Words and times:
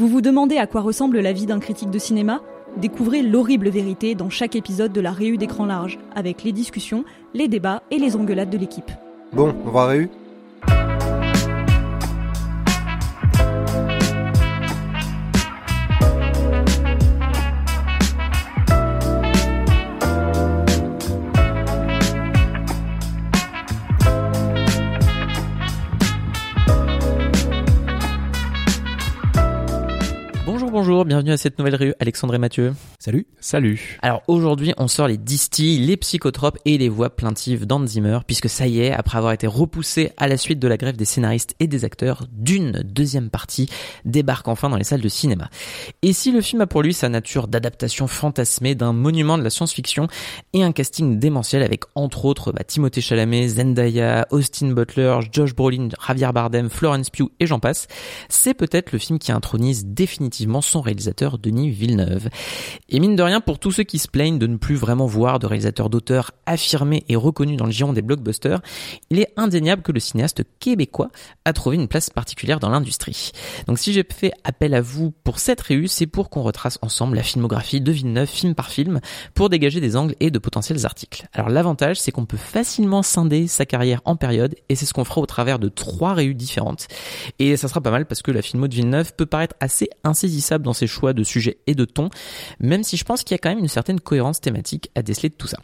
Vous 0.00 0.08
vous 0.08 0.22
demandez 0.22 0.56
à 0.56 0.66
quoi 0.66 0.80
ressemble 0.80 1.20
la 1.20 1.34
vie 1.34 1.44
d'un 1.44 1.58
critique 1.58 1.90
de 1.90 1.98
cinéma? 1.98 2.40
Découvrez 2.78 3.20
l'horrible 3.20 3.68
vérité 3.68 4.14
dans 4.14 4.30
chaque 4.30 4.56
épisode 4.56 4.94
de 4.94 5.00
la 5.02 5.12
Réu 5.12 5.36
d'écran 5.36 5.66
large, 5.66 5.98
avec 6.14 6.42
les 6.42 6.52
discussions, 6.52 7.04
les 7.34 7.48
débats 7.48 7.82
et 7.90 7.98
les 7.98 8.16
engueulades 8.16 8.48
de 8.48 8.56
l'équipe. 8.56 8.90
Bon, 9.34 9.54
on 9.66 9.68
va 9.68 9.84
Réu 9.84 10.08
Bonjour, 30.80 30.94
bonjour, 30.94 31.04
bienvenue 31.04 31.32
à 31.32 31.36
cette 31.36 31.58
nouvelle 31.58 31.74
rue, 31.74 31.94
Alexandre 32.00 32.34
et 32.34 32.38
Mathieu. 32.38 32.72
Salut. 32.98 33.26
Salut. 33.38 33.98
Alors 34.00 34.22
aujourd'hui, 34.28 34.72
on 34.78 34.88
sort 34.88 35.08
les 35.08 35.18
distilles, 35.18 35.78
les 35.78 35.98
psychotropes 35.98 36.56
et 36.64 36.78
les 36.78 36.88
voix 36.88 37.10
plaintives 37.10 37.66
d'Hans 37.66 37.86
Zimmer, 37.86 38.20
puisque 38.26 38.48
ça 38.48 38.66
y 38.66 38.80
est, 38.80 38.90
après 38.90 39.18
avoir 39.18 39.34
été 39.34 39.46
repoussé 39.46 40.12
à 40.16 40.26
la 40.26 40.38
suite 40.38 40.58
de 40.58 40.66
la 40.66 40.78
grève 40.78 40.96
des 40.96 41.04
scénaristes 41.04 41.54
et 41.60 41.66
des 41.66 41.84
acteurs, 41.84 42.24
d'une 42.32 42.82
deuxième 42.82 43.28
partie 43.28 43.68
débarque 44.06 44.48
enfin 44.48 44.70
dans 44.70 44.78
les 44.78 44.84
salles 44.84 45.02
de 45.02 45.08
cinéma. 45.10 45.50
Et 46.00 46.14
si 46.14 46.32
le 46.32 46.40
film 46.40 46.62
a 46.62 46.66
pour 46.66 46.80
lui 46.80 46.94
sa 46.94 47.10
nature 47.10 47.46
d'adaptation 47.46 48.06
fantasmée 48.06 48.74
d'un 48.74 48.94
monument 48.94 49.36
de 49.36 49.42
la 49.42 49.50
science-fiction 49.50 50.08
et 50.54 50.62
un 50.62 50.72
casting 50.72 51.18
démentiel 51.18 51.62
avec 51.62 51.82
entre 51.94 52.24
autres 52.24 52.52
bah, 52.52 52.64
Timothée 52.64 53.02
Chalamet, 53.02 53.48
Zendaya, 53.48 54.26
Austin 54.30 54.70
Butler, 54.72 55.18
Josh 55.30 55.54
Brolin, 55.54 55.88
Javier 56.06 56.32
Bardem, 56.32 56.70
Florence 56.70 57.10
Pugh 57.10 57.28
et 57.38 57.46
j'en 57.46 57.60
passe, 57.60 57.86
c'est 58.30 58.54
peut-être 58.54 58.92
le 58.92 58.98
film 58.98 59.18
qui 59.18 59.30
intronise 59.30 59.84
définitivement 59.84 60.62
son 60.70 60.80
réalisateur 60.80 61.38
Denis 61.38 61.70
Villeneuve. 61.70 62.28
Et 62.88 63.00
mine 63.00 63.16
de 63.16 63.22
rien, 63.22 63.40
pour 63.40 63.58
tous 63.58 63.72
ceux 63.72 63.82
qui 63.82 63.98
se 63.98 64.08
plaignent 64.08 64.38
de 64.38 64.46
ne 64.46 64.56
plus 64.56 64.76
vraiment 64.76 65.06
voir 65.06 65.38
de 65.38 65.46
réalisateur 65.46 65.90
d'auteur 65.90 66.30
affirmé 66.46 67.04
et 67.08 67.16
reconnu 67.16 67.56
dans 67.56 67.66
le 67.66 67.72
giron 67.72 67.92
des 67.92 68.02
blockbusters, 68.02 68.60
il 69.10 69.18
est 69.18 69.32
indéniable 69.36 69.82
que 69.82 69.92
le 69.92 70.00
cinéaste 70.00 70.42
québécois 70.60 71.10
a 71.44 71.52
trouvé 71.52 71.76
une 71.76 71.88
place 71.88 72.10
particulière 72.10 72.60
dans 72.60 72.70
l'industrie. 72.70 73.32
Donc 73.66 73.78
si 73.78 73.92
j'ai 73.92 74.04
fait 74.08 74.32
appel 74.44 74.74
à 74.74 74.80
vous 74.80 75.12
pour 75.24 75.38
cette 75.38 75.60
réu, 75.60 75.86
c'est 75.88 76.06
pour 76.06 76.30
qu'on 76.30 76.42
retrace 76.42 76.78
ensemble 76.82 77.16
la 77.16 77.22
filmographie 77.22 77.80
de 77.80 77.92
Villeneuve 77.92 78.28
film 78.28 78.54
par 78.54 78.70
film 78.70 79.00
pour 79.34 79.48
dégager 79.48 79.80
des 79.80 79.96
angles 79.96 80.14
et 80.20 80.30
de 80.30 80.38
potentiels 80.38 80.86
articles. 80.86 81.26
Alors 81.32 81.48
l'avantage, 81.48 82.00
c'est 82.00 82.12
qu'on 82.12 82.26
peut 82.26 82.36
facilement 82.36 83.02
scinder 83.02 83.46
sa 83.48 83.66
carrière 83.66 84.00
en 84.04 84.16
périodes 84.16 84.54
et 84.68 84.76
c'est 84.76 84.86
ce 84.86 84.94
qu'on 84.94 85.04
fera 85.04 85.20
au 85.20 85.26
travers 85.26 85.58
de 85.58 85.68
trois 85.68 86.14
réus 86.14 86.36
différentes. 86.36 86.86
Et 87.38 87.56
ça 87.56 87.68
sera 87.68 87.80
pas 87.80 87.90
mal 87.90 88.06
parce 88.06 88.22
que 88.22 88.30
la 88.30 88.42
filmo 88.42 88.68
de 88.68 88.74
Villeneuve 88.74 89.14
peut 89.14 89.26
paraître 89.26 89.56
assez 89.60 89.88
insaisissable 90.04 90.59
dans 90.62 90.72
ses 90.72 90.86
choix 90.86 91.12
de 91.12 91.22
sujets 91.22 91.58
et 91.66 91.74
de 91.74 91.84
ton, 91.84 92.10
même 92.60 92.82
si 92.82 92.96
je 92.96 93.04
pense 93.04 93.24
qu'il 93.24 93.34
y 93.34 93.36
a 93.36 93.38
quand 93.38 93.50
même 93.50 93.58
une 93.58 93.68
certaine 93.68 94.00
cohérence 94.00 94.40
thématique 94.40 94.90
à 94.94 95.02
déceler 95.02 95.28
de 95.28 95.34
tout 95.34 95.48
ça. 95.48 95.58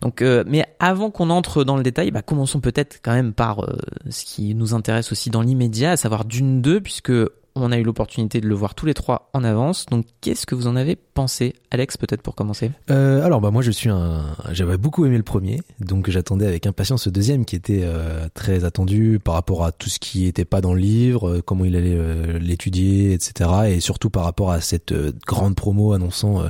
Donc, 0.00 0.22
euh, 0.22 0.44
mais 0.46 0.64
avant 0.78 1.10
qu'on 1.10 1.30
entre 1.30 1.64
dans 1.64 1.76
le 1.76 1.82
détail, 1.82 2.10
bah, 2.10 2.22
commençons 2.22 2.60
peut-être 2.60 3.00
quand 3.02 3.12
même 3.12 3.32
par 3.32 3.64
euh, 3.64 3.76
ce 4.10 4.24
qui 4.24 4.54
nous 4.54 4.74
intéresse 4.74 5.12
aussi 5.12 5.30
dans 5.30 5.42
l'immédiat, 5.42 5.92
à 5.92 5.96
savoir 5.96 6.24
d'une 6.24 6.60
deux, 6.60 6.80
puisque 6.80 7.12
on 7.54 7.72
a 7.72 7.78
eu 7.78 7.82
l'opportunité 7.82 8.40
de 8.40 8.48
le 8.48 8.54
voir 8.54 8.74
tous 8.74 8.86
les 8.86 8.94
trois 8.94 9.30
en 9.32 9.44
avance. 9.44 9.86
Donc, 9.86 10.06
qu'est-ce 10.20 10.46
que 10.46 10.54
vous 10.54 10.66
en 10.66 10.76
avez 10.76 10.96
pensé, 10.96 11.54
Alex, 11.70 11.96
peut-être 11.96 12.22
pour 12.22 12.34
commencer 12.34 12.70
euh, 12.90 13.24
Alors, 13.24 13.40
bah 13.40 13.50
moi, 13.50 13.62
je 13.62 13.70
suis 13.70 13.90
un. 13.90 14.24
J'avais 14.52 14.78
beaucoup 14.78 15.04
aimé 15.04 15.16
le 15.16 15.22
premier, 15.22 15.60
donc 15.80 16.08
j'attendais 16.10 16.46
avec 16.46 16.66
impatience 16.66 17.06
le 17.06 17.12
deuxième, 17.12 17.44
qui 17.44 17.56
était 17.56 17.82
euh, 17.84 18.28
très 18.34 18.64
attendu 18.64 19.20
par 19.22 19.34
rapport 19.34 19.64
à 19.64 19.72
tout 19.72 19.88
ce 19.88 19.98
qui 19.98 20.24
n'était 20.24 20.44
pas 20.44 20.60
dans 20.60 20.74
le 20.74 20.80
livre, 20.80 21.28
euh, 21.28 21.42
comment 21.44 21.64
il 21.64 21.76
allait 21.76 21.94
euh, 21.94 22.38
l'étudier, 22.38 23.12
etc. 23.12 23.50
Et 23.68 23.80
surtout 23.80 24.10
par 24.10 24.24
rapport 24.24 24.50
à 24.50 24.60
cette 24.60 24.92
euh, 24.92 25.12
grande 25.26 25.54
promo 25.54 25.92
annonçant 25.92 26.42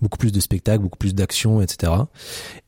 beaucoup 0.00 0.18
plus 0.18 0.32
de 0.32 0.40
spectacles, 0.40 0.82
beaucoup 0.82 0.98
plus 0.98 1.14
d'action, 1.14 1.60
etc. 1.60 1.92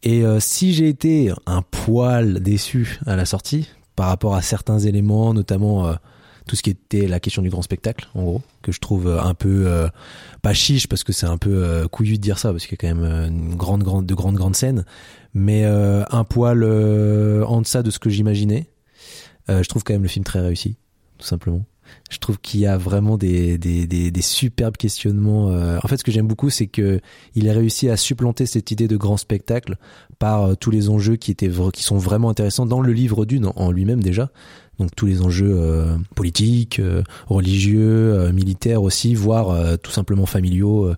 Et 0.03 0.23
si 0.39 0.73
j'ai 0.75 0.89
été 0.89 1.33
un 1.47 1.63
poil 1.63 2.41
déçu 2.41 2.99
à 3.07 3.17
la 3.17 3.25
sortie 3.25 3.69
par 3.97 4.09
rapport 4.09 4.35
à 4.35 4.43
certains 4.43 4.79
éléments, 4.79 5.33
notamment 5.33 5.95
tout 6.47 6.57
ce 6.57 6.63
qui 6.63 6.71
était 6.71 7.07
la 7.07 7.21
question 7.21 7.43
du 7.43 7.51
grand 7.51 7.63
spectacle 7.63 8.09
en 8.15 8.23
gros 8.23 8.43
que 8.63 8.73
je 8.73 8.81
trouve 8.81 9.09
un 9.09 9.35
peu 9.35 9.65
euh, 9.67 9.89
pas 10.41 10.55
chiche 10.55 10.87
parce 10.87 11.05
que 11.05 11.13
c'est 11.13 11.27
un 11.27 11.39
peu 11.39 11.65
euh, 11.65 11.89
couillu 11.89 12.17
de 12.17 12.23
dire 12.23 12.39
ça 12.39 12.51
parce 12.51 12.67
qu'il 12.67 12.73
y 12.73 12.85
a 12.85 12.89
quand 12.89 12.95
même 12.95 13.05
euh, 13.05 13.29
une 13.29 13.55
grande 13.55 13.83
grande 13.83 14.07
de 14.07 14.15
grandes 14.15 14.37
grandes 14.37 14.57
scènes. 14.57 14.85
Mais 15.35 15.65
euh, 15.65 16.05
un 16.11 16.25
poil 16.25 16.63
euh, 16.63 17.45
en 17.45 17.63
deçà 17.63 17.83
de 17.83 17.91
ce 17.91 17.99
que 17.99 18.11
j'imaginais 18.11 18.69
je 19.49 19.69
trouve 19.69 19.83
quand 19.83 19.93
même 19.93 20.05
le 20.05 20.09
film 20.09 20.25
très 20.25 20.41
réussi 20.41 20.77
tout 21.19 21.27
simplement. 21.27 21.65
Je 22.11 22.19
trouve 22.19 22.39
qu'il 22.39 22.61
y 22.61 22.67
a 22.67 22.79
vraiment 22.79 23.19
des, 23.19 23.59
des, 23.59 23.87
des, 23.87 24.11
des 24.11 24.23
superbes 24.23 24.79
questionnements. 24.79 25.49
En 25.49 25.89
fait, 25.89 25.99
ce 25.99 26.05
que 26.05 26.13
j'aime 26.13 26.27
beaucoup, 26.27 26.49
c'est 26.49 26.69
que 26.69 27.01
il 27.35 27.51
a 27.51 27.53
réussi 27.53 27.91
à 27.91 27.99
supplanter 27.99 28.47
cette 28.47 28.71
idée 28.71 28.89
de 28.89 28.97
grand 28.97 29.19
spectacle 29.19 29.77
par 30.19 30.57
tous 30.57 30.71
les 30.71 30.89
enjeux 30.89 31.17
qui 31.17 31.31
étaient 31.33 31.51
qui 31.75 31.83
sont 31.83 31.99
vraiment 31.99 32.31
intéressants 32.31 32.65
dans 32.65 32.81
le 32.81 32.93
livre 32.93 33.27
d'une 33.27 33.51
en 33.57 33.71
lui-même 33.73 34.03
déjà 34.03 34.31
donc 34.83 34.95
tous 34.97 35.07
les 35.07 35.23
enjeux 35.23 35.55
euh, 35.57 35.97
politiques, 36.17 36.81
euh, 36.81 37.05
religieux, 37.29 38.15
euh, 38.15 38.33
militaires 38.33 38.83
aussi, 38.83 39.15
voire 39.15 39.79
tout 39.79 39.93
simplement 39.93 40.27
familiaux 40.27 40.93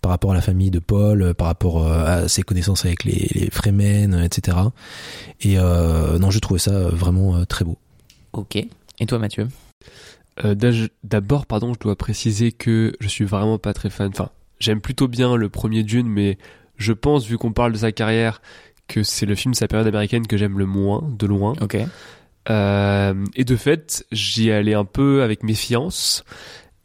par 0.00 0.10
rapport 0.10 0.32
à 0.32 0.34
la 0.34 0.40
famille 0.40 0.70
de 0.70 0.80
Paul, 0.80 1.34
par 1.34 1.46
rapport 1.46 1.86
à 1.86 2.28
ses 2.28 2.42
connaissances 2.42 2.84
avec 2.84 3.04
les, 3.04 3.28
les 3.34 3.48
Fremen, 3.50 4.14
etc. 4.24 4.56
Et 5.40 5.56
non, 5.56 6.30
je 6.30 6.38
trouvais 6.38 6.60
ça 6.60 6.88
vraiment 6.88 7.44
très 7.44 7.64
beau. 7.64 7.76
Ok. 8.32 8.56
Et 8.56 9.06
toi, 9.06 9.18
Mathieu? 9.18 9.48
D'abord, 11.04 11.46
pardon, 11.46 11.74
je 11.74 11.80
dois 11.80 11.96
préciser 11.96 12.52
que 12.52 12.92
je 13.00 13.08
suis 13.08 13.24
vraiment 13.24 13.58
pas 13.58 13.72
très 13.72 13.90
fan. 13.90 14.08
Enfin, 14.08 14.30
j'aime 14.60 14.80
plutôt 14.80 15.08
bien 15.08 15.36
le 15.36 15.48
premier 15.48 15.82
Dune, 15.82 16.08
mais 16.08 16.38
je 16.76 16.92
pense, 16.92 17.26
vu 17.26 17.38
qu'on 17.38 17.52
parle 17.52 17.72
de 17.72 17.78
sa 17.78 17.92
carrière, 17.92 18.40
que 18.86 19.02
c'est 19.02 19.26
le 19.26 19.34
film 19.34 19.52
de 19.52 19.56
sa 19.56 19.68
période 19.68 19.86
américaine 19.86 20.26
que 20.26 20.36
j'aime 20.36 20.58
le 20.58 20.66
moins, 20.66 21.02
de 21.18 21.26
loin. 21.26 21.54
Ok. 21.60 21.76
Euh, 22.50 23.24
et 23.34 23.44
de 23.44 23.56
fait, 23.56 24.06
j'y 24.12 24.50
allais 24.50 24.74
un 24.74 24.84
peu 24.84 25.22
avec 25.22 25.42
méfiance 25.42 26.24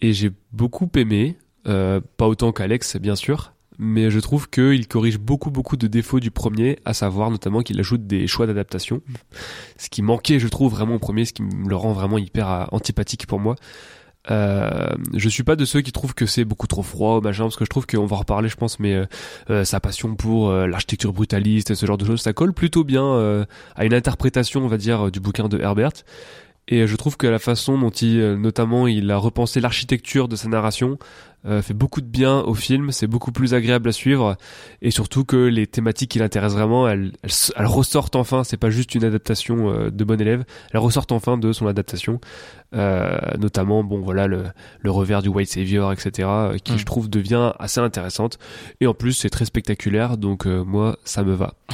et 0.02 0.14
j'ai 0.14 0.32
beaucoup 0.52 0.90
aimé, 0.96 1.38
euh, 1.68 2.02
pas 2.18 2.28
autant 2.28 2.52
qu'Alex 2.52 2.98
bien 2.98 3.16
sûr, 3.16 3.54
mais 3.80 4.12
je 4.12 4.20
trouve 4.20 4.50
qu'il 4.50 4.88
corrige 4.88 5.18
beaucoup 5.18 5.52
beaucoup 5.52 5.78
de 5.78 5.88
défauts 5.88 6.20
du 6.20 6.32
premier, 6.32 6.80
à 6.86 6.94
savoir 6.94 7.32
notamment 7.32 7.62
qu'il 7.62 7.80
ajoute 7.80 8.06
des 8.06 8.28
choix 8.28 8.46
d'adaptation, 8.46 9.02
ce 9.78 9.90
qui 9.90 10.02
manquait 10.02 10.40
je 10.40 10.48
trouve 10.48 10.72
vraiment 10.72 10.96
au 10.96 11.00
premier, 11.00 11.26
ce 11.26 11.34
qui 11.34 11.44
me 11.44 11.70
le 11.70 11.76
rend 11.76 11.94
vraiment 11.94 12.18
hyper 12.18 12.50
euh, 12.50 12.66
antipathique 12.72 13.28
pour 13.28 13.40
moi. 13.40 13.56
Euh, 14.32 14.90
je 15.14 15.30
suis 15.30 15.44
pas 15.44 15.56
de 15.56 15.66
ceux 15.66 15.82
qui 15.82 15.92
trouvent 15.92 16.14
que 16.14 16.26
c'est 16.26 16.46
beaucoup 16.46 16.68
trop 16.68 16.84
froid, 16.84 17.20
machin, 17.22 17.44
parce 17.44 17.56
que 17.56 17.66
je 17.66 17.70
trouve 17.70 17.86
qu'on 17.86 18.06
va 18.06 18.18
reparler, 18.18 18.50
je 18.50 18.56
pense, 18.56 18.80
mais 18.80 18.94
euh, 18.94 19.06
euh, 19.50 19.64
sa 19.66 19.80
passion 19.80 20.16
pour 20.16 20.50
euh, 20.50 20.68
l'architecture 20.68 21.14
brutaliste 21.14 21.72
et 21.72 21.76
ce 21.76 21.86
genre 21.86 21.98
de 21.98 22.06
choses, 22.06 22.22
ça 22.22 22.34
colle 22.34 22.54
plutôt 22.54 22.84
bien 22.84 23.04
à 23.76 23.86
une 23.86 23.94
interprétation, 23.94 24.64
on 24.64 24.68
va 24.68 24.78
dire, 24.78 25.12
du 25.12 25.20
bouquin 25.20 25.48
de 25.48 25.60
Herbert. 25.60 25.92
Et 26.70 26.88
je 26.88 26.96
trouve 26.96 27.18
que 27.18 27.28
la 27.28 27.40
façon 27.40 27.78
dont 27.78 27.90
il, 27.90 28.36
notamment, 28.36 28.88
il 28.88 29.12
a 29.12 29.18
repensé 29.18 29.60
l'architecture 29.60 30.30
de 30.30 30.38
sa 30.38 30.48
narration, 30.48 30.98
euh, 31.46 31.62
fait 31.62 31.74
beaucoup 31.74 32.00
de 32.00 32.08
bien 32.08 32.40
au 32.40 32.54
film, 32.54 32.92
c'est 32.92 33.08
beaucoup 33.08 33.34
plus 33.34 33.54
agréable 33.54 33.90
à 33.90 33.92
suivre 33.92 34.38
et 34.82 34.92
surtout 34.92 35.26
que 35.26 35.36
les 35.36 35.68
thématiques 35.68 36.12
qui 36.12 36.20
l'intéressent 36.20 36.58
vraiment, 36.58 36.88
elles, 36.88 37.12
elles, 37.58 37.66
ressortent 37.66 38.16
enfin, 38.16 38.46
c'est 38.46 38.56
pas 38.56 38.70
juste 38.70 38.96
une 38.96 39.04
adaptation 39.04 39.70
euh, 39.70 39.92
de 39.92 40.04
bon 40.06 40.22
élève, 40.22 40.46
elles 40.72 40.80
ressortent 40.80 41.12
enfin 41.12 41.38
de 41.38 41.52
son 41.52 41.68
adaptation, 41.68 42.22
euh, 42.74 43.18
notamment 43.40 43.84
bon 43.84 44.02
voilà 44.02 44.28
le, 44.28 44.44
le 44.82 44.92
revers 44.92 45.22
du 45.22 45.30
White 45.30 45.50
Savior 45.50 45.92
etc 45.92 46.28
euh, 46.28 46.58
qui 46.58 46.74
Mm. 46.74 46.78
je 46.78 46.86
trouve 46.86 47.10
devient 47.10 47.54
assez 47.60 47.80
intéressante 47.80 48.40
et 48.82 48.88
en 48.88 48.94
plus 48.94 49.14
c'est 49.14 49.30
très 49.30 49.46
spectaculaire 49.46 50.18
donc 50.18 50.48
euh, 50.48 50.64
moi 50.64 50.98
ça 51.04 51.24
me 51.24 51.34
va. 51.34 51.54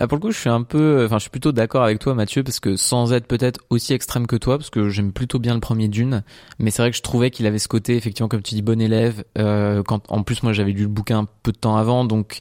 Ah, 0.00 0.06
pour 0.06 0.16
le 0.16 0.22
coup, 0.22 0.30
je 0.30 0.38
suis 0.38 0.48
un 0.48 0.62
peu, 0.62 1.04
enfin, 1.04 1.18
je 1.18 1.22
suis 1.22 1.30
plutôt 1.30 1.52
d'accord 1.52 1.82
avec 1.82 1.98
toi, 1.98 2.14
Mathieu, 2.14 2.42
parce 2.42 2.60
que 2.60 2.76
sans 2.76 3.12
être 3.12 3.26
peut-être 3.26 3.60
aussi 3.68 3.92
extrême 3.92 4.26
que 4.26 4.36
toi, 4.36 4.56
parce 4.56 4.70
que 4.70 4.88
j'aime 4.88 5.12
plutôt 5.12 5.38
bien 5.38 5.54
le 5.54 5.60
premier 5.60 5.88
Dune, 5.88 6.22
mais 6.58 6.70
c'est 6.70 6.82
vrai 6.82 6.90
que 6.90 6.96
je 6.96 7.02
trouvais 7.02 7.30
qu'il 7.30 7.46
avait 7.46 7.58
ce 7.58 7.68
côté, 7.68 7.96
effectivement, 7.96 8.28
comme 8.28 8.42
tu 8.42 8.54
dis, 8.54 8.62
bon 8.62 8.80
élève. 8.80 9.24
Euh, 9.38 9.82
quand, 9.82 10.10
en 10.10 10.22
plus, 10.22 10.42
moi, 10.42 10.52
j'avais 10.52 10.72
lu 10.72 10.82
le 10.82 10.88
bouquin 10.88 11.18
un 11.20 11.26
peu 11.42 11.52
de 11.52 11.58
temps 11.58 11.76
avant, 11.76 12.04
donc 12.04 12.38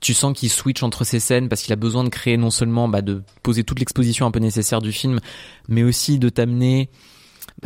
tu 0.00 0.14
sens 0.14 0.38
qu'il 0.38 0.50
switch 0.50 0.82
entre 0.82 1.04
ces 1.04 1.20
scènes 1.20 1.48
parce 1.48 1.62
qu'il 1.62 1.72
a 1.72 1.76
besoin 1.76 2.04
de 2.04 2.08
créer 2.08 2.36
non 2.36 2.50
seulement 2.50 2.88
bah, 2.88 3.02
de 3.02 3.22
poser 3.42 3.64
toute 3.64 3.78
l'exposition 3.78 4.26
un 4.26 4.30
peu 4.30 4.40
nécessaire 4.40 4.80
du 4.80 4.92
film, 4.92 5.20
mais 5.68 5.82
aussi 5.82 6.18
de 6.18 6.28
t'amener 6.28 6.88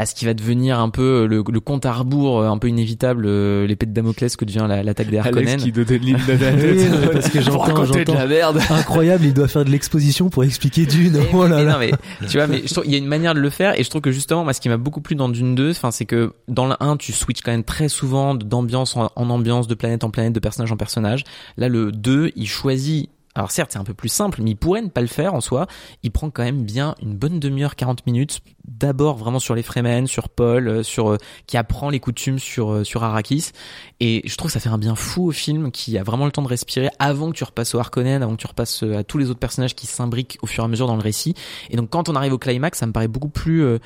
bah, 0.00 0.06
ce 0.06 0.14
qui 0.14 0.24
va 0.24 0.32
devenir 0.32 0.78
un 0.80 0.88
peu 0.88 1.26
le, 1.26 1.42
le 1.46 1.60
compte 1.60 1.84
à 1.84 1.92
rebours, 1.92 2.42
un 2.42 2.56
peu 2.56 2.68
inévitable, 2.68 3.24
euh, 3.26 3.66
l'épée 3.66 3.84
de 3.84 3.92
Damoclès 3.92 4.34
que 4.34 4.46
devient 4.46 4.64
la- 4.66 4.82
l'attaque 4.82 5.10
des 5.10 5.18
Harkonnen. 5.18 5.46
Alex 5.46 5.62
qui 5.64 5.72
de 5.72 5.84
Oui, 5.84 7.08
parce 7.12 7.28
que 7.28 7.40
j'entends, 7.42 7.58
racontez 7.58 8.04
de 8.04 8.06
j'entends. 8.06 8.14
la 8.14 8.26
merde. 8.26 8.60
Incroyable, 8.70 9.26
il 9.26 9.34
doit 9.34 9.46
faire 9.48 9.64
de 9.64 9.70
l'exposition 9.70 10.30
pour 10.30 10.42
expliquer 10.44 10.86
Dune. 10.86 11.18
Oh 11.34 11.46
là 11.46 11.56
mais 11.56 11.64
là. 11.64 11.72
non, 11.72 11.78
mais 11.78 11.90
tu 12.28 12.38
vois, 12.38 12.46
mais 12.46 12.62
je 12.66 12.72
trouve 12.72 12.86
il 12.86 12.92
y 12.92 12.94
a 12.94 12.98
une 12.98 13.06
manière 13.06 13.34
de 13.34 13.40
le 13.40 13.50
faire 13.50 13.78
et 13.78 13.82
je 13.84 13.90
trouve 13.90 14.00
que 14.00 14.10
justement, 14.10 14.42
moi, 14.44 14.52
ce 14.54 14.60
qui 14.62 14.68
m'a 14.70 14.78
beaucoup 14.78 15.00
plu 15.02 15.16
dans 15.16 15.28
Dune 15.28 15.54
2, 15.54 15.70
enfin, 15.72 15.90
c'est 15.90 16.06
que 16.06 16.32
dans 16.48 16.66
le 16.66 16.74
1, 16.80 16.96
tu 16.96 17.12
switches 17.12 17.42
quand 17.42 17.52
même 17.52 17.64
très 17.64 17.88
souvent 17.90 18.34
d'ambiance 18.34 18.96
en, 18.96 19.10
en 19.14 19.28
ambiance, 19.30 19.66
de 19.66 19.74
planète 19.74 20.02
en 20.02 20.10
planète, 20.10 20.32
de 20.32 20.40
personnage 20.40 20.72
en 20.72 20.76
personnage. 20.78 21.24
Là, 21.58 21.68
le 21.68 21.92
2, 21.92 22.32
il 22.36 22.48
choisit 22.48 23.10
alors 23.36 23.52
certes, 23.52 23.70
c'est 23.72 23.78
un 23.78 23.84
peu 23.84 23.94
plus 23.94 24.08
simple, 24.08 24.40
mais 24.42 24.50
il 24.50 24.56
pourrait 24.56 24.82
ne 24.82 24.88
pas 24.88 25.00
le 25.00 25.06
faire 25.06 25.34
en 25.34 25.40
soi. 25.40 25.68
Il 26.02 26.10
prend 26.10 26.30
quand 26.30 26.42
même 26.42 26.64
bien 26.64 26.96
une 27.00 27.14
bonne 27.14 27.38
demi-heure, 27.38 27.76
40 27.76 28.04
minutes. 28.04 28.40
D'abord 28.72 29.16
vraiment 29.16 29.40
sur 29.40 29.56
les 29.56 29.64
Fremen, 29.64 30.06
sur 30.06 30.28
Paul, 30.28 30.68
euh, 30.68 30.82
sur 30.84 31.10
euh, 31.10 31.16
qui 31.48 31.56
apprend 31.56 31.90
les 31.90 31.98
coutumes 31.98 32.38
sur 32.38 32.70
euh, 32.72 32.84
sur 32.84 33.02
Arrakis. 33.02 33.50
Et 33.98 34.22
je 34.24 34.36
trouve 34.36 34.48
que 34.48 34.52
ça 34.52 34.60
fait 34.60 34.68
un 34.68 34.78
bien 34.78 34.94
fou 34.94 35.26
au 35.26 35.32
film 35.32 35.72
qui 35.72 35.98
a 35.98 36.04
vraiment 36.04 36.24
le 36.24 36.30
temps 36.30 36.42
de 36.42 36.48
respirer 36.48 36.88
avant 37.00 37.30
que 37.32 37.36
tu 37.36 37.42
repasses 37.42 37.74
au 37.74 37.78
Harkonnen, 37.80 38.22
avant 38.22 38.36
que 38.36 38.40
tu 38.40 38.46
repasses 38.46 38.84
à 38.84 39.02
tous 39.02 39.18
les 39.18 39.28
autres 39.28 39.40
personnages 39.40 39.74
qui 39.74 39.86
s'imbriquent 39.88 40.38
au 40.42 40.46
fur 40.46 40.62
et 40.62 40.66
à 40.66 40.68
mesure 40.68 40.86
dans 40.86 40.94
le 40.96 41.02
récit. 41.02 41.34
Et 41.70 41.76
donc 41.76 41.90
quand 41.90 42.08
on 42.08 42.14
arrive 42.14 42.32
au 42.32 42.38
climax, 42.38 42.78
ça 42.78 42.86
me 42.86 42.92
paraît 42.92 43.08
beaucoup 43.08 43.28
plus 43.28 43.62
euh, 43.64 43.78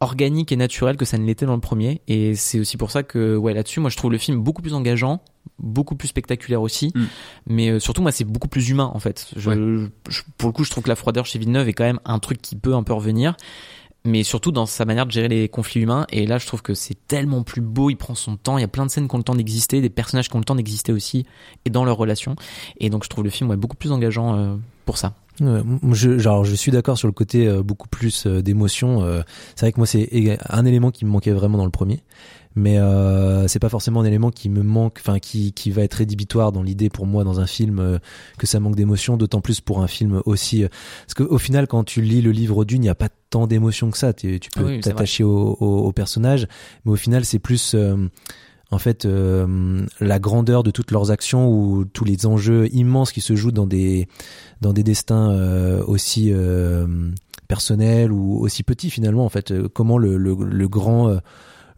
organique 0.00 0.50
et 0.50 0.56
naturel 0.56 0.96
que 0.96 1.04
ça 1.04 1.18
ne 1.18 1.24
l'était 1.24 1.46
dans 1.46 1.54
le 1.54 1.60
premier. 1.60 2.02
Et 2.08 2.34
c'est 2.34 2.58
aussi 2.58 2.76
pour 2.76 2.90
ça 2.90 3.04
que 3.04 3.36
ouais 3.36 3.54
là-dessus, 3.54 3.78
moi 3.78 3.90
je 3.90 3.96
trouve 3.96 4.10
le 4.10 4.18
film 4.18 4.38
beaucoup 4.42 4.60
plus 4.60 4.74
engageant, 4.74 5.22
beaucoup 5.60 5.94
plus 5.94 6.08
spectaculaire 6.08 6.60
aussi. 6.62 6.90
Mm. 6.96 7.02
Mais 7.46 7.70
euh, 7.70 7.78
surtout 7.78 8.02
moi 8.02 8.10
c'est 8.10 8.24
beaucoup 8.24 8.48
plus 8.48 8.68
humain 8.70 8.90
en 8.92 8.98
fait. 8.98 9.28
Je, 9.36 9.50
je- 10.08 10.22
pour 10.36 10.48
le 10.48 10.52
coup, 10.52 10.64
je 10.64 10.70
trouve 10.70 10.82
que 10.82 10.88
la 10.88 10.96
froideur 10.96 11.26
chez 11.26 11.38
Villeneuve 11.38 11.68
est 11.68 11.72
quand 11.74 11.84
même 11.84 12.00
un 12.04 12.18
truc 12.18 12.42
qui 12.42 12.56
peut 12.56 12.74
un 12.74 12.82
peu 12.82 12.92
revenir. 12.92 13.36
Mais 14.04 14.24
surtout 14.24 14.50
dans 14.50 14.66
sa 14.66 14.84
manière 14.84 15.06
de 15.06 15.12
gérer 15.12 15.28
les 15.28 15.48
conflits 15.48 15.80
humains. 15.80 16.06
Et 16.10 16.26
là, 16.26 16.38
je 16.38 16.46
trouve 16.46 16.62
que 16.62 16.74
c'est 16.74 16.96
tellement 17.06 17.42
plus 17.42 17.60
beau. 17.60 17.88
Il 17.90 17.96
prend 17.96 18.14
son 18.14 18.36
temps. 18.36 18.58
Il 18.58 18.62
y 18.62 18.64
a 18.64 18.68
plein 18.68 18.84
de 18.84 18.90
scènes 18.90 19.08
qui 19.08 19.14
ont 19.14 19.18
le 19.18 19.24
temps 19.24 19.34
d'exister, 19.34 19.80
des 19.80 19.90
personnages 19.90 20.28
qui 20.28 20.34
ont 20.34 20.40
le 20.40 20.44
temps 20.44 20.56
d'exister 20.56 20.92
aussi, 20.92 21.24
et 21.64 21.70
dans 21.70 21.84
leurs 21.84 21.96
relations. 21.96 22.34
Et 22.78 22.90
donc, 22.90 23.04
je 23.04 23.08
trouve 23.08 23.24
le 23.24 23.30
film 23.30 23.50
ouais, 23.50 23.56
beaucoup 23.56 23.76
plus 23.76 23.92
engageant 23.92 24.36
euh, 24.36 24.56
pour 24.86 24.98
ça. 24.98 25.14
Ouais, 25.40 25.62
je, 25.92 26.18
genre, 26.18 26.44
je 26.44 26.54
suis 26.54 26.70
d'accord 26.70 26.98
sur 26.98 27.08
le 27.08 27.12
côté 27.12 27.46
euh, 27.46 27.62
beaucoup 27.62 27.88
plus 27.88 28.26
euh, 28.26 28.42
d'émotion. 28.42 29.02
euh, 29.02 29.22
c'est 29.56 29.66
vrai 29.66 29.72
que 29.72 29.78
moi, 29.78 29.86
c'est 29.86 30.38
un 30.48 30.64
élément 30.64 30.90
qui 30.90 31.04
me 31.04 31.10
manquait 31.10 31.32
vraiment 31.32 31.58
dans 31.58 31.64
le 31.64 31.70
premier, 31.70 32.02
mais 32.54 32.78
euh, 32.78 33.48
c'est 33.48 33.58
pas 33.58 33.68
forcément 33.68 34.00
un 34.00 34.04
élément 34.04 34.30
qui 34.30 34.48
me 34.48 34.62
manque, 34.62 34.98
enfin 35.00 35.18
qui 35.18 35.52
qui 35.52 35.70
va 35.70 35.82
être 35.82 35.94
rédhibitoire 35.94 36.52
dans 36.52 36.62
l'idée 36.62 36.90
pour 36.90 37.06
moi 37.06 37.24
dans 37.24 37.40
un 37.40 37.46
film 37.46 37.78
euh, 37.78 37.98
que 38.38 38.46
ça 38.46 38.60
manque 38.60 38.76
d'émotion. 38.76 39.16
D'autant 39.16 39.40
plus 39.40 39.60
pour 39.60 39.82
un 39.82 39.86
film 39.86 40.22
aussi, 40.26 40.64
euh, 40.64 40.68
parce 41.06 41.14
qu'au 41.14 41.38
final, 41.38 41.66
quand 41.66 41.84
tu 41.84 42.02
lis 42.02 42.22
le 42.22 42.30
livre 42.30 42.64
d'une, 42.64 42.82
il 42.82 42.86
n'y 42.86 42.88
a 42.88 42.94
pas 42.94 43.08
tant 43.30 43.46
d'émotion 43.46 43.90
que 43.90 43.98
ça. 43.98 44.12
Tu, 44.12 44.38
tu 44.40 44.50
peux 44.50 44.64
Oui, 44.64 44.80
c'est 44.82 44.90
t'attacher 44.90 45.24
au, 45.24 45.56
au, 45.60 45.78
au 45.86 45.92
personnage, 45.92 46.46
mais 46.84 46.92
au 46.92 46.96
final, 46.96 47.24
c'est 47.24 47.38
plus 47.38 47.74
euh, 47.74 47.96
en 48.70 48.78
fait 48.78 49.04
euh, 49.04 49.84
la 50.00 50.18
grandeur 50.18 50.62
de 50.62 50.70
toutes 50.70 50.90
leurs 50.90 51.10
actions 51.10 51.50
ou 51.50 51.84
tous 51.84 52.04
les 52.04 52.26
enjeux 52.26 52.68
immenses 52.74 53.12
qui 53.12 53.20
se 53.20 53.36
jouent 53.36 53.52
dans 53.52 53.66
des 53.66 54.08
dans 54.60 54.72
des 54.72 54.82
destins 54.82 55.30
euh, 55.30 55.84
aussi 55.86 56.30
euh, 56.32 56.86
personnels 57.48 58.12
ou 58.12 58.38
aussi 58.40 58.62
petits 58.62 58.90
finalement 58.90 59.24
en 59.24 59.28
fait 59.28 59.50
Euh, 59.50 59.68
comment 59.68 59.98
le, 59.98 60.16
le, 60.16 60.34
le 60.34 60.68
grand 60.68 61.08
euh, 61.08 61.18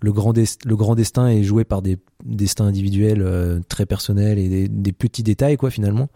le 0.05 0.13
grand 0.13 0.35
le 0.37 0.77
grand 0.77 0.95
destin 0.95 1.29
est 1.29 1.43
joué 1.43 1.65
par 1.65 1.81
des 1.81 1.99
destins 2.25 2.67
individuels 2.67 3.23
euh, 3.23 3.61
très 3.69 3.87
personnels 3.87 4.39
et 4.39 4.49
des, 4.49 4.69
des 4.69 4.93
petits 4.93 5.23
détails 5.23 5.57
quoi 5.57 5.71
finalement. 5.71 6.11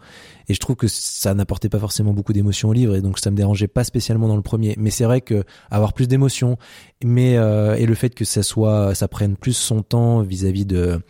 Et 0.47 0.53
je 0.53 0.59
trouve 0.59 0.75
que 0.75 0.87
ça 0.87 1.33
n'apportait 1.33 1.69
pas 1.69 1.79
forcément 1.79 2.13
beaucoup 2.13 2.31
d'émotions 2.31 2.69
au 2.69 2.73
livre 2.73 2.95
et 2.95 3.01
donc 3.01 3.17
ça 3.17 3.31
me 3.31 3.35
dérangeait 3.35 3.67
pas 3.67 3.83
spécialement 3.83 4.27
dans 4.27 4.35
le 4.35 4.43
premier. 4.43 4.75
Mais 4.77 4.91
c'est 4.91 5.05
vrai 5.05 5.21
que 5.21 5.43
avoir 5.71 5.93
plus 5.93 6.07
d'émotions 6.07 6.57
mais 7.03 7.37
euh, 7.37 7.75
et 7.75 7.87
le 7.87 7.95
fait 7.95 8.13
que 8.13 8.25
ça 8.25 8.43
soit 8.43 8.93
ça 8.93 9.07
prenne 9.07 9.35
plus 9.35 9.53
son 9.53 9.81
temps 9.81 10.21
vis-à-vis 10.21 10.65
de 10.65 11.01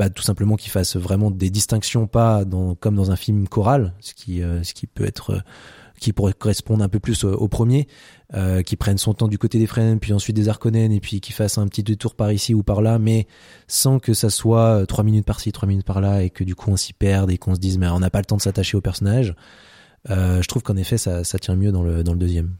bah, 0.00 0.08
tout 0.08 0.22
simplement 0.22 0.56
qu'il 0.56 0.70
fasse 0.70 0.96
vraiment 0.96 1.30
des 1.30 1.50
distinctions 1.50 2.06
pas 2.06 2.46
dans 2.46 2.74
comme 2.74 2.96
dans 2.96 3.10
un 3.10 3.16
film 3.16 3.46
choral 3.46 3.92
ce 4.00 4.14
qui 4.14 4.42
euh, 4.42 4.62
ce 4.62 4.72
qui 4.72 4.86
peut 4.86 5.04
être 5.04 5.34
euh, 5.34 5.40
qui 6.00 6.14
pourrait 6.14 6.32
correspondre 6.32 6.82
un 6.82 6.88
peu 6.88 7.00
plus 7.00 7.24
au, 7.24 7.48
premier 7.48 7.86
euh, 8.32 8.62
qui 8.62 8.76
prenne 8.76 8.96
son 8.96 9.12
temps 9.12 9.28
du 9.28 9.36
côté 9.36 9.58
des 9.58 9.66
Fremen 9.66 10.00
puis 10.00 10.14
ensuite 10.14 10.34
des 10.34 10.48
Harkonnen 10.48 10.90
et 10.90 11.00
puis 11.00 11.20
qui 11.20 11.32
fasse 11.32 11.58
un 11.58 11.68
petit 11.68 11.82
détour 11.82 12.14
par 12.14 12.32
ici 12.32 12.54
ou 12.54 12.62
par 12.62 12.80
là 12.80 12.98
mais 12.98 13.26
sans 13.68 13.98
que 13.98 14.14
ça 14.14 14.30
soit 14.30 14.80
euh, 14.80 14.86
trois 14.86 15.04
minutes 15.04 15.26
par-ci 15.26 15.52
trois 15.52 15.68
minutes 15.68 15.84
par-là 15.84 16.22
et 16.22 16.30
que 16.30 16.44
du 16.44 16.54
coup 16.54 16.70
on 16.70 16.78
s'y 16.78 16.94
perde 16.94 17.30
et 17.30 17.36
qu'on 17.36 17.54
se 17.54 17.60
dise 17.60 17.76
mais 17.76 17.88
on 17.88 18.00
n'a 18.00 18.08
pas 18.08 18.20
le 18.20 18.24
temps 18.24 18.38
de 18.38 18.42
s'attacher 18.42 18.78
au 18.78 18.80
personnage. 18.80 19.34
Je 20.08 20.46
trouve 20.46 20.62
qu'en 20.62 20.78
effet 20.78 20.96
ça, 20.96 21.24
ça 21.24 21.38
tient 21.38 21.56
mieux 21.56 21.72
dans 21.72 21.82
le 21.82 22.02
dans 22.02 22.14
le 22.14 22.18
deuxième 22.18 22.54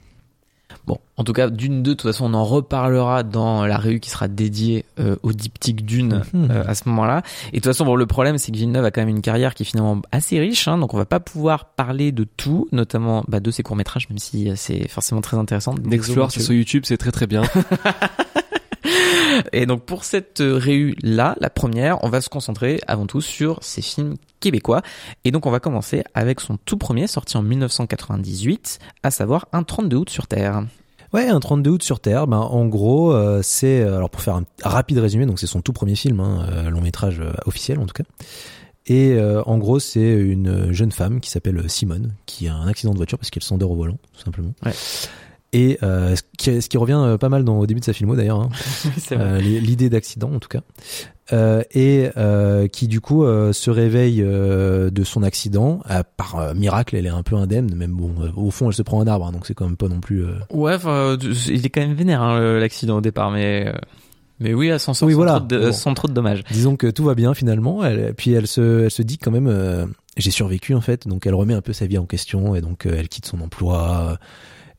Bon, 0.87 0.99
en 1.17 1.25
tout 1.25 1.33
cas, 1.33 1.49
Dune 1.51 1.83
2, 1.83 1.91
de 1.91 1.95
toute 1.95 2.11
façon, 2.11 2.27
on 2.27 2.35
en 2.35 2.45
reparlera 2.45 3.23
dans 3.23 3.67
la 3.67 3.77
réu 3.79 3.99
qui 3.99 4.11
sera 4.11 4.29
dédiée 4.29 4.85
euh, 4.99 5.17
au 5.23 5.33
diptyque 5.33 5.85
Dune 5.85 6.23
Mhm. 6.33 6.49
euh, 6.51 6.65
à 6.67 6.75
ce 6.75 6.89
moment-là. 6.89 7.23
Et 7.49 7.57
de 7.57 7.57
toute 7.57 7.67
façon, 7.67 7.85
bon, 7.85 7.95
le 7.97 8.07
problème, 8.07 8.39
c'est 8.39 8.53
que 8.53 8.57
Villeneuve 8.57 8.85
a 8.85 8.91
quand 8.91 9.01
même 9.03 9.09
une 9.09 9.21
carrière 9.21 9.55
qui 9.55 9.63
est 9.63 9.67
finalement 9.67 10.01
assez 10.13 10.39
riche, 10.41 10.69
hein, 10.69 10.79
donc 10.79 10.95
on 10.95 10.97
va 10.97 11.05
pas 11.07 11.21
pouvoir 11.21 11.67
parler 11.67 12.13
de 12.13 12.25
tout, 12.37 12.69
notamment 12.73 13.25
bah, 13.29 13.41
de 13.41 13.51
ses 13.51 13.63
courts-métrages, 13.63 14.09
même 14.09 14.19
si 14.19 14.49
euh, 14.51 14.55
c'est 14.57 14.89
forcément 14.89 15.21
très 15.21 15.37
intéressant. 15.37 15.75
Mathieu. 16.31 16.43
sur 16.45 16.53
YouTube, 16.55 16.85
c'est 16.87 16.97
très 16.97 17.13
très 17.13 17.27
bien. 17.27 17.43
Et 19.53 19.67
donc 19.67 19.85
pour 19.85 20.05
cette 20.05 20.41
euh, 20.41 20.57
réu 20.57 20.95
là, 21.03 21.37
la 21.41 21.51
première, 21.51 22.03
on 22.05 22.09
va 22.09 22.21
se 22.21 22.29
concentrer 22.29 22.81
avant 22.87 23.07
tout 23.07 23.21
sur 23.21 23.59
ces 23.63 23.83
films 23.83 24.17
québécois. 24.41 24.83
Et 25.25 25.31
donc 25.31 25.47
on 25.47 25.51
va 25.51 25.61
commencer 25.61 26.05
avec 26.15 26.41
son 26.41 26.57
tout 26.65 26.77
premier, 26.77 27.07
sorti 27.07 27.37
en 27.37 27.43
1998, 27.43 28.79
à 29.03 29.11
savoir 29.11 29.49
Un 29.53 29.63
32 29.63 29.97
août 29.97 30.11
sur 30.11 30.27
Terre. 30.27 30.65
Ouais, 31.13 31.27
un 31.27 31.41
32 31.41 31.71
août 31.71 31.83
sur 31.83 31.99
Terre, 31.99 32.29
ben 32.29 32.39
en 32.39 32.67
gros, 32.67 33.13
euh, 33.13 33.41
c'est 33.43 33.81
euh, 33.81 33.97
alors 33.97 34.11
pour 34.11 34.21
faire 34.21 34.37
un 34.37 34.45
rapide 34.63 34.99
résumé, 34.99 35.27
donc 35.27 35.41
c'est 35.41 35.49
son 35.49 35.61
tout 35.61 35.73
premier 35.73 35.97
film, 35.97 36.21
hein, 36.21 36.47
euh, 36.53 36.71
long 36.71 36.81
métrage 36.81 37.19
euh, 37.19 37.33
officiel 37.47 37.81
en 37.81 37.87
tout 37.87 37.95
cas. 37.95 38.05
Et 38.87 39.15
euh, 39.15 39.43
en 39.45 39.59
gros, 39.59 39.81
c'est 39.81 40.13
une 40.13 40.73
jeune 40.73 40.93
femme 40.93 41.21
qui 41.21 41.31
s'appelle 41.31 41.69
Simone, 41.69 42.15
qui 42.27 42.47
a 42.49 42.55
un 42.55 42.69
accident 42.69 42.93
de 42.93 42.97
voiture 42.97 43.19
parce 43.19 43.31
qu'elle 43.31 43.43
s'endort 43.43 43.73
au 43.73 43.77
volant, 43.77 43.99
tout 44.15 44.23
simplement. 44.25 44.53
Ouais. 44.65 44.73
Et 45.53 45.79
euh, 45.83 46.15
ce, 46.15 46.23
qui, 46.39 46.63
ce 46.63 46.69
qui 46.69 46.79
revient 46.79 46.99
euh, 47.01 47.19
pas 47.19 47.29
mal 47.29 47.45
dans, 47.45 47.59
au 47.59 47.67
début 47.67 47.81
de 47.81 47.85
sa 47.85 47.93
filmo 47.93 48.15
d'ailleurs, 48.15 48.41
hein, 48.41 48.49
euh, 49.13 49.41
l'idée 49.41 49.91
d'accident 49.91 50.31
en 50.33 50.39
tout 50.39 50.49
cas. 50.49 50.61
Euh, 51.33 51.63
et 51.73 52.11
euh, 52.17 52.67
qui 52.67 52.89
du 52.89 53.01
coup 53.01 53.25
euh, 53.25 53.53
se 53.53 53.71
réveille 53.71 54.21
euh, 54.23 54.91
de 54.91 55.05
son 55.05 55.23
accident. 55.23 55.81
Par 56.17 56.55
miracle, 56.55 56.97
elle 56.97 57.07
est 57.07 57.11
un 57.11 57.23
peu 57.23 57.37
indemne, 57.37 57.75
même 57.75 57.93
bon, 57.93 58.13
au 58.37 58.51
fond, 58.51 58.69
elle 58.69 58.75
se 58.75 58.83
prend 58.83 59.01
un 59.01 59.07
arbre, 59.07 59.27
hein, 59.27 59.33
donc 59.33 59.47
c'est 59.47 59.55
quand 59.55 59.67
même 59.67 59.77
pas 59.77 59.89
non 59.89 60.01
plus. 60.01 60.25
euh, 60.25 60.35
Ouais, 60.53 60.77
il 61.49 61.67
est 61.67 61.69
quand 61.69 61.81
même 61.81 61.95
vénère 61.95 62.23
hein, 62.23 62.59
l'accident 62.59 62.99
au 62.99 63.01
départ, 63.01 63.31
mais 63.31 63.67
euh, 63.69 63.73
mais 64.41 64.55
oui, 64.55 64.69
elle 64.69 64.81
s'en 64.81 64.95
sort 64.95 65.07
Oui, 65.07 65.13
sans, 65.13 65.19
voilà. 65.19 65.33
trop 65.39 65.47
de, 65.47 65.59
Bon. 65.67 65.73
sans 65.73 65.95
trop 65.95 66.09
de 66.09 66.13
dommages. 66.15 66.43
Disons 66.51 66.75
que 66.77 66.87
tout 66.89 67.05
va 67.05 67.15
bien 67.15 67.35
finalement. 67.35 67.85
Elle, 67.85 68.15
puis 68.15 68.33
elle 68.33 68.47
se, 68.47 68.85
elle 68.85 68.91
se 68.91 69.03
dit 69.03 69.19
quand 69.19 69.31
même, 69.31 69.49
euh, 69.49 69.85
j'ai 70.17 70.31
survécu 70.31 70.75
en 70.75 70.81
fait. 70.81 71.07
Donc 71.07 71.27
elle 71.27 71.35
remet 71.35 71.55
un 71.55 71.61
peu 71.61 71.73
sa 71.73 71.87
vie 71.87 71.99
en 71.99 72.07
question 72.07 72.55
et 72.57 72.61
donc 72.61 72.87
euh, 72.87 72.95
elle 72.97 73.09
quitte 73.09 73.27
son 73.27 73.41
emploi. 73.41 74.09
Euh, 74.13 74.17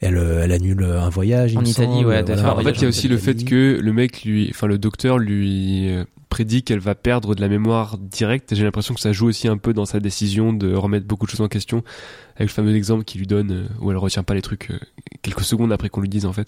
elle 0.02 0.52
annule 0.52 0.84
un 0.84 1.10
voyage. 1.10 1.56
En 1.56 1.64
Italie, 1.64 2.04
ouais, 2.04 2.16
elle 2.16 2.26
voilà. 2.26 2.56
en 2.56 2.62
fait, 2.62 2.72
il 2.72 2.82
y 2.82 2.86
a 2.86 2.90
aussi 2.90 3.08
le 3.08 3.18
fait 3.18 3.44
que 3.46 3.80
le 3.82 3.94
mec 3.94 4.24
lui, 4.24 4.50
enfin 4.50 4.68
le 4.68 4.78
docteur 4.78 5.18
lui 5.20 5.90
euh, 5.90 6.06
prédit 6.30 6.64
qu'elle 6.64 6.80
va 6.80 6.96
perdre 6.96 7.36
de 7.36 7.42
la 7.42 7.48
mémoire 7.48 7.98
directe. 8.00 8.56
J'ai 8.56 8.64
l'impression 8.64 8.96
que 8.96 9.00
ça 9.00 9.12
joue 9.12 9.28
aussi 9.28 9.48
un 9.48 9.58
peu 9.58 9.74
dans 9.74 9.86
sa 9.86 10.00
décision 10.00 10.54
de 10.54 10.74
remettre 10.74 11.06
beaucoup 11.06 11.26
de 11.26 11.32
choses 11.32 11.42
en 11.42 11.48
question, 11.48 11.84
avec 12.36 12.50
le 12.50 12.54
fameux 12.54 12.76
exemple 12.76 13.04
qu'il 13.04 13.20
lui 13.20 13.28
donne 13.28 13.52
euh, 13.52 13.64
où 13.80 13.92
elle 13.92 13.98
retient 13.98 14.24
pas 14.24 14.34
les 14.34 14.42
trucs 14.42 14.72
euh, 14.72 14.80
quelques 15.22 15.44
secondes 15.44 15.72
après 15.72 15.90
qu'on 15.90 16.02
lui 16.02 16.10
dise 16.10 16.26
en 16.26 16.34
fait. 16.34 16.48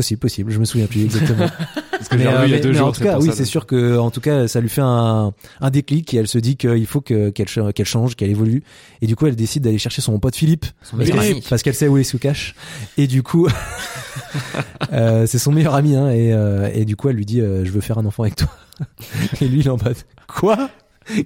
Possible, 0.00 0.18
possible. 0.18 0.50
Je 0.50 0.58
me 0.58 0.64
souviens 0.64 0.86
plus 0.86 1.04
exactement. 1.04 1.46
Parce 1.90 2.08
que 2.08 2.16
j'ai 2.18 2.26
revu 2.26 2.46
il 2.46 2.50
y 2.50 2.54
a 2.54 2.56
mais- 2.56 2.60
deux 2.62 2.68
mais 2.70 2.74
jours. 2.78 2.88
en 2.88 2.92
tout 2.92 3.02
cas, 3.02 3.18
oui, 3.18 3.28
c'est 3.34 3.44
sûr 3.44 3.66
que, 3.66 3.98
en 3.98 4.10
tout 4.10 4.22
cas, 4.22 4.48
ça 4.48 4.60
lui 4.62 4.70
fait 4.70 4.80
un, 4.80 5.34
un 5.60 5.70
déclic 5.70 6.14
et 6.14 6.16
elle 6.16 6.26
se 6.28 6.38
dit 6.38 6.56
qu'il 6.56 6.86
faut 6.86 7.02
que 7.02 7.28
qu'elle 7.28 7.46
qu'elle 7.74 7.84
change, 7.86 8.16
qu'elle 8.16 8.30
évolue. 8.30 8.62
Et 9.02 9.06
du 9.06 9.14
coup, 9.14 9.26
elle 9.26 9.36
décide 9.36 9.62
d'aller 9.64 9.76
chercher 9.76 10.00
son 10.00 10.18
pote 10.18 10.34
Philippe, 10.36 10.64
Son 10.82 10.96
parce 10.96 11.10
parce 11.50 11.62
qu'elle 11.62 11.74
sait 11.74 11.86
où 11.88 11.98
il 11.98 12.04
se 12.06 12.16
cache. 12.16 12.54
Et 12.96 13.06
du 13.06 13.22
coup, 13.22 13.46
euh, 14.92 15.26
c'est 15.26 15.38
son 15.38 15.52
meilleur 15.52 15.74
ami, 15.74 15.94
hein, 15.96 16.08
et, 16.10 16.32
euh, 16.32 16.70
et 16.72 16.86
du 16.86 16.96
coup, 16.96 17.10
elle 17.10 17.16
lui 17.16 17.26
dit, 17.26 17.42
euh, 17.42 17.64
je 17.66 17.70
veux 17.70 17.82
faire 17.82 17.98
un 17.98 18.06
enfant 18.06 18.22
avec 18.22 18.36
toi. 18.36 18.48
et 19.42 19.48
lui, 19.48 19.60
il 19.60 19.66
est 19.66 19.70
en 19.70 19.76
mode, 19.76 19.96
quoi? 20.26 20.70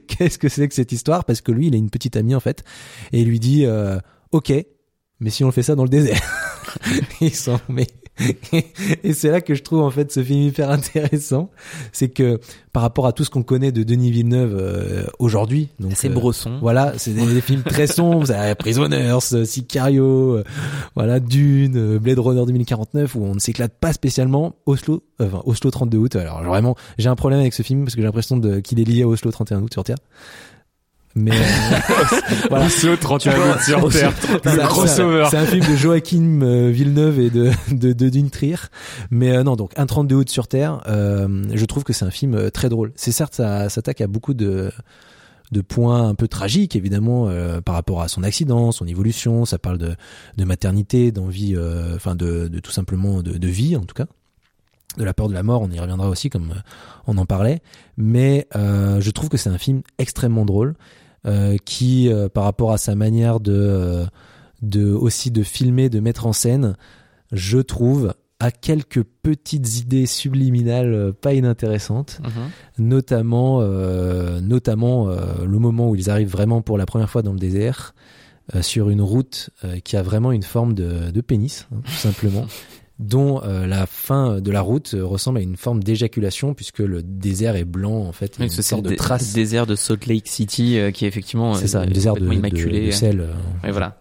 Qu'est-ce 0.08 0.38
que 0.38 0.48
c'est 0.48 0.66
que 0.66 0.74
cette 0.74 0.92
histoire? 0.92 1.24
Parce 1.24 1.40
que 1.40 1.52
lui, 1.52 1.68
il 1.68 1.74
a 1.74 1.76
une 1.76 1.90
petite 1.90 2.16
amie 2.16 2.34
en 2.34 2.40
fait, 2.40 2.64
et 3.12 3.20
il 3.20 3.28
lui 3.28 3.38
dit, 3.38 3.66
euh, 3.66 3.98
ok, 4.32 4.52
mais 5.20 5.30
si 5.30 5.44
on 5.44 5.52
fait 5.52 5.62
ça 5.62 5.74
dans 5.76 5.84
le 5.84 5.88
désert, 5.88 6.20
ils 7.20 7.34
sont 7.34 7.60
mais 7.68 7.86
et 9.02 9.12
c'est 9.12 9.30
là 9.30 9.40
que 9.40 9.54
je 9.54 9.62
trouve 9.62 9.80
en 9.80 9.90
fait 9.90 10.12
ce 10.12 10.22
film 10.22 10.42
hyper 10.42 10.70
intéressant, 10.70 11.50
c'est 11.92 12.08
que 12.08 12.38
par 12.72 12.82
rapport 12.82 13.06
à 13.06 13.12
tout 13.12 13.24
ce 13.24 13.30
qu'on 13.30 13.42
connaît 13.42 13.72
de 13.72 13.82
Denis 13.82 14.10
Villeneuve 14.10 14.56
euh, 14.56 15.04
aujourd'hui, 15.18 15.68
donc 15.80 15.92
C'est 15.96 16.08
euh, 16.10 16.12
brosson. 16.14 16.58
voilà, 16.60 16.92
c'est 16.96 17.12
des, 17.12 17.26
des 17.26 17.40
films 17.40 17.62
très 17.62 17.86
sombres, 17.86 18.26
Prisoners, 18.58 19.18
euh, 19.32 19.44
Sicario, 19.44 20.36
euh, 20.36 20.44
voilà, 20.94 21.18
Dune, 21.20 21.76
euh, 21.76 21.98
Blade 21.98 22.18
Runner 22.18 22.44
2049 22.46 23.14
où 23.16 23.24
on 23.24 23.34
ne 23.34 23.40
s'éclate 23.40 23.72
pas 23.80 23.92
spécialement. 23.92 24.54
Oslo, 24.66 25.02
enfin 25.20 25.42
Oslo 25.44 25.70
32 25.70 25.98
août. 25.98 26.16
Alors 26.16 26.42
vraiment, 26.42 26.76
j'ai 26.98 27.08
un 27.08 27.16
problème 27.16 27.40
avec 27.40 27.52
ce 27.54 27.62
film 27.62 27.84
parce 27.84 27.94
que 27.94 28.00
j'ai 28.00 28.06
l'impression 28.06 28.36
de 28.36 28.60
qu'il 28.60 28.80
est 28.80 28.84
lié 28.84 29.02
à 29.02 29.08
Oslo 29.08 29.30
31 29.30 29.62
août 29.62 29.72
sur 29.72 29.84
Terre. 29.84 29.96
Mais 31.16 31.30
euh, 31.30 31.34
voilà. 32.50 32.66
Oslo 32.66 32.96
31 32.96 33.34
août 33.34 33.60
sur 33.60 33.88
Terre. 33.88 34.14
31 34.14 34.54
Le 34.54 34.62
crossover. 34.62 35.26
C'est 35.30 35.36
un 35.36 35.46
film 35.46 35.64
de 35.64 35.76
Joachim 35.76 36.40
euh, 36.42 36.70
Villeneuve 36.70 37.20
et 37.20 37.30
de 37.30 37.50
de, 37.70 37.92
de 37.92 38.08
Dune 38.08 38.30
Trier. 38.30 38.56
Mais 39.10 39.36
euh, 39.36 39.44
non, 39.44 39.54
donc 39.54 39.72
un 39.76 39.86
32 39.86 40.14
août 40.16 40.28
sur 40.28 40.48
Terre, 40.48 40.80
euh, 40.88 41.44
je 41.52 41.64
trouve 41.66 41.84
que 41.84 41.92
c'est 41.92 42.04
un 42.04 42.10
film 42.10 42.34
euh, 42.34 42.50
très 42.50 42.68
drôle. 42.68 42.92
C'est 42.96 43.12
certes 43.12 43.34
ça 43.34 43.68
s'attaque 43.68 44.00
à 44.00 44.06
beaucoup 44.06 44.34
de 44.34 44.72
de 45.52 45.60
points 45.60 46.08
un 46.08 46.14
peu 46.14 46.26
tragiques 46.26 46.74
évidemment 46.74 47.28
euh, 47.28 47.60
par 47.60 47.76
rapport 47.76 48.02
à 48.02 48.08
son 48.08 48.24
accident, 48.24 48.72
son 48.72 48.86
évolution. 48.86 49.44
Ça 49.44 49.58
parle 49.58 49.78
de 49.78 49.94
de 50.36 50.44
maternité, 50.44 51.12
d'envie, 51.12 51.54
euh, 51.56 51.94
enfin 51.94 52.16
de 52.16 52.48
de 52.48 52.58
tout 52.58 52.72
simplement 52.72 53.22
de, 53.22 53.38
de 53.38 53.48
vie 53.48 53.76
en 53.76 53.84
tout 53.84 53.94
cas. 53.94 54.06
De 54.96 55.02
la 55.02 55.12
peur 55.12 55.28
de 55.28 55.34
la 55.34 55.42
mort, 55.42 55.60
on 55.60 55.70
y 55.70 55.80
reviendra 55.80 56.08
aussi 56.08 56.30
comme 56.30 56.52
euh, 56.52 56.60
on 57.06 57.18
en 57.18 57.26
parlait. 57.26 57.60
Mais 57.96 58.46
euh, 58.54 59.00
je 59.00 59.10
trouve 59.10 59.28
que 59.28 59.36
c'est 59.36 59.50
un 59.50 59.58
film 59.58 59.82
extrêmement 59.98 60.44
drôle 60.44 60.74
qui, 61.64 62.08
euh, 62.12 62.28
par 62.28 62.44
rapport 62.44 62.72
à 62.72 62.78
sa 62.78 62.94
manière 62.94 63.40
de, 63.40 63.52
euh, 63.54 64.04
de 64.62 64.92
aussi 64.92 65.30
de 65.30 65.42
filmer, 65.42 65.88
de 65.88 66.00
mettre 66.00 66.26
en 66.26 66.32
scène, 66.32 66.76
je 67.32 67.58
trouve 67.58 68.14
a 68.40 68.50
quelques 68.50 69.02
petites 69.22 69.78
idées 69.78 70.06
subliminales 70.06 70.92
euh, 70.92 71.12
pas 71.12 71.32
inintéressantes, 71.34 72.20
Mhm. 72.22 72.86
notamment 72.86 73.58
euh, 73.60 74.40
notamment 74.40 75.08
euh, 75.08 75.44
le 75.46 75.58
moment 75.58 75.88
où 75.88 75.94
ils 75.94 76.10
arrivent 76.10 76.30
vraiment 76.30 76.60
pour 76.60 76.76
la 76.76 76.84
première 76.84 77.08
fois 77.08 77.22
dans 77.22 77.32
le 77.32 77.38
désert 77.38 77.94
euh, 78.54 78.60
sur 78.60 78.90
une 78.90 79.00
route 79.00 79.50
euh, 79.64 79.78
qui 79.78 79.96
a 79.96 80.02
vraiment 80.02 80.32
une 80.32 80.42
forme 80.42 80.74
de, 80.74 81.10
de 81.10 81.20
pénis, 81.20 81.66
hein, 81.72 81.80
tout 81.84 81.92
simplement. 81.92 82.44
dont 83.00 83.42
euh, 83.42 83.66
la 83.66 83.86
fin 83.86 84.40
de 84.40 84.50
la 84.52 84.60
route 84.60 84.94
euh, 84.94 85.04
ressemble 85.04 85.38
à 85.38 85.40
une 85.42 85.56
forme 85.56 85.82
d'éjaculation 85.82 86.54
puisque 86.54 86.78
le 86.78 87.02
désert 87.02 87.56
est 87.56 87.64
blanc 87.64 87.96
en 88.04 88.12
fait, 88.12 88.36
Oui, 88.38 88.44
une 88.46 88.50
c'est 88.50 88.62
sorte 88.62 88.84
le 88.84 88.90
de 88.90 88.96
trace. 88.96 89.32
désert 89.32 89.66
de 89.66 89.74
Salt 89.74 90.06
Lake 90.06 90.28
City 90.28 90.78
euh, 90.78 90.90
qui 90.92 91.04
est 91.04 91.08
effectivement 91.08 91.54
C'est 91.54 91.66
ça, 91.66 91.80
euh, 91.80 91.82
un 91.82 91.86
désert 91.86 92.14
de, 92.14 92.32
immaculé. 92.32 92.86
de 92.86 92.90
sel. 92.92 93.20
euh, 93.20 93.32
Ouais, 93.64 93.72
voilà. 93.72 93.98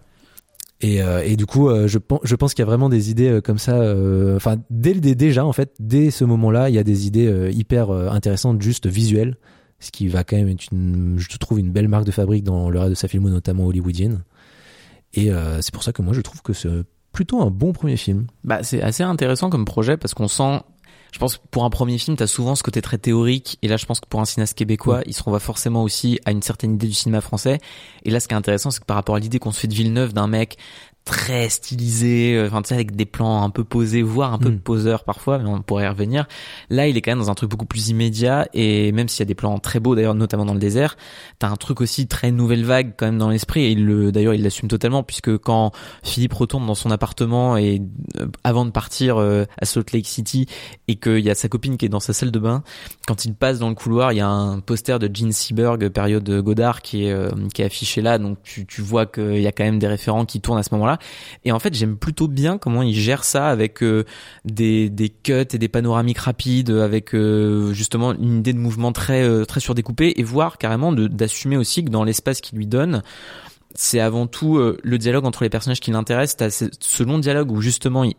Et, 0.82 1.02
euh, 1.02 1.24
et 1.24 1.38
du 1.38 1.46
coup, 1.46 1.70
euh, 1.70 1.88
je, 1.88 1.98
pense, 1.98 2.20
je 2.24 2.36
pense 2.36 2.54
qu'il 2.54 2.62
y 2.62 2.68
a 2.68 2.68
vraiment 2.68 2.90
des 2.90 3.10
idées 3.10 3.30
euh, 3.30 3.42
comme 3.42 3.58
ça. 3.58 3.78
euh, 3.80 4.36
Enfin, 4.36 4.58
dès 4.70 4.94
le 4.94 5.00
dé- 5.00 5.16
déjà, 5.16 5.46
en 5.46 5.54
fait, 5.54 5.74
dès 5.80 6.12
ce 6.12 6.26
moment-là, 6.26 6.70
il 6.70 6.76
y 6.76 6.78
a 6.78 6.84
des 6.84 7.08
idées 7.08 7.28
euh, 7.28 7.50
hyper 7.52 7.90
euh, 7.90 8.10
intéressantes, 8.10 8.62
juste 8.62 8.86
visuelles, 8.86 9.38
ce 9.80 9.92
qui 9.92 10.08
va 10.10 10.24
quand 10.26 10.36
même 10.36 10.50
être 10.50 10.66
une, 10.74 11.16
je 11.18 11.38
trouve, 11.38 11.60
une 11.60 11.72
belle 11.72 11.88
marque 11.88 12.06
de 12.06 12.12
fabrique 12.12 12.44
dans 12.44 12.70
le 12.70 12.78
reste 12.80 12.90
de 12.92 12.96
sa 12.96 13.08
filmo, 13.08 13.30
notamment 13.30 13.66
hollywoodienne. 13.66 14.24
Et 15.14 15.32
euh, 15.32 15.62
c'est 15.62 15.74
pour 15.74 15.84
ça 15.84 15.94
que 15.94 16.02
moi, 16.02 16.14
je 16.14 16.22
trouve 16.22 16.42
que 16.42 16.52
c'est 16.54 16.70
plutôt 17.14 17.42
un 17.42 17.50
bon 17.50 17.72
premier 17.72 17.96
film. 17.96 18.28
Bah, 18.44 18.64
c'est 18.64 18.82
assez 18.82 19.04
intéressant 19.04 19.50
comme 19.50 19.64
projet 19.64 19.96
parce 19.96 20.14
qu'on 20.14 20.28
sent, 20.28 20.62
je 21.14 21.20
pense 21.20 21.38
que 21.38 21.44
pour 21.52 21.64
un 21.64 21.70
premier 21.70 21.98
film, 21.98 22.18
t'as 22.18 22.28
souvent 22.28 22.56
ce 22.56 22.64
côté 22.64 22.82
très 22.82 22.98
théorique. 22.98 23.60
Et 23.62 23.68
là, 23.68 23.78
je 23.78 23.86
pense 23.86 24.00
que 24.00 24.08
pour 24.08 24.20
un 24.20 24.26
cinéaste 24.26 24.58
québécois, 24.58 25.02
il 25.06 25.14
se 25.14 25.24
renvoie 25.24 25.40
forcément 25.40 25.84
aussi 25.84 26.20
à 26.26 26.32
une 26.32 26.42
certaine 26.42 26.74
idée 26.74 26.88
du 26.88 26.94
cinéma 26.94 27.22
français. 27.22 27.60
Et 28.04 28.10
là, 28.10 28.20
ce 28.20 28.28
qui 28.28 28.34
est 28.34 28.38
intéressant, 28.38 28.72
c'est 28.72 28.82
que 28.82 28.86
par 28.86 28.96
rapport 28.96 29.16
à 29.16 29.20
l'idée 29.20 29.40
qu'on 29.40 29.52
se 29.52 29.60
fait 29.60 29.68
de 29.68 29.76
Villeneuve 29.76 30.14
d'un 30.14 30.28
mec 30.28 30.58
très 31.06 31.50
stylisé, 31.50 32.36
euh, 32.36 32.48
enfin 32.48 32.62
tu 32.62 32.70
sais 32.70 32.76
avec 32.76 32.96
des 32.96 33.06
plans 33.06 33.44
un 33.44 33.50
peu 33.50 33.64
posés, 33.64 34.02
voire 34.02 34.34
un 34.34 34.38
peu 34.38 34.50
Mm. 34.50 34.60
poseur 34.60 35.04
parfois, 35.04 35.38
mais 35.40 35.50
on 35.50 35.62
pourrait 35.62 35.86
y 35.86 35.88
revenir. 35.88 36.28
Là, 36.70 36.88
il 36.88 36.96
est 36.98 37.02
quand 37.02 37.12
même 37.12 37.20
dans 37.20 37.30
un 37.30 37.36
truc 37.36 37.50
beaucoup 37.50 37.66
plus 37.66 37.90
immédiat 37.90 38.48
et 38.54 38.92
même 38.92 39.08
s'il 39.08 39.20
y 39.20 39.24
a 39.24 39.26
des 39.26 39.36
plans 39.36 39.58
très 39.60 39.80
beaux 39.80 39.96
d'ailleurs, 39.96 40.16
notamment 40.16 40.46
dans 40.46 40.54
le 40.54 40.60
désert, 40.60 40.96
t'as 41.40 41.50
un 41.50 41.56
truc 41.56 41.82
aussi 41.82 42.08
très 42.08 42.32
nouvelle 42.32 42.64
vague 42.64 42.94
quand 42.98 43.06
même 43.06 43.18
dans 43.18 43.30
l'esprit 43.30 43.64
et 43.64 43.72
il 43.72 43.86
le 43.86 44.12
d'ailleurs 44.12 44.34
il 44.34 44.44
l'assume 44.44 44.70
totalement 44.70 45.04
puisque 45.04 45.38
quand 45.38 45.72
Philippe 46.04 46.34
retourne 46.34 46.66
dans 46.66 46.76
son 46.76 46.92
appartement 46.92 47.58
et 47.58 47.82
euh, 48.20 48.28
avant 48.44 48.66
de 48.66 48.72
partir 48.72 49.18
euh, 49.18 49.46
à 49.60 49.66
Salt 49.66 49.92
Lake 49.94 50.08
City 50.08 50.48
et 50.88 50.96
qu'il 50.96 51.20
y 51.20 51.30
a 51.30 51.36
sa 51.36 51.50
copine 51.50 51.78
qui 51.78 51.86
est 51.86 51.90
dans 51.90 52.00
sa 52.00 52.14
salle 52.14 52.32
de 52.32 52.40
bain, 52.40 52.64
quand 53.08 53.26
il 53.26 53.34
passe 53.34 53.60
dans 53.60 53.70
le 53.70 53.76
couloir, 53.76 54.14
il 54.14 54.18
y 54.18 54.22
a 54.22 54.28
un 54.28 54.60
poster 54.60 55.00
de 55.00 55.10
Gene 55.14 55.32
Seberg 55.32 55.90
période 55.90 56.30
Godard 56.42 56.82
qui 56.82 57.06
est 57.06 57.12
euh, 57.12 57.30
qui 57.54 57.62
est 57.62 57.66
affiché 57.66 58.02
là, 58.02 58.18
donc 58.18 58.38
tu 58.44 58.66
tu 58.66 58.82
vois 58.82 59.06
qu'il 59.06 59.42
y 59.42 59.48
a 59.48 59.52
quand 59.52 59.64
même 59.64 59.80
des 59.80 59.88
référents 59.88 60.26
qui 60.26 60.40
tournent 60.42 60.60
à 60.60 60.64
ce 60.64 60.74
moment-là. 60.74 60.93
Et 61.46 61.52
en 61.52 61.60
fait, 61.60 61.74
j'aime 61.74 61.98
plutôt 61.98 62.28
bien 62.28 62.58
comment 62.58 62.82
il 62.82 62.94
gère 62.94 63.24
ça 63.24 63.48
avec 63.48 63.82
euh, 63.84 64.06
des 64.46 65.14
cuts 65.24 65.34
et 65.54 65.58
des 65.58 65.68
panoramiques 65.68 66.20
rapides, 66.20 66.72
avec 66.72 67.14
euh, 67.14 67.74
justement 67.74 68.14
une 68.14 68.40
idée 68.40 68.54
de 68.54 68.60
mouvement 68.60 68.92
très 68.92 69.24
euh, 69.24 69.46
très 69.46 69.60
surdécoupée 69.60 70.14
et 70.18 70.24
voir 70.24 70.58
carrément 70.58 70.92
d'assumer 70.92 71.58
aussi 71.58 71.84
que 71.84 71.90
dans 71.90 72.04
l'espace 72.04 72.42
qu'il 72.42 72.58
lui 72.58 72.68
donne 72.68 73.02
c'est 73.76 74.00
avant 74.00 74.28
tout 74.28 74.60
le 74.60 74.98
dialogue 75.00 75.26
entre 75.26 75.42
les 75.44 75.50
personnages 75.50 75.80
qui 75.80 75.90
l'intéressent. 75.90 76.70
Ce, 76.80 77.02
long 77.02 77.18
dialogue 77.18 77.52
où 77.52 77.60
justement, 77.60 78.04
il, 78.04 78.14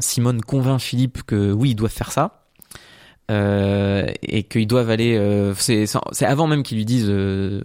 Simone 0.00 0.42
convainc 0.42 0.80
Philippe 0.80 1.22
que 1.22 1.50
oui, 1.50 1.70
ils 1.70 1.74
doivent 1.74 1.90
faire 1.90 2.12
ça. 2.12 2.45
Euh, 3.28 4.06
et 4.22 4.44
qu'ils 4.44 4.68
doivent 4.68 4.88
aller 4.88 5.16
euh, 5.16 5.52
c'est 5.56 5.84
avant 6.24 6.46
même 6.46 6.62
qu'ils 6.62 6.76
lui 6.76 6.84
disent 6.84 7.08
euh, 7.08 7.60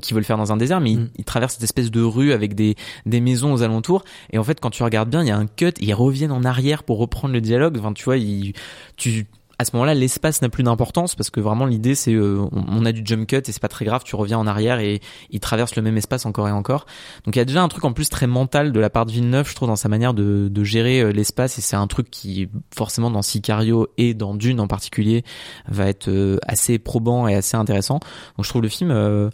qu'ils 0.00 0.14
veulent 0.14 0.22
le 0.22 0.24
faire 0.24 0.38
dans 0.38 0.52
un 0.52 0.56
désert 0.56 0.80
mais 0.80 0.92
ils, 0.92 1.00
Mm. 1.00 1.08
ils 1.18 1.24
traversent 1.24 1.54
cette 1.54 1.64
espèce 1.64 1.90
de 1.90 2.00
rue 2.00 2.32
avec 2.32 2.54
des 2.54 2.76
des 3.04 3.20
maisons 3.20 3.52
aux 3.52 3.62
alentours 3.64 4.04
et 4.30 4.38
en 4.38 4.44
fait 4.44 4.60
quand 4.60 4.70
tu 4.70 4.84
regardes 4.84 5.10
bien 5.10 5.22
il 5.22 5.26
y 5.26 5.32
a 5.32 5.36
un 5.36 5.48
cut 5.48 5.66
et 5.66 5.72
ils 5.80 5.94
reviennent 5.94 6.30
en 6.30 6.44
arrière 6.44 6.84
pour 6.84 6.98
reprendre 6.98 7.34
le 7.34 7.40
dialogue 7.40 7.76
enfin 7.76 7.92
tu 7.92 8.04
vois 8.04 8.18
ils, 8.18 8.52
tu 8.96 9.26
à 9.58 9.64
ce 9.64 9.70
moment-là, 9.74 9.94
l'espace 9.94 10.42
n'a 10.42 10.48
plus 10.48 10.62
d'importance 10.62 11.14
parce 11.14 11.30
que 11.30 11.40
vraiment 11.40 11.66
l'idée 11.66 11.94
c'est 11.94 12.12
euh, 12.12 12.44
on, 12.52 12.84
a 12.84 12.92
du 12.92 13.02
jump 13.04 13.26
cut 13.26 13.36
et 13.36 13.42
c'est 13.52 13.60
pas 13.60 13.68
très 13.68 13.84
grave, 13.84 14.02
tu 14.04 14.16
reviens 14.16 14.38
en 14.38 14.46
arrière 14.46 14.80
et 14.80 15.00
il 15.30 15.40
traverse 15.40 15.76
le 15.76 15.82
même 15.82 15.96
espace 15.96 16.26
encore 16.26 16.48
et 16.48 16.52
encore. 16.52 16.86
Donc 17.24 17.36
il 17.36 17.38
y 17.38 17.42
a 17.42 17.44
déjà 17.44 17.62
un 17.62 17.68
truc 17.68 17.84
en 17.84 17.92
plus 17.92 18.08
très 18.08 18.26
mental 18.26 18.72
de 18.72 18.80
la 18.80 18.90
part 18.90 19.06
de 19.06 19.12
Villeneuve, 19.12 19.48
je 19.48 19.54
trouve 19.54 19.68
dans 19.68 19.76
sa 19.76 19.88
manière 19.88 20.14
de, 20.14 20.48
de 20.50 20.64
gérer 20.64 21.00
euh, 21.00 21.10
l'espace 21.10 21.58
et 21.58 21.60
c'est 21.60 21.76
un 21.76 21.86
truc 21.86 22.10
qui 22.10 22.48
forcément 22.74 23.10
dans 23.10 23.22
Sicario 23.22 23.88
et 23.96 24.14
dans 24.14 24.34
Dune 24.34 24.60
en 24.60 24.66
particulier 24.66 25.24
va 25.68 25.86
être 25.88 26.08
euh, 26.08 26.38
assez 26.46 26.78
probant 26.78 27.28
et 27.28 27.34
assez 27.34 27.56
intéressant. 27.56 28.00
Donc 28.36 28.44
je 28.44 28.48
trouve 28.48 28.62
le 28.62 28.68
film 28.68 28.90
euh, 28.90 29.30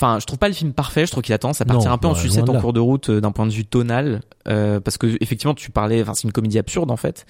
Enfin, 0.00 0.18
je 0.18 0.24
trouve 0.24 0.38
pas 0.38 0.48
le 0.48 0.54
film 0.54 0.72
parfait. 0.72 1.04
Je 1.04 1.10
trouve 1.10 1.22
qu'il 1.22 1.34
a 1.34 1.38
tendance 1.38 1.60
à 1.60 1.66
partir 1.66 1.90
Non, 1.90 1.94
un 1.94 1.98
peu 1.98 2.08
en 2.08 2.14
sucette 2.14 2.48
en 2.48 2.58
cours 2.58 2.72
de 2.72 2.80
route 2.80 3.10
euh, 3.10 3.20
d'un 3.20 3.32
point 3.32 3.46
de 3.46 3.52
vue 3.52 3.66
tonal, 3.66 4.22
euh, 4.48 4.80
parce 4.80 4.96
que 4.96 5.18
effectivement, 5.20 5.52
tu 5.52 5.70
parlais. 5.70 6.00
Enfin, 6.00 6.14
c'est 6.14 6.24
une 6.24 6.32
comédie 6.32 6.58
absurde 6.58 6.90
en 6.90 6.96
fait, 6.96 7.26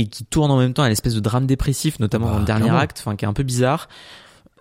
et 0.00 0.06
qui 0.06 0.24
tourne 0.24 0.50
en 0.50 0.58
même 0.58 0.74
temps 0.74 0.82
à 0.82 0.88
l'espèce 0.88 1.14
de 1.14 1.20
drame 1.20 1.46
dépressif, 1.46 1.98
notamment 1.98 2.26
Bah, 2.26 2.32
dans 2.34 2.38
le 2.40 2.44
dernier 2.44 2.62
clairement. 2.64 2.80
acte, 2.80 2.98
enfin, 3.00 3.16
qui 3.16 3.24
est 3.24 3.28
un 3.28 3.32
peu 3.32 3.42
bizarre. 3.42 3.88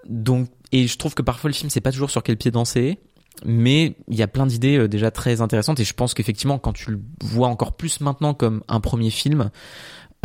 Donc, 0.08 0.50
et 0.72 0.88
je 0.88 0.98
trouve 0.98 1.14
que 1.14 1.22
parfois 1.22 1.50
le 1.50 1.54
film 1.54 1.70
c'est 1.70 1.82
pas 1.82 1.92
toujours 1.92 2.10
sur 2.10 2.24
quel 2.24 2.38
pied 2.38 2.52
danser. 2.52 3.00
Mais 3.46 3.96
il 4.08 4.16
y 4.18 4.24
a 4.24 4.28
plein 4.28 4.48
d'idées 4.48 4.78
euh, 4.80 4.88
déjà 4.88 5.12
très 5.12 5.42
intéressantes 5.42 5.80
et 5.80 5.84
je 5.84 5.94
pense 5.94 6.16
qu'effectivement 6.16 6.58
quand 6.58 6.74
tu 6.74 6.90
le 6.90 7.00
vois 7.24 7.50
encore 7.50 7.78
plus 7.78 8.02
maintenant 8.02 8.34
comme 8.34 8.64
un 8.68 8.80
premier 8.80 9.12
film, 9.12 9.52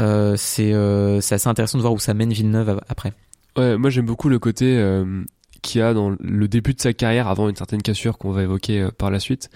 euh, 0.00 0.34
c'est 0.38 0.72
euh, 0.72 1.20
c'est 1.20 1.34
assez 1.34 1.48
intéressant 1.48 1.76
de 1.76 1.82
voir 1.82 1.92
où 1.92 1.98
ça 1.98 2.14
mène 2.14 2.32
Villeneuve 2.32 2.80
après. 2.88 3.12
Ouais, 3.58 3.76
moi 3.76 3.90
j'aime 3.90 4.06
beaucoup 4.06 4.30
le 4.30 4.38
côté 4.38 4.78
euh, 4.78 5.24
qu'il 5.60 5.80
y 5.80 5.84
a 5.84 5.92
dans 5.92 6.16
le 6.18 6.48
début 6.48 6.72
de 6.72 6.80
sa 6.80 6.94
carrière, 6.94 7.28
avant 7.28 7.50
une 7.50 7.56
certaine 7.56 7.82
cassure 7.82 8.16
qu'on 8.16 8.30
va 8.30 8.44
évoquer 8.44 8.88
par 8.96 9.10
la 9.10 9.20
suite, 9.20 9.50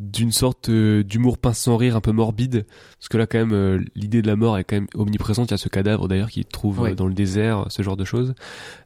d'une 0.00 0.30
sorte 0.30 0.68
euh, 0.68 1.02
d'humour 1.02 1.38
pince 1.38 1.58
sans 1.58 1.76
rire 1.76 1.96
un 1.96 2.00
peu 2.00 2.12
morbide, 2.12 2.64
parce 2.98 3.08
que 3.08 3.18
là 3.18 3.26
quand 3.26 3.38
même 3.38 3.52
euh, 3.52 3.80
l'idée 3.96 4.22
de 4.22 4.28
la 4.28 4.36
mort 4.36 4.56
est 4.56 4.62
quand 4.64 4.76
même 4.76 4.86
omniprésente. 4.94 5.48
Il 5.50 5.52
y 5.52 5.54
a 5.54 5.58
ce 5.58 5.68
cadavre 5.68 6.06
d'ailleurs 6.06 6.30
qu'il 6.30 6.44
trouve 6.44 6.78
Ouais. 6.80 6.92
euh, 6.92 6.94
dans 6.94 7.06
le 7.08 7.14
désert, 7.14 7.66
ce 7.68 7.82
genre 7.82 7.96
de 7.96 8.04
choses. 8.04 8.34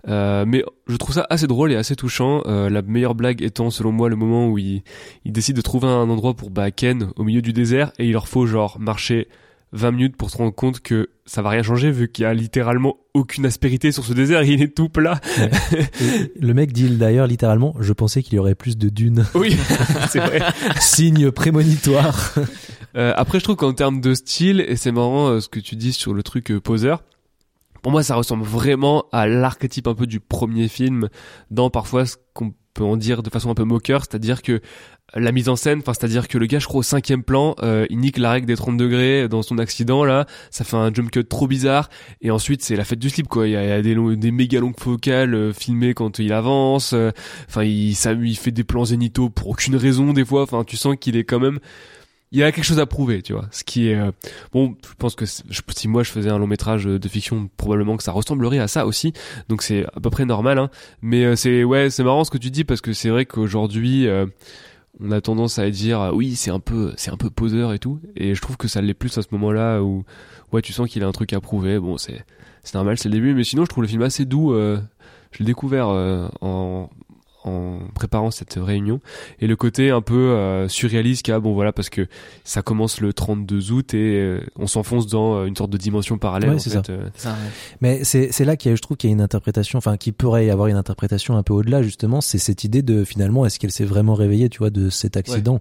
Euh, 0.09 0.45
mais 0.47 0.65
je 0.89 0.97
trouve 0.97 1.15
ça 1.15 1.27
assez 1.29 1.47
drôle 1.47 1.71
et 1.71 1.77
assez 1.77 1.97
touchant. 1.97 2.43
Euh, 2.47 2.71
la 2.71 2.81
meilleure 2.83 3.15
blague 3.15 3.43
étant 3.43 3.71
selon 3.71 3.93
moi 3.93 4.09
le 4.09 4.17
moment 4.17 4.49
où 4.49 4.57
il, 4.59 4.83
il 5.25 5.33
décide 5.33 5.57
de 5.57 5.61
trouver 5.61 5.87
un 5.89 6.09
endroit 6.09 6.35
pour 6.35 6.51
bah, 6.51 6.71
Ken 6.71 7.11
au 7.17 7.25
milieu 7.25 7.43
du 7.43 7.53
désert 7.53 7.93
et 7.99 8.07
il 8.07 8.13
leur 8.13 8.27
faut 8.27 8.47
genre 8.47 8.79
marcher 8.81 9.29
20 9.73 9.91
minutes 9.93 10.17
pour 10.17 10.31
se 10.31 10.37
rendre 10.37 10.55
compte 10.55 10.81
que 10.81 11.11
ça 11.25 11.41
va 11.41 11.51
rien 11.51 11.63
changer 11.63 11.91
vu 11.91 12.11
qu'il 12.11 12.25
y 12.25 12.27
a 12.27 12.35
littéralement 12.35 12.99
aucune 13.15 13.47
aspérité 13.47 13.93
sur 13.93 14.05
ce 14.05 14.13
désert, 14.13 14.43
il 14.43 14.63
est 14.63 14.75
tout 14.75 14.89
plat. 14.89 15.21
le 16.39 16.53
mec 16.53 16.73
dit 16.73 16.91
d'ailleurs 16.91 17.27
littéralement, 17.27 17.75
je 17.81 17.93
pensais 17.93 18.23
qu'il 18.23 18.35
y 18.35 18.39
aurait 18.39 18.55
plus 18.55 18.77
de 18.77 18.89
dunes. 18.89 19.25
Oui, 19.35 19.57
c'est 20.11 20.21
vrai. 20.21 20.43
Signe 20.81 21.31
prémonitoire. 21.31 22.35
Euh, 22.97 23.15
après, 23.17 23.39
je 23.39 23.45
trouve 23.45 23.57
qu'en 23.57 23.73
termes 23.73 24.01
de 24.01 24.15
style, 24.15 24.61
et 24.61 24.77
c'est 24.77 24.93
marrant 24.93 25.29
euh, 25.29 25.41
ce 25.41 25.49
que 25.49 25.61
tu 25.61 25.77
dis 25.77 25.93
sur 25.93 26.13
le 26.13 26.23
truc 26.23 26.51
euh, 26.51 26.61
poseur, 26.61 27.03
pour 27.83 27.91
moi, 27.91 28.03
ça 28.03 28.15
ressemble 28.15 28.45
vraiment 28.45 29.07
à 29.13 29.27
l'archétype 29.27 29.89
un 29.89 29.95
peu 29.95 30.07
du 30.07 30.21
premier 30.21 30.69
film, 30.69 31.09
dans 31.51 31.71
parfois 31.71 32.07
ce 32.07 32.17
qu'on 32.35 32.53
peut 32.75 32.85
en 32.85 32.97
dire 32.97 33.23
de 33.23 33.31
façon 33.31 33.51
un 33.51 33.55
peu 33.55 33.65
moqueur, 33.65 34.03
c'est-à-dire 34.03 34.43
que 34.43 34.61
la 35.15 35.33
mise 35.33 35.49
en 35.49 35.57
scène, 35.57 35.81
enfin 35.81 35.93
c'est-à-dire 35.95 36.29
que 36.29 36.39
le 36.39 36.47
gars, 36.47 36.59
je 36.59 36.67
crois 36.67 36.81
au 36.81 36.83
cinquième 36.83 37.23
plan, 37.23 37.55
euh, 37.63 37.87
il 37.91 37.99
nique 37.99 38.19
la 38.19 38.31
règle 38.31 38.47
des 38.47 38.57
30 38.57 38.77
degrés 38.77 39.29
dans 39.29 39.43
son 39.43 39.59
accident 39.59 40.05
là, 40.05 40.27
ça 40.51 40.65
fait 40.65 40.77
un 40.77 40.93
jump 40.93 41.11
cut 41.11 41.25
trop 41.25 41.47
bizarre, 41.47 41.91
et 42.21 42.31
ensuite 42.31 42.63
c'est 42.63 42.77
la 42.77 42.85
fête 42.85 42.99
du 42.99 43.11
slip 43.11 43.29
quoi. 43.29 43.47
Il 43.47 43.53
y 43.53 43.57
a, 43.57 43.83
des, 43.83 43.95
des 44.17 44.31
méga 44.31 44.61
longues 44.61 44.79
focales 44.79 45.35
euh, 45.35 45.53
filmées 45.53 45.95
quand 45.95 46.19
il 46.19 46.33
avance, 46.33 46.93
euh, 46.93 47.11
enfin 47.49 47.65
il, 47.65 47.95
ça, 47.95 48.13
il 48.13 48.37
fait 48.37 48.53
des 48.53 48.65
plans 48.65 48.87
zénithaux 48.87 49.29
pour 49.29 49.49
aucune 49.49 49.77
raison 49.77 50.13
des 50.13 50.25
fois. 50.25 50.43
Enfin 50.43 50.65
tu 50.65 50.77
sens 50.77 50.97
qu'il 50.99 51.17
est 51.17 51.25
quand 51.25 51.41
même 51.41 51.59
il 52.33 52.43
a 52.43 52.51
quelque 52.51 52.65
chose 52.65 52.81
à 52.81 52.87
prouver, 52.87 53.21
tu 53.21 53.35
vois. 53.35 53.47
Ce 53.51 53.63
qui 53.63 53.89
est 53.89 53.95
euh, 53.95 54.11
bon, 54.53 54.75
je 54.83 54.95
pense 54.99 55.15
que 55.15 55.27
si 55.27 55.89
moi 55.89 56.03
je 56.03 56.11
faisais 56.11 56.31
un 56.31 56.39
long 56.39 56.47
métrage 56.47 56.87
de 56.87 57.09
fiction, 57.09 57.49
probablement 57.59 57.99
que 57.99 58.03
ça 58.03 58.11
ressemblerait 58.11 58.59
à 58.59 58.69
ça 58.69 58.87
aussi. 58.87 59.13
Donc 59.49 59.63
c'est 59.63 59.85
à 59.95 60.01
peu 60.01 60.09
près 60.09 60.25
normal, 60.25 60.59
hein. 60.59 60.71
Mais 61.03 61.25
euh, 61.25 61.37
c'est 61.37 61.63
ouais, 61.63 61.91
c'est 61.91 62.03
marrant 62.03 62.25
ce 62.25 62.31
que 62.31 62.39
tu 62.39 62.51
dis 62.51 62.65
parce 62.65 62.81
que 62.81 62.95
c'est 62.95 63.11
vrai 63.11 63.27
qu'aujourd'hui 63.27 64.09
on 65.01 65.11
a 65.11 65.21
tendance 65.21 65.59
à 65.59 65.71
dire 65.71 66.13
oui 66.15 66.37
c'est 66.37 66.51
un 66.51 66.61
peu 66.61 66.93
c'est 66.97 67.11
un 67.11 67.17
peu 67.17 67.31
poseur 67.31 67.73
et 67.73 67.79
tout. 67.79 68.01
Et 68.17 68.35
je 68.35 68.41
trouve 68.41 68.57
que 68.57 68.69
ça 68.69 68.81
l'est 68.81 68.95
plus 68.95 69.17
à 69.19 69.23
ce 69.23 69.29
moment-là 69.33 69.81
où 69.83 70.05
ouais 70.53 70.63
tu 70.63 70.73
sens 70.73 70.89
qu'il 70.89 71.03
a 71.03 71.07
un 71.07 71.13
truc 71.13 71.33
à 71.33 71.41
prouver. 71.41 71.79
Bon 71.79 71.97
c'est 71.97 72.25
c'est 72.63 72.75
normal, 72.75 72.99
c'est 72.99 73.09
le 73.09 73.15
début. 73.15 73.35
Mais 73.35 73.45
sinon 73.45 73.65
je 73.65 73.71
trouve 73.71 73.83
le 73.83 73.89
film 73.89 74.03
assez 74.03 74.25
doux. 74.25 74.55
je 74.55 75.39
l'ai 75.39 75.45
découvert 75.45 75.89
en 76.41 76.91
en 77.45 77.79
préparant 77.95 78.31
cette 78.31 78.55
réunion. 78.55 79.01
Et 79.41 79.47
le 79.47 79.57
côté 79.57 79.91
un 79.91 80.01
peu 80.01 80.15
euh, 80.15 80.69
surréaliste 80.69 81.23
qu'il 81.23 81.33
y 81.33 81.35
a 81.35 81.41
bon 81.41 81.55
voilà 81.55 81.73
parce 81.73 81.91
que 81.91 82.07
ça 82.45 82.63
commence 82.63 83.01
le 83.01 83.13
32 83.13 83.73
août 83.73 83.95
et 83.95 84.21
euh, 84.21 84.41
on 84.57 84.67
s'enfonce 84.67 85.07
dans 85.07 85.37
euh, 85.37 85.47
une 85.47 85.57
sorte 85.57 85.71
de 85.71 85.79
dimension 85.79 86.19
parallèle 86.19 86.51
en 86.51 86.59
fait, 86.59 86.93
ça. 87.17 87.37
mais 87.81 88.05
c'est 88.05 88.33
c'est 88.33 88.45
là 88.45 88.57
qu'il 88.57 88.75
je 88.77 88.83
trouve 88.83 88.97
qu'il 88.97 89.11
y 89.11 89.13
a 89.13 89.15
une 89.15 89.21
interprétation 89.21 89.79
enfin 89.79 89.97
qui 89.97 90.13
pourrait 90.13 90.47
y 90.47 90.51
avoir 90.51 90.69
une 90.69 90.77
interprétation 90.77 91.37
un 91.37 91.43
peu 91.43 91.53
au-delà 91.53 91.83
justement 91.83 92.21
c'est 92.21 92.39
cette 92.39 92.65
idée 92.65 92.83
de 92.83 93.05
finalement 93.05 93.45
est-ce 93.45 93.59
qu'elle 93.59 93.73
s'est 93.73 93.85
vraiment 93.85 94.15
réveillée 94.15 94.49
tu 94.49 94.59
vois 94.59 94.71
de 94.71 94.91
cet 94.91 95.17
accident? 95.17 95.59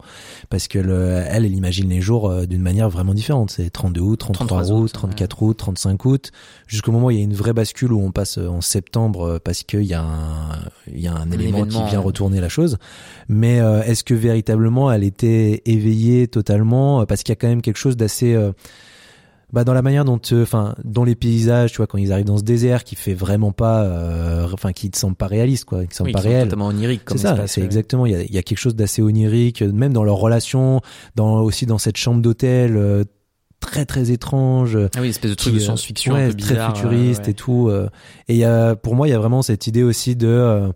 Parce 0.50 0.67
que 0.67 0.79
elle 0.79 1.45
elle 1.45 1.53
imagine 1.53 1.89
les 1.89 2.01
jours 2.01 2.31
d'une 2.47 2.61
manière 2.61 2.89
vraiment 2.89 3.13
différente. 3.13 3.51
C'est 3.51 3.69
32 3.69 4.01
août 4.01 4.17
33, 4.17 4.71
août 4.71 4.91
34 4.93 5.43
août 5.43 5.57
35 5.57 6.05
août. 6.05 6.31
Jusqu'au 6.67 6.91
moment 6.91 7.07
où 7.07 7.11
il 7.11 7.17
y 7.17 7.21
a 7.21 7.23
une 7.23 7.33
vraie 7.33 7.53
bascule 7.53 7.91
où 7.91 8.01
on 8.01 8.11
passe 8.11 8.38
en 8.38 8.61
septembre 8.61 9.39
parce 9.43 9.63
qu'il 9.63 9.83
y 9.83 9.93
a 9.93 10.01
un 10.01 10.59
il 10.88 11.00
y 11.00 11.07
a 11.07 11.13
un, 11.13 11.31
élément 11.31 11.65
qui 11.72 11.84
vient 11.90 12.00
retourner 12.00 12.42
la 12.42 12.50
chose. 12.50 12.78
Mais 13.28 13.60
euh, 13.60 13.82
est-ce 13.84 14.04
que 14.04 14.13
véritablement 14.13 14.92
elle 14.92 15.04
était 15.04 15.62
éveillée 15.66 16.28
totalement 16.28 17.06
Parce 17.06 17.24
qu'il 17.24 17.32
y 17.32 17.38
a 17.38 17.38
quand 17.38 17.48
même 17.48 17.62
quelque 17.62 17.78
chose 17.78 17.98
d'assez 17.98 18.34
euh, 18.34 18.51
bah 19.54 19.63
dans 19.63 19.74
la 19.74 19.82
manière 19.82 20.06
dont 20.06 20.20
euh, 20.32 20.44
enfin 20.44 20.75
dans 20.84 21.04
les 21.04 21.16
paysages 21.16 21.72
tu 21.72 21.78
vois 21.78 21.88
quand 21.88 21.98
ils 21.98 22.12
arrivent 22.12 22.25
dans 22.25 22.38
ce 22.38 22.44
désert 22.44 22.84
qui 22.84 22.96
fait 22.96 23.13
vraiment 23.13 23.51
pas 23.51 23.86
enfin 24.54 24.72
qui 24.72 24.90
ne 24.90 24.96
semble 24.96 25.16
pas 25.16 25.28
réaliste 25.28 25.66
quoi 25.66 25.86
qui 25.86 25.96
semble 25.96 26.12
pas 26.12 26.22
réel. 26.22 26.44
totalement 26.44 26.68
onirique 26.68 27.01
c'est 27.08 27.18
ça 27.18 27.48
c'est 27.48 27.62
exactement 27.62 28.06
il 28.06 28.13
y 28.13 28.16
a, 28.16 28.24
y 28.24 28.38
a 28.38 28.44
quelque 28.44 28.60
chose 28.60 28.75
d'assez 28.75 29.01
onirique 29.01 29.62
même 29.62 29.92
dans 29.92 30.06
leur 30.06 30.16
relation 30.16 30.82
dans 31.16 31.42
aussi 31.42 31.66
dans 31.66 31.78
cette 31.78 31.98
chambre 31.98 32.22
d'hôtel 32.22 33.06
très 33.60 33.86
très 33.86 34.12
étrange 34.12 34.78
ah 34.96 35.01
oui 35.01 35.10
espèce 35.10 35.32
de 35.32 35.36
truc 35.36 35.54
de 35.54 35.60
science-fiction 35.60 36.16
bizarre, 36.30 36.74
très 36.74 36.82
futuriste 36.82 37.28
et 37.28 37.34
tout 37.34 37.70
et 37.72 38.34
il 38.34 38.38
y 38.38 38.46
a 38.46 38.78
pour 38.78 38.96
moi 38.96 39.10
il 39.10 39.12
y 39.12 39.16
a 39.16 39.20
vraiment 39.20 39.42
cette 39.42 39.68
idée 39.68 39.84
aussi 39.84 40.16
de 40.16 40.72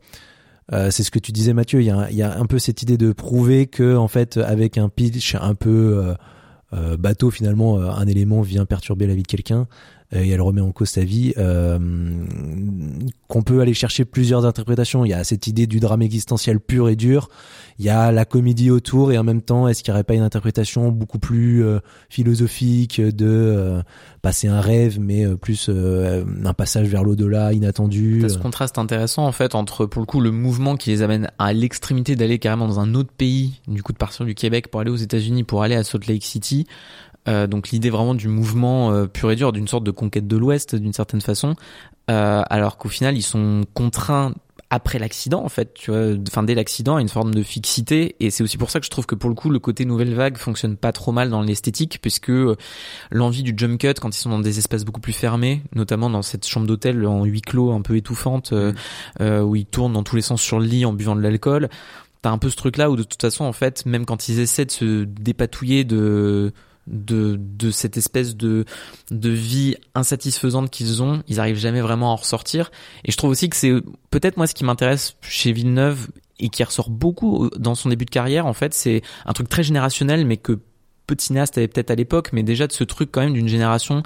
euh, 0.74 0.90
c'est 0.90 1.04
ce 1.04 1.12
que 1.12 1.20
tu 1.20 1.32
disais 1.32 1.54
Mathieu, 1.54 1.82
il 1.82 1.86
y, 1.86 2.22
a, 2.22 2.38
un 2.38 2.46
peu 2.46 2.58
cette 2.58 2.82
idée 2.82 2.98
de 2.98 3.12
prouver 3.12 3.68
que 3.68 3.96
en 3.96 4.08
fait 4.08 4.38
avec 4.38 4.78
un 4.78 4.90
pitch 4.90 5.36
un 5.36 5.54
peu 5.54 5.70
euh, 5.70 6.14
euh 6.74 6.98
bateau 6.98 7.30
finalement 7.30 7.80
un 7.80 8.08
élément 8.08 8.42
vient 8.42 8.66
perturber 8.66 9.06
la 9.06 9.14
vie 9.14 9.22
de 9.22 9.28
quelqu'un 9.28 9.68
et 10.12 10.30
elle 10.30 10.42
remet 10.42 10.62
en 10.62 10.72
cause 10.72 10.90
sa 10.90 11.04
vie 11.04 11.34
qu'on 13.28 13.42
peut 13.42 13.62
aller 13.62 13.74
chercher 13.74 14.06
plusieurs 14.06 14.46
interprétations. 14.46 15.06
Il 15.06 15.10
y 15.10 15.14
a 15.14 15.24
cette 15.24 15.48
idée 15.48 15.68
du 15.68 15.80
drame 15.80 16.02
existentiel 16.02 16.60
pur 16.60 16.90
et 16.90 16.96
dur. 16.96 17.30
Il 17.78 17.86
y 17.86 17.90
a 17.90 18.12
la 18.12 18.24
comédie 18.24 18.72
autour 18.72 19.12
et 19.12 19.18
en 19.18 19.24
même 19.24 19.42
temps 19.42 19.68
est-ce 19.68 19.84
qu'il 19.84 19.92
n'y 19.92 19.96
aurait 19.96 20.06
pas 20.06 20.14
une 20.14 20.22
interprétation 20.22 20.92
beaucoup 20.92 21.20
plus 21.20 21.66
euh, 21.66 21.80
philosophique 22.10 23.02
de 23.02 23.26
euh, 23.26 23.82
passer 24.22 24.48
un 24.48 24.62
rêve 24.62 24.98
mais 25.00 25.26
euh, 25.26 25.36
plus 25.36 25.70
un 25.70 26.54
passage 26.54 26.88
vers 26.88 27.04
l'au-delà 27.04 27.52
inattendu 27.52 28.20
T'as 28.22 28.30
ce 28.30 28.38
contraste 28.38 28.78
intéressant 28.78 29.26
en 29.26 29.34
fait 29.34 29.56
entre 29.56 29.86
pour 29.86 30.02
le 30.02 30.06
coup 30.06 30.22
le 30.22 30.32
mouvement 30.32 30.78
qui 30.78 30.90
les 30.90 31.02
amène 31.02 31.30
à 31.38 31.52
l'extrémité 31.52 32.16
d'aller 32.16 32.40
carrément 32.40 32.68
dans 32.68 32.80
un 32.80 32.96
autre 32.96 33.12
pays 33.12 33.60
du 33.68 33.84
coup 33.84 33.92
de 33.92 33.98
partir 33.98 34.26
du 34.26 34.36
Québec 34.36 34.70
pour 34.70 34.80
aller 34.80 34.92
aux 34.92 34.96
États-Unis 34.96 35.44
pour 35.44 35.62
aller 35.62 35.76
à 35.76 35.84
Salt 35.84 36.08
Lake 36.08 36.24
City 36.24 36.68
euh, 37.28 37.48
donc 37.48 37.70
l'idée 37.70 37.90
vraiment 37.90 38.16
du 38.16 38.28
mouvement 38.28 39.08
pur 39.08 39.32
et 39.32 39.36
dur, 39.36 39.52
d'une 39.52 39.68
sorte 39.68 39.84
de 39.84 39.92
conquête 39.92 40.28
de 40.28 40.38
l'Ouest 40.38 40.76
d'une 40.76 40.94
certaine 40.94 41.22
façon, 41.22 41.56
euh, 42.10 42.44
alors 42.50 42.78
qu'au 42.78 42.90
final 42.90 43.18
ils 43.18 43.24
sont 43.24 43.64
contraints 43.74 44.34
après 44.70 44.98
l'accident 44.98 45.44
en 45.44 45.50
fait 45.50 45.74
tu 45.74 45.92
vois 45.92 46.16
enfin 46.28 46.44
dès 46.44 46.56
l'accident 46.56 46.98
une 46.98 47.10
forme 47.10 47.34
de 47.34 47.44
fixité 47.44 48.16
et 48.20 48.32
c'est 48.32 48.44
aussi 48.44 48.58
pour 48.58 48.72
ça 48.72 48.80
que 48.80 48.86
je 48.86 48.90
trouve 48.90 49.06
que 49.06 49.16
pour 49.16 49.30
le 49.30 49.36
coup 49.36 49.50
le 49.50 49.60
côté 49.60 49.86
nouvelle 49.86 50.14
vague 50.14 50.38
fonctionne 50.38 50.76
pas 50.76 50.92
trop 50.92 51.12
mal 51.12 51.30
dans 51.30 51.42
l'esthétique 51.42 52.00
puisque 52.02 52.30
euh, 52.30 52.56
l'envie 53.12 53.44
du 53.44 53.54
jump 53.56 53.80
cut 53.80 53.94
quand 54.02 54.16
ils 54.16 54.20
sont 54.20 54.30
dans 54.30 54.40
des 54.40 54.58
espaces 54.58 54.84
beaucoup 54.84 55.02
plus 55.02 55.14
fermés 55.14 55.62
notamment 55.76 56.10
dans 56.10 56.24
cette 56.24 56.48
chambre 56.48 56.66
d'hôtel 56.66 57.06
en 57.06 57.26
huis 57.26 57.42
clos 57.42 57.72
un 57.72 57.82
peu 57.82 57.96
étouffante 57.96 58.54
euh, 58.54 58.72
mm. 58.72 58.76
euh, 59.22 59.42
où 59.42 59.56
ils 59.56 59.66
tournent 59.66 59.94
dans 59.94 60.04
tous 60.04 60.16
les 60.16 60.24
sens 60.24 60.42
sur 60.42 60.60
le 60.60 60.66
lit 60.66 60.86
en 60.86 60.94
buvant 60.94 61.16
de 61.16 61.22
l'alcool 61.22 61.70
t'as 62.24 62.32
un 62.32 62.40
peu 62.40 62.50
ce 62.50 62.56
truc 62.56 62.78
là 62.78 62.90
où 62.90 62.96
de 62.96 63.04
toute 63.04 63.22
façon 63.22 63.46
en 63.46 63.54
fait 63.54 63.86
même 63.86 64.06
quand 64.06 64.28
ils 64.30 64.40
essaient 64.40 64.66
de 64.66 64.72
se 64.72 65.04
dépatouiller 65.04 65.84
de 65.84 66.54
de, 66.88 67.38
de 67.40 67.72
cette 67.72 67.98
espèce 67.98 68.36
de, 68.36 68.66
de 69.12 69.30
vie 69.30 69.76
insatisfaisante 69.96 70.70
qu'ils 70.70 71.02
ont, 71.02 71.24
ils 71.28 71.40
arrivent 71.40 71.58
jamais 71.58 71.82
vraiment 71.82 72.10
à 72.10 72.14
en 72.14 72.16
ressortir. 72.18 72.72
Et 73.04 73.12
je 73.12 73.18
trouve 73.18 73.32
aussi 73.32 73.50
que 73.50 73.56
c'est 73.56 73.74
peut-être 74.12 74.38
moi 74.38 74.48
ce 74.48 74.54
qui 74.54 74.64
m'intéresse 74.64 75.16
chez 75.22 75.52
Villeneuve 75.52 76.08
et 76.40 76.50
qui 76.50 76.64
ressort 76.64 76.90
beaucoup 76.90 77.50
dans 77.58 77.76
son 77.76 77.90
début 77.90 78.06
de 78.06 78.10
carrière, 78.10 78.46
en 78.46 78.54
fait, 78.54 78.74
c'est 78.74 79.02
un 79.26 79.34
truc 79.34 79.50
très 79.50 79.64
générationnel, 79.64 80.26
mais 80.26 80.38
que 80.38 80.60
peu 81.08 81.16
de 81.16 81.22
cinéastes 81.22 81.58
avaient 81.58 81.68
peut-être 81.68 81.92
à 81.92 81.96
l'époque, 81.96 82.30
mais 82.34 82.44
déjà 82.44 82.68
de 82.68 82.72
ce 82.72 82.84
truc 82.84 83.10
quand 83.12 83.22
même 83.22 83.34
d'une 83.34 83.48
génération 83.48 84.04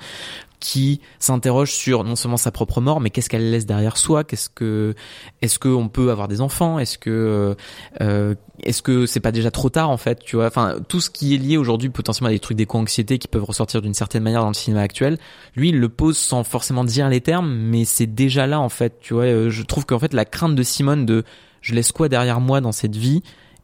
qui 0.60 1.02
s'interroge 1.20 1.72
sur 1.72 2.04
non 2.04 2.16
seulement 2.16 2.38
sa 2.38 2.52
propre 2.52 2.82
mort, 2.82 3.00
mais 3.00 3.10
qu'est-ce 3.10 3.30
qu'elle 3.30 3.50
laisse 3.50 3.66
derrière 3.66 3.98
soi 3.98 4.24
Qu'est-ce 4.24 4.50
que 4.50 4.94
est-ce 5.42 5.60
qu'on 5.60 5.88
peut 5.88 6.12
avoir 6.12 6.28
des 6.28 6.42
enfants 6.42 6.80
Est-ce 6.80 6.98
que 6.98 7.56
euh, 8.02 8.36
est-ce 8.64 8.82
que 8.82 9.06
c'est 9.06 9.20
pas 9.20 9.32
déjà 9.32 9.52
trop 9.52 9.70
tard 9.70 9.90
en 9.90 9.98
fait 9.98 10.20
Tu 10.20 10.36
vois, 10.36 10.48
enfin 10.48 10.76
tout 10.88 11.00
ce 11.00 11.10
qui 11.10 11.34
est 11.34 11.38
lié 11.38 11.58
aujourd'hui 11.58 11.90
potentiellement 11.90 12.30
à 12.30 12.34
des 12.34 12.40
trucs 12.40 12.58
d'éco-anxiété 12.58 13.18
qui 13.18 13.28
peuvent 13.28 13.44
ressortir 13.44 13.82
d'une 13.82 13.94
certaine 13.94 14.24
manière 14.24 14.42
dans 14.42 14.50
le 14.50 14.54
cinéma 14.54 14.82
actuel. 14.82 15.18
Lui, 15.56 15.70
il 15.70 15.80
le 15.80 15.90
pose 15.90 16.18
sans 16.18 16.44
forcément 16.44 16.84
dire 16.84 17.10
les 17.10 17.22
termes, 17.22 17.54
mais 17.54 17.86
c'est 17.86 18.08
déjà 18.08 18.48
là 18.48 18.60
en 18.60 18.70
fait. 18.70 19.00
Tu 19.00 19.14
vois, 19.14 19.24
euh, 19.24 19.50
je 19.50 19.64
trouve 19.64 19.86
qu'en 19.86 20.00
fait 20.00 20.14
la 20.14 20.26
crainte 20.26 20.56
de 20.56 20.64
Simone 20.64 21.06
de 21.06 21.24
je 21.62 21.76
laisse 21.76 21.92
quoi 21.92 22.10
derrière 22.10 22.40
moi 22.40 22.62
dans 22.62 22.72
cette 22.72 22.96
vie 22.96 23.22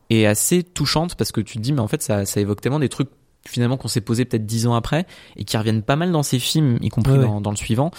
est 0.10 0.26
assez 0.26 0.64
touchante 0.64 1.16
parce 1.16 1.32
que 1.32 1.42
tu 1.42 1.58
te 1.58 1.62
dis 1.62 1.74
mais 1.74 1.80
en 1.80 1.88
fait 1.88 2.02
ça, 2.02 2.26
ça 2.26 2.40
évoque 2.40 2.62
tellement 2.62 2.80
des 2.80 2.90
trucs 2.90 3.10
finalement 3.48 3.78
qu'on 3.78 3.88
s'est 3.88 4.02
posé 4.02 4.26
peut-être 4.26 4.46
dix 4.46 4.68
ans 4.68 4.76
après 4.76 5.06
et 5.36 5.44
qui 5.44 5.58
reviennent 5.58 5.84
pas 5.84 5.96
mal 5.96 6.12
dans 6.12 6.24
ces 6.24 6.40
films, 6.40 6.78
y 6.82 6.90
compris 6.90 7.18
dans, 7.18 7.42
dans, 7.42 7.52
le 7.52 7.58
suivant. 7.58 7.92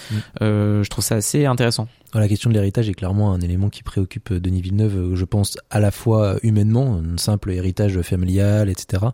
Euh, 0.43 0.83
je 0.83 0.91
trouve 0.91 1.05
ça 1.05 1.17
assez 1.17 1.47
intéressant. 1.47 1.89
La 2.15 2.29
question 2.29 2.49
de 2.49 2.55
l'héritage 2.55 2.89
est 2.89 2.95
clairement 2.95 3.33
un 3.33 3.41
élément 3.41 3.69
qui 3.69 3.83
préoccupe 3.83 4.33
Denis 4.33 4.63
Villeneuve, 4.63 4.97
euh, 4.97 5.15
je 5.17 5.25
pense, 5.25 5.59
à 5.71 5.81
la 5.81 5.91
fois 5.91 6.37
humainement, 6.43 7.01
un 7.03 7.19
simple 7.19 7.51
héritage 7.53 8.01
familial, 8.01 8.71
etc., 8.71 9.07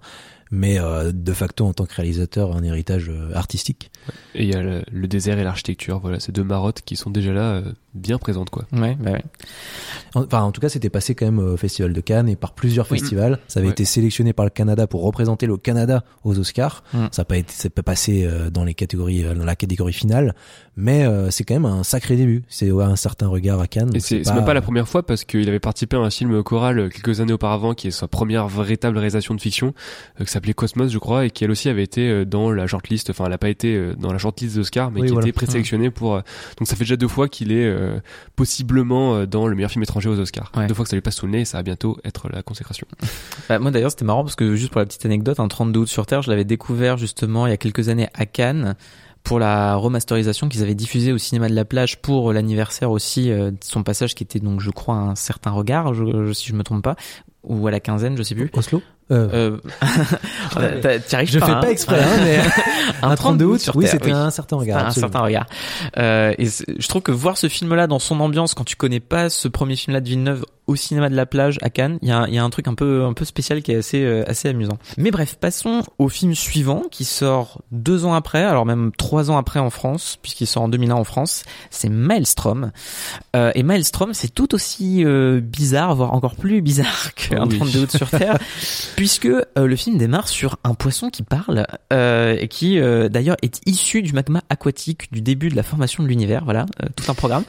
mais 0.53 0.79
euh, 0.79 1.11
de 1.13 1.33
facto 1.33 1.67
en 1.67 1.73
tant 1.73 1.87
que 1.87 1.95
réalisateur, 1.95 2.55
un 2.55 2.63
héritage 2.63 3.09
euh, 3.09 3.35
artistique. 3.35 3.91
Et 4.35 4.45
il 4.45 4.53
y 4.53 4.57
a 4.57 4.63
le, 4.63 5.07
désert 5.07 5.39
et 5.39 5.45
l'architecture, 5.45 6.01
voilà, 6.01 6.21
ces 6.21 6.33
deux 6.33 6.45
marottes 6.45 6.83
qui 6.83 6.97
sont 6.97 7.11
déjà 7.11 7.33
là, 7.33 7.63
bien 7.95 8.19
présentes, 8.19 8.51
quoi. 8.51 8.65
Ouais, 8.73 8.97
bah 8.99 9.13
ouais. 9.13 9.25
Enfin, 10.15 10.43
en 10.43 10.53
tout 10.53 10.61
cas, 10.61 10.69
c'était 10.69 10.91
passé 10.91 11.15
quand 11.15 11.27
même 11.27 11.39
au 11.39 11.57
Festival 11.57 11.93
de 11.93 12.01
Cannes 12.01 12.29
et 12.29 12.37
par 12.37 12.53
plusieurs 12.53 12.87
festivals. 12.87 13.39
Ça 13.49 13.61
avait 13.61 13.69
été 13.69 13.85
sélectionné 13.85 14.33
par 14.33 14.45
le 14.45 14.51
Canada 14.51 14.87
pour 14.87 15.03
représenter 15.03 15.47
le 15.47 15.57
Canada 15.57 16.05
aux 16.25 16.39
Oscars. 16.39 16.83
Mm. 16.93 17.07
Ça 17.11 17.23
n'a 17.23 17.25
pas 17.25 17.37
été, 17.37 17.53
c'est 17.55 17.71
pas 17.71 17.83
passé 17.83 18.29
dans 18.53 18.65
les 18.65 18.75
catégories, 18.75 19.23
dans 19.23 19.45
la 19.45 19.57
catégorie 19.57 19.93
finale, 19.93 20.35
mais 20.77 21.07
c'est 21.31 21.45
quand 21.45 21.55
même 21.55 21.67
un 21.67 21.83
sacré 21.83 22.17
début. 22.17 22.45
C'est 22.49 22.71
un 22.71 22.97
certain 22.97 23.29
regard 23.29 23.61
à 23.61 23.67
Cannes. 23.67 23.91
Et 23.95 24.01
c'est 24.01 24.27
même 24.33 24.45
pas 24.45 24.55
la 24.55 24.63
première 24.63 24.89
fois 24.89 25.05
parce 25.05 25.25
qu'il 25.25 25.49
avait 25.49 25.61
participé 25.61 25.97
à 25.97 26.01
un 26.01 26.11
film 26.11 26.43
choral 26.43 26.91
quelques 26.91 27.21
années 27.21 27.33
auparavant 27.33 27.75
qui 27.75 27.89
est 27.89 27.93
sa 27.93 28.09
première 28.09 28.49
véritable 28.49 28.99
réalisation 28.99 29.35
de 29.35 29.41
fiction, 29.41 29.75
euh, 30.21 30.27
s'appelait 30.27 30.55
Cosmos, 30.55 30.91
je 30.91 30.99
crois, 30.99 31.27
et 31.27 31.31
qui 31.31 31.45
elle 31.45 31.51
aussi 31.51 31.69
avait 31.69 31.83
été 31.83 32.09
euh, 32.09 32.25
dans 32.25 32.51
la 32.51 32.67
shortlist. 32.67 33.11
Enfin, 33.11 33.27
elle 33.27 33.33
a 33.33 33.39
pas 33.39 33.49
été 33.49 33.75
euh, 33.75 33.92
dans 33.99 34.13
la 34.13 34.19
shortlist 34.19 34.57
d'Oscar, 34.57 34.91
mais 34.91 35.01
Oui, 35.01 35.07
qui 35.07 35.13
voilà. 35.13 35.27
était 35.29 35.33
présélectionnée 35.35 35.91
pour. 35.91 36.15
euh, 36.17 36.21
donc 36.59 36.69
ça 36.69 36.75
fait 36.77 36.85
déjà 36.85 36.97
deux 36.97 37.09
fois 37.09 37.29
qu'il 37.29 37.53
est 37.53 37.65
euh, 37.67 37.99
possiblement 38.37 39.15
euh, 39.15 39.27
dans 39.27 39.47
le 39.47 39.55
meilleur 39.55 39.71
film 39.71 39.83
étranger 39.83 40.09
aux 40.09 40.19
Oscars. 40.19 40.51
Ouais. 40.57 40.67
Deux 40.67 40.75
fois 40.75 40.85
que 40.85 40.91
ça 40.91 40.97
lui 40.97 41.01
passe 41.03 41.17
sous 41.17 41.27
le 41.27 41.33
nez, 41.33 41.41
et 41.41 41.45
ça 41.45 41.59
va 41.59 41.63
bientôt 41.63 41.99
être 42.05 42.29
la 42.31 42.43
consécration. 42.43 42.87
Bah, 43.49 43.59
moi 43.59 43.71
d'ailleurs 43.71 43.91
c'était 43.91 44.05
marrant 44.05 44.23
parce 44.23 44.37
que 44.37 44.55
juste 44.55 44.71
pour 44.71 44.79
la 44.79 44.87
petite 44.87 45.05
anecdote, 45.05 45.41
un 45.41 45.49
32 45.49 45.81
août 45.81 45.87
sur 45.87 46.07
Terre, 46.07 46.23
je 46.23 46.31
l'avais 46.31 46.45
découvert 46.45 46.97
justement 46.97 47.47
il 47.47 47.51
y 47.51 47.53
a 47.53 47.57
quelques 47.57 47.89
années 47.89 48.09
à 48.15 48.25
Cannes 48.25 48.77
pour 49.25 49.39
la 49.39 49.75
remasterisation 49.77 50.49
qu'ils 50.49 50.63
avaient 50.63 50.75
diffusée 50.75 51.13
au 51.13 51.19
cinéma 51.19 51.49
de 51.49 51.55
la 51.55 51.65
plage 51.65 52.01
pour 52.01 52.33
l'anniversaire 52.33 52.91
aussi 52.91 53.31
euh, 53.31 53.51
de 53.51 53.57
son 53.63 53.83
passage 53.83 54.15
qui 54.15 54.23
était 54.25 54.39
donc 54.41 54.61
je 54.61 54.71
crois 54.71 54.95
un 54.97 55.15
certain 55.17 55.51
regard, 55.51 55.93
je, 55.95 56.05
je- 56.27 56.33
si 56.33 56.49
je 56.49 56.55
me 56.55 56.63
trompe 56.63 56.83
pas, 56.83 56.97
ou 57.43 57.67
à 57.67 57.71
la 57.71 57.81
quinzaine, 57.81 58.17
je 58.17 58.23
sais 58.23 58.35
plus. 58.35 58.51
Oslo? 58.55 58.81
Euh, 59.13 59.57
Euh, 60.57 60.81
t'as- 60.83 60.99
t'y 60.99 61.15
arrives 61.15 61.31
Je 61.31 61.39
pas, 61.39 61.47
fais 61.47 61.53
hein. 61.53 61.61
pas 61.61 61.71
exprès, 61.71 62.03
hein, 62.03 62.17
mais 62.25 62.39
un 63.03 63.15
32 63.15 63.45
août 63.45 63.61
sur 63.61 63.77
oui, 63.77 63.85
Terre, 63.85 63.93
c'était 63.93 64.07
oui. 64.07 64.13
un 64.13 64.31
certain 64.31 64.57
regard. 64.57 64.87
Un 64.87 64.91
certain 64.91 65.21
regard. 65.21 65.47
Euh, 65.99 66.35
et 66.39 66.47
je 66.47 66.89
trouve 66.89 67.03
que 67.03 67.13
voir 67.13 67.37
ce 67.39 67.49
film-là 67.49 67.87
dans 67.87 67.99
son 67.99 68.19
ambiance, 68.21 68.55
quand 68.55 68.65
tu 68.65 68.77
connais 68.77 69.01
pas 69.01 69.31
ce 69.31 69.49
premier 69.49 69.77
film-là 69.77 70.01
de 70.01 70.09
Villeneuve 70.09 70.45
au 70.69 70.77
cinéma 70.77 71.09
de 71.09 71.17
la 71.17 71.27
plage 71.27 71.59
à 71.63 71.71
Cannes, 71.71 71.99
il 72.03 72.09
y 72.09 72.13
a, 72.13 72.25
il 72.29 72.35
y 72.35 72.39
a 72.39 72.45
un 72.45 72.49
truc 72.51 72.69
un 72.69 72.75
peu 72.75 73.05
un 73.05 73.13
peu 73.15 73.25
spécial 73.25 73.63
qui 73.63 73.73
est 73.73 73.77
assez 73.77 74.05
euh, 74.05 74.23
assez 74.29 74.49
amusant. 74.49 74.79
Mais 74.97 75.11
bref, 75.11 75.37
passons 75.41 75.83
au 75.99 76.09
film 76.09 76.35
suivant 76.37 76.85
qui 76.91 77.05
sort 77.05 77.63
deux 77.73 78.05
ans 78.05 78.15
après, 78.15 78.45
alors 78.45 78.65
même 78.65 78.93
trois 78.97 79.31
ans 79.31 79.37
après 79.37 79.59
en 79.59 79.71
France, 79.71 80.19
puisqu'il 80.23 80.47
sort 80.47 80.63
en 80.63 80.69
2001 80.69 80.95
en 80.95 81.05
France. 81.05 81.43
C'est 81.71 81.89
Maelstrom. 81.89 82.71
Euh, 83.35 83.51
et 83.57 83.65
Maelstrom, 83.65 84.15
c'est 84.15 84.33
tout 84.33 84.55
aussi 84.55 85.05
euh, 85.05 85.41
bizarre, 85.41 85.97
voire 85.97 86.13
encore 86.15 86.37
plus 86.37 86.63
bizarre 86.63 87.13
qu'un 87.17 87.47
Oui. 87.49 87.59
32 87.59 87.83
août 87.83 87.97
sur 87.97 88.09
Terre, 88.09 88.39
puisque 89.03 89.27
euh, 89.27 89.43
le 89.57 89.75
film 89.75 89.99
démarre 89.99 90.29
sur 90.29 90.59
un 90.63 90.75
poisson 90.75 91.11
qui 91.11 91.25
parle 91.25 91.67
euh, 91.93 92.37
et 92.39 92.47
qui 92.47 92.79
euh, 92.79 93.09
d'ailleurs 93.09 93.35
est 93.43 93.61
issu 93.67 94.01
du 94.01 94.13
magma 94.13 94.45
aquatique 94.49 95.13
du 95.13 95.21
début 95.21 95.49
de 95.49 95.57
la 95.57 95.65
formation 95.65 96.05
de 96.05 96.09
l'univers. 96.09 96.45
Voilà, 96.45 96.67
euh, 96.81 96.87
tout 96.95 97.11
un 97.11 97.15
programme. 97.15 97.43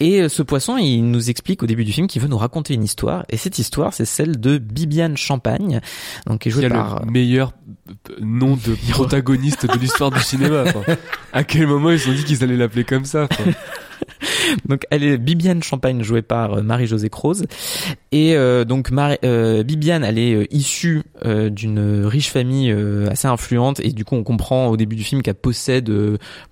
Et 0.00 0.20
euh, 0.20 0.28
ce 0.28 0.42
poisson, 0.42 0.76
il 0.76 1.10
nous 1.10 1.30
explique 1.30 1.62
au 1.62 1.66
début 1.66 1.86
du 1.86 1.92
film 1.92 2.08
qu'il 2.08 2.20
veut 2.20 2.28
nous 2.28 2.36
raconter 2.36 2.74
une 2.74 2.84
histoire. 2.84 3.24
Et 3.30 3.38
cette 3.38 3.58
histoire, 3.58 3.94
c'est 3.94 4.04
celle 4.04 4.38
de 4.38 4.58
Bibiane 4.58 5.16
Champagne, 5.16 5.80
donc 6.26 6.42
qui 6.42 6.50
est 6.50 6.52
Qui 6.52 6.58
jouée 6.58 6.66
a 6.66 6.68
par 6.68 7.06
le 7.06 7.10
meilleur 7.10 7.54
euh, 7.88 8.14
nom 8.20 8.56
de 8.56 8.76
protagoniste 8.90 9.64
de 9.64 9.78
l'histoire 9.78 10.10
du 10.10 10.20
cinéma. 10.20 10.64
enfin. 10.66 10.82
À 11.32 11.42
quel 11.42 11.68
moment 11.68 11.90
ils 11.90 12.00
se 12.00 12.04
sont 12.04 12.12
dit 12.12 12.24
qu'ils 12.24 12.44
allaient 12.44 12.58
l'appeler 12.58 12.84
comme 12.84 13.06
ça 13.06 13.28
enfin. 13.30 13.50
Donc 14.68 14.84
elle 14.90 15.02
est 15.04 15.18
Bibiane 15.18 15.62
Champagne 15.62 16.02
jouée 16.02 16.22
par 16.22 16.54
euh, 16.54 16.62
Marie-Josée 16.62 17.10
Croze. 17.10 17.46
Et 18.10 18.34
euh, 18.36 18.64
donc 18.64 18.90
Marie- 18.90 19.18
euh, 19.24 19.62
Bibiane 19.62 20.04
elle 20.04 20.18
est 20.18 20.34
euh, 20.34 20.54
issue 20.54 21.02
euh, 21.24 21.48
d'une 21.50 22.04
riche 22.04 22.30
famille 22.30 22.74
assez 23.10 23.28
influente. 23.28 23.80
Et 23.80 23.92
du 23.92 24.04
coup 24.04 24.16
on 24.16 24.24
comprend 24.24 24.68
au 24.68 24.76
début 24.76 24.96
du 24.96 25.04
film 25.04 25.22
qu'elle 25.22 25.34
possède 25.34 25.90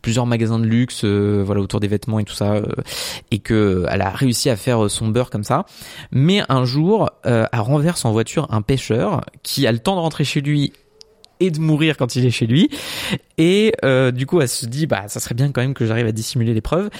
plusieurs 0.02 0.26
magasins 0.26 0.58
de 0.58 0.66
luxe 0.66 1.04
voilà 1.04 1.60
autour 1.60 1.80
des 1.80 1.88
vêtements 1.88 2.18
et 2.18 2.24
tout 2.24 2.34
ça 2.34 2.60
et 3.30 3.38
que 3.38 3.84
elle 3.88 4.02
a 4.02 4.10
réussi 4.10 4.50
à 4.50 4.56
faire 4.56 4.90
son 4.90 5.08
beurre 5.08 5.30
comme 5.30 5.44
ça. 5.44 5.66
Mais 6.12 6.42
un 6.48 6.64
jour 6.64 7.10
elle 7.24 7.46
renverse 7.52 8.04
en 8.04 8.12
voiture 8.12 8.46
un 8.50 8.62
pêcheur 8.62 9.22
qui 9.42 9.66
a 9.66 9.72
le 9.72 9.78
temps 9.78 9.96
de 9.96 10.00
rentrer 10.00 10.24
chez 10.24 10.40
lui 10.40 10.72
et 11.40 11.50
de 11.50 11.58
mourir 11.58 11.96
quand 11.96 12.16
il 12.16 12.24
est 12.24 12.30
chez 12.30 12.46
lui. 12.46 12.70
Et 13.38 13.72
euh, 13.84 14.10
du 14.10 14.26
coup 14.26 14.40
elle 14.40 14.48
se 14.48 14.66
dit 14.66 14.86
bah 14.86 15.08
ça 15.08 15.20
serait 15.20 15.34
bien 15.34 15.50
quand 15.50 15.60
même 15.60 15.74
que 15.74 15.86
j'arrive 15.86 16.06
à 16.06 16.12
dissimuler 16.12 16.54
les 16.54 16.60
preuves 16.60 16.90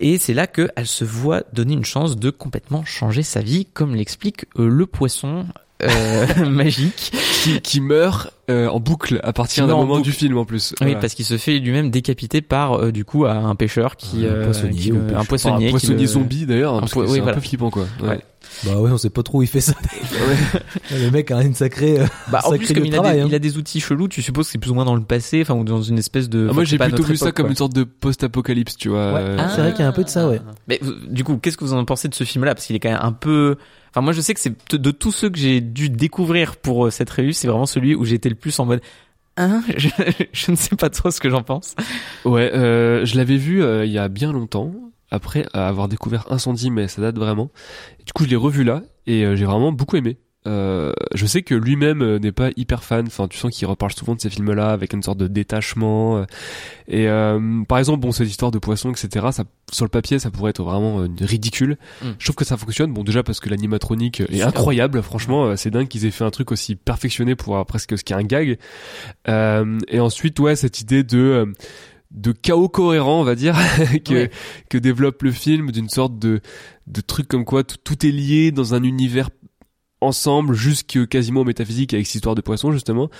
et 0.00 0.18
c'est 0.18 0.34
là 0.34 0.46
que 0.46 0.70
elle 0.76 0.86
se 0.86 1.04
voit 1.04 1.42
donner 1.52 1.74
une 1.74 1.84
chance 1.84 2.16
de 2.16 2.30
complètement 2.30 2.84
changer 2.84 3.22
sa 3.22 3.40
vie 3.40 3.66
comme 3.66 3.94
l'explique 3.94 4.46
euh, 4.58 4.68
le 4.68 4.86
poisson 4.86 5.46
magique 6.48 7.12
qui, 7.42 7.60
qui 7.60 7.80
meurt 7.80 8.32
euh, 8.50 8.68
en 8.68 8.80
boucle 8.80 9.20
à 9.22 9.32
partir 9.32 9.66
d'un 9.66 9.74
moment 9.76 9.94
boucle. 9.96 10.04
du 10.04 10.12
film 10.12 10.36
en 10.38 10.44
plus. 10.44 10.72
oui 10.80 10.86
Voilà. 10.88 11.00
parce 11.00 11.14
qu'il 11.14 11.24
se 11.24 11.36
fait 11.38 11.58
lui-même 11.58 11.90
décapiter 11.90 12.40
par 12.42 12.74
euh, 12.74 12.92
du 12.92 13.04
coup 13.04 13.24
un 13.26 13.54
pêcheur 13.54 13.96
qui, 13.96 14.24
Un 14.26 14.30
euh, 14.30 14.44
poissonnier 14.44 14.78
qui, 14.80 14.92
euh, 14.92 14.94
un 15.10 15.14
Enfin, 15.16 15.24
poissonnier 15.24 15.64
un 15.64 15.68
qui 15.68 15.70
poissonnier 15.72 16.00
le- 16.02 16.06
zombie 16.06 16.46
d'ailleurs, 16.46 16.74
Un 16.74 16.80
parce 16.80 16.92
po- 16.92 17.00
que 17.00 17.06
oui, 17.06 17.12
c'est 17.14 17.20
voilà. 17.20 17.32
un 17.36 17.40
peu 17.40 17.46
flippant 17.46 17.70
quoi. 17.70 17.86
Ouais. 18.02 18.08
Ouais. 18.08 18.20
Bah 18.64 18.76
ouais, 18.80 18.90
on 18.90 18.98
sait 18.98 19.10
pas 19.10 19.22
trop 19.22 19.38
où 19.38 19.42
il 19.42 19.48
fait 19.48 19.60
ça. 19.60 19.74
le 20.90 21.10
mec 21.10 21.30
a 21.30 21.40
une 21.42 21.54
sacrée. 21.54 22.00
euh, 22.00 22.06
bah, 22.32 22.40
en 22.44 22.50
plus 22.56 22.72
comme 22.72 22.84
il 22.84 22.94
a, 22.96 23.00
des, 23.12 23.20
hein. 23.20 23.24
il 23.28 23.34
a 23.34 23.38
des 23.38 23.56
outils 23.58 23.80
chelous 23.80 24.08
tu 24.08 24.22
supposes 24.22 24.46
que 24.46 24.52
c'est 24.52 24.58
plus 24.58 24.70
ou 24.70 24.74
moins 24.74 24.84
dans 24.84 24.96
le 24.96 25.02
passé 25.02 25.40
enfin 25.42 25.54
ou 25.54 25.62
dans 25.64 25.82
une 25.82 25.98
espèce 25.98 26.28
de 26.28 26.48
Ah, 26.50 26.52
moi 26.52 26.64
j'ai 26.64 26.78
plutôt 26.78 27.02
vu 27.02 27.16
ça 27.16 27.32
comme 27.32 27.44
quoi. 27.46 27.50
une 27.50 27.56
sorte 27.56 27.74
de 27.74 27.84
post-apocalypse, 27.84 28.76
tu 28.76 28.88
vois. 28.88 29.12
Ouais. 29.12 29.20
euh, 29.20 29.36
Ah, 29.38 29.48
c'est 29.54 29.60
vrai 29.60 29.70
qu'il 29.72 29.80
y 29.80 29.84
a 29.84 29.88
un 29.88 29.92
peu 29.92 30.04
de 30.04 30.08
ça, 30.08 30.28
ouais. 30.28 30.40
Mais 30.68 30.80
du 31.08 31.22
coup, 31.24 31.36
qu'est-ce 31.36 31.56
que 31.56 31.64
vous 31.64 31.74
en 31.74 31.84
pensez 31.84 32.08
de 32.08 32.14
ce 32.14 32.24
film-là? 32.24 32.54
Parce 32.54 32.66
qu'il 32.66 32.74
est 32.76 32.80
quand 32.80 32.90
même 32.90 32.98
un 33.00 33.12
peu. 33.12 33.56
Enfin, 33.90 34.00
moi, 34.00 34.12
je 34.12 34.20
sais 34.20 34.34
que 34.34 34.40
c'est 34.40 34.54
de, 34.76 34.90
tous 34.90 35.12
ceux 35.12 35.30
que 35.30 35.38
j'ai 35.38 35.60
dû 35.60 35.90
découvrir 35.90 36.56
pour 36.56 36.86
euh, 36.86 36.90
cette 36.90 37.10
réu, 37.10 37.32
c'est 37.32 37.48
vraiment 37.48 37.66
celui 37.66 37.94
où 37.94 38.04
j'étais 38.04 38.28
le 38.28 38.34
plus 38.34 38.58
en 38.58 38.64
mode. 38.66 38.80
Hein? 39.36 39.62
Je, 39.76 39.88
je 40.32 40.50
ne 40.50 40.56
sais 40.56 40.76
pas 40.76 40.90
trop 40.90 41.10
ce 41.10 41.20
que 41.20 41.30
j'en 41.30 41.42
pense. 41.42 41.74
Ouais, 42.24 42.52
euh, 42.52 43.04
je 43.06 43.16
l'avais 43.16 43.36
vu 43.36 43.62
euh, 43.62 43.86
il 43.86 43.92
y 43.92 43.98
a 43.98 44.08
bien 44.08 44.32
longtemps, 44.32 44.72
après 45.10 45.46
avoir 45.52 45.88
découvert 45.88 46.30
Incendie, 46.30 46.70
mais 46.70 46.88
ça 46.88 47.00
date 47.00 47.16
vraiment. 47.16 47.50
Du 48.04 48.12
coup, 48.12 48.24
je 48.24 48.28
l'ai 48.28 48.36
revu 48.36 48.64
là, 48.64 48.82
et 49.06 49.24
euh, 49.24 49.36
j'ai 49.36 49.44
vraiment 49.44 49.72
beaucoup 49.72 49.96
aimé. 49.96 50.18
Euh, 50.46 50.92
je 51.14 51.26
sais 51.26 51.42
que 51.42 51.54
lui-même 51.54 52.00
euh, 52.00 52.18
n'est 52.18 52.32
pas 52.32 52.50
hyper 52.56 52.82
fan. 52.82 53.06
Enfin, 53.06 53.28
tu 53.28 53.36
sens 53.38 53.54
qu'il 53.54 53.66
reparle 53.66 53.92
souvent 53.92 54.14
de 54.14 54.20
ces 54.20 54.30
films-là 54.30 54.70
avec 54.70 54.94
une 54.94 55.02
sorte 55.02 55.18
de 55.18 55.26
détachement. 55.26 56.16
euh, 56.18 56.24
et 56.88 57.08
euh, 57.08 57.62
par 57.68 57.78
exemple, 57.78 58.00
bon, 58.00 58.10
cette 58.10 58.28
histoire 58.28 58.50
de 58.50 58.58
poisson, 58.58 58.90
etc. 58.90 59.26
Ça, 59.32 59.44
sur 59.70 59.84
le 59.84 59.90
papier, 59.90 60.18
ça 60.18 60.30
pourrait 60.30 60.50
être 60.50 60.62
vraiment 60.62 61.00
euh, 61.00 61.08
ridicule. 61.20 61.76
Mm. 62.02 62.08
Je 62.18 62.24
trouve 62.24 62.36
que 62.36 62.44
ça 62.46 62.56
fonctionne. 62.56 62.92
Bon, 62.92 63.04
déjà 63.04 63.22
parce 63.22 63.38
que 63.38 63.50
l'animatronique 63.50 64.20
est 64.20 64.42
incroyable. 64.42 65.02
Franchement, 65.02 65.56
c'est 65.56 65.70
dingue 65.70 65.88
qu'ils 65.88 66.06
aient 66.06 66.10
fait 66.10 66.24
un 66.24 66.30
truc 66.30 66.52
aussi 66.52 66.74
perfectionné 66.74 67.34
pour 67.36 67.64
presque 67.66 67.98
ce 67.98 68.04
qui 68.04 68.12
est 68.14 68.16
un 68.16 68.22
gag. 68.22 68.58
Euh, 69.28 69.78
et 69.88 70.00
ensuite, 70.00 70.40
ouais, 70.40 70.56
cette 70.56 70.80
idée 70.80 71.02
de 71.04 71.52
de 72.10 72.32
chaos 72.32 72.68
cohérent, 72.68 73.20
on 73.20 73.24
va 73.24 73.34
dire, 73.36 73.56
que, 74.04 74.28
que 74.68 74.78
développe 74.78 75.22
le 75.22 75.30
film, 75.30 75.70
d'une 75.70 75.88
sorte 75.88 76.18
de, 76.18 76.40
de 76.88 77.00
truc 77.00 77.28
comme 77.28 77.44
quoi 77.44 77.62
tout, 77.62 77.76
tout 77.82 78.04
est 78.04 78.10
lié 78.10 78.50
dans 78.50 78.74
un 78.74 78.82
univers 78.82 79.30
ensemble, 80.00 80.54
jusque 80.54 81.06
quasiment 81.08 81.44
métaphysique 81.44 81.94
avec 81.94 82.06
cette 82.06 82.16
histoire 82.16 82.34
de 82.34 82.40
poisson, 82.40 82.72
justement. 82.72 83.10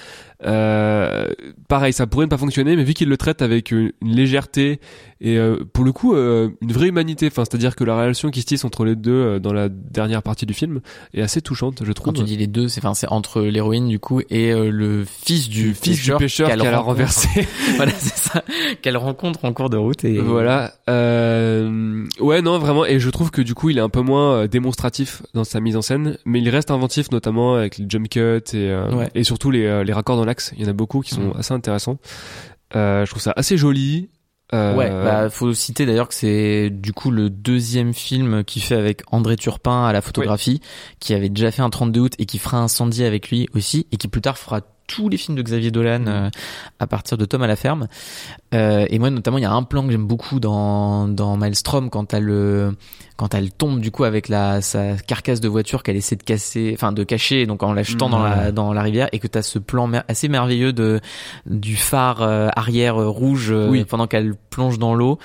Euh, 0.44 1.26
pareil, 1.68 1.92
ça 1.92 2.07
pourrait 2.07 2.26
ne 2.26 2.31
pas 2.31 2.38
fonctionner, 2.38 2.76
mais 2.76 2.85
vu 2.85 2.94
qu'il 2.94 3.09
le 3.09 3.16
traite 3.16 3.42
avec 3.42 3.70
une, 3.70 3.92
une 4.03 4.14
légèreté 4.16 4.81
et 5.22 5.37
euh, 5.37 5.59
pour 5.74 5.85
le 5.85 5.92
coup 5.92 6.14
euh, 6.14 6.48
une 6.62 6.72
vraie 6.72 6.88
humanité, 6.88 7.26
enfin, 7.26 7.44
c'est-à-dire 7.44 7.76
que 7.76 7.85
la 7.85 7.94
relation 7.94 8.31
qui 8.31 8.40
se 8.40 8.46
tisse 8.46 8.64
entre 8.64 8.87
les 8.87 8.96
deux 8.96 9.12
euh, 9.12 9.38
dans 9.38 9.53
la 9.53 9.68
dernière 9.68 10.22
partie 10.22 10.46
du 10.46 10.55
film 10.55 10.81
est 11.12 11.20
assez 11.20 11.42
touchante, 11.42 11.83
je 11.85 11.92
trouve. 11.92 12.07
Quand 12.07 12.18
tu 12.18 12.24
dis 12.24 12.38
les 12.38 12.46
deux, 12.46 12.68
c'est 12.68 12.81
enfin 12.81 12.94
c'est 12.94 13.09
entre 13.09 13.42
l'héroïne 13.42 13.87
du 13.88 13.98
coup 13.98 14.22
et 14.31 14.50
euh, 14.50 14.70
le 14.70 15.05
fils 15.05 15.50
du, 15.50 15.74
fils 15.74 16.03
du 16.03 16.12
pêcheur 16.16 16.48
qu'elle 16.48 16.66
a 16.66 16.79
renversé. 16.79 17.29
voilà, 17.76 17.92
c'est 17.98 18.16
ça. 18.16 18.42
Qu'elle 18.81 18.96
rencontre 18.96 19.44
en 19.44 19.53
cours 19.53 19.68
de 19.68 19.76
route 19.76 20.05
et 20.05 20.18
Voilà. 20.18 20.72
Euh... 20.88 22.05
Ouais, 22.20 22.40
non, 22.42 22.59
vraiment. 22.59 22.87
Et 22.87 22.98
je 22.98 23.11
trouve 23.11 23.31
que 23.31 23.42
du 23.42 23.55
coup, 23.55 23.70
il 23.70 23.79
est 23.79 23.83
un 23.83 23.88
peu 23.88 24.00
moins 24.00 24.46
démonstratif 24.46 25.22
dans 25.35 25.44
sa 25.44 25.61
mise 25.61 25.76
en 25.76 25.83
scène, 25.83 26.16
mais 26.24 26.40
il 26.40 26.48
reste 26.48 26.70
inventif, 26.70 27.11
notamment 27.11 27.55
avec 27.57 27.79
les 27.79 27.85
jump 27.88 28.09
cuts 28.09 28.18
et, 28.20 28.40
euh, 28.55 28.90
Ouais. 28.90 29.11
et 29.14 29.24
surtout 29.24 29.50
les, 29.50 29.85
les 29.85 29.92
raccords 29.92 30.16
dans 30.16 30.24
Il 30.56 30.62
y 30.62 30.66
en 30.66 30.70
a 30.70 30.72
beaucoup 30.72 31.00
qui 31.00 31.14
sont 31.14 31.28
Mm. 31.34 31.36
assez 31.38 31.54
intéressants. 31.54 31.98
Euh, 32.76 33.04
je 33.04 33.10
trouve 33.10 33.22
ça 33.22 33.32
assez 33.36 33.56
joli. 33.56 34.08
Euh, 34.52 34.74
Ouais, 34.74 34.90
bah 34.90 35.30
faut 35.30 35.54
citer 35.54 35.86
d'ailleurs 35.86 36.08
que 36.08 36.14
c'est 36.14 36.70
du 36.70 36.92
coup 36.92 37.12
le 37.12 37.30
deuxième 37.30 37.94
film 37.94 38.42
qu'il 38.42 38.62
fait 38.62 38.74
avec 38.74 39.02
André 39.12 39.36
Turpin 39.36 39.84
à 39.86 39.92
la 39.92 40.00
photographie, 40.00 40.60
qui 40.98 41.14
avait 41.14 41.28
déjà 41.28 41.52
fait 41.52 41.62
un 41.62 41.70
32 41.70 42.00
août 42.00 42.12
et 42.18 42.26
qui 42.26 42.38
fera 42.38 42.58
Incendie 42.58 43.04
avec 43.04 43.30
lui 43.30 43.48
aussi, 43.54 43.86
et 43.92 43.96
qui 43.96 44.08
plus 44.08 44.20
tard 44.20 44.38
fera 44.38 44.60
tous 44.90 45.09
les 45.09 45.16
films 45.16 45.37
de 45.37 45.42
Xavier 45.42 45.70
Dolan 45.70 46.05
euh, 46.09 46.31
à 46.81 46.87
partir 46.88 47.16
de 47.16 47.24
Tom 47.24 47.42
à 47.42 47.46
la 47.46 47.55
ferme. 47.55 47.87
Euh, 48.55 48.87
et 48.90 48.98
moi 48.98 49.11
notamment, 49.11 49.38
il 49.38 49.42
y 49.42 49.46
a 49.46 49.53
un 49.53 49.62
plan 49.62 49.85
que 49.85 49.92
j'aime 49.92 50.07
beaucoup 50.07 50.40
dans 50.40 51.07
dans 51.07 51.37
Maelstrom 51.37 51.90
quand 51.90 52.12
elle 52.12 52.24
le 52.24 52.74
quand 53.16 53.35
elle 53.35 53.53
tombe 53.53 53.81
du 53.81 53.90
coup 53.90 54.05
avec 54.05 54.29
la 54.29 54.62
sa 54.62 54.96
carcasse 54.96 55.40
de 55.40 55.48
voiture 55.48 55.83
qu'elle 55.83 55.96
essaie 55.96 56.16
de 56.16 56.22
casser, 56.22 56.72
enfin 56.74 56.90
de 56.90 57.05
cacher, 57.05 57.46
donc 57.46 57.62
en 57.62 57.72
la 57.72 57.83
jetant 57.83 58.09
dans 58.09 58.22
la 58.22 58.50
dans 58.50 58.72
la 58.72 58.83
rivière, 58.83 59.09
et 59.12 59.18
que 59.20 59.29
t'as 59.29 59.42
ce 59.42 59.59
plan 59.59 59.87
mer- 59.87 60.05
assez 60.09 60.29
merveilleux 60.29 60.72
de 60.72 61.00
du 61.46 61.76
phare 61.76 62.22
euh, 62.22 62.48
arrière 62.57 63.00
euh, 63.00 63.09
rouge 63.09 63.50
euh, 63.53 63.68
Oui. 63.68 63.85
pendant 63.85 64.07
qu'elle 64.07 64.35
plonge 64.48 64.79
dans 64.79 64.94
l'eau. 64.94 65.18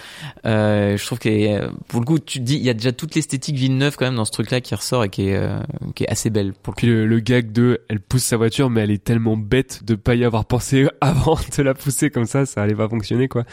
Euh, 0.46 0.98
je 0.98 1.06
trouve 1.06 1.20
que 1.20 1.70
pour 1.88 2.00
le 2.02 2.06
coup, 2.06 2.20
tu 2.20 2.40
te 2.40 2.44
dis, 2.44 2.56
il 2.58 2.64
y 2.64 2.70
a 2.70 2.74
déjà 2.74 2.92
toute 2.92 3.16
l'esthétique 3.16 3.56
Villeneuve 3.56 3.96
quand 3.98 4.06
même 4.06 4.16
dans 4.16 4.26
ce 4.26 4.32
truc-là 4.32 4.60
qui 4.62 4.76
ressort 4.76 5.06
et 5.06 5.10
qui 5.10 5.30
est 5.30 5.36
euh, 5.38 5.58
qui 5.96 6.04
est 6.04 6.10
assez 6.10 6.30
belle 6.30 6.52
pour 6.54 6.72
le 6.72 6.76
coup. 6.76 6.80
Puis 6.80 6.88
le, 6.88 7.08
le 7.08 7.20
gag 7.22 7.52
de, 7.54 7.82
elle 7.90 8.02
pousse 8.02 8.24
sa 8.24 8.36
voiture, 8.38 8.70
mais 8.70 8.82
elle 8.82 8.92
est 8.92 9.04
tellement 9.04 9.38
bête 9.56 9.84
de 9.86 9.96
pas 9.96 10.16
y 10.16 10.24
avoir 10.26 10.46
pensé 10.46 10.88
avant 11.02 11.38
de 11.58 11.64
la 11.64 11.74
pousser 11.74 12.10
comme 12.10 12.26
ça, 12.26 12.46
ça 12.46 12.62
allait 12.62 12.76
pas 12.76 12.90
fonctionner 12.90 13.28
quoi. 13.28 13.44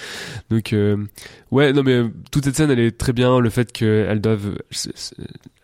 Donc 0.50 0.72
euh, 0.72 0.96
ouais, 1.50 1.72
non 1.72 1.82
mais 1.82 1.92
euh, 1.92 2.08
toute 2.30 2.44
cette 2.44 2.56
scène, 2.56 2.70
elle 2.70 2.80
est 2.80 2.98
très 2.98 3.12
bien. 3.12 3.38
Le 3.40 3.50
fait 3.50 3.70
qu'elles 3.72 4.20
doivent 4.20 4.56
se, 4.70 4.90
se- 4.94 5.14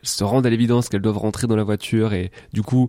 se 0.02 0.24
rendre 0.24 0.46
à 0.46 0.50
l'évidence 0.50 0.88
qu'elles 0.88 1.02
doivent 1.02 1.18
rentrer 1.18 1.46
dans 1.46 1.56
la 1.56 1.64
voiture 1.64 2.12
et 2.12 2.30
du 2.52 2.62
coup 2.62 2.88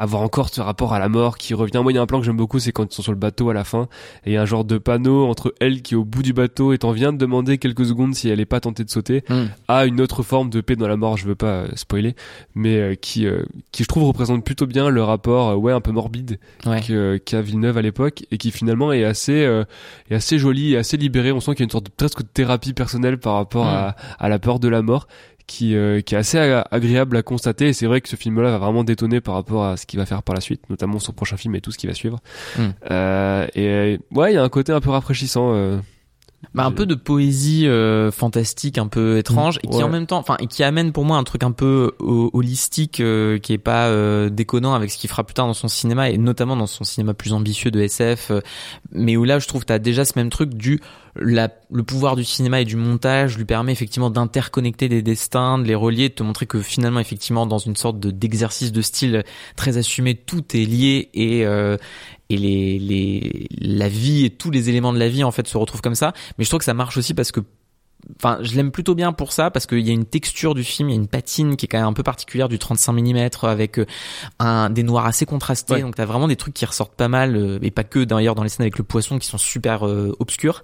avoir 0.00 0.22
encore 0.22 0.48
ce 0.48 0.60
rapport 0.60 0.92
à 0.94 0.98
la 0.98 1.08
mort 1.08 1.38
qui 1.38 1.54
revient. 1.54 1.78
Moi, 1.82 1.92
il 1.92 1.94
y 1.94 1.98
a 1.98 2.02
un 2.02 2.06
plan 2.06 2.18
que 2.18 2.26
j'aime 2.26 2.36
beaucoup, 2.36 2.58
c'est 2.58 2.72
quand 2.72 2.90
ils 2.90 2.94
sont 2.94 3.02
sur 3.02 3.12
le 3.12 3.18
bateau 3.18 3.50
à 3.50 3.54
la 3.54 3.64
fin 3.64 3.88
et 4.24 4.30
il 4.30 4.32
y 4.32 4.36
a 4.36 4.42
un 4.42 4.46
genre 4.46 4.64
de 4.64 4.78
panneau 4.78 5.26
entre 5.26 5.54
elle 5.60 5.82
qui 5.82 5.94
est 5.94 5.96
au 5.96 6.04
bout 6.04 6.22
du 6.22 6.32
bateau 6.32 6.72
et 6.72 6.78
t'en 6.78 6.92
vient 6.92 7.12
de 7.12 7.18
demander 7.18 7.58
quelques 7.58 7.84
secondes 7.84 8.14
si 8.14 8.28
elle 8.28 8.40
est 8.40 8.46
pas 8.46 8.60
tentée 8.60 8.82
de 8.84 8.90
sauter 8.90 9.22
Hmm. 9.28 9.46
à 9.68 9.84
une 9.86 10.00
autre 10.00 10.22
forme 10.22 10.50
de 10.50 10.60
paix 10.60 10.74
dans 10.76 10.88
la 10.88 10.96
mort. 10.96 11.16
Je 11.16 11.26
veux 11.26 11.34
pas 11.34 11.46
euh, 11.46 11.68
spoiler, 11.74 12.14
mais 12.54 12.76
euh, 12.76 12.94
qui 12.94 13.26
euh, 13.26 13.42
qui 13.72 13.82
je 13.84 13.88
trouve 13.88 14.04
représente 14.04 14.44
plutôt 14.44 14.66
bien 14.66 14.88
le 14.88 15.02
rapport 15.02 15.58
ouais 15.58 15.72
un 15.72 15.80
peu 15.80 15.92
morbide 15.92 16.38
Ouais. 16.66 16.80
qu'a 17.24 17.40
Villeneuve 17.42 17.76
à 17.78 17.82
l'époque 17.82 18.24
et 18.30 18.38
qui 18.38 18.50
finalement 18.50 18.92
est 18.92 19.04
assez 19.04 19.44
euh, 19.44 19.64
est 20.10 20.14
assez 20.14 20.38
joli 20.38 20.72
et 20.72 20.76
assez 20.78 20.96
libéré. 20.96 21.30
On 21.32 21.40
sent 21.40 21.52
qu'il 21.52 21.60
y 21.60 21.62
a 21.62 21.64
une 21.64 21.70
sorte 21.70 21.86
de 21.86 21.90
presque 21.90 22.22
de 22.22 22.28
thérapie 22.32 22.72
personnelle 22.72 23.18
par 23.18 23.34
rapport 23.34 23.64
Mm. 23.66 23.68
à, 23.68 23.96
à 24.18 24.28
la 24.28 24.38
peur 24.38 24.58
de 24.60 24.68
la 24.68 24.80
mort 24.82 25.06
qui 25.50 25.74
euh, 25.74 26.00
qui 26.00 26.14
est 26.14 26.18
assez 26.18 26.38
agréable 26.38 27.16
à 27.16 27.22
constater 27.22 27.68
et 27.68 27.72
c'est 27.72 27.86
vrai 27.86 28.00
que 28.00 28.08
ce 28.08 28.14
film-là 28.14 28.52
va 28.52 28.58
vraiment 28.58 28.84
détonner 28.84 29.20
par 29.20 29.34
rapport 29.34 29.64
à 29.64 29.76
ce 29.76 29.84
qu'il 29.84 29.98
va 29.98 30.06
faire 30.06 30.22
par 30.22 30.36
la 30.36 30.40
suite, 30.40 30.70
notamment 30.70 31.00
son 31.00 31.12
prochain 31.12 31.36
film 31.36 31.56
et 31.56 31.60
tout 31.60 31.72
ce 31.72 31.78
qui 31.78 31.88
va 31.88 31.94
suivre. 31.94 32.20
Mm. 32.56 32.62
Euh, 32.92 33.46
et 33.56 33.98
ouais, 34.12 34.30
il 34.30 34.34
y 34.36 34.38
a 34.38 34.44
un 34.44 34.48
côté 34.48 34.72
un 34.72 34.80
peu 34.80 34.90
rafraîchissant. 34.90 35.52
euh, 35.54 35.78
Bah, 36.54 36.64
un 36.64 36.72
peu 36.72 36.86
de 36.86 36.94
poésie 36.94 37.66
euh, 37.68 38.10
fantastique, 38.10 38.78
un 38.78 38.88
peu 38.88 39.18
étrange, 39.18 39.58
et 39.62 39.68
qui 39.68 39.76
Ouais. 39.76 39.82
en 39.82 39.88
même 39.90 40.06
temps, 40.06 40.16
enfin, 40.18 40.36
et 40.40 40.46
qui 40.46 40.62
amène 40.64 40.90
pour 40.90 41.04
moi 41.04 41.18
un 41.18 41.22
truc 41.22 41.42
un 41.44 41.52
peu 41.52 41.92
ho- 42.00 42.30
holistique, 42.32 43.00
euh, 43.00 43.38
qui 43.38 43.52
est 43.52 43.58
pas 43.58 43.88
euh, 43.88 44.30
déconnant 44.30 44.72
avec 44.74 44.90
ce 44.90 44.96
qu'il 44.98 45.10
fera 45.10 45.22
plus 45.22 45.34
tard 45.34 45.46
dans 45.46 45.54
son 45.54 45.68
cinéma, 45.68 46.08
et 46.10 46.16
notamment 46.18 46.56
dans 46.56 46.66
son 46.66 46.82
cinéma 46.82 47.12
plus 47.14 47.34
ambitieux 47.34 47.70
de 47.70 47.80
SF, 47.80 48.30
euh, 48.30 48.40
mais 48.90 49.16
où 49.16 49.24
là, 49.24 49.38
je 49.38 49.46
trouve, 49.48 49.64
t'as 49.66 49.78
déjà 49.78 50.04
ce 50.04 50.14
même 50.16 50.30
truc 50.30 50.54
du 50.54 50.80
la, 51.16 51.50
le 51.72 51.82
pouvoir 51.82 52.14
du 52.16 52.24
cinéma 52.24 52.60
et 52.60 52.64
du 52.64 52.76
montage 52.76 53.36
lui 53.36 53.44
permet 53.44 53.72
effectivement 53.72 54.10
d'interconnecter 54.10 54.88
des 54.88 55.02
destins, 55.02 55.58
de 55.58 55.64
les 55.64 55.74
relier, 55.74 56.08
de 56.08 56.14
te 56.14 56.22
montrer 56.22 56.46
que 56.46 56.60
finalement, 56.62 57.00
effectivement, 57.00 57.46
dans 57.46 57.58
une 57.58 57.76
sorte 57.76 57.98
de 58.00 58.10
d'exercice 58.10 58.72
de 58.72 58.80
style 58.80 59.24
très 59.56 59.76
assumé, 59.76 60.14
tout 60.14 60.44
est 60.56 60.64
lié 60.64 61.10
et 61.12 61.44
euh, 61.44 61.76
et 62.30 62.36
les, 62.38 62.78
les 62.78 63.46
la 63.60 63.88
vie 63.88 64.24
et 64.24 64.30
tous 64.30 64.50
les 64.50 64.68
éléments 64.70 64.92
de 64.94 64.98
la 64.98 65.08
vie 65.08 65.24
en 65.24 65.30
fait 65.32 65.46
se 65.46 65.58
retrouvent 65.58 65.82
comme 65.82 65.94
ça. 65.94 66.12
Mais 66.38 66.44
je 66.44 66.48
trouve 66.50 66.60
que 66.60 66.64
ça 66.64 66.74
marche 66.74 66.96
aussi 66.96 67.12
parce 67.12 67.32
que 67.32 67.40
enfin 68.16 68.38
je 68.40 68.54
l'aime 68.56 68.70
plutôt 68.70 68.94
bien 68.94 69.12
pour 69.12 69.30
ça 69.32 69.50
parce 69.50 69.66
qu'il 69.66 69.80
y 69.86 69.90
a 69.90 69.92
une 69.92 70.06
texture 70.06 70.54
du 70.54 70.64
film 70.64 70.88
il 70.88 70.92
y 70.92 70.96
a 70.96 71.00
une 71.00 71.06
patine 71.06 71.56
qui 71.56 71.66
est 71.66 71.68
quand 71.68 71.76
même 71.76 71.86
un 71.88 71.92
peu 71.92 72.02
particulière 72.02 72.48
du 72.48 72.58
35 72.58 72.92
mm 72.92 73.28
avec 73.42 73.78
euh, 73.78 73.84
un 74.38 74.70
des 74.70 74.82
noirs 74.82 75.04
assez 75.04 75.26
contrastés. 75.26 75.74
Ouais. 75.74 75.80
donc 75.82 75.96
t'as 75.96 76.06
vraiment 76.06 76.26
des 76.26 76.36
trucs 76.36 76.54
qui 76.54 76.64
ressortent 76.64 76.94
pas 76.96 77.08
mal 77.08 77.36
euh, 77.36 77.58
et 77.60 77.70
pas 77.70 77.84
que 77.84 78.02
d'ailleurs 78.02 78.34
dans 78.34 78.42
les 78.42 78.48
scènes 78.48 78.64
avec 78.64 78.78
le 78.78 78.84
poisson 78.84 79.18
qui 79.18 79.28
sont 79.28 79.36
super 79.38 79.86
euh, 79.86 80.16
obscurs 80.18 80.62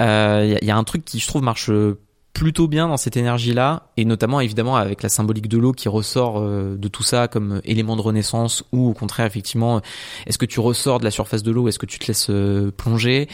Euh, 0.00 0.42
il 0.44 0.50
y, 0.52 0.54
a- 0.54 0.58
il 0.62 0.68
y 0.68 0.70
a 0.70 0.76
un 0.76 0.84
truc 0.84 1.04
qui 1.04 1.18
je 1.18 1.26
trouve 1.26 1.42
marche 1.42 1.70
euh, 1.70 1.98
plutôt 2.32 2.68
bien 2.68 2.88
dans 2.88 2.96
cette 2.96 3.16
énergie 3.16 3.52
là 3.52 3.88
et 3.96 4.04
notamment 4.04 4.40
évidemment 4.40 4.76
avec 4.76 5.02
la 5.02 5.08
symbolique 5.08 5.48
de 5.48 5.58
l'eau 5.58 5.72
qui 5.72 5.88
ressort 5.88 6.38
euh, 6.38 6.76
de 6.78 6.88
tout 6.88 7.02
ça 7.02 7.28
comme 7.28 7.60
élément 7.64 7.96
de 7.96 8.00
renaissance 8.02 8.64
ou 8.72 8.88
au 8.88 8.94
contraire 8.94 9.26
effectivement 9.26 9.76
euh, 9.76 9.80
est-ce 10.26 10.38
que 10.38 10.46
tu 10.46 10.60
ressors 10.60 11.00
de 11.00 11.04
la 11.04 11.10
surface 11.10 11.42
de 11.42 11.50
l'eau 11.50 11.68
est-ce 11.68 11.78
que 11.78 11.86
tu 11.86 11.98
te 11.98 12.06
laisses 12.06 12.28
euh, 12.30 12.70
plonger? 12.70 13.28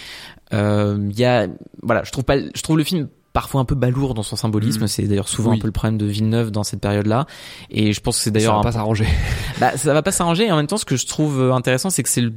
Euh, 0.53 0.97
il 1.11 1.19
y 1.19 1.25
a 1.25 1.47
voilà 1.83 2.03
je 2.05 2.11
trouve 2.11 2.25
pas 2.25 2.39
je 2.39 2.63
trouve 2.63 2.79
le 2.79 2.85
film 2.85 3.09
parfois 3.33 3.61
un 3.61 3.67
peu 3.67 3.75
balourd 3.75 4.15
dans 4.15 4.23
son 4.23 4.35
symbolisme 4.37 4.85
Mm. 4.85 4.89
c'est 4.89 5.03
d'ailleurs 5.03 5.29
souvent 5.29 5.51
Oui. 5.51 5.59
un 5.59 5.61
peu 5.61 5.67
le 5.67 5.73
problème 5.73 5.99
de 5.99 6.07
Villeneuve 6.07 6.51
dans 6.51 6.65
cette 6.65 6.81
période 6.81 7.07
là 7.07 7.27
et 7.71 7.93
je 7.93 8.01
pense 8.01 8.17
que 8.17 8.23
c'est 8.23 8.31
ça 8.31 8.35
d'ailleurs 8.35 8.55
va 8.55 8.61
un 8.61 8.63
pas 8.63 8.73
s'arranger. 8.73 9.07
bah, 9.61 9.77
ça 9.77 9.93
va 9.93 10.03
pas 10.03 10.11
s'arranger. 10.13 10.47
Et 10.47 10.51
en 10.53 10.57
même 10.57 10.67
temps, 10.69 10.79
ce 10.79 10.87
que 10.87 10.97
je 10.97 11.07
trouve 11.07 11.39
euh, 11.41 11.53
intéressant, 11.53 11.91
c'est 11.91 12.03
que 12.03 12.09
c'est 12.09 12.23
le- 12.23 12.33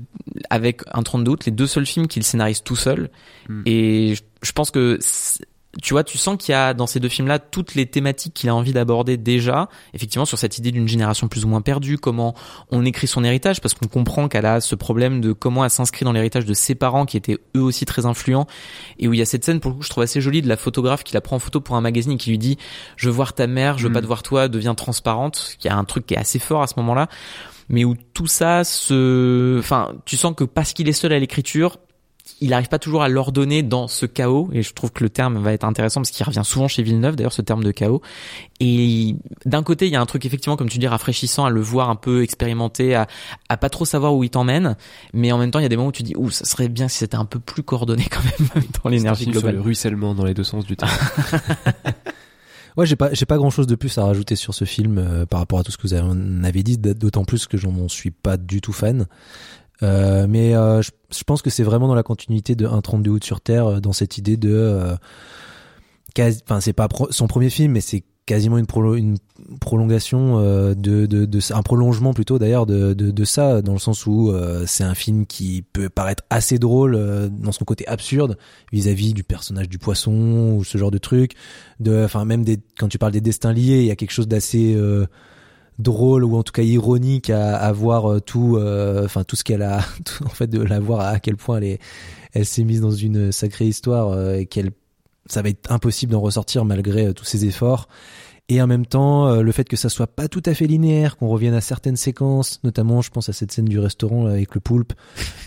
avec 0.49 0.81
un 0.91 1.01
32 1.01 1.31
août 1.31 1.45
les 1.45 1.53
deux 1.53 1.67
seuls 1.67 1.85
films 1.85 2.07
qu'il 2.07 2.23
scénarise 2.23 2.63
tout 2.63 2.75
seul. 2.75 3.09
Hmm. 3.47 3.61
Et 3.65 4.15
je, 4.43 4.51
pense 4.51 4.71
que 4.71 4.97
tu 5.81 5.93
vois, 5.93 6.03
tu 6.03 6.17
sens 6.17 6.37
qu'il 6.37 6.51
y 6.51 6.55
a 6.55 6.73
dans 6.73 6.87
ces 6.87 6.99
deux 6.99 7.09
films-là 7.09 7.39
toutes 7.39 7.75
les 7.75 7.85
thématiques 7.85 8.33
qu'il 8.33 8.49
a 8.49 8.55
envie 8.55 8.73
d'aborder 8.73 9.17
déjà. 9.17 9.69
Effectivement, 9.93 10.25
sur 10.25 10.37
cette 10.37 10.57
idée 10.57 10.71
d'une 10.71 10.87
génération 10.87 11.27
plus 11.27 11.45
ou 11.45 11.47
moins 11.47 11.61
perdue, 11.61 11.97
comment 11.97 12.35
on 12.71 12.85
écrit 12.85 13.07
son 13.07 13.23
héritage, 13.23 13.61
parce 13.61 13.73
qu'on 13.73 13.87
comprend 13.87 14.27
qu'elle 14.27 14.45
a 14.45 14.61
ce 14.61 14.75
problème 14.75 15.21
de 15.21 15.33
comment 15.33 15.63
elle 15.63 15.69
s'inscrit 15.69 16.05
dans 16.05 16.11
l'héritage 16.11 16.45
de 16.45 16.53
ses 16.53 16.75
parents 16.75 17.05
qui 17.05 17.17
étaient 17.17 17.37
eux 17.55 17.61
aussi 17.61 17.85
très 17.85 18.05
influents. 18.05 18.47
Et 18.97 19.07
où 19.07 19.13
il 19.13 19.19
y 19.19 19.21
a 19.21 19.25
cette 19.25 19.45
scène 19.45 19.59
pour 19.59 19.71
le 19.71 19.77
coup, 19.77 19.83
je 19.83 19.89
trouve 19.89 20.03
assez 20.03 20.21
jolie 20.21 20.41
de 20.41 20.47
la 20.49 20.57
photographe 20.57 21.03
qui 21.03 21.13
la 21.13 21.21
prend 21.21 21.35
en 21.35 21.39
photo 21.39 21.61
pour 21.61 21.75
un 21.75 21.81
magazine 21.81 22.13
et 22.13 22.17
qui 22.17 22.29
lui 22.29 22.37
dit 22.37 22.57
"Je 22.95 23.07
veux 23.07 23.13
voir 23.13 23.33
ta 23.33 23.47
mère, 23.47 23.77
je 23.77 23.83
veux 23.83 23.89
Mm. 23.89 23.93
pas 23.93 24.01
te 24.01 24.07
voir 24.07 24.23
toi, 24.23 24.47
deviens 24.47 24.75
transparente." 24.75 25.55
Il 25.63 25.67
y 25.67 25.69
a 25.69 25.75
un 25.77 25.83
truc 25.85 26.05
qui 26.05 26.13
est 26.13 26.17
assez 26.17 26.39
fort 26.39 26.61
à 26.61 26.67
ce 26.67 26.73
moment-là 26.77 27.07
mais 27.69 27.85
où 27.85 27.95
tout 28.13 28.25
ça 28.25 28.63
se, 28.63 29.59
enfin, 29.59 29.93
tu 30.05 30.17
sens 30.17 30.33
que 30.35 30.43
parce 30.43 30.73
qu'il 30.73 30.89
est 30.89 30.93
seul 30.93 31.13
à 31.13 31.19
l'écriture, 31.19 31.77
il 32.41 32.49
n'arrive 32.49 32.69
pas 32.69 32.79
toujours 32.79 33.03
à 33.03 33.09
l'ordonner 33.09 33.63
dans 33.63 33.87
ce 33.87 34.05
chaos, 34.05 34.49
et 34.53 34.61
je 34.61 34.73
trouve 34.73 34.91
que 34.91 35.03
le 35.03 35.09
terme 35.09 35.41
va 35.41 35.53
être 35.53 35.63
intéressant 35.63 36.01
parce 36.01 36.11
qu'il 36.11 36.25
revient 36.25 36.43
souvent 36.43 36.67
chez 36.67 36.83
Villeneuve, 36.83 37.15
d'ailleurs, 37.15 37.33
ce 37.33 37.41
terme 37.41 37.63
de 37.63 37.71
chaos. 37.71 38.01
Et 38.59 39.15
d'un 39.45 39.63
côté, 39.63 39.87
il 39.87 39.93
y 39.93 39.95
a 39.95 40.01
un 40.01 40.05
truc 40.05 40.25
effectivement, 40.25 40.55
comme 40.57 40.69
tu 40.69 40.79
dis, 40.79 40.87
rafraîchissant 40.87 41.45
à 41.45 41.49
le 41.49 41.61
voir 41.61 41.89
un 41.89 41.95
peu 41.95 42.23
expérimenter, 42.23 42.95
à, 42.95 43.07
à 43.49 43.57
pas 43.57 43.69
trop 43.69 43.85
savoir 43.85 44.15
où 44.15 44.23
il 44.23 44.29
t'emmène, 44.29 44.75
mais 45.13 45.31
en 45.31 45.37
même 45.37 45.51
temps, 45.51 45.59
il 45.59 45.63
y 45.63 45.65
a 45.65 45.69
des 45.69 45.77
moments 45.77 45.89
où 45.89 45.93
tu 45.93 46.03
dis, 46.03 46.15
ouh, 46.15 46.29
ça 46.29 46.45
serait 46.45 46.69
bien 46.69 46.87
si 46.87 46.97
c'était 46.97 47.17
un 47.17 47.25
peu 47.25 47.39
plus 47.39 47.63
coordonné 47.63 48.05
quand 48.09 48.23
même 48.23 48.63
dans 48.83 48.89
l'énergie 48.89 49.23
sur 49.23 49.33
globale. 49.33 49.55
le 49.55 49.61
ruissellement 49.61 50.15
dans 50.15 50.25
les 50.25 50.33
deux 50.33 50.43
sens 50.43 50.65
du 50.65 50.75
terme. 50.75 50.91
Ouais, 52.77 52.85
j'ai 52.85 52.95
pas, 52.95 53.13
j'ai 53.13 53.25
pas 53.25 53.35
grand 53.35 53.49
chose 53.49 53.67
de 53.67 53.75
plus 53.75 53.97
à 53.97 54.05
rajouter 54.05 54.37
sur 54.37 54.53
ce 54.53 54.63
film 54.63 54.99
euh, 54.99 55.25
par 55.25 55.41
rapport 55.41 55.59
à 55.59 55.63
tout 55.63 55.71
ce 55.71 55.77
que 55.77 55.85
vous 55.85 55.93
avez 55.93 56.63
dit, 56.63 56.77
d'autant 56.77 57.25
plus 57.25 57.45
que 57.45 57.57
j'en 57.57 57.89
suis 57.89 58.11
pas 58.11 58.37
du 58.37 58.61
tout 58.61 58.71
fan. 58.71 59.07
Euh, 59.81 60.27
mais 60.27 60.55
euh, 60.55 60.81
je, 60.81 60.91
je 61.15 61.23
pense 61.23 61.41
que 61.41 61.49
c'est 61.49 61.63
vraiment 61.63 61.87
dans 61.87 61.95
la 61.95 62.03
continuité 62.03 62.55
de 62.55 62.67
1.32 62.67 63.07
août 63.09 63.23
sur 63.23 63.41
Terre, 63.41 63.67
euh, 63.67 63.79
dans 63.79 63.93
cette 63.93 64.17
idée 64.17 64.35
de, 64.37 64.51
euh, 64.51 64.95
enfin 66.43 66.59
c'est 66.59 66.73
pas 66.73 66.87
pro- 66.87 67.11
son 67.11 67.27
premier 67.27 67.49
film, 67.49 67.73
mais 67.73 67.81
c'est 67.81 68.03
quasiment 68.25 68.57
une, 68.59 68.65
prolo- 68.65 68.95
une 68.97 69.17
prolongation 69.59 70.37
euh, 70.39 70.75
de, 70.75 71.05
de, 71.07 71.25
de 71.25 71.39
un 71.53 71.63
prolongement 71.63 72.13
plutôt 72.13 72.37
d'ailleurs 72.37 72.65
de, 72.67 72.93
de, 72.93 73.09
de 73.09 73.23
ça, 73.25 73.61
dans 73.63 73.73
le 73.73 73.79
sens 73.79 74.05
où 74.05 74.29
euh, 74.29 74.65
c'est 74.67 74.83
un 74.83 74.93
film 74.93 75.25
qui 75.25 75.63
peut 75.73 75.89
paraître 75.89 76.23
assez 76.29 76.59
drôle 76.59 76.93
euh, 76.95 77.27
dans 77.29 77.51
son 77.51 77.65
côté 77.65 77.87
absurde 77.87 78.37
vis-à-vis 78.71 79.13
du 79.13 79.23
personnage 79.23 79.67
du 79.69 79.79
poisson 79.79 80.55
ou 80.57 80.63
ce 80.63 80.77
genre 80.77 80.91
de 80.91 80.99
truc 80.99 81.33
de 81.79 82.03
enfin 82.03 82.23
même 82.25 82.43
des 82.43 82.59
quand 82.77 82.87
tu 82.87 82.99
parles 82.99 83.13
des 83.13 83.21
destins 83.21 83.53
liés 83.53 83.79
il 83.79 83.85
y 83.85 83.91
a 83.91 83.95
quelque 83.95 84.11
chose 84.11 84.27
d'assez 84.27 84.75
drôle 85.79 86.25
ou 86.25 86.35
en 86.35 86.43
tout 86.43 86.51
cas 86.51 86.61
ironique 86.61 87.29
à, 87.29 87.55
à 87.55 87.71
voir 87.71 88.11
euh, 88.11 88.19
tout 88.19 88.57
euh, 88.57 89.05
enfin 89.05 89.23
tout 89.23 89.35
ce 89.35 89.43
qu'elle 89.43 89.61
a 89.61 89.79
en 90.25 90.29
fait 90.29 90.47
de 90.47 90.61
la 90.61 90.79
voir 90.79 90.99
à 90.99 91.19
quel 91.19 91.37
point 91.37 91.57
elle 91.57 91.63
est 91.63 91.79
elle 92.33 92.45
s'est 92.45 92.65
mise 92.65 92.81
dans 92.81 92.91
une 92.91 93.31
sacrée 93.31 93.65
histoire 93.65 94.09
euh, 94.09 94.35
et 94.35 94.45
qu'elle 94.45 94.71
ça 95.25 95.41
va 95.41 95.49
être 95.49 95.71
impossible 95.71 96.11
d'en 96.11 96.21
ressortir 96.21 96.65
malgré 96.65 97.13
tous 97.13 97.25
ses 97.25 97.45
efforts 97.45 97.87
et 98.49 98.61
en 98.61 98.67
même 98.67 98.85
temps 98.85 99.27
euh, 99.27 99.41
le 99.41 99.51
fait 99.51 99.63
que 99.67 99.77
ça 99.77 99.87
soit 99.89 100.07
pas 100.07 100.27
tout 100.27 100.43
à 100.45 100.53
fait 100.53 100.67
linéaire 100.67 101.15
qu'on 101.17 101.27
revienne 101.29 101.53
à 101.53 101.61
certaines 101.61 101.95
séquences 101.95 102.59
notamment 102.63 103.01
je 103.01 103.09
pense 103.11 103.29
à 103.29 103.33
cette 103.33 103.51
scène 103.51 103.65
du 103.65 103.79
restaurant 103.79 104.25
là, 104.25 104.31
avec 104.31 104.53
le 104.55 104.59
poulpe 104.61 104.93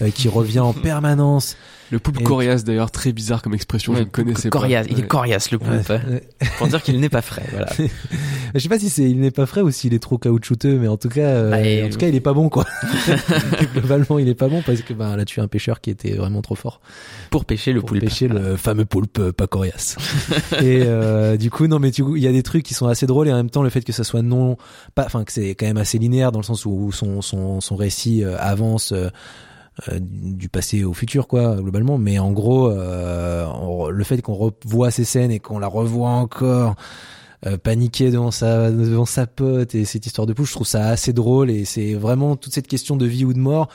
euh, 0.00 0.10
qui 0.10 0.28
revient 0.28 0.60
en 0.60 0.72
permanence 0.72 1.56
Le 1.90 1.98
poulpe 1.98 2.20
Et- 2.20 2.24
coriace 2.24 2.64
d'ailleurs 2.64 2.90
très 2.90 3.12
bizarre 3.12 3.42
comme 3.42 3.54
expression, 3.54 3.94
je 3.94 4.00
ne 4.00 4.04
connaissais 4.04 4.48
pas. 4.48 4.58
Coriace, 4.58 4.86
il 4.88 4.98
est 4.98 5.02
Ouais. 5.02 5.06
coriace 5.08 5.50
le 5.50 5.58
poulpe, 5.58 5.88
Ouais, 5.90 6.00
ouais. 6.10 6.22
pour 6.58 6.66
dire 6.68 6.82
qu'il 6.82 6.98
n'est 7.00 7.08
pas 7.10 7.20
frais. 7.22 7.44
Voilà. 7.50 7.66
Je 8.54 8.58
sais 8.60 8.68
pas 8.68 8.78
si 8.78 8.90
c'est 8.90 9.10
il 9.10 9.18
n'est 9.20 9.30
pas 9.30 9.46
frais 9.46 9.62
ou 9.62 9.70
s'il 9.70 9.94
est 9.94 9.98
trop 9.98 10.18
caoutchouteux, 10.18 10.78
mais 10.78 10.86
en 10.88 10.96
tout 10.98 11.08
cas, 11.08 11.20
euh, 11.22 11.50
Bah, 11.50 11.60
et- 11.62 11.84
en 11.84 11.88
tout 11.88 11.96
cas, 11.98 12.08
il 12.08 12.14
est 12.14 12.20
pas 12.20 12.32
bon 12.34 12.48
quoi. 12.50 12.66
Globalement, 13.72 14.18
il 14.18 14.28
est 14.28 14.34
pas 14.34 14.48
bon 14.48 14.62
parce 14.64 14.82
que 14.82 14.92
ben, 14.92 15.12
elle 15.14 15.20
a 15.20 15.24
tué 15.24 15.40
un 15.42 15.48
pêcheur 15.48 15.80
qui 15.80 15.90
était 15.90 16.12
vraiment 16.12 16.42
trop 16.42 16.54
fort 16.54 16.80
Pour 17.30 17.44
pêcher 17.44 17.72
le 17.72 17.80
pour 17.80 17.90
poulpe. 17.90 18.02
pêcher 18.04 18.28
le 18.28 18.56
fameux 18.56 18.84
poulpe 18.84 19.18
euh, 19.18 19.32
pas 19.32 19.46
coriace. 19.46 19.96
et 20.60 20.82
euh, 20.84 21.36
du 21.36 21.50
coup, 21.50 21.66
non, 21.66 21.78
mais 21.78 21.90
du 21.90 22.04
coup, 22.04 22.16
il 22.16 22.22
y 22.22 22.28
a 22.28 22.32
des 22.32 22.42
trucs 22.42 22.62
qui 22.64 22.74
sont 22.74 22.86
assez 22.92 23.06
drôles 23.06 23.28
et 23.28 23.32
en 23.32 23.36
même 23.36 23.50
temps, 23.50 23.62
le 23.62 23.70
fait 23.70 23.82
que 23.82 23.92
ça 23.92 24.04
soit 24.04 24.22
non, 24.22 24.56
pas, 24.94 25.04
enfin, 25.04 25.24
que 25.24 25.32
c'est 25.32 25.50
quand 25.54 25.66
même 25.66 25.76
assez 25.76 25.98
linéaire 25.98 26.32
dans 26.32 26.38
le 26.40 26.44
sens 26.44 26.64
où 26.66 26.92
son 26.92 27.20
son 27.20 27.60
son 27.60 27.76
récit 27.76 28.24
euh, 28.24 28.36
avance. 28.38 28.92
euh, 28.92 29.10
euh, 29.88 29.98
du 30.02 30.50
passé 30.50 30.84
au 30.84 30.92
futur 30.92 31.26
quoi 31.26 31.56
globalement 31.56 31.96
mais 31.96 32.18
en 32.18 32.30
gros 32.30 32.68
le 32.68 34.04
fait 34.04 34.20
qu'on 34.20 34.34
revoit 34.34 34.90
ces 34.90 35.04
scènes 35.04 35.30
et 35.30 35.38
qu'on 35.38 35.58
la 35.58 35.66
revoit 35.66 36.10
encore 36.10 36.74
euh, 37.44 37.56
paniquer 37.56 38.12
devant 38.12 38.30
sa 38.30 38.70
devant 38.70 39.04
sa 39.04 39.26
pote 39.26 39.74
et 39.74 39.84
cette 39.84 40.06
histoire 40.06 40.26
de 40.28 40.32
pouce 40.32 40.50
je 40.50 40.54
trouve 40.54 40.66
ça 40.66 40.86
assez 40.86 41.12
drôle 41.12 41.50
et 41.50 41.64
c'est 41.64 41.94
vraiment 41.94 42.36
toute 42.36 42.54
cette 42.54 42.68
question 42.68 42.96
de 42.96 43.04
vie 43.04 43.24
ou 43.24 43.32
de 43.32 43.40
mort 43.40 43.68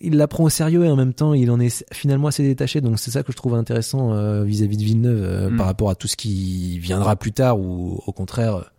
il 0.00 0.16
la 0.16 0.28
prend 0.28 0.44
au 0.44 0.48
sérieux 0.48 0.84
et 0.84 0.90
en 0.90 0.96
même 0.96 1.14
temps 1.14 1.32
il 1.34 1.50
en 1.50 1.58
est 1.60 1.84
finalement 1.92 2.28
assez 2.28 2.42
détaché 2.42 2.80
donc 2.80 2.98
c'est 2.98 3.10
ça 3.10 3.22
que 3.22 3.32
je 3.32 3.36
trouve 3.36 3.54
intéressant 3.54 4.12
euh, 4.12 4.44
vis-à-vis 4.44 4.76
de 4.76 4.82
Villeneuve 4.82 5.22
euh, 5.22 5.50
Mm. 5.50 5.56
par 5.56 5.66
rapport 5.66 5.90
à 5.90 5.94
tout 5.94 6.08
ce 6.08 6.16
qui 6.16 6.78
viendra 6.78 7.16
plus 7.16 7.32
tard 7.32 7.58
ou 7.60 8.00
au 8.06 8.12
contraire 8.12 8.70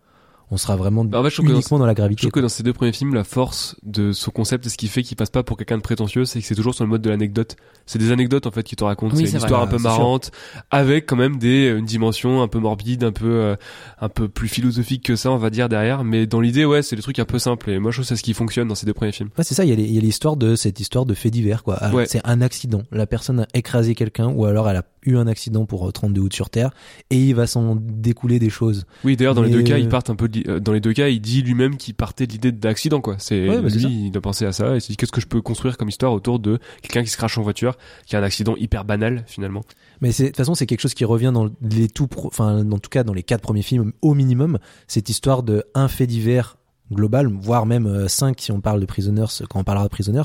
on 0.49 0.57
sera 0.57 0.75
vraiment 0.75 1.03
Bah, 1.03 1.19
en 1.19 1.23
fait, 1.23 1.29
je 1.29 1.35
trouve 1.35 1.47
que 1.47 1.51
uniquement 1.51 1.77
dans 1.79 1.85
la 1.85 1.91
Je 1.91 1.97
gravité 1.97 2.21
trouve 2.21 2.31
que 2.31 2.39
dans 2.39 2.49
ces 2.49 2.63
deux 2.63 2.73
premiers 2.73 2.93
films, 2.93 3.13
la 3.13 3.23
force 3.23 3.75
de 3.83 4.11
son 4.13 4.31
concept 4.31 4.65
et 4.65 4.69
ce 4.69 4.77
qui 4.77 4.87
fait 4.87 5.03
qu'il 5.03 5.17
passe 5.17 5.29
pas 5.29 5.43
pour 5.43 5.57
quelqu'un 5.57 5.77
de 5.77 5.81
prétentieux, 5.81 6.25
c'est 6.25 6.39
que 6.39 6.45
c'est 6.45 6.55
toujours 6.55 6.73
sur 6.73 6.83
le 6.85 6.89
mode 6.89 7.01
de 7.01 7.09
l'anecdote. 7.09 7.55
C'est 7.85 7.99
des 7.99 8.11
anecdotes 8.11 8.47
en 8.47 8.51
fait 8.51 8.63
qui 8.63 8.75
te 8.75 8.83
racontent. 8.83 9.15
Oui, 9.15 9.23
c'est 9.25 9.31
une 9.33 9.37
vrai. 9.39 9.47
histoire 9.47 9.61
un 9.61 9.65
Ah, 9.65 9.67
peu 9.67 9.77
sûr. 9.77 9.89
marrante, 9.89 10.31
avec 10.71 11.05
quand 11.05 11.15
même 11.15 11.37
des 11.37 11.67
une 11.77 11.85
dimension 11.85 12.41
un 12.41 12.47
peu 12.47 12.59
morbide, 12.59 13.03
un 13.03 13.11
peu 13.11 13.25
euh, 13.29 13.55
un 13.99 14.09
peu 14.09 14.27
plus 14.29 14.47
philosophique 14.47 15.03
que 15.03 15.15
ça, 15.15 15.31
on 15.31 15.37
va 15.37 15.49
dire 15.49 15.69
derrière. 15.69 16.03
Mais 16.03 16.27
dans 16.27 16.39
l'idée, 16.41 16.65
ouais, 16.65 16.81
c'est 16.81 16.95
des 16.95 17.01
trucs 17.01 17.19
un 17.19 17.25
peu 17.25 17.39
simples. 17.39 17.69
Et 17.69 17.79
moi, 17.79 17.91
je 17.91 17.97
trouve 17.97 18.05
que 18.05 18.07
c'est 18.09 18.15
ce 18.15 18.23
qui 18.23 18.33
fonctionne 18.33 18.67
dans 18.67 18.75
ces 18.75 18.85
deux 18.85 18.93
premiers 18.93 19.11
films. 19.11 19.29
Ouais, 19.37 19.43
c'est 19.43 19.55
ça, 19.55 19.65
il 19.65 19.69
y 19.69 19.97
a 19.97 20.01
l'histoire 20.01 20.37
de 20.37 20.55
cette 20.55 20.79
histoire 20.79 21.05
de 21.05 21.13
fait 21.13 21.29
divers, 21.29 21.63
quoi. 21.63 21.79
Ouais. 21.93 22.05
C'est 22.07 22.21
un 22.25 22.41
accident. 22.41 22.83
La 22.91 23.05
personne 23.07 23.41
a 23.41 23.47
écrasé 23.53 23.95
quelqu'un 23.95 24.27
ou 24.27 24.45
alors 24.45 24.69
elle 24.69 24.77
a 24.77 24.83
eu 25.07 25.17
un 25.17 25.25
accident 25.27 25.65
pour 25.65 25.91
32 25.91 26.21
août 26.21 26.33
sur 26.33 26.49
Terre 26.49 26.71
et 27.09 27.19
il 27.19 27.33
va 27.33 27.47
s'en 27.47 27.75
découler 27.79 28.37
des 28.39 28.49
choses. 28.49 28.85
Oui, 29.03 29.15
d'ailleurs, 29.15 29.33
dans 29.35 29.41
les 29.41 29.49
deux 29.49 29.63
cas, 29.63 29.75
euh, 29.75 29.79
il 29.79 29.89
part 29.89 30.03
un 30.09 30.15
peu. 30.15 30.27
de 30.27 30.43
euh, 30.49 30.59
Dans 30.59 30.73
les 30.73 30.79
deux 30.81 30.93
cas, 30.93 31.07
il 31.07 31.19
dit 31.21 31.41
lui-même 31.41 31.77
qu'il 31.77 31.93
partait 31.95 32.27
de 32.27 32.33
l'idée 32.33 32.51
d'accident, 32.51 33.01
quoi. 33.01 33.15
C'est 33.17 33.47
Ouais, 33.49 33.61
bah, 33.61 33.69
lui, 33.69 34.05
il 34.07 34.11
doit 34.11 34.21
penser 34.21 34.45
à 34.45 34.51
ça 34.51 34.73
et 34.73 34.77
il 34.77 34.81
se 34.81 34.87
dit 34.87 34.97
qu'est-ce 34.97 35.11
que 35.11 35.21
je 35.21 35.27
peux 35.27 35.41
construire 35.41 35.77
comme 35.77 35.89
histoire 35.89 36.13
autour 36.13 36.39
de 36.39 36.59
quelqu'un 36.81 37.03
qui 37.03 37.09
se 37.09 37.17
crache 37.17 37.37
en 37.37 37.41
voiture, 37.41 37.77
qui 38.05 38.15
a 38.15 38.19
un 38.19 38.23
accident 38.23 38.55
hyper 38.57 38.85
banal 38.85 39.23
finalement? 39.27 39.63
Mais 40.01 40.09
de 40.09 40.25
toute 40.27 40.35
façon, 40.37 40.53
c'est 40.53 40.65
quelque 40.67 40.81
chose 40.81 40.93
qui 40.93 41.05
revient 41.05 41.31
dans 41.33 41.49
les 41.61 41.87
tout, 41.87 42.07
pro- 42.07 42.27
enfin, 42.27 42.69
en 42.69 42.77
tout 42.79 42.89
cas, 42.89 43.03
dans 43.03 43.13
les 43.13 43.23
quatre 43.23 43.41
premiers 43.41 43.61
films 43.63 43.93
au 44.01 44.13
minimum, 44.13 44.59
cette 44.87 45.09
histoire 45.09 45.41
de 45.43 45.63
un 45.73 45.87
fait 45.87 46.07
divers 46.07 46.57
global, 46.91 47.27
voire 47.27 47.65
même 47.65 47.85
euh, 47.85 48.07
cinq 48.07 48.39
si 48.39 48.51
on 48.51 48.61
parle 48.61 48.79
de 48.79 48.85
Prisoners, 48.85 49.25
quand 49.49 49.59
on 49.59 49.63
parlera 49.63 49.85
de 49.85 49.89
Prisoners, 49.89 50.23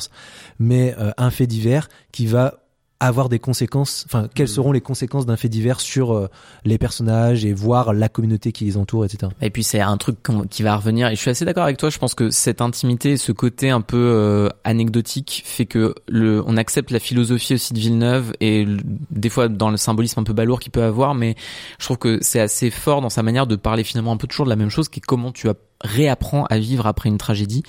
mais 0.58 0.94
euh, 0.98 1.10
un 1.16 1.30
fait 1.30 1.46
divers 1.46 1.88
qui 2.12 2.26
va 2.26 2.61
avoir 3.06 3.28
des 3.28 3.38
conséquences, 3.38 4.04
enfin, 4.06 4.28
quelles 4.34 4.48
seront 4.48 4.72
les 4.72 4.80
conséquences 4.80 5.26
d'un 5.26 5.36
fait 5.36 5.48
divers 5.48 5.80
sur 5.80 6.12
euh, 6.12 6.28
les 6.64 6.78
personnages 6.78 7.44
et 7.44 7.52
voir 7.52 7.92
la 7.92 8.08
communauté 8.08 8.52
qui 8.52 8.64
les 8.64 8.76
entoure, 8.76 9.04
etc. 9.04 9.32
Et 9.40 9.50
puis 9.50 9.64
c'est 9.64 9.80
un 9.80 9.96
truc 9.96 10.16
qui 10.50 10.62
va 10.62 10.76
revenir. 10.76 11.08
Et 11.08 11.16
je 11.16 11.20
suis 11.20 11.30
assez 11.30 11.44
d'accord 11.44 11.64
avec 11.64 11.76
toi. 11.76 11.90
Je 11.90 11.98
pense 11.98 12.14
que 12.14 12.30
cette 12.30 12.60
intimité, 12.60 13.16
ce 13.16 13.32
côté 13.32 13.70
un 13.70 13.80
peu 13.80 13.96
euh, 13.96 14.48
anecdotique, 14.64 15.42
fait 15.44 15.66
que 15.66 15.94
le, 16.08 16.42
on 16.46 16.56
accepte 16.56 16.90
la 16.90 16.98
philosophie 17.00 17.54
aussi 17.54 17.72
de 17.74 17.78
Villeneuve 17.78 18.32
et 18.40 18.64
le- 18.64 18.80
des 19.10 19.28
fois 19.28 19.48
dans 19.48 19.70
le 19.70 19.76
symbolisme 19.76 20.20
un 20.20 20.24
peu 20.24 20.32
balourd 20.32 20.60
qu'il 20.60 20.72
peut 20.72 20.82
avoir. 20.82 21.14
Mais 21.14 21.34
je 21.78 21.84
trouve 21.84 21.98
que 21.98 22.18
c'est 22.22 22.40
assez 22.40 22.70
fort 22.70 23.00
dans 23.00 23.10
sa 23.10 23.22
manière 23.22 23.46
de 23.46 23.56
parler 23.56 23.84
finalement 23.84 24.12
un 24.12 24.16
peu 24.16 24.26
toujours 24.26 24.46
de 24.46 24.50
la 24.50 24.56
même 24.56 24.70
chose, 24.70 24.88
qui 24.88 25.00
est 25.00 25.02
comment 25.06 25.32
tu 25.32 25.48
as 25.48 25.54
réapprends 25.82 26.44
à 26.46 26.58
vivre 26.58 26.86
après 26.86 27.08
une 27.08 27.18
tragédie. 27.18 27.62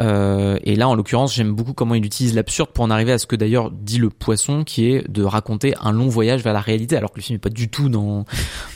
Euh, 0.00 0.58
et 0.64 0.76
là, 0.76 0.88
en 0.88 0.94
l'occurrence, 0.94 1.34
j'aime 1.34 1.52
beaucoup 1.52 1.72
comment 1.72 1.94
il 1.94 2.04
utilise 2.04 2.34
l'absurde 2.34 2.70
pour 2.70 2.84
en 2.84 2.90
arriver 2.90 3.12
à 3.12 3.18
ce 3.18 3.26
que 3.26 3.36
d'ailleurs 3.36 3.70
dit 3.70 3.98
le 3.98 4.10
poisson, 4.10 4.64
qui 4.64 4.86
est 4.86 5.08
de 5.10 5.22
raconter 5.22 5.74
un 5.80 5.92
long 5.92 6.08
voyage 6.08 6.42
vers 6.42 6.52
la 6.52 6.60
réalité, 6.60 6.96
alors 6.96 7.10
que 7.12 7.16
le 7.16 7.22
film 7.22 7.34
n'est 7.36 7.40
pas 7.40 7.48
du 7.50 7.68
tout 7.68 7.88
dans 7.88 8.24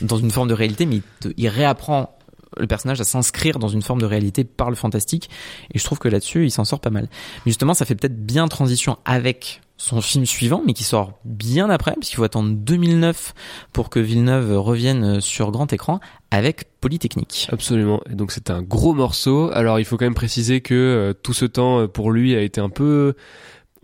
dans 0.01 0.17
une 0.17 0.31
forme 0.31 0.47
de 0.47 0.53
réalité, 0.53 0.85
mais 0.85 0.97
il, 1.25 1.33
il 1.37 1.47
réapprend 1.47 2.15
le 2.57 2.67
personnage 2.67 3.01
à 3.01 3.03
s'inscrire 3.03 3.59
dans 3.59 3.67
une 3.67 3.81
forme 3.81 3.99
de 3.99 4.05
réalité 4.05 4.43
par 4.43 4.69
le 4.69 4.75
fantastique. 4.75 5.29
Et 5.73 5.79
je 5.79 5.83
trouve 5.83 5.99
que 5.99 6.07
là-dessus, 6.07 6.45
il 6.45 6.51
s'en 6.51 6.65
sort 6.65 6.79
pas 6.79 6.89
mal. 6.89 7.07
Mais 7.45 7.51
justement, 7.51 7.73
ça 7.73 7.85
fait 7.85 7.95
peut-être 7.95 8.25
bien 8.25 8.47
transition 8.47 8.97
avec 9.05 9.61
son 9.77 10.01
film 10.01 10.25
suivant, 10.25 10.61
mais 10.65 10.73
qui 10.73 10.83
sort 10.83 11.19
bien 11.25 11.69
après, 11.69 11.93
puisqu'il 11.93 12.15
faut 12.17 12.23
attendre 12.23 12.55
2009 12.55 13.33
pour 13.73 13.89
que 13.89 13.99
Villeneuve 13.99 14.57
revienne 14.57 15.19
sur 15.19 15.51
grand 15.51 15.71
écran 15.73 15.99
avec 16.31 16.65
Polytechnique. 16.79 17.47
Absolument. 17.51 18.01
Et 18.09 18.15
donc 18.15 18.31
c'est 18.31 18.49
un 18.49 18.61
gros 18.61 18.93
morceau. 18.93 19.49
Alors 19.53 19.79
il 19.79 19.85
faut 19.85 19.97
quand 19.97 20.05
même 20.05 20.13
préciser 20.13 20.61
que 20.61 20.73
euh, 20.73 21.13
tout 21.13 21.33
ce 21.33 21.45
temps 21.45 21.81
euh, 21.81 21.87
pour 21.87 22.11
lui 22.11 22.35
a 22.35 22.41
été 22.41 22.59
un 22.59 22.69
peu, 22.69 23.13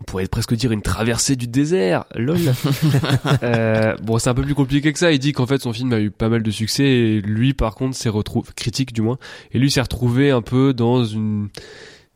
on 0.00 0.04
pourrait 0.04 0.26
presque 0.26 0.54
dire 0.54 0.72
une 0.72 0.82
traversée 0.82 1.36
du 1.36 1.46
désert. 1.46 2.04
Lol. 2.14 2.40
Euh, 3.42 3.96
bon, 4.02 4.18
c'est 4.18 4.28
un 4.28 4.34
peu 4.34 4.42
plus 4.42 4.54
compliqué 4.54 4.92
que 4.92 4.98
ça. 4.98 5.12
Il 5.12 5.18
dit 5.18 5.32
qu'en 5.32 5.46
fait 5.46 5.60
son 5.62 5.72
film 5.72 5.92
a 5.92 6.00
eu 6.00 6.10
pas 6.10 6.28
mal 6.28 6.42
de 6.42 6.50
succès 6.50 6.84
et 6.84 7.20
lui 7.20 7.54
par 7.54 7.74
contre 7.74 7.96
s'est 7.96 8.08
retrouvé 8.08 8.48
critique 8.54 8.92
du 8.92 9.02
moins. 9.02 9.18
Et 9.52 9.58
lui 9.58 9.70
s'est 9.70 9.80
retrouvé 9.80 10.30
un 10.30 10.42
peu 10.42 10.74
dans 10.74 11.04
une 11.04 11.48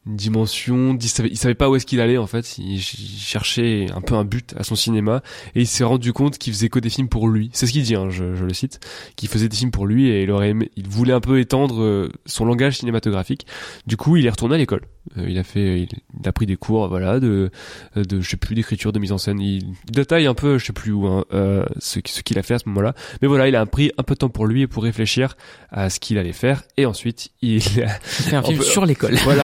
une 0.07 0.17
dimension, 0.17 0.99
il 1.01 1.09
savait, 1.09 1.29
il 1.31 1.39
savait 1.39 1.55
pas 1.55 1.71
où 1.71 1.77
est-ce 1.77 1.87
qu'il 1.87 2.01
allait 2.01 2.19
en 2.19 2.27
fait, 2.27 2.59
il, 2.59 2.81
cherchait 2.81 3.87
un 3.95 4.01
peu 4.01 4.15
un 4.15 4.25
but 4.25 4.55
à 4.57 4.63
son 4.63 4.75
cinéma 4.75 5.23
et 5.55 5.63
il 5.63 5.67
s'est 5.67 5.85
rendu 5.85 6.13
compte 6.13 6.37
qu'il 6.37 6.53
faisait 6.53 6.69
que 6.69 6.79
des 6.79 6.91
films 6.91 7.09
pour 7.09 7.29
lui. 7.29 7.51
C'est 7.53 7.67
ce 7.67 7.73
qu'il 7.73 7.83
dit, 7.83 7.95
hein, 7.95 8.11
je, 8.11 8.35
je 8.35 8.45
le 8.45 8.53
cite, 8.53 8.81
qu'il 9.17 9.29
faisait 9.29 9.49
des 9.49 9.57
films 9.57 9.71
pour 9.71 9.87
lui 9.87 10.09
et 10.09 10.25
il 10.25 10.31
aurait 10.31 10.51
aimé- 10.51 10.71
il 10.77 10.89
voulait 10.89 11.13
un 11.15 11.21
peu 11.21 11.41
étendre 11.41 11.83
euh, 11.83 12.11
son 12.27 12.45
langage 12.45 12.79
cinématographique. 12.79 13.47
Du 13.87 13.97
coup, 13.97 14.17
il 14.17 14.27
est 14.27 14.31
retourné 14.31 14.57
à 14.57 14.59
l'école. 14.59 14.83
Euh, 15.17 15.27
il 15.29 15.39
a 15.39 15.43
fait, 15.45 15.83
il, 15.83 15.89
il 16.21 16.29
a 16.29 16.33
pris 16.33 16.47
des 16.47 16.57
cours, 16.57 16.89
voilà, 16.89 17.19
de, 17.19 17.51
de, 17.97 18.21
je 18.21 18.29
sais 18.29 18.37
plus, 18.37 18.55
d'écriture, 18.55 18.93
de 18.93 18.99
mise 18.99 19.13
en 19.13 19.19
scène. 19.19 19.41
Il, 19.41 19.75
il 19.87 19.91
détaille 19.91 20.27
un 20.27 20.35
peu, 20.35 20.59
je 20.59 20.67
sais 20.67 20.73
plus 20.73 20.93
où, 20.93 21.07
hein, 21.07 21.25
euh, 21.33 21.65
ce, 21.79 22.01
ce 22.05 22.23
qu'il 22.23 22.39
a 22.39 22.43
fait 22.43 22.55
à 22.55 22.59
ce 22.59 22.69
moment-là. 22.69 22.95
Mais 23.23 23.29
voilà, 23.29 23.49
il 23.49 23.57
a 23.57 23.65
pris 23.65 23.91
un 23.97 24.03
peu 24.03 24.15
de 24.15 24.19
temps 24.19 24.29
pour 24.29 24.47
lui 24.47 24.63
et 24.63 24.67
pour 24.67 24.83
réfléchir 24.83 25.37
à 25.71 25.89
ce 25.89 25.99
qu'il 26.01 26.19
allait 26.19 26.33
faire 26.33 26.63
et 26.77 26.87
ensuite 26.87 27.31
il 27.43 27.57
a, 27.83 27.89
fait 27.89 28.37
un 28.37 28.43
film 28.43 28.63
sur 28.63 28.85
l'école. 28.85 29.15
voilà. 29.25 29.44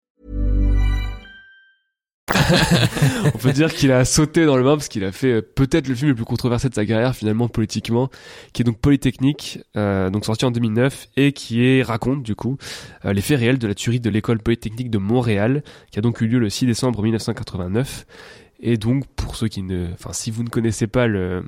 On 3.33 3.37
peut 3.37 3.51
dire 3.51 3.73
qu'il 3.73 3.91
a 3.91 4.05
sauté 4.05 4.45
dans 4.45 4.57
le 4.57 4.63
bain 4.63 4.75
parce 4.75 4.87
qu'il 4.87 5.03
a 5.03 5.11
fait 5.11 5.33
euh, 5.33 5.41
peut-être 5.41 5.87
le 5.87 5.95
film 5.95 6.09
le 6.09 6.15
plus 6.15 6.25
controversé 6.25 6.69
de 6.69 6.73
sa 6.73 6.85
carrière 6.85 7.15
finalement 7.15 7.47
politiquement, 7.47 8.09
qui 8.53 8.61
est 8.61 8.65
donc 8.65 8.77
Polytechnique, 8.79 9.59
euh, 9.75 10.09
donc 10.09 10.25
sorti 10.25 10.45
en 10.45 10.51
2009 10.51 11.07
et 11.17 11.33
qui 11.33 11.81
raconte 11.81 12.23
du 12.23 12.35
coup 12.35 12.57
euh, 13.05 13.13
les 13.13 13.21
faits 13.21 13.39
réels 13.39 13.57
de 13.57 13.67
la 13.67 13.75
tuerie 13.75 13.99
de 13.99 14.09
l'école 14.09 14.39
polytechnique 14.39 14.89
de 14.89 14.97
Montréal, 14.97 15.63
qui 15.91 15.99
a 15.99 16.01
donc 16.01 16.21
eu 16.21 16.27
lieu 16.27 16.39
le 16.39 16.49
6 16.49 16.65
décembre 16.65 17.01
1989. 17.01 18.05
Et 18.63 18.77
donc 18.77 19.07
pour 19.15 19.35
ceux 19.35 19.47
qui 19.47 19.63
ne, 19.63 19.87
enfin 19.93 20.13
si 20.13 20.29
vous 20.29 20.43
ne 20.43 20.49
connaissez 20.49 20.87
pas 20.87 21.07
le 21.07 21.43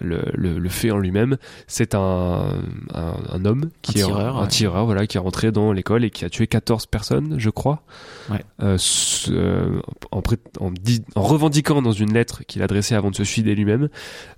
le, 0.00 0.22
le, 0.34 0.58
le 0.58 0.68
fait 0.68 0.90
en 0.90 0.98
lui-même, 0.98 1.36
c'est 1.66 1.94
un, 1.94 2.50
un, 2.94 3.14
un 3.32 3.44
homme 3.44 3.70
qui 3.82 3.92
Un 3.98 4.02
est 4.02 4.04
tireur, 4.06 4.36
un 4.38 4.42
ouais. 4.42 4.48
tireur, 4.48 4.84
voilà, 4.86 5.06
qui 5.06 5.16
est 5.16 5.20
rentré 5.20 5.52
dans 5.52 5.72
l'école 5.72 6.04
et 6.04 6.10
qui 6.10 6.24
a 6.24 6.30
tué 6.30 6.46
14 6.46 6.86
personnes, 6.86 7.36
je 7.38 7.50
crois 7.50 7.82
Ouais. 8.30 8.44
euh, 8.62 8.76
ce- 8.78 9.30
euh, 9.30 9.80
en, 10.10 10.18
en, 10.60 10.72
en 11.14 11.22
revendiquant 11.22 11.80
dans 11.82 11.92
une 11.92 12.12
lettre 12.12 12.42
qu'il 12.46 12.62
adressait 12.62 12.94
avant 12.94 13.10
de 13.10 13.16
se 13.16 13.24
suicider 13.24 13.54
lui-même 13.54 13.88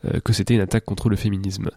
euh, 0.04 0.20
que 0.20 0.32
c'était 0.32 0.54
une 0.54 0.60
attaque 0.60 0.84
contre 0.84 1.08
le 1.08 1.16
féminisme. 1.16 1.70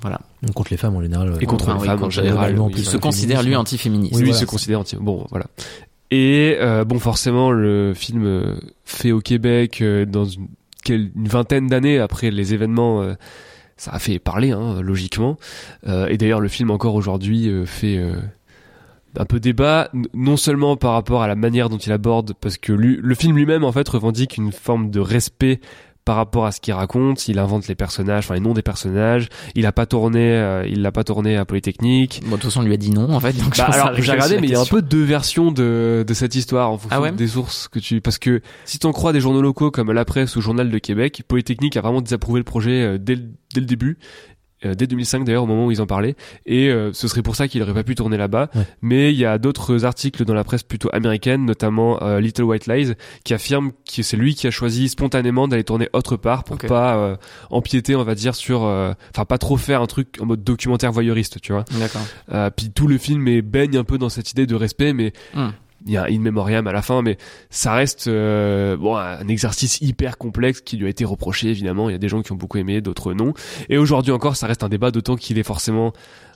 Voilà. 0.00 0.20
Contre 0.54 0.72
les 0.72 0.76
femmes 0.76 0.96
en 0.96 1.02
général. 1.02 1.36
Et 1.40 1.46
contre 1.46 1.66
Enfin, 1.68 1.74
les 1.74 1.80
oui, 1.82 1.86
femmes 1.86 2.02
en 2.04 2.10
général. 2.10 2.58
oui, 2.58 2.72
plus 2.72 2.80
Il 2.82 2.86
se 2.86 2.96
considère 2.96 3.42
lui 3.44 3.54
anti-féministe. 3.54 4.14
Oui, 4.14 4.22
Lui 4.22 4.30
voilà, 4.30 4.40
se 4.40 4.44
considère 4.46 4.80
anti. 4.80 4.96
Bon, 4.96 5.24
voilà. 5.30 5.46
Et 6.10 6.56
euh, 6.60 6.84
bon, 6.84 6.98
forcément, 6.98 7.52
le 7.52 7.94
film 7.94 8.24
euh, 8.26 8.56
fait 8.84 9.12
au 9.12 9.20
Québec 9.20 9.80
euh, 9.80 10.04
dans 10.04 10.24
une, 10.24 10.48
une 10.88 11.28
vingtaine 11.28 11.66
d'années 11.66 11.98
après 11.98 12.30
les 12.30 12.54
événements. 12.54 13.02
euh, 13.02 13.14
ça 13.76 13.90
a 13.92 13.98
fait 13.98 14.18
parler, 14.18 14.52
hein, 14.52 14.80
logiquement. 14.80 15.38
Euh, 15.88 16.06
et 16.06 16.16
d'ailleurs, 16.16 16.40
le 16.40 16.48
film 16.48 16.70
encore 16.70 16.94
aujourd'hui 16.94 17.48
euh, 17.48 17.66
fait 17.66 18.00
un 19.16 19.24
peu 19.24 19.40
débat, 19.40 19.90
non 20.14 20.36
seulement 20.36 20.76
par 20.76 20.92
rapport 20.92 21.22
à 21.22 21.26
la 21.26 21.34
manière 21.34 21.68
dont 21.68 21.78
il 21.78 21.90
aborde, 21.92 22.34
parce 22.40 22.58
que 22.58 22.72
le 22.72 23.14
film 23.14 23.36
lui-même 23.36 23.64
en 23.64 23.72
fait 23.72 23.88
revendique 23.88 24.36
une 24.36 24.52
forme 24.52 24.90
de 24.90 25.00
respect 25.00 25.60
par 26.04 26.16
rapport 26.16 26.46
à 26.46 26.52
ce 26.52 26.60
qu'il 26.60 26.74
raconte. 26.74 27.28
Il 27.28 27.38
invente 27.38 27.68
les 27.68 27.74
personnages, 27.74 28.24
enfin 28.24 28.34
les 28.34 28.40
noms 28.40 28.54
des 28.54 28.62
personnages. 28.62 29.28
Il 29.54 29.66
a 29.66 29.72
pas 29.72 29.86
tourné, 29.86 30.20
euh, 30.32 30.66
il 30.68 30.82
l'a 30.82 30.92
pas 30.92 31.04
tourné 31.04 31.36
à 31.36 31.44
Polytechnique. 31.44 32.20
Bon, 32.24 32.30
de 32.30 32.32
toute 32.36 32.44
façon, 32.44 32.60
on 32.60 32.64
lui 32.64 32.74
a 32.74 32.76
dit 32.76 32.90
non, 32.90 33.12
en 33.12 33.20
fait. 33.20 33.32
Donc 33.32 33.56
Bah 33.56 33.66
alors 33.70 33.94
j'ai 33.94 34.10
regardé 34.12 34.40
mais 34.40 34.48
il 34.48 34.52
y 34.52 34.56
a 34.56 34.60
un 34.60 34.64
peu 34.64 34.82
deux 34.82 35.04
versions 35.04 35.52
de, 35.52 36.04
de 36.06 36.14
cette 36.14 36.34
histoire 36.34 36.70
en 36.70 36.78
fonction 36.78 36.96
Ah 36.98 37.00
ouais 37.00 37.12
des 37.12 37.28
sources 37.28 37.68
que 37.68 37.78
tu 37.78 38.00
parce 38.00 38.18
que 38.18 38.40
si 38.64 38.78
t'en 38.78 38.92
crois 38.92 39.12
des 39.12 39.20
journaux 39.20 39.42
locaux 39.42 39.70
comme 39.70 39.92
La 39.92 40.04
Presse 40.04 40.36
ou 40.36 40.40
Journal 40.40 40.70
de 40.70 40.78
Québec, 40.78 41.22
Polytechnique 41.28 41.76
a 41.76 41.80
vraiment 41.80 42.00
désapprouvé 42.00 42.40
le 42.40 42.44
projet 42.44 42.82
euh, 42.82 42.98
dès, 42.98 43.14
le- 43.14 43.28
dès 43.54 43.60
le 43.60 43.66
début. 43.66 43.98
Euh, 44.64 44.74
Dès 44.74 44.86
2005 44.86 45.24
d'ailleurs 45.24 45.44
au 45.44 45.46
moment 45.46 45.66
où 45.66 45.70
ils 45.70 45.80
en 45.80 45.86
parlaient 45.86 46.14
et 46.46 46.68
euh, 46.70 46.92
ce 46.92 47.08
serait 47.08 47.22
pour 47.22 47.36
ça 47.36 47.48
qu'il 47.48 47.62
aurait 47.62 47.74
pas 47.74 47.82
pu 47.84 47.94
tourner 47.94 48.16
là-bas 48.16 48.48
Ouais. 48.54 48.62
mais 48.82 49.12
il 49.12 49.18
y 49.18 49.24
a 49.24 49.38
d'autres 49.38 49.84
articles 49.84 50.24
dans 50.24 50.34
la 50.34 50.44
presse 50.44 50.62
plutôt 50.62 50.88
américaine 50.92 51.44
notamment 51.44 52.02
euh, 52.02 52.20
Little 52.20 52.42
White 52.44 52.66
Lies 52.66 52.92
qui 53.24 53.34
affirme 53.34 53.72
que 53.94 54.02
c'est 54.02 54.16
lui 54.16 54.34
qui 54.34 54.46
a 54.46 54.50
choisi 54.50 54.88
spontanément 54.88 55.48
d'aller 55.48 55.64
tourner 55.64 55.88
autre 55.92 56.16
part 56.16 56.44
pour 56.44 56.58
pas 56.58 57.18
empiéter 57.50 57.96
on 57.96 58.04
va 58.04 58.14
dire 58.14 58.34
sur 58.34 58.62
enfin 58.62 59.24
pas 59.26 59.38
trop 59.38 59.56
faire 59.56 59.82
un 59.82 59.86
truc 59.86 60.16
en 60.20 60.26
mode 60.26 60.42
documentaire 60.44 60.92
voyeuriste 60.92 61.40
tu 61.40 61.52
vois 61.52 61.64
D'accord. 61.78 62.50
puis 62.56 62.70
tout 62.70 62.86
le 62.88 62.98
film 62.98 63.26
est 63.28 63.42
baigne 63.42 63.76
un 63.76 63.84
peu 63.84 63.98
dans 63.98 64.08
cette 64.08 64.30
idée 64.30 64.46
de 64.46 64.54
respect, 64.54 64.92
mais 64.92 65.12
Hmm. 65.34 65.48
Il 65.86 65.92
y 65.92 65.96
a 65.96 66.04
un 66.04 66.06
in 66.06 66.18
memoriam 66.20 66.66
à 66.66 66.72
la 66.72 66.82
fin, 66.82 67.02
mais 67.02 67.18
ça 67.50 67.74
reste 67.74 68.06
euh, 68.08 68.76
bon 68.76 68.96
un 68.96 69.26
exercice 69.28 69.80
hyper 69.80 70.18
complexe 70.18 70.60
qui 70.60 70.76
lui 70.76 70.86
a 70.86 70.88
été 70.88 71.04
reproché 71.04 71.48
évidemment. 71.48 71.88
Il 71.88 71.92
y 71.92 71.96
a 71.96 71.98
des 71.98 72.08
gens 72.08 72.22
qui 72.22 72.32
ont 72.32 72.36
beaucoup 72.36 72.58
aimé, 72.58 72.80
d'autres 72.80 73.14
non. 73.14 73.34
Et 73.68 73.78
aujourd'hui 73.78 74.12
encore, 74.12 74.36
ça 74.36 74.46
reste 74.46 74.62
un 74.62 74.68
débat, 74.68 74.90
d'autant 74.90 75.16
qu'il 75.16 75.38
est 75.38 75.42
forcément 75.42 75.92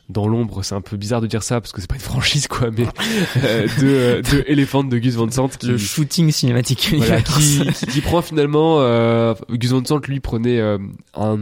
dans 0.08 0.28
l'ombre. 0.28 0.62
C'est 0.62 0.74
un 0.74 0.80
peu 0.80 0.96
bizarre 0.96 1.20
de 1.20 1.26
dire 1.26 1.42
ça 1.42 1.60
parce 1.60 1.72
que 1.72 1.80
c'est 1.80 1.88
pas 1.88 1.96
une 1.96 2.00
franchise 2.00 2.46
quoi, 2.48 2.70
mais 2.70 2.86
euh, 3.44 3.66
de, 3.80 4.36
de 4.36 4.44
Elephant 4.46 4.84
de 4.84 4.98
Gus 4.98 5.14
Van 5.14 5.30
Sant, 5.30 5.48
qui, 5.48 5.66
Le 5.66 5.78
shooting 5.78 6.30
cinématique 6.30 6.94
voilà, 6.96 7.22
qui, 7.22 7.60
qui 7.90 8.00
prend 8.00 8.22
finalement 8.22 8.78
euh, 8.80 9.34
Gus 9.50 9.70
Van 9.72 9.84
Sant 9.84 10.00
lui 10.06 10.20
prenait 10.20 10.60
euh, 10.60 10.78
un, 11.14 11.38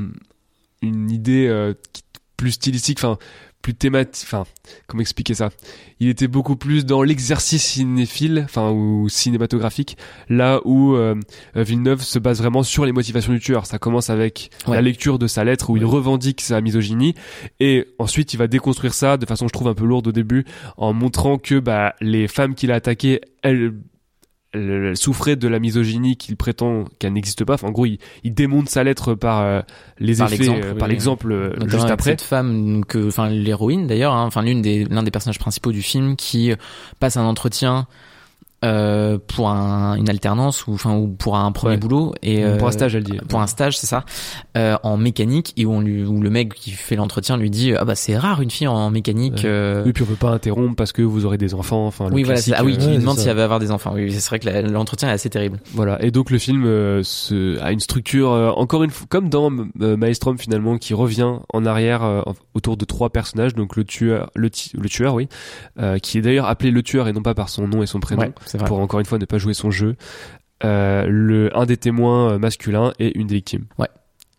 une 0.82 1.10
idée 1.10 1.46
euh, 1.46 1.74
qui- 1.92 2.02
plus 2.36 2.50
stylistique, 2.52 2.98
enfin 2.98 3.16
plus 3.64 3.74
thématique, 3.74 4.24
enfin 4.26 4.44
comment 4.86 5.00
expliquer 5.00 5.32
ça? 5.34 5.48
Il 5.98 6.08
était 6.10 6.28
beaucoup 6.28 6.54
plus 6.54 6.84
dans 6.84 7.02
l'exercice 7.02 7.62
cinéphile, 7.64 8.42
enfin 8.44 8.70
ou 8.70 9.08
cinématographique, 9.08 9.96
là 10.28 10.60
où 10.66 10.94
euh, 10.94 11.14
Villeneuve 11.56 12.02
se 12.02 12.18
base 12.18 12.38
vraiment 12.38 12.62
sur 12.62 12.84
les 12.84 12.92
motivations 12.92 13.32
du 13.32 13.40
tueur. 13.40 13.64
Ça 13.66 13.78
commence 13.78 14.10
avec 14.10 14.50
Ouais. 14.68 14.74
la 14.76 14.82
lecture 14.82 15.18
de 15.18 15.26
sa 15.26 15.44
lettre 15.44 15.70
où 15.70 15.76
il 15.76 15.84
revendique 15.84 16.40
sa 16.42 16.60
misogynie 16.60 17.14
et 17.58 17.86
ensuite 17.98 18.34
il 18.34 18.36
va 18.36 18.46
déconstruire 18.46 18.92
ça 18.92 19.16
de 19.16 19.24
façon 19.26 19.48
je 19.48 19.52
trouve 19.52 19.68
un 19.68 19.74
peu 19.74 19.84
lourde 19.86 20.06
au 20.08 20.12
début 20.12 20.44
en 20.76 20.92
montrant 20.92 21.38
que 21.38 21.58
bah 21.58 21.94
les 22.00 22.28
femmes 22.28 22.54
qu'il 22.54 22.70
a 22.70 22.74
attaquées 22.74 23.20
elles 23.42 23.54
elle, 23.54 23.62
elle 23.62 23.72
souffrait 24.94 25.36
de 25.36 25.48
la 25.48 25.58
misogynie 25.58 26.16
qu'il 26.16 26.36
prétend 26.36 26.84
qu'elle 26.98 27.12
n'existe 27.12 27.44
pas. 27.44 27.54
Enfin, 27.54 27.68
en 27.68 27.72
gros, 27.72 27.86
il, 27.86 27.98
il 28.22 28.34
démonte 28.34 28.68
sa 28.68 28.84
lettre 28.84 29.14
par 29.14 29.40
euh, 29.40 29.60
les 29.98 30.16
Par 30.16 30.32
effets, 30.32 30.48
euh, 30.48 30.72
oui. 30.72 30.78
par 30.78 30.88
l'exemple 30.88 31.32
euh, 31.32 31.52
juste 31.66 31.90
après. 31.90 32.12
cette 32.12 32.22
femme 32.22 32.84
que 32.86 33.08
enfin 33.08 33.28
l'héroïne 33.28 33.86
d'ailleurs 33.86 34.12
hein, 34.12 34.24
enfin 34.24 34.42
l'une 34.42 34.62
des 34.62 34.84
l'un 34.84 35.02
des 35.02 35.10
personnages 35.10 35.38
principaux 35.38 35.72
du 35.72 35.82
film 35.82 36.16
qui 36.16 36.52
passe 37.00 37.16
un 37.16 37.24
entretien 37.24 37.86
euh, 38.64 39.18
pour 39.26 39.48
un, 39.50 39.94
une 39.96 40.08
alternance 40.08 40.66
ou 40.66 40.72
enfin 40.74 40.96
ou 40.96 41.08
pour 41.08 41.36
un 41.36 41.52
premier 41.52 41.74
Ouais. 41.74 41.78
boulot 41.78 42.14
et 42.22 42.44
euh, 42.44 42.56
Pour 42.56 42.68
un 42.68 42.72
stage, 42.72 42.94
elle 42.96 43.04
dit. 43.04 43.18
pour 43.28 43.40
un 43.40 43.46
stage 43.46 43.76
c'est 43.78 43.86
ça 43.86 44.04
euh, 44.56 44.76
en 44.82 44.96
mécanique 44.96 45.52
et 45.56 45.66
où 45.66 45.72
on 45.72 45.80
lui 45.80 46.04
où 46.04 46.20
le 46.20 46.30
mec 46.30 46.54
qui 46.54 46.70
fait 46.70 46.96
l'entretien 46.96 47.36
lui 47.36 47.50
dit 47.50 47.74
ah 47.78 47.84
bah 47.84 47.94
c'est 47.94 48.16
rare 48.16 48.40
une 48.40 48.50
fille 48.50 48.66
en 48.66 48.90
mécanique 48.90 49.44
euh, 49.44 49.82
Oui, 49.84 49.92
puis 49.92 50.02
on 50.02 50.06
peut 50.06 50.14
pas 50.14 50.30
interrompre 50.30 50.76
parce 50.76 50.92
que 50.92 51.02
vous 51.02 51.26
aurez 51.26 51.38
des 51.38 51.54
enfants. 51.54 51.86
Enfin, 51.86 52.08
oui 52.12 52.22
voilà 52.22 52.40
ah 52.56 52.64
oui 52.64 52.74
euh, 52.74 52.76
qui 52.78 52.86
lui 52.86 52.94
c'est 52.94 53.00
demande 53.00 53.16
ça. 53.16 53.22
si 53.24 53.28
elle 53.28 53.36
va 53.36 53.44
avoir 53.44 53.60
des 53.60 53.70
enfants 53.70 53.92
oui 53.94 54.10
c'est 54.12 54.26
vrai 54.28 54.38
que 54.38 54.48
l'entretien 54.70 55.08
est 55.08 55.12
assez 55.12 55.30
terrible 55.30 55.58
Voilà. 55.72 56.02
Et 56.02 56.10
donc 56.10 56.30
le 56.30 56.38
film 56.38 56.64
euh, 56.64 57.02
se, 57.02 57.60
a 57.60 57.72
une 57.72 57.80
structure 57.80 58.32
euh, 58.32 58.50
encore 58.50 58.82
une 58.82 58.90
fois 58.90 59.06
comme 59.10 59.28
dans 59.28 59.50
euh, 59.80 59.96
Maelstrom 59.96 60.38
finalement 60.38 60.78
qui 60.78 60.94
revient 60.94 61.32
en 61.52 61.66
arrière 61.66 62.02
euh, 62.04 62.22
autour 62.54 62.76
de 62.76 62.84
trois 62.84 63.10
personnages. 63.10 63.54
Donc 63.54 63.76
le 63.76 63.84
tueur, 63.84 64.30
le, 64.34 64.48
le 64.74 64.88
tueur, 64.88 65.14
oui, 65.14 65.28
euh, 65.80 65.98
qui 65.98 66.18
est 66.18 66.22
d'ailleurs 66.22 66.46
appelé 66.46 66.70
le 66.70 66.82
tueur 66.82 67.08
et 67.08 67.12
non 67.12 67.22
pas 67.22 67.34
par 67.34 67.48
son 67.48 67.66
nom 67.68 67.82
et 67.82 67.86
son 67.86 68.00
prénom 68.00 68.22
ouais 68.22 68.32
vrai 68.58 68.68
pour 68.68 68.78
encore 68.78 69.00
une 69.00 69.06
fois 69.06 69.18
ne 69.18 69.24
pas 69.24 69.38
jouer 69.38 69.54
son 69.54 69.70
jeu. 69.70 69.96
Euh, 70.64 71.06
le 71.08 71.56
un 71.56 71.66
des 71.66 71.76
témoins 71.76 72.32
euh, 72.32 72.38
masculins 72.38 72.92
et 72.98 73.18
une 73.18 73.26
des 73.26 73.36
victimes. 73.36 73.66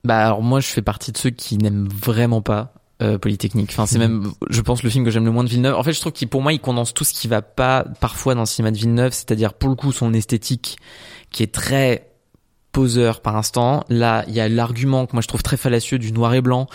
Bah 0.03 0.26
alors 0.26 0.43
moi 0.43 0.59
je 0.59 0.68
fais 0.68 0.82
partie 0.82 1.11
de 1.11 1.18
ceux 1.18 1.32
qui 1.32 1.57
n'aiment 1.57 1.88
vraiment 1.88 2.41
pas 2.41 2.74
euh, 3.01 3.18
Polytechnique. 3.18 3.70
Enfin 3.72 3.86
c'est 3.86 3.99
même 3.99 4.32
je 4.49 4.61
pense 4.61 4.84
le 4.84 4.89
film 4.89 5.03
que 5.03 5.11
j'aime 5.11 5.26
le 5.26 5.32
moins 5.32 5.43
de 5.43 5.49
Villeneuve. 5.49 5.76
En 5.76 5.84
fait 5.84 5.93
je 5.93 5.99
trouve 5.99 6.13
qu'il 6.13 6.28
pour 6.28 6.41
moi 6.41 6.53
il 6.53 6.59
condense 6.59 6.93
tout 6.93 7.03
ce 7.03 7.13
qui 7.13 7.28
va 7.28 7.41
pas 7.41 7.86
parfois 7.99 8.36
dans 8.36 8.41
le 8.41 8.47
cinéma 8.47 8.72
de 8.72 8.78
Villeneuve, 8.78 9.13
c'est-à-dire 9.13 9.53
pour 9.53 9.70
le 9.70 9.76
coup 9.76 9.91
son 9.91 10.13
esthétique 10.13 10.78
qui 11.32 11.43
est 11.43 11.53
très 11.53 12.14
poseur 12.76 13.21
par 13.21 13.38
instant. 13.38 13.86
Là, 13.88 14.26
il 14.28 14.34
y 14.34 14.41
a 14.41 14.49
l'argument 14.49 15.05
que 15.05 15.13
moi 15.13 15.21
je 15.21 15.30
trouve 15.30 15.41
très 15.41 15.55
fallacieux 15.55 15.97
du 15.97 16.11
noir 16.11 16.34
et 16.34 16.41
blanc 16.41 16.67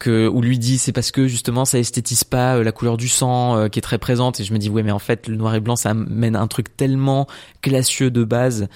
que 0.00 0.26
où 0.26 0.42
lui 0.42 0.58
dit 0.58 0.76
c'est 0.76 0.90
parce 0.90 1.12
que 1.12 1.28
justement 1.28 1.64
ça 1.64 1.78
esthétise 1.78 2.24
pas 2.24 2.56
euh, 2.56 2.64
la 2.64 2.72
couleur 2.72 2.96
du 2.96 3.06
sang 3.06 3.56
euh, 3.56 3.68
qui 3.68 3.78
est 3.78 3.82
très 3.82 3.98
présente 3.98 4.40
et 4.40 4.44
je 4.44 4.52
me 4.52 4.58
dis 4.58 4.68
ouais 4.68 4.82
mais 4.82 4.90
en 4.90 4.98
fait 4.98 5.28
le 5.28 5.36
noir 5.36 5.54
et 5.54 5.60
blanc 5.60 5.76
ça 5.76 5.90
amène 5.90 6.34
un 6.34 6.48
truc 6.48 6.76
tellement 6.76 7.28
classieux 7.62 8.10
de 8.10 8.24
base 8.24 8.66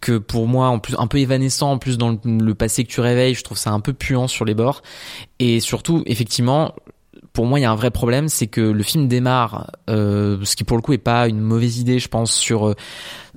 que 0.00 0.16
pour 0.16 0.48
moi 0.48 0.68
en 0.68 0.78
plus 0.78 0.96
un 0.98 1.06
peu 1.06 1.18
évanescent 1.18 1.72
en 1.72 1.78
plus 1.78 1.98
dans 1.98 2.18
le 2.24 2.54
passé 2.54 2.84
que 2.84 2.90
tu 2.90 3.02
réveilles 3.02 3.34
je 3.34 3.44
trouve 3.44 3.58
ça 3.58 3.70
un 3.72 3.80
peu 3.80 3.92
puant 3.92 4.26
sur 4.26 4.46
les 4.46 4.54
bords 4.54 4.82
et 5.38 5.60
surtout 5.60 6.02
effectivement 6.06 6.74
pour 7.36 7.44
moi 7.44 7.60
il 7.60 7.62
y 7.62 7.66
a 7.66 7.70
un 7.70 7.76
vrai 7.76 7.90
problème 7.90 8.30
c'est 8.30 8.46
que 8.46 8.62
le 8.62 8.82
film 8.82 9.08
démarre 9.08 9.70
euh, 9.90 10.38
ce 10.42 10.56
qui 10.56 10.64
pour 10.64 10.78
le 10.78 10.82
coup 10.82 10.94
est 10.94 10.98
pas 10.98 11.28
une 11.28 11.38
mauvaise 11.38 11.78
idée 11.78 11.98
je 11.98 12.08
pense 12.08 12.32
sur 12.32 12.68
euh, 12.68 12.74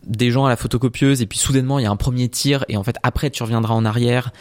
des 0.07 0.31
gens 0.31 0.45
à 0.45 0.49
la 0.49 0.55
photocopieuse 0.55 1.21
et 1.21 1.25
puis 1.25 1.37
soudainement 1.37 1.79
il 1.79 1.83
y 1.83 1.85
a 1.85 1.91
un 1.91 1.97
premier 1.97 2.29
tir 2.29 2.63
et 2.69 2.77
en 2.77 2.83
fait 2.83 2.95
après 3.03 3.29
tu 3.29 3.43
reviendras 3.43 3.73
en 3.73 3.83
arrière 3.83 4.31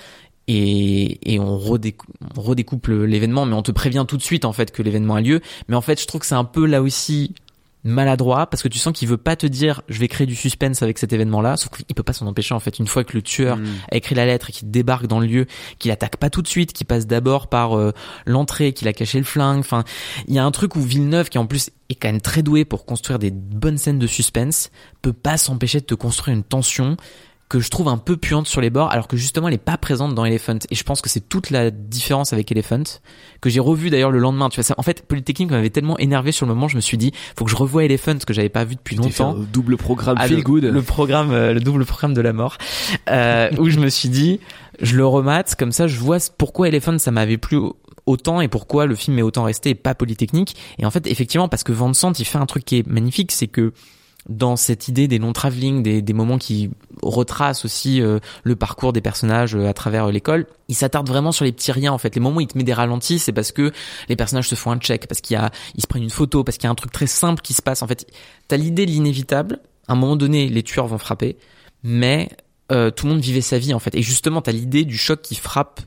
et, 0.46 1.38
on, 1.40 1.42
on 1.42 2.40
redécoupe 2.40 2.86
l'événement 2.86 3.46
mais 3.46 3.54
on 3.54 3.62
te 3.62 3.72
prévient 3.72 4.04
tout 4.06 4.16
de 4.16 4.22
suite 4.22 4.44
en 4.44 4.52
fait 4.52 4.70
que 4.70 4.82
l'événement 4.82 5.16
a 5.16 5.20
lieu. 5.20 5.42
Mais 5.68 5.76
en 5.76 5.82
fait 5.82 6.00
je 6.00 6.06
trouve 6.06 6.22
que 6.22 6.26
c'est 6.26 6.34
un 6.34 6.44
peu 6.44 6.64
là 6.64 6.80
aussi 6.80 7.34
maladroit 7.88 8.46
parce 8.46 8.62
que 8.62 8.68
tu 8.68 8.78
sens 8.78 8.92
qu'il 8.92 9.08
veut 9.08 9.16
pas 9.16 9.36
te 9.36 9.46
dire 9.46 9.82
je 9.88 9.98
vais 9.98 10.08
créer 10.08 10.26
du 10.26 10.36
suspense 10.36 10.82
avec 10.82 10.98
cet 10.98 11.12
événement 11.12 11.40
là 11.40 11.56
sauf 11.56 11.70
qu'il 11.70 11.94
peut 11.94 12.02
pas 12.02 12.12
s'en 12.12 12.26
empêcher 12.26 12.54
en 12.54 12.60
fait 12.60 12.78
une 12.78 12.86
fois 12.86 13.04
que 13.04 13.14
le 13.14 13.22
tueur 13.22 13.58
Mm. 13.58 13.66
a 13.92 13.96
écrit 13.96 14.14
la 14.14 14.26
lettre 14.26 14.50
et 14.50 14.52
qu'il 14.52 14.70
débarque 14.70 15.06
dans 15.06 15.20
le 15.20 15.26
lieu 15.26 15.46
qu'il 15.78 15.90
attaque 15.90 16.16
pas 16.16 16.30
tout 16.30 16.42
de 16.42 16.48
suite 16.48 16.72
qu'il 16.72 16.86
passe 16.86 17.06
d'abord 17.06 17.48
par 17.48 17.76
euh, 17.76 17.92
l'entrée 18.26 18.72
qu'il 18.72 18.88
a 18.88 18.92
caché 18.92 19.18
le 19.18 19.24
flingue 19.24 19.60
enfin 19.60 19.84
il 20.26 20.34
y 20.34 20.38
a 20.38 20.44
un 20.44 20.50
truc 20.50 20.76
où 20.76 20.80
Villeneuve 20.80 21.28
qui 21.28 21.38
en 21.38 21.46
plus 21.46 21.70
est 21.88 21.94
quand 21.94 22.08
même 22.08 22.20
très 22.20 22.42
doué 22.42 22.64
pour 22.64 22.84
construire 22.84 23.18
des 23.18 23.30
bonnes 23.30 23.78
scènes 23.78 23.98
de 23.98 24.06
suspense 24.06 24.70
peut 25.02 25.12
pas 25.12 25.36
s'empêcher 25.36 25.80
de 25.80 25.86
te 25.86 25.94
construire 25.94 26.36
une 26.36 26.44
tension 26.44 26.96
que 27.48 27.60
je 27.60 27.70
trouve 27.70 27.88
un 27.88 27.96
peu 27.96 28.16
puante 28.16 28.46
sur 28.46 28.60
les 28.60 28.70
bords 28.70 28.90
alors 28.90 29.08
que 29.08 29.16
justement 29.16 29.48
elle 29.48 29.54
est 29.54 29.58
pas 29.58 29.78
présente 29.78 30.14
dans 30.14 30.24
Elephant 30.24 30.58
et 30.70 30.74
je 30.74 30.82
pense 30.84 31.00
que 31.00 31.08
c'est 31.08 31.28
toute 31.28 31.50
la 31.50 31.70
différence 31.70 32.32
avec 32.32 32.52
Elephant 32.52 32.82
que 33.40 33.48
j'ai 33.48 33.60
revu 33.60 33.90
d'ailleurs 33.90 34.10
le 34.10 34.18
lendemain 34.18 34.48
tu 34.48 34.56
vois 34.56 34.64
ça 34.64 34.74
en 34.76 34.82
fait 34.82 35.06
Polytechnique 35.06 35.50
m'avait 35.50 35.70
tellement 35.70 35.98
énervé 35.98 36.32
sur 36.32 36.46
le 36.46 36.54
moment 36.54 36.68
je 36.68 36.76
me 36.76 36.80
suis 36.80 36.98
dit 36.98 37.12
faut 37.36 37.44
que 37.44 37.50
je 37.50 37.56
revoie 37.56 37.84
Elephant 37.84 38.18
que 38.26 38.34
j'avais 38.34 38.48
pas 38.48 38.64
vu 38.64 38.74
depuis 38.74 38.96
fait 38.96 39.02
longtemps 39.02 39.36
un 39.36 39.46
double 39.52 39.76
programme 39.76 40.16
ah, 40.18 40.26
feel 40.26 40.38
le, 40.38 40.42
good. 40.42 40.64
le 40.64 40.82
programme, 40.82 41.30
euh, 41.32 41.52
le 41.52 41.60
double 41.60 41.84
programme 41.84 42.14
de 42.14 42.20
la 42.20 42.32
mort, 42.32 42.58
euh, 43.10 43.50
où 43.58 43.70
je 43.70 43.78
me 43.78 43.88
suis 43.88 44.08
dit, 44.08 44.40
je 44.80 44.96
le 44.96 45.06
remate, 45.06 45.54
comme 45.56 45.72
ça, 45.72 45.86
je 45.86 45.98
vois 45.98 46.18
pourquoi 46.36 46.68
Elephant 46.68 46.98
ça 46.98 47.10
m'avait 47.10 47.38
plu 47.38 47.58
autant 48.06 48.40
et 48.40 48.48
pourquoi 48.48 48.86
le 48.86 48.94
film 48.94 49.18
est 49.18 49.22
autant 49.22 49.44
resté 49.44 49.70
et 49.70 49.74
pas 49.74 49.94
Polytechnique. 49.94 50.56
Et 50.78 50.86
en 50.86 50.90
fait, 50.90 51.06
effectivement, 51.06 51.48
parce 51.48 51.62
que 51.62 51.72
Van 51.72 51.92
Sant, 51.92 52.18
il 52.18 52.24
fait 52.24 52.38
un 52.38 52.46
truc 52.46 52.64
qui 52.64 52.78
est 52.78 52.86
magnifique, 52.86 53.32
c'est 53.32 53.48
que 53.48 53.72
dans 54.28 54.56
cette 54.56 54.88
idée 54.88 55.08
des 55.08 55.18
non-travelling, 55.18 55.82
des, 55.82 56.02
des 56.02 56.12
moments 56.12 56.38
qui 56.38 56.70
retracent 57.02 57.64
aussi 57.64 58.02
euh, 58.02 58.18
le 58.42 58.56
parcours 58.56 58.92
des 58.92 59.00
personnages 59.00 59.54
euh, 59.54 59.68
à 59.68 59.72
travers 59.72 60.06
euh, 60.06 60.12
l'école, 60.12 60.46
il 60.68 60.74
s'attarde 60.74 61.08
vraiment 61.08 61.32
sur 61.32 61.44
les 61.44 61.52
petits 61.52 61.72
riens 61.72 61.92
en 61.92 61.98
fait. 61.98 62.14
Les 62.14 62.20
moments 62.20 62.38
où 62.38 62.40
il 62.42 62.46
te 62.46 62.58
met 62.58 62.64
des 62.64 62.74
ralentis, 62.74 63.18
c'est 63.18 63.32
parce 63.32 63.52
que 63.52 63.72
les 64.08 64.16
personnages 64.16 64.48
se 64.48 64.54
font 64.54 64.70
un 64.70 64.78
check, 64.78 65.06
parce 65.06 65.20
qu'il 65.20 65.34
y 65.34 65.38
a, 65.38 65.50
ils 65.76 65.82
se 65.82 65.86
prennent 65.86 66.02
une 66.02 66.10
photo, 66.10 66.44
parce 66.44 66.58
qu'il 66.58 66.64
y 66.64 66.68
a 66.68 66.70
un 66.70 66.74
truc 66.74 66.92
très 66.92 67.06
simple 67.06 67.40
qui 67.40 67.54
se 67.54 67.62
passe. 67.62 67.82
En 67.82 67.86
fait, 67.86 68.06
t'as 68.48 68.56
l'idée 68.56 68.86
de 68.86 68.90
l'inévitable. 68.90 69.60
À 69.86 69.94
un 69.94 69.96
moment 69.96 70.16
donné, 70.16 70.48
les 70.48 70.62
tueurs 70.62 70.86
vont 70.86 70.98
frapper, 70.98 71.38
mais 71.82 72.28
euh, 72.70 72.90
tout 72.90 73.06
le 73.06 73.12
monde 73.12 73.22
vivait 73.22 73.40
sa 73.40 73.58
vie 73.58 73.72
en 73.72 73.78
fait. 73.78 73.94
Et 73.94 74.02
justement, 74.02 74.42
t'as 74.42 74.52
l'idée 74.52 74.84
du 74.84 74.98
choc 74.98 75.22
qui 75.22 75.34
frappe 75.34 75.80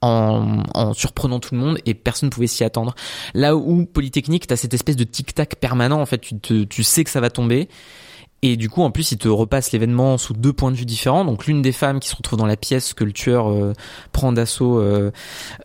en, 0.00 0.62
en 0.74 0.94
surprenant 0.94 1.40
tout 1.40 1.54
le 1.54 1.60
monde 1.60 1.78
et 1.86 1.94
personne 1.94 2.28
ne 2.28 2.32
pouvait 2.32 2.46
s'y 2.46 2.64
attendre. 2.64 2.94
Là 3.34 3.56
où 3.56 3.84
Polytechnique, 3.86 4.46
t'as 4.46 4.56
cette 4.56 4.74
espèce 4.74 4.96
de 4.96 5.04
tic-tac 5.04 5.56
permanent 5.56 6.00
en 6.00 6.06
fait. 6.06 6.18
Tu, 6.18 6.38
te, 6.38 6.64
tu 6.64 6.82
sais 6.82 7.04
que 7.04 7.10
ça 7.10 7.20
va 7.20 7.30
tomber. 7.30 7.68
Et 8.42 8.56
du 8.56 8.70
coup, 8.70 8.82
en 8.82 8.90
plus, 8.90 9.10
il 9.10 9.18
te 9.18 9.28
repasse 9.28 9.72
l'événement 9.72 10.16
sous 10.16 10.32
deux 10.32 10.52
points 10.52 10.70
de 10.70 10.76
vue 10.76 10.84
différents. 10.84 11.24
Donc, 11.24 11.46
l'une 11.46 11.60
des 11.60 11.72
femmes 11.72 11.98
qui 11.98 12.08
se 12.08 12.14
retrouve 12.14 12.38
dans 12.38 12.46
la 12.46 12.56
pièce 12.56 12.94
que 12.94 13.02
le 13.02 13.12
tueur 13.12 13.50
euh, 13.50 13.72
prend 14.12 14.32
d'assaut 14.32 14.78
euh, 14.78 15.10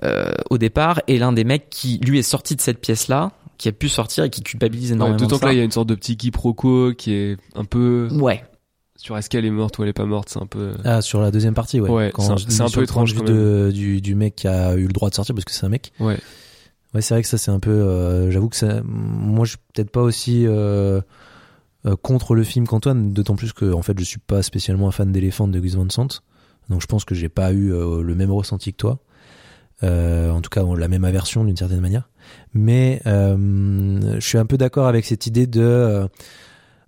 euh, 0.03 0.31
au 0.49 0.57
départ, 0.57 0.99
et 1.07 1.19
l'un 1.19 1.33
des 1.33 1.43
mecs 1.43 1.69
qui, 1.69 1.99
lui, 1.99 2.17
est 2.17 2.23
sorti 2.23 2.55
de 2.55 2.61
cette 2.61 2.79
pièce-là, 2.81 3.31
qui 3.59 3.69
a 3.69 3.71
pu 3.71 3.89
sortir 3.89 4.23
et 4.23 4.31
qui 4.31 4.41
culpabilise 4.41 4.89
Ouais, 4.89 4.95
énormément. 4.95 5.17
D'autant 5.17 5.37
que 5.37 5.45
là, 5.45 5.53
il 5.53 5.57
y 5.57 5.61
a 5.61 5.63
une 5.63 5.71
sorte 5.71 5.87
de 5.87 5.95
petit 5.95 6.17
quiproquo 6.17 6.93
qui 6.97 7.13
est 7.13 7.37
un 7.55 7.63
peu 7.63 8.07
Ouais, 8.11 8.43
sur 9.03 9.17
est-ce 9.17 9.29
qu'elle 9.29 9.45
est 9.45 9.49
morte 9.51 9.77
ou 9.77 9.83
elle 9.83 9.89
est 9.89 9.93
pas 9.93 10.05
morte. 10.05 10.29
C'est 10.29 10.41
un 10.41 10.45
peu. 10.47 10.71
Ah, 10.85 11.01
sur 11.01 11.19
la 11.21 11.29
deuxième 11.31 11.53
partie, 11.53 11.81
ouais. 11.81 11.89
Ouais, 11.89 12.11
c'est 12.23 12.31
un- 12.31 12.35
peu 12.69 12.83
étrange 12.83 13.13
quand 13.13 13.23
de- 13.33 13.71
du, 13.73 13.99
du 14.01 14.15
mec 14.15 14.35
qui 14.35 14.47
a 14.47 14.75
eu 14.75 14.87
le 14.87 14.93
droit 14.93 15.09
de 15.09 15.15
sortir 15.15 15.35
parce 15.35 15.45
que 15.45 15.51
c'est 15.51 15.65
un 15.65 15.69
mec. 15.69 15.91
Ouais. 15.99 16.17
Ouais, 16.93 17.01
c'est 17.01 17.13
vrai 17.13 17.21
que 17.23 17.27
ça, 17.27 17.37
c'est 17.37 17.51
un 17.51 17.59
peu. 17.59 17.71
euh, 17.71 18.31
J'avoue 18.31 18.49
que 18.49 18.55
ça, 18.55 18.81
moi, 18.85 19.45
je 19.45 19.51
suis 19.51 19.59
peut-être 19.73 19.89
pas 19.89 20.01
aussi 20.01 20.45
euh, 20.47 21.01
euh, 21.85 21.95
contre 22.01 22.33
le 22.35 22.43
film 22.43 22.65
qu'Antoine, 22.67 23.11
d'autant 23.13 23.35
plus 23.35 23.51
que, 23.51 23.73
en 23.73 23.81
fait, 23.81 23.97
je 23.99 24.03
suis 24.05 24.19
pas 24.19 24.41
spécialement 24.43 24.87
un 24.87 24.91
fan 24.91 25.11
d'éléphant 25.11 25.47
de 25.47 25.59
Gus 25.59 25.75
Van 25.75 25.89
Sant. 25.89 26.07
Donc, 26.69 26.81
je 26.81 26.87
pense 26.87 27.03
que 27.03 27.13
j'ai 27.15 27.29
pas 27.29 27.51
eu 27.51 27.73
euh, 27.73 28.01
le 28.03 28.15
même 28.15 28.31
ressenti 28.31 28.71
que 28.71 28.77
toi. 28.77 28.99
Euh, 29.81 30.29
en 30.31 30.39
tout 30.39 30.49
cas, 30.49 30.63
la 30.77 30.87
même 30.87 31.03
aversion 31.03 31.43
d'une 31.43 31.57
certaine 31.57 31.81
manière. 31.81 32.07
Mais 32.53 33.01
euh, 33.05 34.15
je 34.19 34.25
suis 34.25 34.37
un 34.37 34.45
peu 34.45 34.57
d'accord 34.57 34.87
avec 34.87 35.03
cette 35.05 35.27
idée 35.27 35.45
de. 35.47 36.07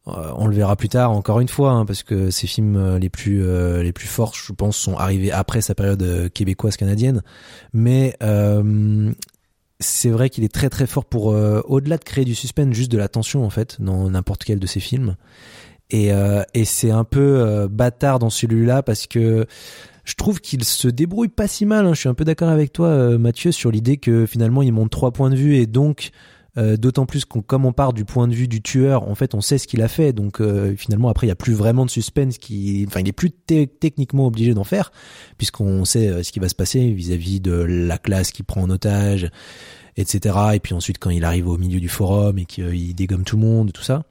Euh, 0.07 0.31
on 0.35 0.47
le 0.47 0.55
verra 0.55 0.75
plus 0.75 0.89
tard, 0.89 1.11
encore 1.11 1.39
une 1.39 1.47
fois, 1.47 1.71
hein, 1.71 1.85
parce 1.85 2.03
que 2.03 2.29
ces 2.29 2.47
films 2.47 2.75
euh, 2.75 2.99
les 2.99 3.09
plus 3.09 3.43
euh, 3.43 3.81
les 3.81 3.91
plus 3.91 4.07
forts, 4.07 4.33
je 4.35 4.53
pense, 4.53 4.77
sont 4.77 4.95
arrivés 4.95 5.31
après 5.31 5.61
sa 5.61 5.73
période 5.75 6.01
euh, 6.03 6.29
québécoise 6.29 6.77
canadienne. 6.77 7.23
Mais 7.73 8.15
euh, 8.21 9.11
c'est 9.79 10.09
vrai 10.09 10.29
qu'il 10.29 10.43
est 10.43 10.53
très 10.53 10.69
très 10.69 10.87
fort 10.87 11.05
pour 11.05 11.31
euh, 11.31 11.61
au-delà 11.65 11.97
de 11.97 12.03
créer 12.03 12.25
du 12.25 12.35
suspense, 12.35 12.73
juste 12.73 12.91
de 12.91 12.97
la 12.97 13.07
tension 13.07 13.43
en 13.43 13.49
fait 13.49 13.81
dans 13.81 14.09
n'importe 14.09 14.43
quel 14.43 14.59
de 14.59 14.67
ses 14.67 14.79
films. 14.79 15.15
Et, 15.91 16.09
et 16.55 16.65
c'est 16.65 16.89
un 16.89 17.03
peu 17.03 17.67
bâtard 17.69 18.17
dans 18.17 18.31
celui-là 18.31 18.81
parce 18.81 19.05
que 19.05 19.45
je 20.03 20.15
trouve 20.15 20.41
qu'il 20.41 20.63
se 20.63 20.87
débrouille 20.87 21.27
pas 21.27 21.47
si 21.47 21.67
mal. 21.67 21.85
hein. 21.85 21.93
Je 21.93 21.99
suis 21.99 22.09
un 22.09 22.15
peu 22.15 22.25
d'accord 22.25 22.49
avec 22.49 22.73
toi, 22.73 23.19
Mathieu, 23.19 23.51
sur 23.51 23.69
l'idée 23.69 23.97
que 23.97 24.25
finalement 24.25 24.63
il 24.63 24.73
monte 24.73 24.89
trois 24.89 25.11
points 25.11 25.29
de 25.29 25.35
vue 25.35 25.57
et 25.57 25.67
donc 25.67 26.09
Euh, 26.57 26.77
D'autant 26.77 27.05
plus 27.05 27.25
qu'on 27.25 27.41
comme 27.41 27.65
on 27.65 27.73
part 27.73 27.91
du 27.91 28.05
point 28.05 28.27
de 28.27 28.33
vue 28.33 28.47
du 28.47 28.61
tueur, 28.61 29.07
en 29.09 29.15
fait, 29.15 29.35
on 29.35 29.41
sait 29.41 29.57
ce 29.57 29.67
qu'il 29.67 29.81
a 29.81 29.87
fait. 29.87 30.13
Donc 30.13 30.39
euh, 30.39 30.73
finalement, 30.77 31.09
après, 31.09 31.27
il 31.27 31.29
y 31.29 31.31
a 31.31 31.35
plus 31.35 31.53
vraiment 31.53 31.85
de 31.85 31.89
suspense. 31.89 32.37
Qui, 32.37 32.85
enfin, 32.87 33.01
il 33.01 33.07
est 33.09 33.13
plus 33.13 33.31
te- 33.31 33.65
techniquement 33.65 34.25
obligé 34.25 34.53
d'en 34.53 34.63
faire, 34.63 34.91
puisqu'on 35.37 35.83
sait 35.85 36.07
euh, 36.07 36.23
ce 36.23 36.31
qui 36.31 36.39
va 36.39 36.47
se 36.47 36.55
passer 36.55 36.91
vis-à-vis 36.91 37.41
de 37.41 37.51
la 37.51 37.97
classe 37.97 38.31
qu'il 38.31 38.45
prend 38.45 38.61
en 38.61 38.69
otage, 38.69 39.29
etc. 39.97 40.35
Et 40.53 40.59
puis 40.59 40.73
ensuite, 40.73 40.97
quand 40.99 41.09
il 41.09 41.25
arrive 41.25 41.47
au 41.47 41.57
milieu 41.57 41.79
du 41.79 41.89
forum 41.89 42.37
et 42.39 42.45
qu'il 42.45 42.95
dégomme 42.95 43.23
tout 43.25 43.35
le 43.35 43.43
monde, 43.43 43.71
tout 43.73 43.83
ça. 43.83 44.03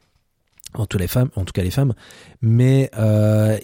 En 0.76 0.86
tout 0.86 0.98
les 0.98 1.06
femmes, 1.08 1.30
en 1.36 1.44
tout 1.44 1.52
cas 1.52 1.62
les 1.62 1.70
femmes. 1.70 1.94
Mais 2.42 2.90
euh, 2.98 3.56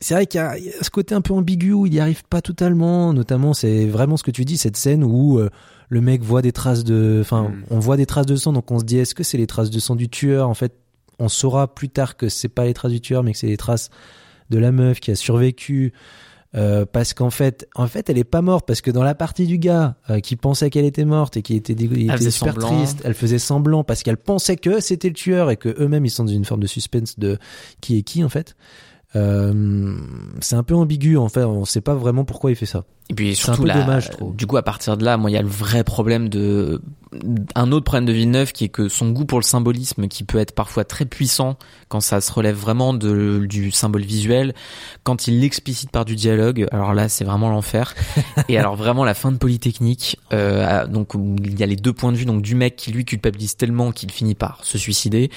c'est 0.00 0.14
vrai 0.14 0.26
qu'il 0.26 0.38
y, 0.38 0.64
y 0.64 0.68
a 0.68 0.82
ce 0.82 0.90
côté 0.90 1.14
un 1.14 1.22
peu 1.22 1.32
ambigu 1.32 1.72
où 1.72 1.86
il 1.86 1.94
y 1.94 1.98
arrive 1.98 2.24
pas 2.28 2.42
totalement. 2.42 3.12
Notamment, 3.14 3.54
c'est 3.54 3.86
vraiment 3.86 4.16
ce 4.18 4.22
que 4.22 4.30
tu 4.30 4.44
dis, 4.44 4.58
cette 4.58 4.76
scène 4.76 5.02
où 5.02 5.38
euh, 5.38 5.48
le 5.92 6.00
mec 6.00 6.22
voit 6.22 6.40
des 6.40 6.52
traces 6.52 6.84
de, 6.84 7.18
enfin, 7.20 7.42
Mm. 7.50 7.64
on 7.70 7.78
voit 7.78 7.98
des 7.98 8.06
traces 8.06 8.24
de 8.26 8.34
sang, 8.36 8.52
donc 8.54 8.70
on 8.70 8.78
se 8.78 8.84
dit 8.84 8.96
est-ce 8.98 9.14
que 9.14 9.22
c'est 9.22 9.36
les 9.36 9.46
traces 9.46 9.68
de 9.70 9.78
sang 9.78 9.94
du 9.94 10.08
tueur? 10.08 10.48
En 10.48 10.54
fait, 10.54 10.72
on 11.18 11.28
saura 11.28 11.74
plus 11.74 11.90
tard 11.90 12.16
que 12.16 12.30
c'est 12.30 12.48
pas 12.48 12.64
les 12.64 12.72
traces 12.72 12.92
du 12.92 13.00
tueur, 13.02 13.22
mais 13.22 13.32
que 13.32 13.38
c'est 13.38 13.46
les 13.46 13.58
traces 13.58 13.90
de 14.48 14.58
la 14.58 14.72
meuf 14.72 15.00
qui 15.00 15.10
a 15.10 15.14
survécu. 15.16 15.92
euh, 16.54 16.84
parce 16.84 17.14
qu'en 17.14 17.30
fait, 17.30 17.66
en 17.74 17.86
fait, 17.86 18.10
elle 18.10 18.18
est 18.18 18.24
pas 18.24 18.42
morte 18.42 18.66
parce 18.66 18.80
que 18.82 18.90
dans 18.90 19.02
la 19.02 19.14
partie 19.14 19.46
du 19.46 19.56
gars 19.58 19.96
euh, 20.10 20.20
qui 20.20 20.36
pensait 20.36 20.68
qu'elle 20.70 20.84
était 20.84 21.06
morte 21.06 21.36
et 21.38 21.42
qui 21.42 21.54
était, 21.56 21.72
était 21.72 22.30
super 22.30 22.52
semblant. 22.54 22.68
triste, 22.78 23.00
elle 23.04 23.14
faisait 23.14 23.38
semblant 23.38 23.84
parce 23.84 24.02
qu'elle 24.02 24.18
pensait 24.18 24.56
que 24.56 24.80
c'était 24.80 25.08
le 25.08 25.14
tueur 25.14 25.50
et 25.50 25.56
que 25.56 25.70
eux-mêmes 25.82 26.04
ils 26.04 26.10
sont 26.10 26.24
dans 26.24 26.32
une 26.32 26.44
forme 26.44 26.60
de 26.62 26.66
suspense 26.66 27.18
de 27.18 27.38
qui 27.80 27.96
est 27.98 28.02
qui 28.02 28.22
en 28.22 28.28
fait. 28.28 28.54
Euh, 29.16 29.94
c'est 30.40 30.56
un 30.56 30.62
peu 30.62 30.74
ambigu 30.74 31.16
en 31.16 31.28
fait, 31.28 31.44
on 31.44 31.64
sait 31.64 31.80
pas 31.82 31.94
vraiment 31.94 32.24
pourquoi 32.24 32.50
il 32.50 32.56
fait 32.56 32.66
ça. 32.66 32.84
Et 33.10 33.14
puis 33.14 33.34
surtout 33.34 33.64
là, 33.64 33.80
dommage, 33.80 34.10
du 34.34 34.46
coup 34.46 34.56
à 34.56 34.62
partir 34.62 34.96
de 34.96 35.04
là, 35.04 35.16
moi 35.16 35.30
il 35.30 35.34
y 35.34 35.36
a 35.36 35.42
le 35.42 35.48
vrai 35.48 35.84
problème 35.84 36.28
de 36.28 36.80
un 37.54 37.72
autre 37.72 37.84
problème 37.84 38.06
de 38.06 38.12
Villeneuve 38.12 38.52
qui 38.52 38.64
est 38.64 38.68
que 38.68 38.88
son 38.88 39.10
goût 39.10 39.26
pour 39.26 39.38
le 39.38 39.44
symbolisme 39.44 40.08
qui 40.08 40.24
peut 40.24 40.38
être 40.38 40.54
parfois 40.54 40.84
très 40.84 41.04
puissant 41.04 41.58
quand 41.88 42.00
ça 42.00 42.20
se 42.20 42.32
relève 42.32 42.56
vraiment 42.56 42.94
de 42.94 43.44
du 43.46 43.70
symbole 43.70 44.02
visuel, 44.02 44.54
quand 45.02 45.28
il 45.28 45.40
l'explicite 45.40 45.90
par 45.90 46.04
du 46.04 46.16
dialogue, 46.16 46.66
alors 46.72 46.94
là 46.94 47.08
c'est 47.08 47.24
vraiment 47.24 47.50
l'enfer. 47.50 47.94
Et 48.48 48.56
alors 48.56 48.76
vraiment 48.76 49.04
la 49.04 49.14
fin 49.14 49.30
de 49.30 49.36
Polytechnique, 49.36 50.18
euh, 50.32 50.86
donc 50.86 51.12
il 51.44 51.58
y 51.58 51.62
a 51.62 51.66
les 51.66 51.76
deux 51.76 51.92
points 51.92 52.12
de 52.12 52.16
vue 52.16 52.24
donc 52.24 52.40
du 52.40 52.54
mec 52.54 52.76
qui 52.76 52.92
lui 52.92 53.04
culpabilise 53.04 53.56
tellement 53.56 53.92
qu'il 53.92 54.10
finit 54.10 54.34
par 54.34 54.64
se 54.64 54.78
suicider 54.78 55.30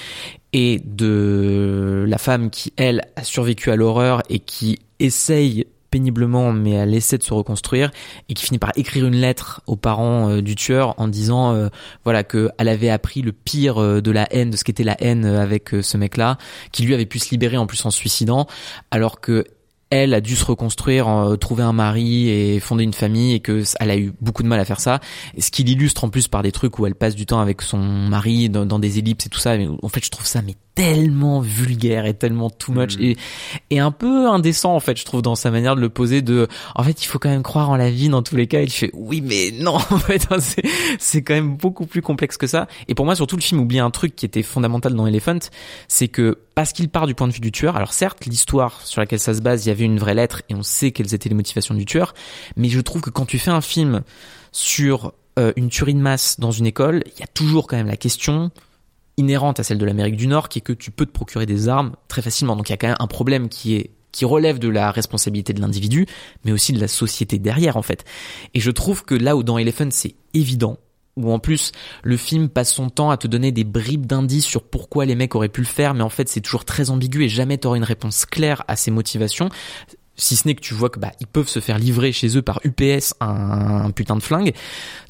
et 0.52 0.80
de 0.84 2.06
la 2.08 2.18
femme 2.18 2.48
qui 2.48 2.72
elle 2.76 3.02
a 3.16 3.24
survécu 3.24 3.70
à 3.70 3.76
l'horreur 3.76 4.22
et 4.30 4.38
qui 4.38 4.78
essaye 4.98 5.66
péniblement 5.90 6.52
mais 6.52 6.72
elle 6.72 6.94
essaie 6.94 7.18
de 7.18 7.22
se 7.22 7.34
reconstruire 7.34 7.90
et 8.28 8.34
qui 8.34 8.44
finit 8.44 8.58
par 8.58 8.72
écrire 8.76 9.06
une 9.06 9.16
lettre 9.16 9.62
aux 9.66 9.76
parents 9.76 10.30
euh, 10.30 10.42
du 10.42 10.54
tueur 10.54 10.94
en 10.98 11.08
disant 11.08 11.54
euh, 11.54 11.68
voilà 12.04 12.24
que 12.24 12.50
elle 12.58 12.68
avait 12.68 12.90
appris 12.90 13.22
le 13.22 13.32
pire 13.32 13.78
euh, 13.78 14.00
de 14.00 14.10
la 14.10 14.26
haine 14.32 14.50
de 14.50 14.56
ce 14.56 14.64
qu'était 14.64 14.84
la 14.84 14.96
haine 15.02 15.24
avec 15.24 15.70
ce 15.80 15.96
mec 15.96 16.16
là 16.16 16.38
qui 16.72 16.82
lui 16.84 16.94
avait 16.94 17.06
pu 17.06 17.18
se 17.18 17.30
libérer 17.30 17.56
en 17.56 17.66
plus 17.66 17.84
en 17.84 17.90
suicidant 17.90 18.46
alors 18.90 19.20
que 19.20 19.44
elle 19.88 20.14
a 20.14 20.20
dû 20.20 20.34
se 20.34 20.44
reconstruire, 20.44 21.36
trouver 21.40 21.62
un 21.62 21.72
mari 21.72 22.28
et 22.28 22.58
fonder 22.58 22.82
une 22.82 22.92
famille 22.92 23.34
et 23.34 23.40
que 23.40 23.62
elle 23.78 23.90
a 23.92 23.96
eu 23.96 24.12
beaucoup 24.20 24.42
de 24.42 24.48
mal 24.48 24.58
à 24.58 24.64
faire 24.64 24.80
ça. 24.80 24.98
Ce 25.38 25.52
qui 25.52 25.62
l'illustre 25.62 26.02
en 26.02 26.08
plus 26.08 26.26
par 26.26 26.42
des 26.42 26.50
trucs 26.50 26.80
où 26.80 26.86
elle 26.86 26.96
passe 26.96 27.14
du 27.14 27.24
temps 27.24 27.38
avec 27.38 27.62
son 27.62 27.78
mari 27.78 28.50
dans, 28.50 28.66
dans 28.66 28.80
des 28.80 28.98
ellipses 28.98 29.26
et 29.26 29.28
tout 29.28 29.38
ça. 29.38 29.56
Mais 29.56 29.68
en 29.80 29.88
fait, 29.88 30.04
je 30.04 30.10
trouve 30.10 30.26
ça 30.26 30.42
mais 30.42 30.56
tellement 30.76 31.40
vulgaire 31.40 32.04
et 32.04 32.14
tellement 32.14 32.50
too 32.50 32.70
much 32.70 32.96
Mhm. 32.96 33.02
et, 33.02 33.16
et 33.70 33.78
un 33.80 33.90
peu 33.90 34.28
indécent 34.28 34.74
en 34.76 34.78
fait, 34.80 34.96
je 34.96 35.04
trouve 35.06 35.22
dans 35.22 35.34
sa 35.34 35.50
manière 35.50 35.74
de 35.74 35.80
le 35.80 35.88
poser. 35.88 36.22
De, 36.22 36.46
en 36.74 36.84
fait, 36.84 37.02
il 37.02 37.06
faut 37.06 37.18
quand 37.18 37.30
même 37.30 37.42
croire 37.42 37.70
en 37.70 37.76
la 37.76 37.90
vie 37.90 38.08
dans 38.10 38.22
tous 38.22 38.36
les 38.36 38.46
cas. 38.46 38.60
Il 38.60 38.70
fait 38.70 38.90
oui, 38.92 39.22
mais 39.22 39.50
non, 39.58 39.74
en 39.90 39.98
fait, 39.98 40.28
hein, 40.30 40.38
c'est 40.38 40.62
c'est 40.98 41.22
quand 41.22 41.34
même 41.34 41.56
beaucoup 41.56 41.86
plus 41.86 42.02
complexe 42.02 42.36
que 42.36 42.46
ça. 42.46 42.68
Et 42.88 42.94
pour 42.94 43.06
moi, 43.06 43.16
surtout, 43.16 43.36
le 43.36 43.42
film 43.42 43.60
oublie 43.60 43.78
un 43.78 43.90
truc 43.90 44.14
qui 44.14 44.26
était 44.26 44.42
fondamental 44.42 44.94
dans 44.94 45.06
Elephant, 45.06 45.38
c'est 45.88 46.08
que 46.08 46.38
parce 46.54 46.72
qu'il 46.72 46.90
part 46.90 47.06
du 47.06 47.14
point 47.14 47.26
de 47.26 47.32
vue 47.32 47.40
du 47.40 47.52
tueur, 47.52 47.76
alors 47.76 47.94
certes, 47.94 48.26
l'histoire 48.26 48.82
sur 48.86 49.00
laquelle 49.00 49.18
ça 49.18 49.32
se 49.34 49.40
base, 49.40 49.64
il 49.64 49.70
y 49.70 49.72
avait 49.72 49.84
une 49.84 49.98
vraie 49.98 50.14
lettre 50.14 50.42
et 50.50 50.54
on 50.54 50.62
sait 50.62 50.90
quelles 50.90 51.14
étaient 51.14 51.30
les 51.30 51.34
motivations 51.34 51.74
du 51.74 51.86
tueur, 51.86 52.12
mais 52.54 52.68
je 52.68 52.80
trouve 52.80 53.00
que 53.00 53.10
quand 53.10 53.24
tu 53.24 53.38
fais 53.38 53.50
un 53.50 53.62
film 53.62 54.02
sur 54.52 55.12
euh, 55.38 55.52
une 55.56 55.68
tuerie 55.70 55.94
de 55.94 56.00
masse 56.00 56.38
dans 56.38 56.50
une 56.50 56.66
école, 56.66 57.02
il 57.14 57.20
y 57.20 57.22
a 57.22 57.26
toujours 57.26 57.66
quand 57.66 57.76
même 57.76 57.86
la 57.88 57.96
question 57.96 58.50
inhérente 59.16 59.60
à 59.60 59.62
celle 59.62 59.78
de 59.78 59.84
l'Amérique 59.84 60.16
du 60.16 60.26
Nord 60.26 60.48
qui 60.48 60.58
est 60.58 60.62
que 60.62 60.72
tu 60.72 60.90
peux 60.90 61.06
te 61.06 61.12
procurer 61.12 61.46
des 61.46 61.68
armes 61.68 61.92
très 62.08 62.22
facilement. 62.22 62.56
Donc 62.56 62.68
il 62.68 62.72
y 62.72 62.74
a 62.74 62.76
quand 62.76 62.88
même 62.88 62.96
un 62.98 63.06
problème 63.06 63.48
qui 63.48 63.74
est 63.74 63.90
qui 64.12 64.24
relève 64.24 64.58
de 64.58 64.70
la 64.70 64.92
responsabilité 64.92 65.52
de 65.52 65.60
l'individu, 65.60 66.06
mais 66.44 66.52
aussi 66.52 66.72
de 66.72 66.80
la 66.80 66.88
société 66.88 67.38
derrière 67.38 67.76
en 67.76 67.82
fait. 67.82 68.04
Et 68.54 68.60
je 68.60 68.70
trouve 68.70 69.04
que 69.04 69.14
là 69.14 69.36
où 69.36 69.42
dans 69.42 69.58
Elephant 69.58 69.88
c'est 69.90 70.14
évident, 70.32 70.78
où 71.16 71.30
en 71.30 71.38
plus 71.38 71.72
le 72.02 72.16
film 72.16 72.48
passe 72.48 72.72
son 72.72 72.88
temps 72.88 73.10
à 73.10 73.18
te 73.18 73.26
donner 73.26 73.52
des 73.52 73.64
bribes 73.64 74.06
d'indices 74.06 74.46
sur 74.46 74.62
pourquoi 74.62 75.04
les 75.04 75.14
mecs 75.14 75.34
auraient 75.34 75.50
pu 75.50 75.60
le 75.60 75.66
faire, 75.66 75.92
mais 75.92 76.02
en 76.02 76.08
fait 76.08 76.30
c'est 76.30 76.40
toujours 76.40 76.64
très 76.64 76.88
ambigu 76.88 77.24
et 77.24 77.28
jamais 77.28 77.58
t'auras 77.58 77.76
une 77.76 77.84
réponse 77.84 78.24
claire 78.24 78.64
à 78.68 78.76
ces 78.76 78.90
motivations. 78.90 79.50
Si 80.18 80.34
ce 80.34 80.48
n'est 80.48 80.54
que 80.54 80.62
tu 80.62 80.72
vois 80.72 80.88
que 80.88 80.98
bah 80.98 81.12
ils 81.20 81.26
peuvent 81.26 81.48
se 81.48 81.60
faire 81.60 81.78
livrer 81.78 82.10
chez 82.10 82.38
eux 82.38 82.42
par 82.42 82.60
UPS 82.64 83.12
un, 83.20 83.84
un 83.84 83.90
putain 83.90 84.16
de 84.16 84.22
flingue. 84.22 84.54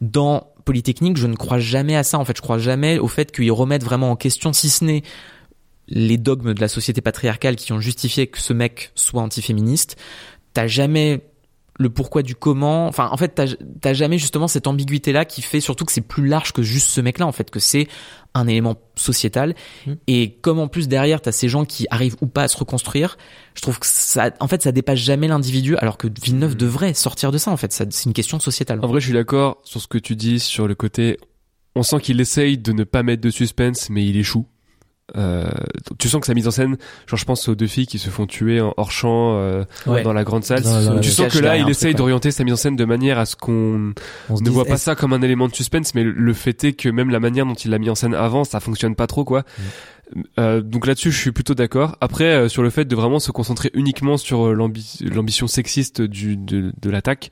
Dans 0.00 0.48
Polytechnique, 0.66 1.16
je 1.16 1.26
ne 1.26 1.34
crois 1.34 1.58
jamais 1.58 1.96
à 1.96 2.02
ça. 2.02 2.18
En 2.18 2.26
fait, 2.26 2.36
je 2.36 2.42
crois 2.42 2.58
jamais 2.58 2.98
au 2.98 3.08
fait 3.08 3.32
qu'ils 3.32 3.52
remettent 3.52 3.84
vraiment 3.84 4.10
en 4.10 4.16
question, 4.16 4.52
si 4.52 4.68
ce 4.68 4.84
n'est 4.84 5.02
les 5.88 6.18
dogmes 6.18 6.52
de 6.52 6.60
la 6.60 6.68
société 6.68 7.00
patriarcale 7.00 7.56
qui 7.56 7.72
ont 7.72 7.80
justifié 7.80 8.26
que 8.26 8.40
ce 8.40 8.52
mec 8.52 8.90
soit 8.94 9.22
antiféministe. 9.22 9.96
T'as 10.52 10.66
jamais 10.66 11.22
le 11.78 11.90
pourquoi 11.90 12.22
du 12.22 12.34
comment. 12.34 12.86
Enfin, 12.88 13.08
en 13.12 13.16
fait, 13.16 13.40
t'as 13.80 13.94
jamais 13.94 14.18
justement 14.18 14.48
cette 14.48 14.66
ambiguïté-là 14.66 15.24
qui 15.24 15.42
fait 15.42 15.60
surtout 15.60 15.84
que 15.84 15.92
c'est 15.92 16.00
plus 16.00 16.26
large 16.26 16.52
que 16.52 16.62
juste 16.62 16.88
ce 16.88 17.00
mec-là, 17.00 17.26
en 17.26 17.32
fait, 17.32 17.50
que 17.50 17.60
c'est 17.60 17.86
un 18.38 18.46
élément 18.48 18.76
sociétal. 18.96 19.54
Mm. 19.86 19.92
Et 20.06 20.30
comme 20.40 20.58
en 20.58 20.68
plus 20.68 20.88
derrière, 20.88 21.20
t'as 21.20 21.32
ces 21.32 21.48
gens 21.48 21.64
qui 21.64 21.86
arrivent 21.90 22.16
ou 22.20 22.26
pas 22.26 22.44
à 22.44 22.48
se 22.48 22.56
reconstruire, 22.56 23.16
je 23.54 23.62
trouve 23.62 23.78
que 23.78 23.86
ça, 23.86 24.30
en 24.40 24.48
fait, 24.48 24.62
ça 24.62 24.72
dépasse 24.72 24.98
jamais 24.98 25.28
l'individu, 25.28 25.76
alors 25.76 25.96
que 25.98 26.08
Villeneuve 26.22 26.52
Mm. 26.52 26.58
devrait 26.58 26.94
sortir 26.94 27.32
de 27.32 27.38
ça, 27.38 27.50
en 27.50 27.56
fait. 27.56 27.72
Ça- 27.72 27.84
C'est 27.90 28.04
une 28.06 28.12
question 28.12 28.38
sociétale. 28.40 28.80
En 28.82 28.88
vrai, 28.88 29.00
je 29.00 29.06
suis 29.06 29.14
d'accord 29.14 29.60
sur 29.64 29.80
ce 29.80 29.86
que 29.88 29.98
tu 29.98 30.16
dis 30.16 30.38
sur 30.40 30.66
le 30.68 30.74
côté. 30.74 31.18
On 31.74 31.82
sent 31.82 32.00
qu'il 32.00 32.20
essaye 32.20 32.56
de 32.58 32.72
ne 32.72 32.84
pas 32.84 33.02
mettre 33.02 33.22
de 33.22 33.30
suspense, 33.30 33.90
mais 33.90 34.04
il 34.06 34.16
échoue. 34.16 34.46
Euh, 35.16 35.48
tu 36.00 36.08
sens 36.08 36.20
que 36.20 36.26
sa 36.26 36.34
mise 36.34 36.48
en 36.48 36.50
scène, 36.50 36.76
genre 37.06 37.16
je 37.18 37.24
pense 37.24 37.46
aux 37.48 37.54
deux 37.54 37.68
filles 37.68 37.86
qui 37.86 37.98
se 38.00 38.10
font 38.10 38.26
tuer 38.26 38.60
en 38.60 38.74
hors 38.76 38.90
champ 38.90 39.36
euh, 39.36 39.62
Ouais. 39.86 40.02
dans 40.02 40.12
la 40.12 40.24
grande 40.24 40.42
salle. 40.42 40.62
Tu 41.00 41.10
se 41.10 41.14
sens 41.16 41.32
que 41.32 41.38
là, 41.38 41.56
il 41.56 41.68
essaye 41.70 41.94
d'orienter 41.94 42.32
sa 42.32 42.42
mise 42.42 42.54
en 42.54 42.56
scène 42.56 42.74
de 42.76 42.84
manière 42.84 43.18
à 43.18 43.24
ce 43.24 43.36
qu'on 43.36 43.92
ne 44.30 44.50
voit 44.50 44.64
pas 44.64 44.76
ça 44.78 44.96
comme 44.96 45.12
un 45.12 45.22
élément 45.22 45.46
de 45.46 45.54
suspense, 45.54 45.94
mais 45.94 46.02
le 46.02 46.32
fait 46.32 46.64
est 46.64 46.72
que 46.72 46.88
même 46.88 47.10
la 47.10 47.20
manière 47.20 47.46
dont 47.46 47.54
il 47.54 47.70
l'a 47.70 47.78
mis 47.78 47.88
en 47.88 47.94
scène 47.94 48.14
avant, 48.14 48.42
ça 48.44 48.58
fonctionne 48.58 48.96
pas 48.96 49.06
trop, 49.06 49.24
quoi. 49.24 49.44
Euh, 50.38 50.60
donc 50.60 50.86
là-dessus, 50.86 51.10
je 51.10 51.18
suis 51.18 51.32
plutôt 51.32 51.54
d'accord. 51.54 51.96
Après, 52.00 52.24
euh, 52.24 52.48
sur 52.48 52.62
le 52.62 52.70
fait 52.70 52.84
de 52.84 52.94
vraiment 52.94 53.18
se 53.18 53.32
concentrer 53.32 53.70
uniquement 53.74 54.16
sur 54.16 54.46
euh, 54.48 54.52
l'ambi- 54.54 54.98
l'ambition 55.02 55.48
sexiste 55.48 56.00
du, 56.00 56.36
de, 56.36 56.72
de 56.80 56.90
l'attaque, 56.90 57.30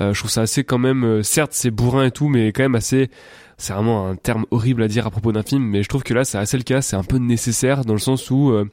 euh, 0.00 0.14
je 0.14 0.20
trouve 0.20 0.30
ça 0.30 0.40
assez 0.42 0.64
quand 0.64 0.78
même. 0.78 1.04
euh, 1.04 1.22
certes, 1.22 1.52
c'est 1.52 1.70
bourrin 1.70 2.06
et 2.06 2.10
tout, 2.10 2.28
mais 2.28 2.52
quand 2.52 2.62
même 2.62 2.76
assez. 2.76 3.10
C'est 3.56 3.72
vraiment 3.72 4.08
un 4.08 4.16
terme 4.16 4.46
horrible 4.50 4.82
à 4.82 4.88
dire 4.88 5.06
à 5.06 5.10
propos 5.10 5.32
d'un 5.32 5.42
film, 5.42 5.62
mais 5.62 5.82
je 5.82 5.88
trouve 5.88 6.02
que 6.02 6.14
là, 6.14 6.24
c'est 6.24 6.38
assez 6.38 6.56
le 6.56 6.62
cas. 6.62 6.82
C'est 6.82 6.96
un 6.96 7.04
peu 7.04 7.18
nécessaire 7.18 7.84
dans 7.84 7.92
le 7.92 7.98
sens 8.00 8.30
où 8.30 8.50
euh, 8.50 8.64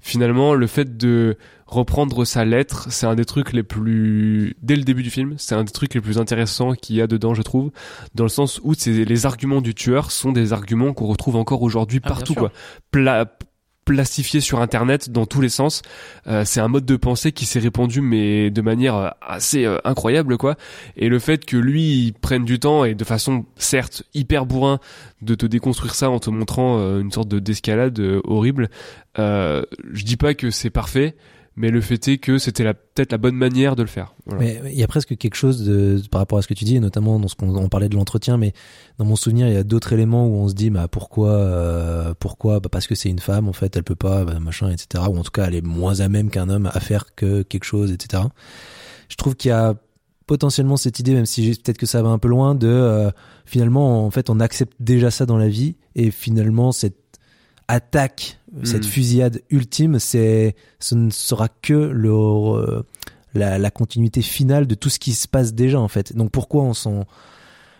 finalement, 0.00 0.54
le 0.54 0.66
fait 0.66 0.96
de 0.96 1.36
reprendre 1.66 2.24
sa 2.24 2.44
lettre, 2.44 2.88
c'est 2.90 3.06
un 3.06 3.14
des 3.14 3.24
trucs 3.24 3.52
les 3.52 3.62
plus 3.62 4.56
dès 4.62 4.76
le 4.76 4.82
début 4.82 5.02
du 5.02 5.10
film, 5.10 5.34
c'est 5.38 5.54
un 5.54 5.64
des 5.64 5.72
trucs 5.72 5.94
les 5.94 6.00
plus 6.00 6.18
intéressants 6.18 6.72
qu'il 6.72 6.96
y 6.96 7.02
a 7.02 7.06
dedans, 7.06 7.34
je 7.34 7.42
trouve, 7.42 7.70
dans 8.14 8.24
le 8.24 8.30
sens 8.30 8.60
où 8.64 8.74
les 8.86 9.26
arguments 9.26 9.60
du 9.60 9.74
tueur 9.74 10.10
sont 10.10 10.32
des 10.32 10.52
arguments 10.52 10.92
qu'on 10.92 11.06
retrouve 11.06 11.36
encore 11.36 11.62
aujourd'hui 11.62 12.00
Ah, 12.02 12.08
partout, 12.08 12.34
quoi. 12.34 12.52
Pla 12.90 13.26
plastifié 13.90 14.40
sur 14.40 14.60
internet 14.60 15.10
dans 15.10 15.26
tous 15.26 15.40
les 15.40 15.48
sens. 15.48 15.82
Euh, 16.28 16.44
c'est 16.44 16.60
un 16.60 16.68
mode 16.68 16.84
de 16.84 16.94
pensée 16.94 17.32
qui 17.32 17.44
s'est 17.44 17.58
répandu 17.58 18.00
mais 18.00 18.48
de 18.48 18.62
manière 18.62 18.94
euh, 18.94 19.08
assez 19.20 19.64
euh, 19.64 19.78
incroyable 19.82 20.38
quoi. 20.38 20.54
Et 20.96 21.08
le 21.08 21.18
fait 21.18 21.44
que 21.44 21.56
lui 21.56 22.14
prenne 22.20 22.44
du 22.44 22.60
temps 22.60 22.84
et 22.84 22.94
de 22.94 23.02
façon 23.02 23.46
certes 23.56 24.04
hyper 24.14 24.46
bourrin 24.46 24.78
de 25.22 25.34
te 25.34 25.44
déconstruire 25.44 25.96
ça 25.96 26.08
en 26.08 26.20
te 26.20 26.30
montrant 26.30 26.78
une 27.00 27.10
sorte 27.10 27.28
de 27.28 27.40
d'escalade 27.40 28.00
horrible 28.24 28.70
je 29.16 30.04
dis 30.04 30.16
pas 30.16 30.34
que 30.34 30.50
c'est 30.50 30.70
parfait 30.70 31.16
mais 31.60 31.70
le 31.70 31.82
fait 31.82 32.08
est 32.08 32.16
que 32.16 32.38
c'était 32.38 32.64
peut-être 32.72 33.12
la 33.12 33.18
bonne 33.18 33.34
manière 33.34 33.76
de 33.76 33.82
le 33.82 33.88
faire. 33.88 34.14
Mais 34.38 34.62
il 34.64 34.78
y 34.78 34.82
a 34.82 34.86
presque 34.86 35.14
quelque 35.18 35.34
chose 35.34 36.08
par 36.10 36.22
rapport 36.22 36.38
à 36.38 36.42
ce 36.42 36.48
que 36.48 36.54
tu 36.54 36.64
dis, 36.64 36.80
notamment 36.80 37.20
dans 37.20 37.28
ce 37.28 37.34
qu'on 37.34 37.54
on 37.54 37.68
parlait 37.68 37.90
de 37.90 37.96
l'entretien, 37.96 38.38
mais 38.38 38.54
dans 38.96 39.04
mon 39.04 39.14
souvenir, 39.14 39.46
il 39.46 39.52
y 39.52 39.58
a 39.58 39.62
d'autres 39.62 39.92
éléments 39.92 40.26
où 40.26 40.36
on 40.36 40.48
se 40.48 40.54
dit, 40.54 40.72
pourquoi, 40.90 41.32
euh, 41.32 42.14
pourquoi, 42.18 42.60
bah, 42.60 42.70
parce 42.72 42.86
que 42.86 42.94
c'est 42.94 43.10
une 43.10 43.18
femme, 43.18 43.46
en 43.46 43.52
fait, 43.52 43.76
elle 43.76 43.84
peut 43.84 43.94
pas, 43.94 44.24
bah, 44.24 44.40
machin, 44.40 44.70
etc. 44.70 45.04
Ou 45.10 45.18
en 45.18 45.22
tout 45.22 45.30
cas, 45.30 45.48
elle 45.48 45.54
est 45.54 45.64
moins 45.64 46.00
à 46.00 46.08
même 46.08 46.30
qu'un 46.30 46.48
homme 46.48 46.64
à 46.72 46.80
faire 46.80 47.14
que 47.14 47.42
quelque 47.42 47.64
chose, 47.64 47.92
etc. 47.92 48.22
Je 49.10 49.16
trouve 49.16 49.36
qu'il 49.36 49.50
y 49.50 49.52
a 49.52 49.74
potentiellement 50.26 50.78
cette 50.78 50.98
idée, 50.98 51.12
même 51.12 51.26
si 51.26 51.50
peut-être 51.62 51.76
que 51.76 51.86
ça 51.86 52.02
va 52.02 52.08
un 52.08 52.18
peu 52.18 52.28
loin, 52.28 52.54
de 52.54 52.68
euh, 52.68 53.10
finalement, 53.44 54.06
en 54.06 54.10
fait, 54.10 54.30
on 54.30 54.40
accepte 54.40 54.72
déjà 54.80 55.10
ça 55.10 55.26
dans 55.26 55.36
la 55.36 55.48
vie, 55.48 55.76
et 55.94 56.10
finalement, 56.10 56.72
cette 56.72 57.09
attaque, 57.70 58.38
cette 58.64 58.84
Mm. 58.84 58.88
fusillade 58.88 59.42
ultime, 59.50 59.98
c'est, 59.98 60.54
ce 60.80 60.94
ne 60.94 61.10
sera 61.10 61.48
que 61.48 61.72
le, 61.72 62.10
euh, 62.10 62.82
la, 63.34 63.58
la 63.58 63.70
continuité 63.70 64.22
finale 64.22 64.66
de 64.66 64.74
tout 64.74 64.90
ce 64.90 64.98
qui 64.98 65.12
se 65.12 65.28
passe 65.28 65.54
déjà 65.54 65.80
en 65.80 65.88
fait. 65.88 66.14
Donc 66.16 66.30
pourquoi 66.30 66.64
on 66.64 66.74
s'en 66.74 67.04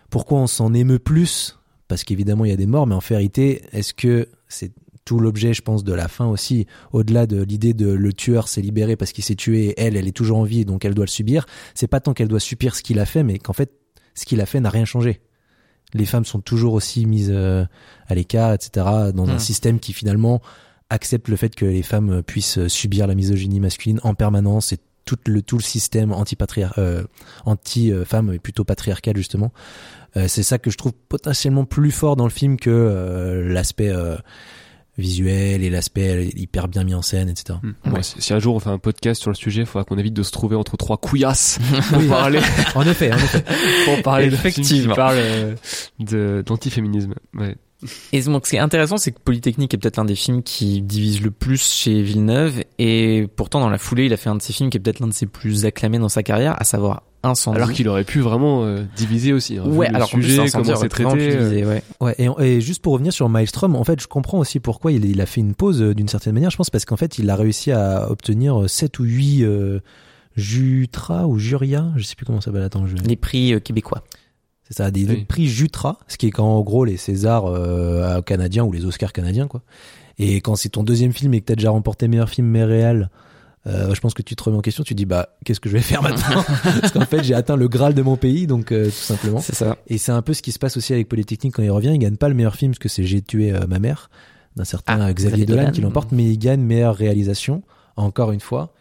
pourquoi 0.08 0.38
on 0.40 0.46
s'en 0.46 0.74
émeut 0.74 0.98
plus? 0.98 1.58
Parce 1.88 2.04
qu'évidemment 2.04 2.44
il 2.44 2.50
y 2.50 2.54
a 2.54 2.56
des 2.56 2.66
morts, 2.66 2.86
mais 2.86 2.94
en 2.94 3.00
vérité, 3.00 3.62
est-ce 3.72 3.94
que 3.94 4.28
c'est 4.48 4.72
tout 5.04 5.18
l'objet, 5.18 5.54
je 5.54 5.62
pense, 5.62 5.82
de 5.82 5.92
la 5.92 6.06
fin 6.08 6.26
aussi, 6.26 6.66
au-delà 6.92 7.26
de 7.26 7.42
l'idée 7.42 7.74
de 7.74 7.88
le 7.90 8.12
tueur 8.12 8.46
s'est 8.46 8.60
libéré 8.60 8.94
parce 8.96 9.12
qu'il 9.12 9.24
s'est 9.24 9.34
tué, 9.34 9.70
et 9.70 9.80
elle, 9.80 9.96
elle 9.96 10.06
est 10.06 10.16
toujours 10.16 10.38
en 10.38 10.44
vie, 10.44 10.64
donc 10.64 10.84
elle 10.84 10.94
doit 10.94 11.06
le 11.06 11.10
subir. 11.10 11.46
C'est 11.74 11.88
pas 11.88 12.00
tant 12.00 12.12
qu'elle 12.14 12.28
doit 12.28 12.38
subir 12.38 12.76
ce 12.76 12.82
qu'il 12.82 12.98
a 13.00 13.06
fait, 13.06 13.24
mais 13.24 13.38
qu'en 13.38 13.52
fait, 13.52 13.72
ce 14.14 14.24
qu'il 14.24 14.40
a 14.40 14.46
fait 14.46 14.60
n'a 14.60 14.70
rien 14.70 14.84
changé. 14.84 15.20
Les 15.94 16.06
femmes 16.06 16.24
sont 16.24 16.40
toujours 16.40 16.74
aussi 16.74 17.06
mises 17.06 17.30
euh, 17.32 17.64
à 18.06 18.14
l'écart, 18.14 18.52
etc., 18.52 18.86
dans 19.14 19.28
un 19.28 19.34
Hmm. 19.34 19.38
système 19.38 19.80
qui 19.80 19.92
finalement 19.92 20.40
accepte 20.88 21.28
le 21.28 21.36
fait 21.36 21.54
que 21.54 21.64
les 21.64 21.82
femmes 21.82 22.22
puissent 22.22 22.66
subir 22.68 23.06
la 23.06 23.14
misogynie 23.14 23.60
masculine 23.60 24.00
en 24.02 24.14
permanence 24.14 24.72
et 24.72 24.78
tout 25.04 25.18
le 25.26 25.40
tout 25.42 25.56
le 25.56 25.62
système 25.62 26.12
anti 26.12 26.36
euh, 26.78 27.04
anti 27.44 27.92
femme 28.04 28.32
et 28.32 28.38
plutôt 28.38 28.64
patriarcal 28.64 29.16
justement. 29.16 29.52
Euh, 30.16 30.26
c'est 30.28 30.42
ça 30.42 30.58
que 30.58 30.70
je 30.70 30.76
trouve 30.76 30.92
potentiellement 31.08 31.64
plus 31.64 31.92
fort 31.92 32.16
dans 32.16 32.24
le 32.24 32.30
film 32.30 32.56
que 32.56 32.70
euh, 32.70 33.48
l'aspect 33.48 33.90
euh, 33.90 34.16
visuel 35.00 35.64
et 35.64 35.70
l'aspect 35.70 36.28
hyper 36.36 36.68
bien 36.68 36.84
mis 36.84 36.94
en 36.94 37.02
scène, 37.02 37.28
etc. 37.28 37.58
Hmm. 37.62 37.92
Ouais, 37.92 38.02
si 38.02 38.20
si 38.22 38.32
un 38.32 38.38
jour 38.38 38.54
on 38.54 38.60
fait 38.60 38.70
un 38.70 38.78
podcast 38.78 39.20
sur 39.20 39.30
le 39.30 39.36
sujet, 39.36 39.62
il 39.62 39.66
faudra 39.66 39.84
qu'on 39.84 39.98
évite 39.98 40.14
de 40.14 40.22
se 40.22 40.30
trouver 40.30 40.54
entre 40.56 40.76
trois 40.76 40.96
couillasses 40.98 41.58
pour 41.92 42.06
parler, 42.08 42.38
En 42.74 42.82
effet, 42.86 43.12
en 43.12 43.16
effet. 43.16 43.44
pour 43.86 44.02
parler 44.02 44.26
de 44.30 44.36
film 44.36 44.52
qui 44.52 44.60
Effectivement. 44.60 44.94
parle 44.94 45.16
euh, 45.18 45.54
de 45.98 46.44
d'antiféminisme. 46.46 47.14
Ouais. 47.34 47.56
Et 48.12 48.20
donc, 48.22 48.46
ce 48.46 48.50
qui 48.50 48.56
est 48.56 48.60
intéressant, 48.60 48.96
c'est 48.98 49.12
que 49.12 49.20
Polytechnique 49.20 49.72
est 49.72 49.78
peut-être 49.78 49.96
l'un 49.96 50.04
des 50.04 50.14
films 50.14 50.42
qui 50.42 50.82
divise 50.82 51.22
le 51.22 51.30
plus 51.30 51.62
chez 51.62 52.02
Villeneuve, 52.02 52.62
et 52.78 53.26
pourtant 53.36 53.60
dans 53.60 53.70
la 53.70 53.78
foulée, 53.78 54.06
il 54.06 54.12
a 54.12 54.16
fait 54.16 54.28
un 54.28 54.34
de 54.36 54.42
ses 54.42 54.52
films 54.52 54.68
qui 54.70 54.76
est 54.76 54.80
peut-être 54.80 55.00
l'un 55.00 55.06
de 55.08 55.12
ses 55.14 55.26
plus 55.26 55.64
acclamés 55.64 55.98
dans 55.98 56.08
sa 56.10 56.22
carrière, 56.22 56.54
à 56.60 56.64
savoir 56.64 57.02
Incendie. 57.22 57.56
Alors 57.58 57.72
qu'il 57.72 57.86
aurait 57.88 58.04
pu 58.04 58.20
vraiment 58.20 58.64
euh, 58.64 58.82
diviser 58.96 59.34
aussi. 59.34 59.58
hein, 59.58 59.64
ouais, 59.66 59.88
le 59.90 59.96
alors 59.96 60.08
plus, 60.08 60.22
sujet, 60.22 60.48
comment 60.50 60.74
c'est 60.76 60.88
traité. 60.88 61.10
euh, 61.36 61.38
diviser, 61.50 61.66
ouais. 61.66 61.82
Ouais, 62.00 62.14
et, 62.18 62.28
et 62.42 62.60
juste 62.62 62.80
pour 62.82 62.94
revenir 62.94 63.12
sur 63.12 63.28
Maelstrom, 63.28 63.76
en 63.76 63.84
fait, 63.84 64.00
je 64.00 64.06
comprends 64.08 64.38
aussi 64.38 64.58
pourquoi 64.58 64.90
il, 64.92 65.04
il 65.04 65.20
a 65.20 65.26
fait 65.26 65.42
une 65.42 65.54
pause 65.54 65.82
euh, 65.82 65.94
d'une 65.94 66.08
certaine 66.08 66.32
manière. 66.32 66.50
Je 66.50 66.56
pense 66.56 66.70
parce 66.70 66.86
qu'en 66.86 66.96
fait, 66.96 67.18
il 67.18 67.28
a 67.28 67.36
réussi 67.36 67.72
à 67.72 68.10
obtenir 68.10 68.64
7 68.68 68.98
ou 69.00 69.04
8 69.04 69.42
euh, 69.44 69.80
Jutra 70.36 71.26
ou 71.26 71.38
Juria, 71.38 71.88
je 71.96 72.02
sais 72.04 72.14
plus 72.14 72.24
comment 72.24 72.40
ça 72.40 72.46
s'appelle. 72.46 72.62
Attends, 72.62 72.86
je... 72.86 72.96
Les 72.96 73.16
prix 73.16 73.52
euh, 73.54 73.60
québécois. 73.60 74.02
C'est 74.70 74.78
ça, 74.78 74.90
des 74.90 75.04
Oui. 75.04 75.24
prix 75.24 75.48
Jutra, 75.48 75.98
ce 76.08 76.16
qui 76.16 76.28
est 76.28 76.30
quand 76.30 76.46
en 76.46 76.60
gros 76.62 76.84
les 76.84 76.96
Césars 76.96 77.44
euh, 77.46 78.22
canadiens 78.22 78.64
ou 78.64 78.72
les 78.72 78.86
Oscars 78.86 79.12
canadiens, 79.12 79.46
quoi. 79.48 79.62
Et 80.18 80.36
quand 80.36 80.54
c'est 80.54 80.68
ton 80.70 80.82
deuxième 80.84 81.12
film 81.12 81.34
et 81.34 81.40
que 81.40 81.46
t'as 81.46 81.54
déjà 81.56 81.70
remporté 81.70 82.06
meilleur 82.08 82.28
film 82.30 82.46
mais 82.46 82.62
réel, 82.64 83.10
euh, 83.66 83.94
je 83.94 84.00
pense 84.00 84.14
que 84.14 84.22
tu 84.22 84.36
te 84.36 84.42
remets 84.42 84.56
en 84.56 84.60
question, 84.62 84.84
tu 84.84 84.94
dis 84.94 85.04
bah 85.04 85.30
qu'est-ce 85.44 85.60
que 85.60 85.68
je 85.68 85.74
vais 85.74 85.82
faire 85.82 86.02
maintenant 86.02 86.42
Parce 86.80 86.92
qu'en 86.92 87.04
fait 87.04 87.22
j'ai 87.22 87.34
atteint 87.34 87.56
le 87.56 87.68
graal 87.68 87.92
de 87.94 88.00
mon 88.02 88.16
pays, 88.16 88.46
donc 88.46 88.70
euh, 88.72 88.86
tout 88.86 88.90
simplement. 88.92 89.40
C'est 89.40 89.54
ça. 89.54 89.76
Et 89.86 89.98
c'est 89.98 90.12
un 90.12 90.22
peu 90.22 90.32
ce 90.34 90.40
qui 90.42 90.52
se 90.52 90.58
passe 90.58 90.76
aussi 90.76 90.92
avec 90.94 91.08
Polytechnique 91.08 91.54
quand 91.54 91.62
il 91.62 91.70
revient. 91.70 91.90
Il 91.92 91.98
gagne 91.98 92.16
pas 92.16 92.28
le 92.28 92.34
meilleur 92.34 92.54
film 92.54 92.72
parce 92.72 92.78
que 92.78 92.88
c'est 92.88 93.04
J'ai 93.04 93.20
tué 93.22 93.52
euh, 93.52 93.66
ma 93.68 93.78
mère 93.78 94.08
d'un 94.56 94.64
certain 94.64 94.94
Ah, 95.00 95.12
Xavier 95.12 95.14
Xavier 95.30 95.46
Dolan, 95.46 95.60
Dolan. 95.62 95.72
qui 95.72 95.80
l'emporte, 95.82 96.12
mais 96.12 96.24
il 96.24 96.38
gagne 96.38 96.60
meilleure 96.62 96.96
réalisation 96.96 97.62
encore 97.96 98.32
une 98.32 98.40
fois. 98.40 98.72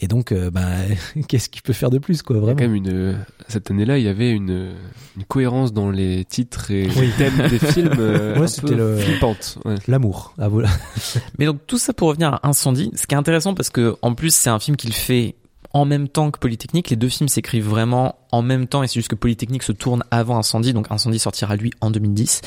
Et 0.00 0.06
donc, 0.06 0.30
euh, 0.32 0.50
bah, 0.50 0.66
qu'est-ce 1.28 1.48
qu'il 1.48 1.62
peut 1.62 1.72
faire 1.72 1.90
de 1.90 1.98
plus, 1.98 2.22
quoi, 2.22 2.36
Il 2.36 2.38
y 2.38 2.42
a 2.42 2.44
vraiment 2.44 2.58
quand 2.58 2.64
même 2.66 2.74
une 2.76 2.88
euh, 2.92 3.14
cette 3.48 3.70
année-là, 3.70 3.98
il 3.98 4.04
y 4.04 4.08
avait 4.08 4.30
une 4.30 4.74
une 5.16 5.24
cohérence 5.24 5.72
dans 5.72 5.90
les 5.90 6.24
titres 6.24 6.70
et 6.70 6.84
les 6.86 7.10
thèmes 7.18 7.48
des 7.48 7.58
films 7.72 7.90
euh, 7.98 8.36
Ouais, 8.36 8.42
un 8.44 8.46
c'était 8.46 8.68
peu 8.68 8.74
le- 8.76 8.96
flippante. 8.96 9.58
Ouais. 9.64 9.74
L'amour. 9.88 10.34
Ah, 10.38 10.46
voilà. 10.48 10.68
Mais 11.38 11.46
donc 11.46 11.58
tout 11.66 11.78
ça 11.78 11.92
pour 11.92 12.08
revenir 12.08 12.34
à 12.34 12.46
Incendie, 12.48 12.92
ce 12.94 13.06
qui 13.08 13.14
est 13.14 13.18
intéressant 13.18 13.54
parce 13.54 13.70
que 13.70 13.96
en 14.02 14.14
plus 14.14 14.32
c'est 14.32 14.50
un 14.50 14.60
film 14.60 14.76
qu'il 14.76 14.92
fait 14.92 15.34
en 15.74 15.84
même 15.84 16.08
temps 16.08 16.30
que 16.30 16.38
Polytechnique. 16.38 16.88
Les 16.90 16.96
deux 16.96 17.08
films 17.10 17.28
s'écrivent 17.28 17.68
vraiment 17.68 18.14
en 18.32 18.40
même 18.40 18.66
temps 18.68 18.82
et 18.82 18.86
c'est 18.88 18.94
juste 18.94 19.08
que 19.08 19.14
Polytechnique 19.14 19.62
se 19.62 19.72
tourne 19.72 20.02
avant 20.10 20.38
Incendie, 20.38 20.72
donc 20.72 20.86
Incendie 20.90 21.18
sortira 21.18 21.56
lui 21.56 21.72
en 21.80 21.90
2010. 21.90 22.40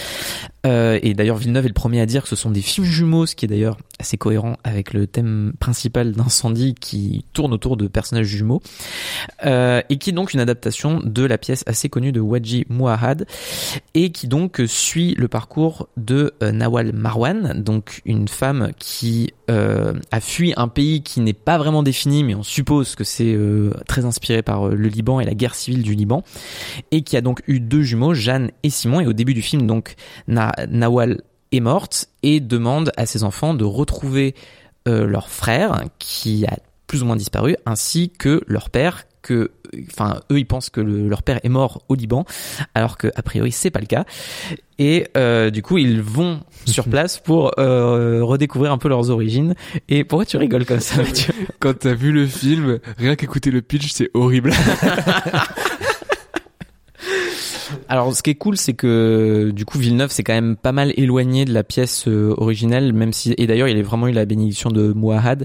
Euh, 0.66 0.98
et 1.04 1.14
d'ailleurs 1.14 1.38
Villeneuve 1.38 1.66
est 1.66 1.70
le 1.70 1.74
premier 1.74 2.02
à 2.02 2.06
dire 2.08 2.24
que 2.24 2.30
ce 2.30 2.36
sont 2.36 2.50
des 2.50 2.62
films 2.62 2.88
jumeaux, 2.88 3.26
ce 3.28 3.36
qui 3.36 3.46
est 3.46 3.48
d'ailleurs 3.48 3.78
assez 4.02 4.18
cohérent 4.18 4.58
avec 4.64 4.94
le 4.94 5.08
thème 5.08 5.54
principal 5.60 6.12
d'Incendie 6.12 6.76
qui 6.76 7.24
tourne 7.34 7.54
autour 7.54 7.78
de 7.78 7.88
personnages 7.88 8.26
jumeaux 8.28 8.62
euh, 9.46 9.82
et 9.90 9.98
qui 9.98 10.10
est 10.10 10.14
donc 10.14 10.34
une 10.34 10.40
adaptation 10.40 11.00
de 11.04 11.24
la 11.24 11.38
pièce 11.38 11.64
assez 11.68 11.88
connue 11.90 12.12
de 12.12 12.20
Waji 12.20 12.66
Mouahad 12.70 13.26
et 13.94 14.12
qui 14.12 14.28
donc 14.28 14.62
suit 14.68 15.16
le 15.18 15.28
parcours 15.28 15.88
de 15.98 16.34
euh, 16.44 16.52
Nawal 16.52 16.94
Marwan, 16.94 17.62
donc 17.62 18.02
une 18.06 18.28
femme 18.28 18.72
qui 18.78 19.34
euh, 19.50 19.94
a 20.12 20.20
fui 20.20 20.54
un 20.58 20.68
pays 20.68 21.02
qui 21.04 21.22
n'est 21.22 21.34
pas 21.34 21.58
vraiment 21.58 21.84
défini, 21.84 22.24
mais 22.24 22.36
on 22.36 22.44
suppose 22.44 22.96
que 22.96 23.04
c'est 23.04 23.38
très 23.88 24.06
inspiré 24.06 24.42
par 24.42 24.68
le 24.70 24.88
Liban 24.88 25.20
et 25.20 25.26
la 25.26 25.34
guerre 25.34 25.56
civile 25.56 25.84
du 25.84 25.94
Liban, 25.96 26.24
et 26.92 27.02
qui 27.04 27.18
a 27.18 27.22
donc 27.22 27.42
eu 27.48 27.60
deux 27.60 27.82
jumeaux, 27.82 28.14
Jeanne 28.14 28.52
et 28.64 28.70
Simon, 28.70 29.02
et 29.02 29.08
au 29.08 29.14
début 29.14 29.34
du 29.34 29.42
film, 29.42 29.68
donc 29.68 29.96
Na- 30.28 30.52
Nawal 30.70 31.22
est 31.52 31.60
morte 31.60 32.08
et 32.24 32.40
demande 32.40 32.92
à 32.98 33.06
ses 33.06 33.24
enfants 33.24 33.54
de 33.54 33.64
retrouver 33.66 34.36
euh, 34.88 35.06
leur 35.06 35.30
frère 35.30 35.84
qui 36.00 36.46
a 36.46 36.58
plus 36.88 37.04
ou 37.04 37.06
moins 37.06 37.16
disparu, 37.16 37.56
ainsi 37.66 38.10
que 38.10 38.42
leur 38.48 38.70
père 38.70 39.04
que 39.22 39.52
enfin 39.92 40.20
eux 40.32 40.40
ils 40.40 40.48
pensent 40.48 40.72
que 40.72 40.82
le- 40.82 41.08
leur 41.08 41.22
père 41.22 41.40
est 41.44 41.50
mort 41.50 41.84
au 41.90 41.96
Liban 41.96 42.26
alors 42.74 42.98
que 42.98 43.08
a 43.16 43.22
priori 43.22 43.52
c'est 43.52 43.70
pas 43.70 43.80
le 43.80 43.86
cas. 43.86 44.04
Et 44.80 45.08
euh, 45.16 45.52
du 45.52 45.62
coup 45.62 45.78
ils 45.78 46.02
vont 46.02 46.40
sur 46.66 46.86
place 46.90 47.20
pour 47.20 47.52
euh, 47.60 48.24
redécouvrir 48.24 48.72
un 48.72 48.80
peu 48.80 48.90
leurs 48.90 49.12
origines. 49.12 49.54
Et 49.90 50.04
pourquoi 50.04 50.26
tu 50.26 50.38
rigoles 50.38 50.66
comme 50.66 50.80
ça 50.80 50.98
Mathieu? 51.04 51.34
Quand 51.60 51.78
t'as 51.78 51.94
vu 51.94 52.12
le 52.12 52.26
film, 52.26 52.80
rien 52.98 53.16
qu'écouter 53.16 53.52
le 53.52 53.62
pitch, 53.62 53.92
c'est 53.94 54.10
horrible. 54.16 54.52
Alors, 57.92 58.16
ce 58.16 58.24
qui 58.24 58.30
est 58.30 58.36
cool, 58.36 58.56
c'est 58.56 58.72
que 58.72 59.52
du 59.54 59.66
coup, 59.66 59.78
Villeneuve 59.78 60.12
s'est 60.12 60.24
quand 60.24 60.32
même 60.32 60.56
pas 60.56 60.72
mal 60.72 60.94
éloigné 60.96 61.44
de 61.44 61.54
la 61.54 61.62
pièce 61.62 62.08
euh, 62.08 62.34
originelle, 62.38 62.94
même 62.94 63.12
si 63.12 63.36
et 63.38 63.48
d'ailleurs, 63.48 63.68
il 63.68 63.78
a 63.78 63.82
vraiment 63.82 64.08
eu 64.08 64.14
la 64.14 64.24
bénédiction 64.24 64.70
de 64.70 64.94
Mouahad. 64.94 65.44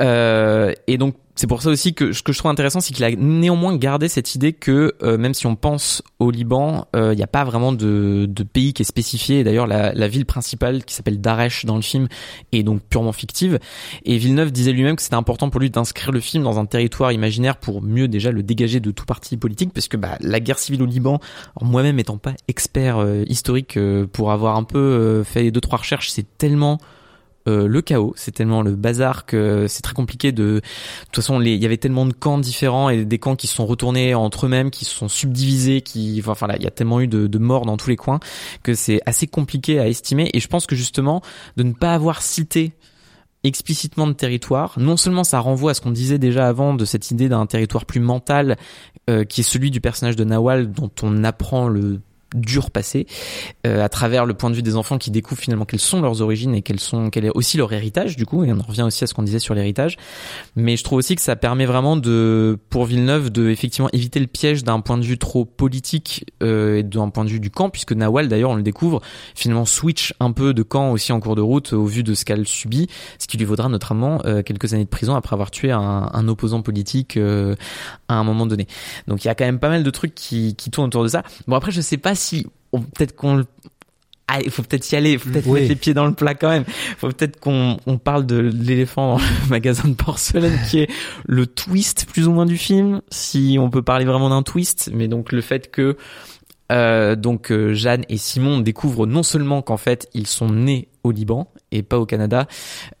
Euh, 0.00 0.72
et 0.88 0.98
donc, 0.98 1.14
c'est 1.38 1.46
pour 1.46 1.62
ça 1.62 1.70
aussi 1.70 1.94
que 1.94 2.10
ce 2.10 2.24
que 2.24 2.32
je 2.32 2.38
trouve 2.38 2.50
intéressant, 2.50 2.80
c'est 2.80 2.92
qu'il 2.92 3.04
a 3.04 3.12
néanmoins 3.12 3.76
gardé 3.76 4.08
cette 4.08 4.34
idée 4.34 4.52
que 4.52 4.94
euh, 5.04 5.16
même 5.16 5.34
si 5.34 5.46
on 5.46 5.54
pense 5.54 6.02
au 6.18 6.32
Liban, 6.32 6.88
euh, 6.96 7.14
il 7.14 7.16
n'y 7.16 7.22
a 7.22 7.28
pas 7.28 7.44
vraiment 7.44 7.70
de, 7.70 8.28
pays 8.52 8.72
qui 8.72 8.82
est 8.82 8.84
spécifié. 8.84 9.44
D'ailleurs, 9.44 9.68
la, 9.68 10.08
ville 10.08 10.26
principale 10.26 10.84
qui 10.84 10.94
s'appelle 10.94 11.20
Daresh 11.20 11.64
dans 11.64 11.76
le 11.76 11.82
film 11.82 12.08
est 12.50 12.64
donc 12.64 12.82
purement 12.82 13.12
fictive. 13.12 13.60
Et 14.04 14.18
Villeneuve 14.18 14.50
disait 14.50 14.72
lui-même 14.72 14.96
que 14.96 15.02
c'était 15.02 15.14
important 15.14 15.48
pour 15.48 15.60
lui 15.60 15.70
d'inscrire 15.70 16.10
le 16.10 16.18
film 16.18 16.42
dans 16.42 16.58
un 16.58 16.66
territoire 16.66 17.12
imaginaire 17.12 17.56
pour 17.56 17.82
mieux 17.82 18.08
déjà 18.08 18.32
le 18.32 18.42
dégager 18.42 18.80
de 18.80 18.90
tout 18.90 19.04
parti 19.04 19.36
politique, 19.36 19.72
parce 19.72 19.86
que 19.86 19.96
bah, 19.96 20.18
la 20.20 20.40
guerre 20.40 20.58
civile 20.58 20.82
au 20.82 20.86
Liban, 20.86 21.20
moi-même 21.60 22.00
étant 22.00 22.18
pas 22.18 22.32
expert 22.48 22.98
euh, 22.98 23.22
historique 23.28 23.78
pour 24.12 24.32
avoir 24.32 24.56
un 24.56 24.64
peu 24.64 25.22
fait 25.22 25.52
deux 25.52 25.60
trois 25.60 25.78
recherches, 25.78 26.10
c'est 26.10 26.26
tellement 26.36 26.78
euh, 27.48 27.66
le 27.66 27.82
chaos, 27.82 28.12
c'est 28.16 28.32
tellement 28.32 28.62
le 28.62 28.76
bazar 28.76 29.26
que 29.26 29.66
c'est 29.68 29.82
très 29.82 29.94
compliqué 29.94 30.32
de. 30.32 30.38
De 30.38 30.60
toute 31.06 31.16
façon, 31.16 31.40
il 31.40 31.54
y 31.56 31.66
avait 31.66 31.76
tellement 31.76 32.06
de 32.06 32.12
camps 32.12 32.38
différents 32.38 32.90
et 32.90 33.04
des 33.04 33.18
camps 33.18 33.36
qui 33.36 33.46
sont 33.46 33.66
retournés 33.66 34.14
entre 34.14 34.46
eux-mêmes, 34.46 34.70
qui 34.70 34.84
se 34.84 34.94
sont 34.94 35.08
subdivisés, 35.08 35.80
qui, 35.80 36.22
enfin 36.26 36.46
là, 36.46 36.56
il 36.56 36.62
y 36.62 36.66
a 36.66 36.70
tellement 36.70 37.00
eu 37.00 37.08
de, 37.08 37.26
de 37.26 37.38
morts 37.38 37.64
dans 37.64 37.76
tous 37.76 37.90
les 37.90 37.96
coins 37.96 38.20
que 38.62 38.74
c'est 38.74 39.00
assez 39.06 39.26
compliqué 39.26 39.78
à 39.80 39.88
estimer. 39.88 40.30
Et 40.34 40.40
je 40.40 40.48
pense 40.48 40.66
que 40.66 40.76
justement, 40.76 41.22
de 41.56 41.62
ne 41.62 41.72
pas 41.72 41.94
avoir 41.94 42.22
cité 42.22 42.72
explicitement 43.44 44.06
de 44.06 44.12
territoire, 44.12 44.74
non 44.78 44.96
seulement 44.96 45.24
ça 45.24 45.38
renvoie 45.40 45.70
à 45.70 45.74
ce 45.74 45.80
qu'on 45.80 45.90
disait 45.90 46.18
déjà 46.18 46.48
avant 46.48 46.74
de 46.74 46.84
cette 46.84 47.10
idée 47.10 47.28
d'un 47.28 47.46
territoire 47.46 47.86
plus 47.86 48.00
mental 48.00 48.56
euh, 49.08 49.24
qui 49.24 49.40
est 49.40 49.44
celui 49.44 49.70
du 49.70 49.80
personnage 49.80 50.16
de 50.16 50.24
Nawal 50.24 50.70
dont 50.72 50.90
on 51.02 51.24
apprend 51.24 51.68
le 51.68 52.00
dur 52.34 52.70
passé 52.70 53.06
euh, 53.66 53.82
à 53.82 53.88
travers 53.88 54.26
le 54.26 54.34
point 54.34 54.50
de 54.50 54.54
vue 54.54 54.62
des 54.62 54.76
enfants 54.76 54.98
qui 54.98 55.10
découvrent 55.10 55.40
finalement 55.40 55.64
quelles 55.64 55.80
sont 55.80 56.02
leurs 56.02 56.20
origines 56.20 56.54
et 56.54 56.62
quelles 56.62 56.80
sont 56.80 57.10
quel 57.10 57.24
est 57.24 57.30
aussi 57.30 57.56
leur 57.56 57.72
héritage 57.72 58.16
du 58.16 58.26
coup 58.26 58.44
et 58.44 58.52
on 58.52 58.58
en 58.58 58.62
revient 58.62 58.82
aussi 58.82 59.02
à 59.04 59.06
ce 59.06 59.14
qu'on 59.14 59.22
disait 59.22 59.38
sur 59.38 59.54
l'héritage. 59.54 59.96
Mais 60.56 60.76
je 60.76 60.84
trouve 60.84 60.98
aussi 60.98 61.14
que 61.16 61.22
ça 61.22 61.36
permet 61.36 61.64
vraiment 61.64 61.96
de 61.96 62.58
pour 62.68 62.84
Villeneuve 62.84 63.30
de 63.30 63.48
effectivement 63.48 63.88
éviter 63.92 64.20
le 64.20 64.26
piège 64.26 64.62
d'un 64.62 64.80
point 64.80 64.98
de 64.98 65.04
vue 65.04 65.18
trop 65.18 65.44
politique 65.44 66.26
euh, 66.42 66.78
et 66.78 66.82
d'un 66.82 67.08
point 67.08 67.24
de 67.24 67.30
vue 67.30 67.40
du 67.40 67.50
camp 67.50 67.70
puisque 67.70 67.92
Nawal 67.92 68.28
d'ailleurs 68.28 68.50
on 68.50 68.56
le 68.56 68.62
découvre 68.62 69.00
finalement 69.34 69.64
switch 69.64 70.14
un 70.20 70.32
peu 70.32 70.52
de 70.52 70.62
camp 70.62 70.90
aussi 70.90 71.12
en 71.12 71.20
cours 71.20 71.34
de 71.34 71.40
route 71.40 71.72
au 71.72 71.86
vu 71.86 72.02
de 72.02 72.14
ce 72.14 72.24
qu'elle 72.24 72.46
subit 72.46 72.88
ce 73.18 73.26
qui 73.26 73.38
lui 73.38 73.46
vaudra 73.46 73.68
notamment 73.68 74.20
euh, 74.26 74.42
quelques 74.42 74.74
années 74.74 74.84
de 74.84 74.90
prison 74.90 75.14
après 75.14 75.34
avoir 75.34 75.50
tué 75.50 75.70
un, 75.70 76.10
un 76.12 76.28
opposant 76.28 76.60
politique 76.60 77.16
euh, 77.16 77.54
à 78.08 78.14
un 78.14 78.24
moment 78.24 78.46
donné. 78.46 78.66
Donc 79.06 79.24
il 79.24 79.28
y 79.28 79.30
a 79.30 79.34
quand 79.34 79.44
même 79.44 79.58
pas 79.58 79.68
mal 79.68 79.82
de 79.82 79.90
trucs 79.90 80.14
qui, 80.14 80.54
qui 80.56 80.70
tournent 80.70 80.88
autour 80.88 81.02
de 81.02 81.08
ça. 81.08 81.22
Bon 81.46 81.56
après 81.56 81.72
je 81.72 81.80
sais 81.80 81.96
pas 81.96 82.14
si 82.18 82.46
on- 82.72 82.80
peut-être 82.80 83.14
qu'on 83.16 83.44
ah, 84.30 84.40
il 84.44 84.50
faut 84.50 84.62
peut-être 84.62 84.92
y 84.92 84.96
aller, 84.96 85.16
faut 85.16 85.30
peut-être 85.30 85.46
Oui. 85.46 85.60
mettre 85.60 85.68
les 85.70 85.76
pieds 85.76 85.94
dans 85.94 86.04
le 86.04 86.12
plat 86.12 86.34
quand 86.34 86.50
même. 86.50 86.64
Faut 86.98 87.08
peut-être 87.08 87.40
qu'on 87.40 87.78
on 87.86 87.96
parle 87.96 88.26
de 88.26 88.36
l'éléphant 88.38 89.12
dans 89.14 89.18
le 89.18 89.24
magasin 89.48 89.88
de 89.88 89.94
porcelaine 89.94 90.58
qui 90.68 90.80
est 90.80 90.90
le 91.24 91.46
twist 91.46 92.04
plus 92.12 92.28
ou 92.28 92.32
moins 92.32 92.44
du 92.44 92.58
film, 92.58 93.00
si 93.10 93.56
on 93.58 93.70
peut 93.70 93.80
parler 93.80 94.04
vraiment 94.04 94.28
d'un 94.28 94.42
twist, 94.42 94.90
mais 94.92 95.08
donc 95.08 95.32
le 95.32 95.40
fait 95.40 95.70
que 95.70 95.96
euh, 96.70 97.16
donc 97.16 97.50
euh, 97.50 97.72
Jeanne 97.72 98.04
et 98.10 98.18
Simon 98.18 98.60
découvrent 98.60 99.06
non 99.06 99.22
seulement 99.22 99.62
qu'en 99.62 99.78
fait 99.78 100.06
ils 100.12 100.26
sont 100.26 100.50
nés 100.50 100.88
au 101.04 101.10
Liban 101.10 101.50
et 101.72 101.82
pas 101.82 101.98
au 101.98 102.04
Canada, 102.04 102.46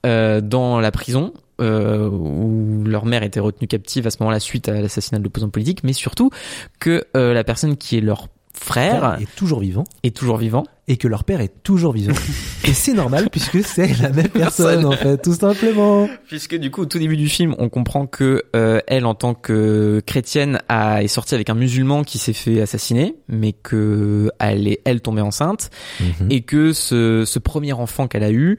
euh, 0.06 0.40
dans 0.40 0.80
la 0.80 0.90
prison 0.90 1.34
où 1.60 2.84
leur 2.86 3.04
mère 3.04 3.22
était 3.24 3.40
retenue 3.40 3.66
captive 3.68 4.06
à 4.06 4.10
ce 4.10 4.16
moment-là 4.20 4.38
suite 4.40 4.68
à 4.68 4.80
l'assassinat 4.80 5.18
de 5.18 5.24
l'opposant 5.24 5.48
politique, 5.50 5.82
mais 5.84 5.92
surtout 5.92 6.30
que 6.78 7.04
la 7.14 7.42
personne 7.44 7.76
qui 7.76 7.98
est 7.98 8.00
leur 8.00 8.28
frère 8.58 9.18
est 9.20 9.34
toujours 9.34 9.60
vivant 9.60 9.84
est 10.02 10.16
toujours 10.16 10.36
vivant. 10.36 10.64
Et 10.88 10.96
que 10.96 11.06
leur 11.06 11.24
père 11.24 11.40
est 11.40 11.62
toujours 11.62 11.92
vivant. 11.92 12.14
et 12.64 12.72
c'est 12.72 12.94
normal 12.94 13.28
puisque 13.30 13.62
c'est 13.62 14.00
la 14.00 14.10
même 14.10 14.28
personne 14.28 14.84
en 14.84 14.92
fait, 14.92 15.18
tout 15.22 15.34
simplement. 15.34 16.08
Puisque 16.26 16.56
du 16.56 16.70
coup, 16.70 16.82
au 16.82 16.86
tout 16.86 16.98
début 16.98 17.16
du 17.16 17.28
film, 17.28 17.54
on 17.58 17.68
comprend 17.68 18.06
que 18.06 18.42
euh, 18.56 18.80
elle, 18.88 19.06
en 19.06 19.14
tant 19.14 19.34
que 19.34 20.02
chrétienne, 20.06 20.60
a, 20.68 21.02
est 21.02 21.08
sortie 21.08 21.34
avec 21.34 21.50
un 21.50 21.54
musulman 21.54 22.02
qui 22.02 22.18
s'est 22.18 22.32
fait 22.32 22.60
assassiner, 22.60 23.14
mais 23.28 23.52
que 23.52 24.30
elle 24.40 24.66
est 24.66 24.80
elle 24.84 25.00
tombée 25.00 25.22
enceinte 25.22 25.70
Mhm. 26.00 26.28
et 26.30 26.40
que 26.42 26.72
ce, 26.72 27.24
ce 27.26 27.38
premier 27.38 27.72
enfant 27.72 28.08
qu'elle 28.08 28.22
a 28.24 28.30
eu 28.30 28.58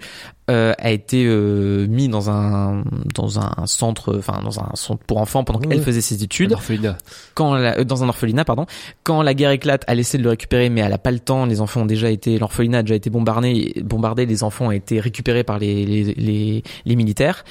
euh, 0.50 0.74
a 0.80 0.92
été 0.92 1.26
euh, 1.28 1.86
mis 1.88 2.08
dans 2.10 2.30
un 2.30 2.84
dans 3.16 3.40
un 3.40 3.52
centre, 3.66 4.18
enfin 4.18 4.42
dans 4.44 4.60
un 4.60 4.72
centre 4.76 5.04
pour 5.06 5.18
enfants 5.20 5.44
pendant 5.44 5.60
qu'elle 5.60 5.82
faisait 5.82 6.02
ses 6.02 6.24
études. 6.24 6.52
Un 6.54 6.56
orphelinat. 6.56 6.98
Quand 7.36 7.54
la- 7.56 7.80
euh, 7.80 7.84
dans 7.84 8.04
un 8.04 8.10
orphelinat, 8.10 8.46
pardon. 8.46 8.66
Quand 9.04 9.22
la 9.22 9.34
guerre 9.36 9.52
éclate, 9.52 9.84
elle 9.88 10.00
essaie 10.00 10.18
de 10.18 10.24
le 10.24 10.30
récupérer, 10.30 10.70
mais 10.70 10.82
elle 10.82 10.94
a 10.94 10.98
pas 10.98 11.12
le 11.12 11.20
temps. 11.20 11.46
Les 11.46 11.62
enfants 11.62 11.82
ont 11.82 11.86
déjà 11.86 12.10
été, 12.20 12.38
l'orphelinat 12.40 12.80
a 12.80 12.84
déjà 12.84 12.96
été 12.96 13.10
bombardé, 13.10 13.74
bombardé. 13.84 14.26
Les 14.26 14.44
enfants 14.44 14.68
ont 14.68 14.72
été 14.72 15.00
récupérés 15.00 15.44
par 15.44 15.58
les 15.60 15.86
les, 15.86 16.04
les, 16.14 16.64
les 16.86 16.96
militaires. 16.96 17.44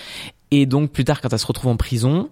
Et 0.50 0.66
donc 0.66 0.90
plus 0.92 1.04
tard, 1.04 1.20
quand 1.20 1.32
elle 1.32 1.38
se 1.38 1.46
retrouve 1.46 1.70
en 1.70 1.76
prison, 1.76 2.28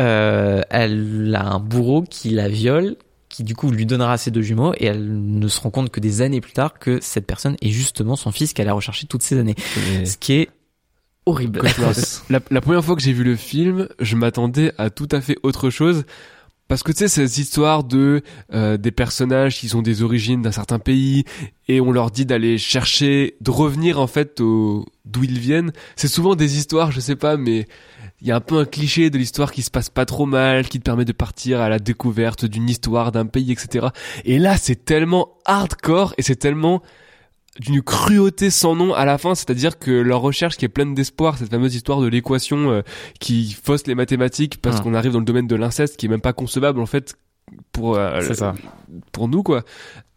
euh, 0.00 0.62
elle 0.70 1.32
a 1.34 1.44
un 1.46 1.58
bourreau 1.60 2.02
qui 2.02 2.30
la 2.30 2.48
viole, 2.48 2.96
qui 3.28 3.44
du 3.44 3.54
coup 3.54 3.70
lui 3.70 3.86
donnera 3.86 4.18
ses 4.18 4.30
deux 4.30 4.42
jumeaux, 4.42 4.72
et 4.78 4.86
elle 4.86 5.06
ne 5.38 5.48
se 5.48 5.60
rend 5.60 5.70
compte 5.70 5.90
que 5.90 6.00
des 6.00 6.20
années 6.22 6.40
plus 6.40 6.52
tard 6.52 6.78
que 6.78 6.98
cette 7.00 7.26
personne 7.26 7.56
est 7.62 7.70
justement 7.70 8.16
son 8.16 8.30
fils 8.32 8.52
qu'elle 8.52 8.68
a 8.68 8.72
recherché 8.74 9.06
toutes 9.06 9.22
ces 9.22 9.38
années. 9.38 9.54
Et- 10.00 10.06
Ce 10.06 10.16
qui 10.18 10.32
est 10.34 10.48
horrible. 11.24 11.62
la, 12.30 12.40
la 12.50 12.60
première 12.60 12.84
fois 12.84 12.94
que 12.96 13.02
j'ai 13.02 13.12
vu 13.12 13.24
le 13.24 13.36
film, 13.36 13.88
je 14.00 14.16
m'attendais 14.16 14.72
à 14.78 14.90
tout 14.90 15.08
à 15.12 15.20
fait 15.20 15.36
autre 15.42 15.70
chose. 15.70 16.04
Parce 16.68 16.82
que 16.82 16.90
tu 16.90 16.98
sais, 16.98 17.08
ces 17.08 17.40
histoires 17.40 17.84
de 17.84 18.22
euh, 18.52 18.76
des 18.76 18.90
personnages 18.90 19.58
qui 19.58 19.72
ont 19.74 19.82
des 19.82 20.02
origines 20.02 20.42
d'un 20.42 20.52
certain 20.52 20.78
pays 20.78 21.24
et 21.68 21.80
on 21.80 21.92
leur 21.92 22.10
dit 22.10 22.26
d'aller 22.26 22.58
chercher, 22.58 23.36
de 23.40 23.50
revenir 23.50 24.00
en 24.00 24.06
fait 24.06 24.40
au 24.40 24.84
d'où 25.04 25.24
ils 25.24 25.38
viennent. 25.38 25.72
C'est 25.94 26.08
souvent 26.08 26.34
des 26.34 26.58
histoires, 26.58 26.90
je 26.90 27.00
sais 27.00 27.16
pas, 27.16 27.36
mais 27.36 27.66
il 28.20 28.26
y 28.26 28.32
a 28.32 28.36
un 28.36 28.40
peu 28.40 28.58
un 28.58 28.64
cliché 28.64 29.10
de 29.10 29.18
l'histoire 29.18 29.52
qui 29.52 29.62
se 29.62 29.70
passe 29.70 29.90
pas 29.90 30.06
trop 30.06 30.26
mal, 30.26 30.68
qui 30.68 30.78
te 30.78 30.84
permet 30.84 31.04
de 31.04 31.12
partir 31.12 31.60
à 31.60 31.68
la 31.68 31.78
découverte 31.78 32.44
d'une 32.44 32.68
histoire, 32.68 33.12
d'un 33.12 33.26
pays, 33.26 33.52
etc. 33.52 33.88
Et 34.24 34.38
là, 34.38 34.56
c'est 34.56 34.84
tellement 34.84 35.34
hardcore 35.44 36.14
et 36.18 36.22
c'est 36.22 36.36
tellement 36.36 36.82
d'une 37.60 37.82
cruauté 37.82 38.50
sans 38.50 38.74
nom 38.76 38.92
à 38.94 39.04
la 39.04 39.18
fin, 39.18 39.34
c'est-à-dire 39.34 39.78
que 39.78 39.90
leur 39.90 40.20
recherche 40.20 40.56
qui 40.56 40.64
est 40.64 40.68
pleine 40.68 40.94
d'espoir, 40.94 41.38
cette 41.38 41.50
fameuse 41.50 41.74
histoire 41.74 42.00
de 42.00 42.06
l'équation 42.08 42.70
euh, 42.70 42.82
qui 43.20 43.56
fausse 43.62 43.86
les 43.86 43.94
mathématiques 43.94 44.60
parce 44.60 44.78
Ah. 44.78 44.82
qu'on 44.82 44.94
arrive 44.94 45.12
dans 45.12 45.18
le 45.20 45.24
domaine 45.24 45.46
de 45.46 45.56
l'inceste 45.56 45.96
qui 45.96 46.06
est 46.06 46.08
même 46.08 46.20
pas 46.20 46.32
concevable 46.32 46.80
en 46.80 46.86
fait 46.86 47.14
pour 47.72 47.96
euh, 47.96 48.20
ça. 48.34 48.54
pour 49.12 49.28
nous 49.28 49.42
quoi. 49.42 49.62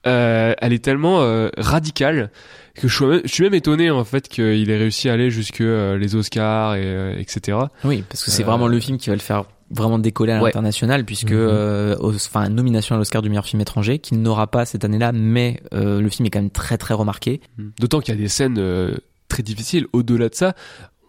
Euh, 0.08 0.54
elle 0.60 0.72
est 0.74 0.84
tellement 0.84 1.22
euh, 1.22 1.50
radicale 1.58 2.32
que 2.74 2.88
je 2.88 2.96
suis, 2.96 3.06
même, 3.06 3.22
je 3.26 3.34
suis 3.34 3.44
même 3.44 3.54
étonné 3.54 3.92
en 3.92 4.06
fait 4.06 4.30
qu'il 4.30 4.70
ait 4.72 4.78
réussi 4.78 5.10
à 5.10 5.14
aller 5.14 5.30
jusque 5.30 5.60
euh, 5.60 5.98
les 5.98 6.16
Oscars 6.16 6.76
et 6.76 6.84
euh, 6.86 7.18
etc. 7.20 7.58
Oui, 7.84 8.04
parce 8.08 8.24
que 8.24 8.32
c'est 8.32 8.44
vraiment 8.44 8.68
le 8.68 8.80
film 8.80 8.98
qui 8.98 9.10
va 9.10 9.16
le 9.18 9.22
faire 9.22 9.44
vraiment 9.72 10.00
décoller 10.00 10.32
à 10.34 10.38
Ouais. 10.42 10.46
l'international 10.50 11.06
puisque 11.06 11.32
Mhm. 11.32 11.38
euh, 11.40 11.96
enfin 12.02 12.50
nomination 12.50 12.96
à 12.96 12.98
l'Oscar 12.98 13.22
du 13.22 13.30
meilleur 13.30 13.46
film 13.46 13.62
étranger 13.62 14.00
qu'il 14.00 14.22
n'aura 14.22 14.48
pas 14.48 14.66
cette 14.66 14.84
année-là 14.84 15.12
mais 15.12 15.62
euh, 15.74 16.02
le 16.02 16.10
film 16.10 16.26
est 16.26 16.30
quand 16.30 16.40
même 16.42 16.50
très 16.50 16.78
très 16.78 16.94
remarqué 16.94 17.42
D'autant 17.80 18.00
qu'il 18.00 18.14
y 18.14 18.18
a 18.18 18.22
des 18.22 18.28
scènes 18.30 18.58
euh, 18.58 18.96
très 19.28 19.44
difficiles. 19.44 19.86
Au-delà 19.94 20.30
de 20.30 20.36
ça, 20.36 20.56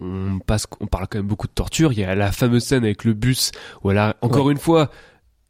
on 0.00 0.38
passe, 0.46 0.66
on 0.80 0.86
parle 0.86 1.06
quand 1.08 1.18
même 1.18 1.26
beaucoup 1.26 1.46
de 1.46 1.52
torture. 1.52 1.92
Il 1.92 1.98
y 1.98 2.04
a 2.04 2.14
la 2.14 2.32
fameuse 2.32 2.64
scène 2.64 2.84
avec 2.84 3.04
le 3.04 3.14
bus 3.14 3.50
où 3.82 3.90
elle 3.90 3.98
a, 3.98 4.16
encore 4.20 4.50
une 4.50 4.58
fois, 4.58 4.90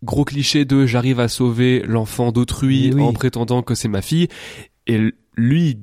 gros 0.04 0.24
cliché 0.24 0.64
de 0.64 0.86
j'arrive 0.86 1.18
à 1.20 1.28
sauver 1.28 1.82
l'enfant 1.86 2.30
d'autrui 2.32 2.92
oui. 2.94 3.02
en 3.02 3.12
prétendant 3.12 3.62
que 3.62 3.74
c'est 3.74 3.88
ma 3.88 4.02
fille. 4.02 4.28
Et 4.86 5.12
lui 5.36 5.78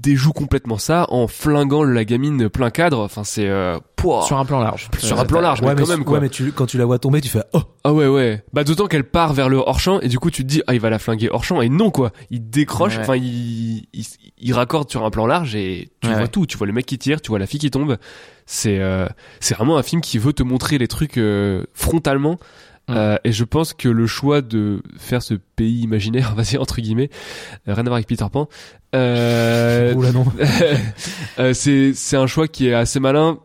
déjoue 0.00 0.32
complètement 0.32 0.78
ça 0.78 1.06
en 1.10 1.26
flinguant 1.28 1.84
la 1.84 2.04
gamine 2.04 2.48
plein 2.48 2.70
cadre. 2.70 3.00
Enfin, 3.00 3.24
c'est 3.24 3.48
euh, 3.48 3.78
sur 4.26 4.38
un 4.38 4.44
plan 4.44 4.60
large 4.60 4.88
Sur 4.98 5.20
un 5.20 5.24
plan 5.24 5.40
large, 5.40 5.60
Ouais, 5.60 5.68
mais 5.68 5.74
mais, 5.74 5.82
quand 5.82 5.88
même 5.88 6.04
quoi. 6.04 6.14
ouais, 6.14 6.20
mais 6.20 6.28
tu, 6.28 6.52
quand 6.52 6.66
tu 6.66 6.78
la 6.78 6.84
vois 6.86 6.98
tomber, 6.98 7.20
tu 7.20 7.28
fais 7.28 7.42
oh 7.52 7.62
Ah 7.84 7.92
ouais 7.92 8.06
ouais. 8.06 8.42
Bah 8.52 8.64
d'autant 8.64 8.86
qu'elle 8.86 9.04
part 9.04 9.32
vers 9.34 9.48
le 9.48 9.58
hors 9.58 9.78
champ 9.80 10.00
et 10.00 10.08
du 10.08 10.18
coup 10.18 10.30
tu 10.30 10.42
te 10.42 10.48
dis 10.48 10.62
ah 10.66 10.74
il 10.74 10.80
va 10.80 10.90
la 10.90 10.98
flinguer 10.98 11.28
hors 11.30 11.44
champ 11.44 11.60
et 11.60 11.68
non 11.68 11.90
quoi. 11.90 12.12
Il 12.30 12.48
décroche, 12.50 12.96
Ouais. 12.96 13.02
enfin 13.02 13.16
il, 13.16 13.84
il 13.92 14.06
il 14.38 14.52
raccorde 14.54 14.90
sur 14.90 15.04
un 15.04 15.10
plan 15.10 15.26
large 15.26 15.54
et 15.54 15.90
tu 16.00 16.08
Ouais, 16.08 16.16
vois 16.16 16.28
tout. 16.28 16.46
Tu 16.46 16.56
vois 16.56 16.66
le 16.66 16.72
mec 16.72 16.86
qui 16.86 16.98
tire, 16.98 17.20
tu 17.20 17.28
vois 17.28 17.38
la 17.38 17.46
fille 17.46 17.60
qui 17.60 17.70
tombe. 17.70 17.98
C'est 18.46 18.78
euh, 18.80 19.06
c'est 19.40 19.54
vraiment 19.54 19.76
un 19.76 19.82
film 19.82 20.00
qui 20.00 20.18
veut 20.18 20.32
te 20.32 20.42
montrer 20.42 20.78
les 20.78 20.88
trucs 20.88 21.18
euh, 21.18 21.64
frontalement. 21.74 22.38
Euh, 22.88 23.18
et 23.22 23.30
je 23.30 23.44
pense 23.44 23.72
que 23.72 23.88
le 23.88 24.08
choix 24.08 24.40
de 24.42 24.82
faire 24.98 25.22
ce 25.22 25.34
pays 25.34 25.80
imaginaire, 25.82 26.30
on 26.32 26.36
va 26.36 26.42
dire 26.42 26.60
entre 26.60 26.80
guillemets, 26.80 27.08
euh, 27.68 27.74
rien 27.74 27.82
à 27.82 27.88
voir 27.88 27.94
avec 27.94 28.08
Peter 28.08 28.24
Pan, 28.32 28.48
euh, 28.94 29.94
Oula 29.94 30.12
non. 30.12 30.24
euh, 31.38 31.52
c'est 31.54 31.92
c'est 31.94 32.16
un 32.16 32.26
choix 32.26 32.48
qui 32.48 32.68
est 32.68 32.74
assez 32.74 33.00
malin 33.00 33.38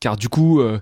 car 0.00 0.16
du 0.16 0.28
coup 0.28 0.60
euh, 0.60 0.78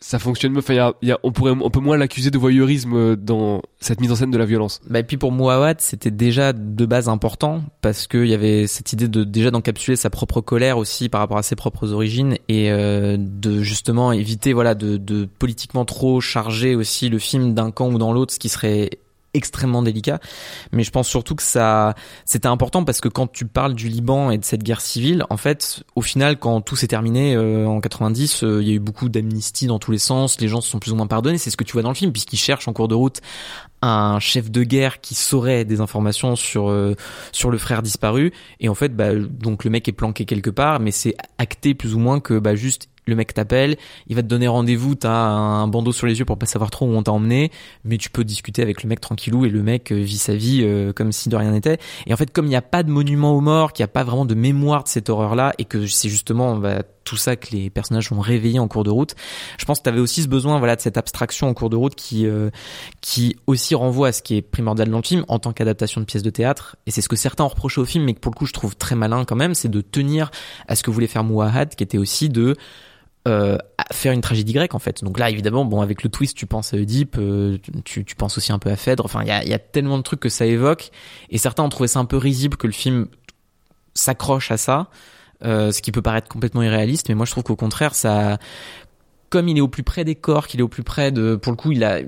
ça 0.00 0.18
fonctionne 0.18 0.56
enfin 0.58 0.74
il 0.74 0.76
y 0.76 0.80
a, 0.80 0.92
il 1.02 1.08
y 1.08 1.12
a- 1.12 1.18
on 1.22 1.32
pourrait 1.32 1.52
on 1.52 1.70
peut 1.70 1.80
moins 1.80 1.96
l'accuser 1.96 2.30
de 2.30 2.36
voyeurisme 2.36 2.94
euh, 2.94 3.16
dans 3.16 3.62
cette 3.80 4.00
mise 4.00 4.12
en 4.12 4.16
scène 4.16 4.30
de 4.30 4.36
la 4.38 4.44
violence 4.44 4.80
Bah, 4.90 4.98
et 4.98 5.02
puis 5.04 5.16
pour 5.16 5.32
Mouawad, 5.32 5.80
c'était 5.80 6.10
déjà 6.10 6.52
de 6.52 6.84
base 6.86 7.08
important 7.08 7.62
parce 7.80 8.06
qu'il 8.06 8.26
y 8.26 8.34
avait 8.34 8.66
cette 8.66 8.92
idée 8.92 9.08
de 9.08 9.24
déjà 9.24 9.50
d'encapsuler 9.50 9.96
sa 9.96 10.10
propre 10.10 10.40
colère 10.40 10.76
aussi 10.78 11.08
par 11.08 11.20
rapport 11.20 11.38
à 11.38 11.42
ses 11.42 11.56
propres 11.56 11.92
origines 11.92 12.36
et 12.48 12.70
euh, 12.70 13.16
de 13.18 13.62
justement 13.62 14.12
éviter 14.12 14.52
voilà 14.52 14.74
de, 14.74 14.96
de 14.98 15.26
politiquement 15.26 15.84
trop 15.84 16.20
charger 16.20 16.74
aussi 16.74 17.08
le 17.08 17.18
film 17.18 17.54
d'un 17.54 17.70
camp 17.70 17.88
ou 17.88 17.98
dans 17.98 18.12
l'autre, 18.12 18.34
ce 18.34 18.38
qui 18.38 18.48
serait 18.50 18.90
extrêmement 19.34 19.82
délicat. 19.82 20.20
Mais 20.72 20.82
je 20.82 20.90
pense 20.90 21.08
surtout 21.08 21.34
que 21.34 21.42
ça 21.42 21.94
c'était 22.24 22.48
important 22.48 22.84
parce 22.84 23.00
que 23.00 23.08
quand 23.08 23.30
tu 23.30 23.46
parles 23.46 23.74
du 23.74 23.88
Liban 23.88 24.30
et 24.30 24.38
de 24.38 24.44
cette 24.44 24.62
guerre 24.62 24.80
civile, 24.80 25.24
en 25.30 25.36
fait, 25.36 25.82
au 25.96 26.02
final, 26.02 26.38
quand 26.38 26.60
tout 26.60 26.76
s'est 26.76 26.86
terminé 26.86 27.34
euh, 27.34 27.66
en 27.66 27.80
90, 27.80 28.44
euh, 28.44 28.62
il 28.62 28.68
y 28.68 28.70
a 28.70 28.74
eu 28.74 28.80
beaucoup 28.80 29.08
d'amnistie 29.08 29.66
dans 29.66 29.78
tous 29.78 29.90
les 29.90 29.98
sens. 29.98 30.40
Les 30.40 30.48
gens 30.48 30.60
se 30.60 30.70
sont 30.70 30.78
plus 30.78 30.92
ou 30.92 30.96
moins 30.96 31.06
pardonnés. 31.06 31.38
C'est 31.38 31.50
ce 31.50 31.56
que 31.56 31.64
tu 31.64 31.72
vois 31.72 31.82
dans 31.82 31.90
le 31.90 31.94
film 31.94 32.12
puisqu'ils 32.12 32.38
cherchent 32.38 32.68
en 32.68 32.72
cours 32.72 32.88
de 32.88 32.94
route 32.94 33.20
un 33.82 34.18
chef 34.18 34.50
de 34.50 34.62
guerre 34.62 35.00
qui 35.02 35.14
saurait 35.14 35.66
des 35.66 35.80
informations 35.80 36.36
sur 36.36 36.70
euh, 36.70 36.94
sur 37.32 37.50
le 37.50 37.58
frère 37.58 37.82
disparu 37.82 38.32
et 38.58 38.70
en 38.70 38.74
fait 38.74 38.96
bah 38.96 39.14
donc 39.14 39.64
le 39.64 39.70
mec 39.70 39.86
est 39.88 39.92
planqué 39.92 40.24
quelque 40.24 40.48
part 40.48 40.80
mais 40.80 40.90
c'est 40.90 41.14
acté 41.36 41.74
plus 41.74 41.94
ou 41.94 41.98
moins 41.98 42.18
que 42.18 42.38
bah 42.38 42.54
juste 42.54 42.88
le 43.06 43.14
mec 43.14 43.34
t'appelle, 43.34 43.76
il 44.06 44.16
va 44.16 44.22
te 44.22 44.28
donner 44.28 44.48
rendez-vous, 44.48 44.94
t'as 44.94 45.10
un 45.10 45.68
bandeau 45.68 45.92
sur 45.92 46.06
les 46.06 46.18
yeux 46.18 46.24
pour 46.24 46.38
pas 46.38 46.46
savoir 46.46 46.70
trop 46.70 46.86
où 46.86 46.90
on 46.90 47.02
t'a 47.02 47.12
emmené, 47.12 47.50
mais 47.84 47.98
tu 47.98 48.10
peux 48.10 48.24
discuter 48.24 48.62
avec 48.62 48.82
le 48.82 48.88
mec 48.88 49.00
tranquillou 49.00 49.44
et 49.44 49.50
le 49.50 49.62
mec 49.62 49.92
euh, 49.92 49.96
vit 49.96 50.18
sa 50.18 50.34
vie 50.34 50.62
euh, 50.62 50.92
comme 50.92 51.12
si 51.12 51.28
de 51.28 51.36
rien 51.36 51.50
n'était. 51.50 51.78
Et 52.06 52.14
en 52.14 52.16
fait, 52.16 52.32
comme 52.32 52.46
il 52.46 52.50
n'y 52.50 52.56
a 52.56 52.62
pas 52.62 52.82
de 52.82 52.90
monument 52.90 53.36
aux 53.36 53.40
morts, 53.40 53.72
qu'il 53.72 53.82
n'y 53.82 53.90
a 53.90 53.92
pas 53.92 54.04
vraiment 54.04 54.24
de 54.24 54.34
mémoire 54.34 54.84
de 54.84 54.88
cette 54.88 55.08
horreur-là, 55.08 55.54
et 55.58 55.64
que 55.64 55.86
c'est 55.86 56.08
justement 56.08 56.56
bah, 56.56 56.82
tout 57.04 57.16
ça 57.16 57.36
que 57.36 57.50
les 57.52 57.70
personnages 57.70 58.10
ont 58.12 58.20
réveillé 58.20 58.58
en 58.58 58.66
cours 58.66 58.84
de 58.84 58.90
route, 58.90 59.14
je 59.58 59.64
pense 59.64 59.78
que 59.78 59.84
t'avais 59.84 60.00
aussi 60.00 60.22
ce 60.22 60.28
besoin 60.28 60.58
voilà 60.58 60.76
de 60.76 60.80
cette 60.80 60.96
abstraction 60.96 61.48
en 61.48 61.54
cours 61.54 61.70
de 61.70 61.76
route 61.76 61.94
qui 61.94 62.26
euh, 62.26 62.50
qui 63.00 63.36
aussi 63.46 63.74
renvoie 63.74 64.08
à 64.08 64.12
ce 64.12 64.22
qui 64.22 64.36
est 64.36 64.42
primordial 64.42 64.88
dans 64.88 64.98
le 64.98 65.04
film 65.04 65.24
en 65.28 65.38
tant 65.38 65.52
qu'adaptation 65.52 66.00
de 66.00 66.06
pièce 66.06 66.22
de 66.22 66.30
théâtre. 66.30 66.76
Et 66.86 66.90
c'est 66.90 67.02
ce 67.02 67.08
que 67.08 67.16
certains 67.16 67.44
ont 67.44 67.48
reproché 67.48 67.80
au 67.80 67.84
film, 67.84 68.04
mais 68.04 68.14
que 68.14 68.20
pour 68.20 68.32
le 68.32 68.36
coup 68.36 68.46
je 68.46 68.52
trouve 68.52 68.74
très 68.76 68.96
malin 68.96 69.24
quand 69.24 69.36
même, 69.36 69.54
c'est 69.54 69.68
de 69.68 69.80
tenir 69.80 70.30
à 70.66 70.74
ce 70.74 70.82
que 70.82 70.90
voulait 70.90 71.06
faire 71.06 71.24
Mouahad, 71.24 71.74
qui 71.74 71.84
était 71.84 71.98
aussi 71.98 72.28
de 72.28 72.56
euh, 73.26 73.56
à 73.78 73.92
faire 73.94 74.12
une 74.12 74.20
tragédie 74.20 74.52
grecque 74.52 74.74
en 74.74 74.78
fait. 74.78 75.02
Donc 75.02 75.18
là 75.18 75.30
évidemment 75.30 75.64
bon 75.64 75.80
avec 75.80 76.02
le 76.02 76.10
twist 76.10 76.36
tu 76.36 76.46
penses 76.46 76.74
à 76.74 76.76
Oedipe, 76.76 77.16
euh, 77.18 77.58
tu, 77.84 78.04
tu 78.04 78.16
penses 78.16 78.36
aussi 78.36 78.52
un 78.52 78.58
peu 78.58 78.70
à 78.70 78.76
Phèdre. 78.76 79.04
Enfin 79.04 79.22
il 79.22 79.28
y 79.28 79.30
a, 79.30 79.44
y 79.44 79.54
a 79.54 79.58
tellement 79.58 79.96
de 79.96 80.02
trucs 80.02 80.20
que 80.20 80.28
ça 80.28 80.46
évoque 80.46 80.90
et 81.30 81.38
certains 81.38 81.62
ont 81.62 81.68
trouvé 81.68 81.88
ça 81.88 82.00
un 82.00 82.04
peu 82.04 82.16
risible 82.16 82.56
que 82.56 82.66
le 82.66 82.72
film 82.72 83.06
s'accroche 83.94 84.50
à 84.50 84.56
ça, 84.56 84.90
euh, 85.44 85.72
ce 85.72 85.80
qui 85.80 85.92
peut 85.92 86.02
paraître 86.02 86.28
complètement 86.28 86.62
irréaliste. 86.62 87.08
Mais 87.08 87.14
moi 87.14 87.24
je 87.26 87.30
trouve 87.30 87.44
qu'au 87.44 87.56
contraire 87.56 87.94
ça 87.94 88.38
comme 89.30 89.48
il 89.48 89.58
est 89.58 89.62
au 89.62 89.68
plus 89.68 89.82
près 89.82 90.04
des 90.04 90.14
corps, 90.14 90.46
qu'il 90.46 90.60
est 90.60 90.62
au 90.62 90.68
plus 90.68 90.84
près 90.84 91.10
de, 91.10 91.34
pour 91.34 91.50
le 91.50 91.56
coup, 91.56 91.72
il 91.72 91.82
a 91.82 91.98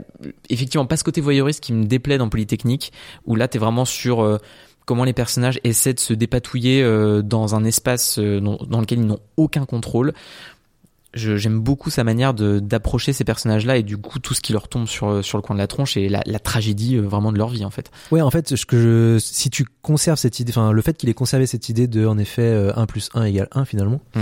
effectivement 0.48 0.86
pas 0.86 0.96
ce 0.96 1.02
côté 1.02 1.20
voyeuriste 1.20 1.60
qui 1.60 1.72
me 1.72 1.84
déplaît 1.84 2.18
dans 2.18 2.28
Polytechnique, 2.28 2.92
où 3.24 3.34
là 3.34 3.48
t'es 3.48 3.58
vraiment 3.58 3.84
sur 3.84 4.22
euh, 4.22 4.38
comment 4.84 5.02
les 5.02 5.12
personnages 5.12 5.58
essaient 5.64 5.92
de 5.92 5.98
se 5.98 6.14
dépatouiller 6.14 6.82
euh, 6.82 7.22
dans 7.22 7.56
un 7.56 7.64
espace 7.64 8.20
euh, 8.20 8.40
dans 8.40 8.80
lequel 8.80 9.00
ils 9.00 9.06
n'ont 9.06 9.18
aucun 9.36 9.66
contrôle. 9.66 10.14
Je- 11.16 11.36
J'aime 11.36 11.58
beaucoup 11.60 11.90
sa 11.90 12.04
manière 12.04 12.34
de 12.34 12.60
d'approcher 12.60 13.12
ces 13.12 13.24
personnages-là 13.24 13.78
et 13.78 13.82
du 13.82 13.96
coup 13.96 14.18
tout 14.20 14.34
ce 14.34 14.40
qui 14.40 14.52
leur 14.52 14.68
tombe 14.68 14.86
sur 14.86 15.24
sur 15.24 15.38
le 15.38 15.42
coin 15.42 15.54
de 15.56 15.60
la 15.60 15.66
tronche 15.66 15.96
et 15.96 16.08
la, 16.08 16.22
la 16.26 16.38
tragédie 16.38 16.96
euh, 16.96 17.00
vraiment 17.02 17.32
de 17.32 17.38
leur 17.38 17.48
vie 17.48 17.64
en 17.64 17.70
fait. 17.70 17.90
Ouais, 18.12 18.20
en 18.20 18.30
fait, 18.30 18.54
ce 18.54 18.66
que 18.66 18.76
je, 18.80 19.18
si 19.18 19.50
tu 19.50 19.64
conserves 19.82 20.18
cette 20.18 20.38
idée, 20.40 20.52
enfin, 20.52 20.70
le 20.72 20.82
fait 20.82 20.96
qu'il 20.96 21.08
ait 21.08 21.14
conservé 21.14 21.46
cette 21.46 21.68
idée 21.68 21.86
de, 21.88 22.06
en 22.06 22.18
effet, 22.18 22.42
euh, 22.42 22.72
1 22.76 22.86
plus 22.86 23.08
1 23.14 23.24
égale 23.24 23.48
1 23.52 23.64
finalement, 23.64 24.00
Mm. 24.14 24.20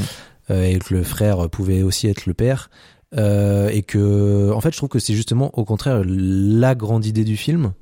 euh, 0.51 0.65
et 0.65 0.79
que 0.79 0.95
le 0.95 1.03
frère 1.03 1.49
pouvait 1.51 1.83
aussi 1.83 2.07
être 2.09 2.27
le 2.27 2.35
père, 2.35 2.71
euh, 3.17 3.69
et 3.69 3.83
que, 3.83 4.51
en 4.53 4.61
fait, 4.61 4.73
je 4.73 4.77
trouve 4.77 4.89
que 4.89 4.99
c'est 4.99 5.15
justement, 5.15 5.51
au 5.59 5.65
contraire, 5.65 6.03
la 6.05 6.75
grande 6.75 7.07
idée 7.07 7.25
du 7.25 7.37
film 7.37 7.73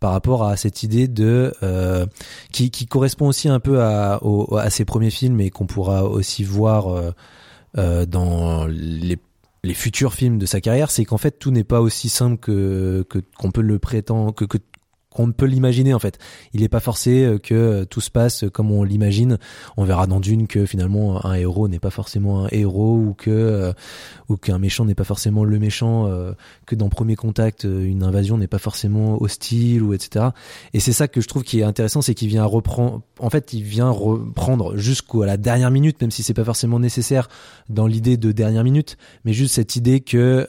par 0.00 0.12
rapport 0.12 0.44
à 0.44 0.56
cette 0.56 0.82
idée 0.82 1.08
de 1.08 1.54
euh, 1.62 2.04
qui, 2.52 2.70
qui 2.70 2.86
correspond 2.86 3.26
aussi 3.28 3.48
un 3.48 3.60
peu 3.60 3.82
à, 3.82 4.18
au- 4.22 4.56
à 4.56 4.68
ses 4.68 4.84
premiers 4.84 5.10
films 5.10 5.40
et 5.40 5.48
qu'on 5.50 5.66
pourra 5.66 6.04
aussi 6.04 6.44
voir 6.44 6.88
euh, 7.76 8.06
dans 8.06 8.66
les 8.66 9.18
les 9.64 9.74
futurs 9.74 10.12
films 10.12 10.38
de 10.38 10.44
sa 10.44 10.60
carrière, 10.60 10.90
c'est 10.90 11.06
qu'en 11.06 11.16
fait 11.16 11.38
tout 11.38 11.50
n'est 11.50 11.64
pas 11.64 11.80
aussi 11.80 12.08
simple 12.08 12.36
que 12.38 13.04
que 13.08 13.18
qu'on 13.38 13.50
peut 13.50 13.62
le 13.62 13.78
prétendre 13.78 14.34
que 14.34 14.44
que 14.44 14.58
qu'on 15.14 15.32
peut 15.32 15.46
l'imaginer 15.46 15.94
en 15.94 15.98
fait. 15.98 16.18
Il 16.52 16.60
n'est 16.60 16.68
pas 16.68 16.80
forcé 16.80 17.24
euh, 17.24 17.38
que 17.38 17.54
euh, 17.54 17.84
tout 17.84 18.00
se 18.00 18.10
passe 18.10 18.44
comme 18.52 18.70
on 18.70 18.82
l'imagine. 18.82 19.38
On 19.76 19.84
verra 19.84 20.06
dans 20.06 20.20
Dune 20.20 20.46
que 20.46 20.66
finalement 20.66 21.24
un 21.24 21.34
héros 21.34 21.68
n'est 21.68 21.78
pas 21.78 21.90
forcément 21.90 22.44
un 22.44 22.48
héros 22.50 22.96
ou 22.96 23.14
que 23.14 23.30
euh, 23.30 23.72
ou 24.28 24.36
qu'un 24.36 24.58
méchant 24.58 24.84
n'est 24.84 24.94
pas 24.94 25.04
forcément 25.04 25.44
le 25.44 25.58
méchant, 25.58 26.10
que 26.66 26.74
dans 26.74 26.88
Premier 26.88 27.14
Contact 27.14 27.64
une 27.64 28.02
invasion 28.02 28.38
n'est 28.38 28.46
pas 28.46 28.58
forcément 28.58 29.20
hostile 29.22 29.82
ou 29.82 29.92
etc. 29.92 30.26
Et 30.72 30.80
c'est 30.80 30.92
ça 30.92 31.08
que 31.08 31.20
je 31.20 31.28
trouve 31.28 31.44
qui 31.44 31.60
est 31.60 31.62
intéressant, 31.62 32.02
c'est 32.02 32.14
qu'il 32.14 32.28
vient 32.28 32.44
reprendre. 32.44 33.02
En 33.20 33.30
fait, 33.30 33.52
il 33.52 33.62
vient 33.62 33.90
reprendre 33.90 34.76
jusqu'à 34.76 35.26
la 35.26 35.36
dernière 35.36 35.70
minute, 35.70 36.00
même 36.00 36.10
si 36.10 36.22
c'est 36.22 36.34
pas 36.34 36.44
forcément 36.44 36.80
nécessaire 36.80 37.28
dans 37.68 37.86
l'idée 37.86 38.16
de 38.16 38.32
dernière 38.32 38.64
minute, 38.64 38.96
mais 39.24 39.32
juste 39.32 39.54
cette 39.54 39.76
idée 39.76 40.00
que 40.00 40.48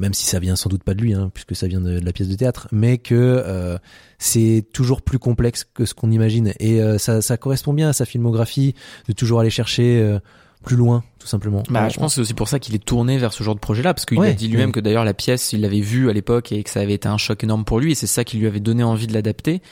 même 0.00 0.14
si 0.14 0.26
ça 0.26 0.38
vient 0.38 0.56
sans 0.56 0.68
doute 0.68 0.82
pas 0.82 0.94
de 0.94 1.00
lui, 1.00 1.14
hein, 1.14 1.30
puisque 1.32 1.56
ça 1.56 1.66
vient 1.66 1.80
de, 1.80 1.98
la 1.98 2.12
pièce 2.12 2.28
de 2.28 2.34
théâtre, 2.34 2.68
mais 2.72 2.98
que 2.98 3.14
euh, 3.14 3.78
c'est 4.18 4.64
toujours 4.72 5.02
plus 5.02 5.18
complexe 5.18 5.64
que 5.64 5.84
ce 5.84 5.94
qu'on 5.94 6.10
imagine. 6.10 6.52
Et 6.60 6.80
euh, 6.80 6.98
ça, 6.98 7.22
ça, 7.22 7.36
correspond 7.36 7.72
bien 7.72 7.88
à 7.88 7.92
sa 7.92 8.04
filmographie, 8.04 8.74
de 9.08 9.12
toujours 9.12 9.40
aller 9.40 9.50
chercher 9.50 10.18
plus 10.64 10.76
loin, 10.76 11.04
tout 11.18 11.26
simplement. 11.26 11.62
Bah, 11.70 11.88
je 11.88 11.98
pense 11.98 12.12
que 12.12 12.14
c'est 12.16 12.20
aussi 12.20 12.34
pour 12.34 12.48
ça 12.48 12.58
qu'il 12.58 12.74
est 12.74 12.84
tourné 12.84 13.18
vers 13.18 13.32
ce 13.32 13.42
genre 13.42 13.54
de 13.54 13.60
projet-là, 13.60 13.94
parce 13.94 14.06
qu'il 14.06 14.22
a 14.22 14.32
dit 14.32 14.48
lui-même 14.48 14.72
que 14.72 14.80
d'ailleurs 14.80 15.04
la 15.04 15.14
pièce, 15.14 15.52
il 15.52 15.60
l'avait 15.60 15.80
vue 15.80 16.10
à 16.10 16.12
l'époque 16.12 16.52
et 16.52 16.62
que 16.62 16.70
ça 16.70 16.80
avait 16.80 16.94
été 16.94 17.08
un 17.08 17.18
choc 17.18 17.42
énorme 17.44 17.64
pour 17.64 17.80
lui, 17.80 17.92
et 17.92 17.94
c'est 17.94 18.06
ça 18.06 18.24
qui 18.24 18.38
lui 18.38 18.46
avait 18.46 18.60
donné 18.60 18.82
envie 18.82 19.06
de 19.06 19.14
l'adapter. 19.14 19.62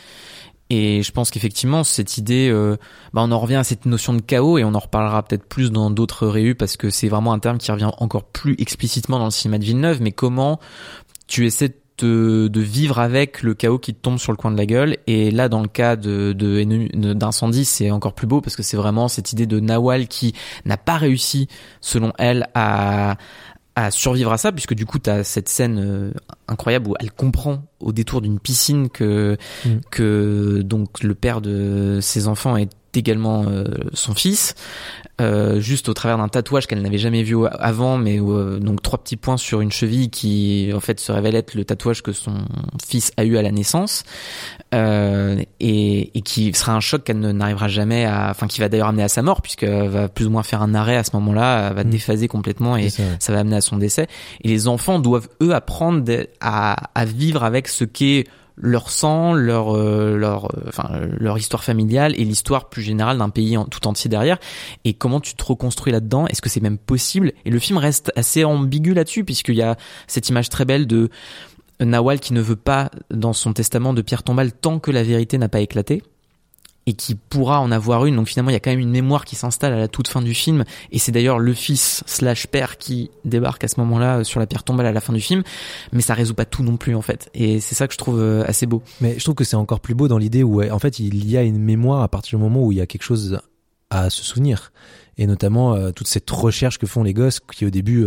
Et 0.71 1.03
je 1.03 1.13
pense 1.13 1.31
qu'effectivement, 1.31 1.85
cette 1.85 2.19
idée, 2.19 2.49
euh, 2.51 2.77
bah 3.13 3.23
on 3.25 3.31
en 3.31 3.39
revient 3.39 3.57
à 3.57 3.65
cette 3.65 3.87
notion 3.87 4.15
de 4.15 4.21
chaos 4.21 4.59
et 4.59 4.65
on 4.65 4.75
en 4.75 4.79
reparlera 4.79 5.23
peut-être 5.23 5.47
plus 5.47 5.71
dans 5.71 5.91
d'autres 5.91 6.27
réus 6.27 6.57
parce 6.59 6.77
que 6.77 6.91
c'est 6.91 7.09
vraiment 7.09 7.33
un 7.33 7.39
terme 7.39 7.59
qui 7.59 7.71
revient 7.71 7.91
encore 7.99 8.25
plus 8.25 8.57
explicitement 8.59 9.19
dans 9.19 9.27
le 9.27 9.31
cinéma 9.31 9.59
de 9.59 9.65
Villeneuve. 9.65 10.03
Mais 10.03 10.13
comment 10.13 10.59
tu 11.29 11.47
essaies 11.47 11.77
de, 11.99 12.49
de 12.53 12.61
vivre 12.61 12.99
avec 12.99 13.43
le 13.43 13.55
chaos 13.55 13.79
qui 13.79 13.95
te 13.95 14.01
tombe 14.01 14.19
sur 14.19 14.33
le 14.33 14.37
coin 14.37 14.51
de 14.51 14.57
la 14.57 14.67
gueule? 14.67 14.97
Et 15.07 15.31
là 15.31 15.49
dans 15.49 15.63
le 15.63 15.69
cas 15.69 15.95
de 15.95 16.33
d'incendie 16.33 17.65
c'est 17.65 17.93
encore 17.93 18.15
plus 18.15 18.27
beau 18.27 18.41
parce 18.41 18.57
que 18.57 18.65
c'est 18.65 18.77
vraiment 18.77 19.07
cette 19.07 19.33
idée 19.33 19.47
de 19.47 19.61
Nawal 19.61 20.09
qui 20.09 20.35
n'a 20.65 20.77
pas 20.77 20.97
réussi 20.97 21.47
selon 21.81 22.13
elle 22.19 22.49
à 22.55 23.17
à 23.77 23.91
survivre 23.91 24.33
à 24.33 24.39
ça 24.39 24.51
puisque 24.53 24.75
du 24.75 24.87
coup 24.87 24.99
tu 24.99 25.11
as 25.11 25.23
cette 25.23 25.49
scène 25.49 25.79
euh, 25.79 26.11
incroyable 26.49 26.89
où 26.89 26.95
elle 26.99 27.13
comprend 27.13 27.63
au 27.79 27.93
détour 27.93 28.23
d'une 28.23 28.41
piscine 28.41 28.89
que 28.89 29.37
mm. 29.65 29.69
que 29.91 30.63
donc 30.65 31.03
le 31.03 31.15
père 31.15 31.43
de 31.43 31.99
ses 32.01 32.27
enfants 32.27 32.57
est 32.57 32.73
également 32.95 33.45
euh, 33.47 33.65
son 33.93 34.15
fils, 34.15 34.55
euh, 35.21 35.61
juste 35.61 35.89
au 35.89 35.95
travers 35.95 36.19
d'un 36.19 36.29
tatouage 36.29 36.67
qu'elle 36.67 36.83
n'avait 36.83 36.99
jamais 36.99 37.23
vu 37.23 37.37
avant, 37.47 37.97
mais 37.97 38.21
euh, 38.21 38.59
donc 38.59 38.83
trois 38.83 38.99
petits 38.99 39.17
points 39.17 39.39
sur 39.39 39.63
une 39.63 39.73
cheville 39.73 40.11
qui 40.11 40.71
en 40.75 40.81
fait 40.81 41.01
se 41.01 41.11
révèle 41.11 41.37
être 41.37 41.55
le 41.55 41.65
tatouage 41.65 42.03
que 42.03 42.13
son 42.13 42.35
fils 42.87 43.13
a 43.17 43.25
eu 43.25 43.39
à 43.39 43.43
la 43.43 43.51
naissance 43.51 44.05
et, 44.73 46.11
et, 46.15 46.21
qui 46.21 46.53
sera 46.53 46.75
un 46.75 46.81
choc 46.81 47.05
qu'elle 47.05 47.19
n'arrivera 47.19 47.69
jamais 47.69 48.05
à, 48.05 48.29
enfin 48.31 48.47
qui 48.47 48.61
va 48.61 48.69
d'ailleurs 48.69 48.89
amener 48.89 49.05
à 49.05 49.09
sa 49.09 49.23
mort 49.23 49.41
puisqu'elle 49.41 49.89
va 49.89 50.09
plus 50.09 50.27
ou 50.27 50.31
moins 50.31 50.43
faire 50.43 50.61
un 50.61 50.75
arrêt 50.75 50.97
à 50.97 51.05
ce 51.05 51.13
moment-là, 51.15 51.73
va 51.73 51.85
mm. 51.85 51.91
déphaser 51.91 52.29
complètement 52.29 52.77
et 52.77 52.91
ça. 52.91 53.33
va 53.33 53.39
amener 53.39 53.57
à 53.57 53.63
son 53.63 53.79
décès. 53.79 54.09
Et 54.43 54.49
les 54.49 54.69
enfants 54.69 54.99
doivent 54.99 55.29
eux 55.43 55.55
apprendre 55.55 56.05
à, 56.41 56.77
à 56.95 57.05
vivre 57.07 57.43
avec 57.43 57.69
ce 57.69 57.85
qu'est 57.85 58.25
leur 58.57 58.91
sang, 58.91 59.35
leur 59.35 59.77
euh, 59.77 60.17
leur 60.17 60.47
euh, 60.47 60.65
enfin 60.69 61.01
leur 61.19 61.39
histoire 61.39 61.63
familiale 61.63 62.19
et 62.19 62.25
l'histoire 62.25 62.69
plus 62.69 62.83
générale 62.83 63.19
d'un 63.19 63.29
pays 63.29 63.57
en, 63.57 63.65
tout 63.67 63.87
entier 63.87 64.09
derrière. 64.09 64.39
Et 64.85 64.95
comment 64.95 65.21
tu 65.21 65.35
te 65.35 65.45
reconstruis 65.45 65.93
là-dedans? 65.93 66.27
Est-ce 66.27 66.43
que 66.43 66.49
c'est 66.49 66.61
même 66.61 66.79
possible? 66.79 67.33
Et 67.45 67.51
le 67.51 67.59
film 67.59 67.79
reste 67.79 68.13
assez 68.17 68.45
ambigu 68.45 68.95
là-dessus 68.95 69.25
puisqu'il 69.25 69.57
y 69.57 69.63
a 69.63 69.77
cette 70.07 70.29
image 70.29 70.49
très 70.49 70.65
belle 70.65 70.87
de 70.87 71.11
Nawal 71.81 72.21
qui 72.21 72.33
ne 72.33 72.41
veut 72.41 72.57
pas 72.57 72.91
dans 73.11 73.35
son 73.35 73.53
testament 73.53 73.93
de 73.93 74.01
Pierre 74.01 74.23
Tombal 74.23 74.53
tant 74.53 74.79
que 74.79 74.91
la 74.91 75.03
vérité 75.03 75.37
n'a 75.37 75.49
pas 75.49 75.61
éclaté 75.61 76.03
et 76.87 76.95
qui 76.95 77.15
pourra 77.15 77.61
en 77.61 77.71
avoir 77.71 78.07
une. 78.07 78.17
Donc 78.17 78.29
finalement, 78.29 78.51
il 78.51 78.55
y 78.55 78.57
a 78.57 78.61
quand 78.61 78.71
même 78.71 78.81
une 78.81 78.91
mémoire 78.91 79.25
qui 79.25 79.37
s'installe 79.37 79.73
à 79.73 79.79
la 79.79 79.89
toute 79.89 80.09
fin 80.09 80.23
du 80.23 80.35
film, 80.35 80.65
et 80.93 80.99
c'est 80.99 81.13
d'ailleurs 81.13 81.39
le 81.39 81.53
fils 81.53 82.03
slash 82.07 82.47
père 82.47 82.79
qui 82.79 83.11
débarque 83.25 83.65
à 83.65 83.69
ce 83.69 83.81
moment-là 83.81 84.19
euh, 84.19 84.25
sur 84.25 84.41
la 84.41 84.47
pierre 84.47 84.65
tombale 84.65 84.87
à 84.87 84.93
la 84.93 85.01
fin 85.01 85.13
du 85.13 85.21
film, 85.21 85.43
mais 85.93 86.01
ça 86.01 86.15
résout 86.15 86.35
pas 86.35 86.45
tout 86.45 86.63
non 86.63 86.77
plus 86.77 86.95
en 86.95 87.03
fait. 87.03 87.29
Et 87.35 87.61
c'est 87.61 87.75
ça 87.75 87.87
que 87.87 87.93
je 87.93 87.99
trouve 87.99 88.21
euh, 88.21 88.45
assez 88.47 88.67
beau. 88.67 88.83
Mais 89.01 89.19
je 89.19 89.25
trouve 89.25 89.35
que 89.35 89.45
c'est 89.45 89.57
encore 89.57 89.81
plus 89.81 89.95
beau 89.95 90.09
dans 90.09 90.19
l'idée 90.19 90.43
où 90.43 90.63
en 90.63 90.79
fait 90.79 90.99
il 90.99 91.29
y 91.29 91.37
a 91.37 91.43
une 91.43 91.59
mémoire 91.59 92.03
à 92.03 92.09
partir 92.09 92.39
du 92.39 92.45
moment 92.45 92.63
où 92.63 92.73
il 92.73 92.79
y 92.79 92.81
a 92.81 92.87
quelque 92.87 93.03
chose 93.03 93.41
à 93.91 94.11
se 94.11 94.23
souvenir, 94.23 94.73
et 95.17 95.27
notamment 95.27 95.75
euh, 95.75 95.91
toute 95.93 96.09
cette 96.09 96.29
recherche 96.31 96.79
que 96.79 96.87
font 96.87 97.03
les 97.03 97.15
gosses 97.15 97.41
qui 97.41 97.65
au 97.65 97.71
début 97.71 98.07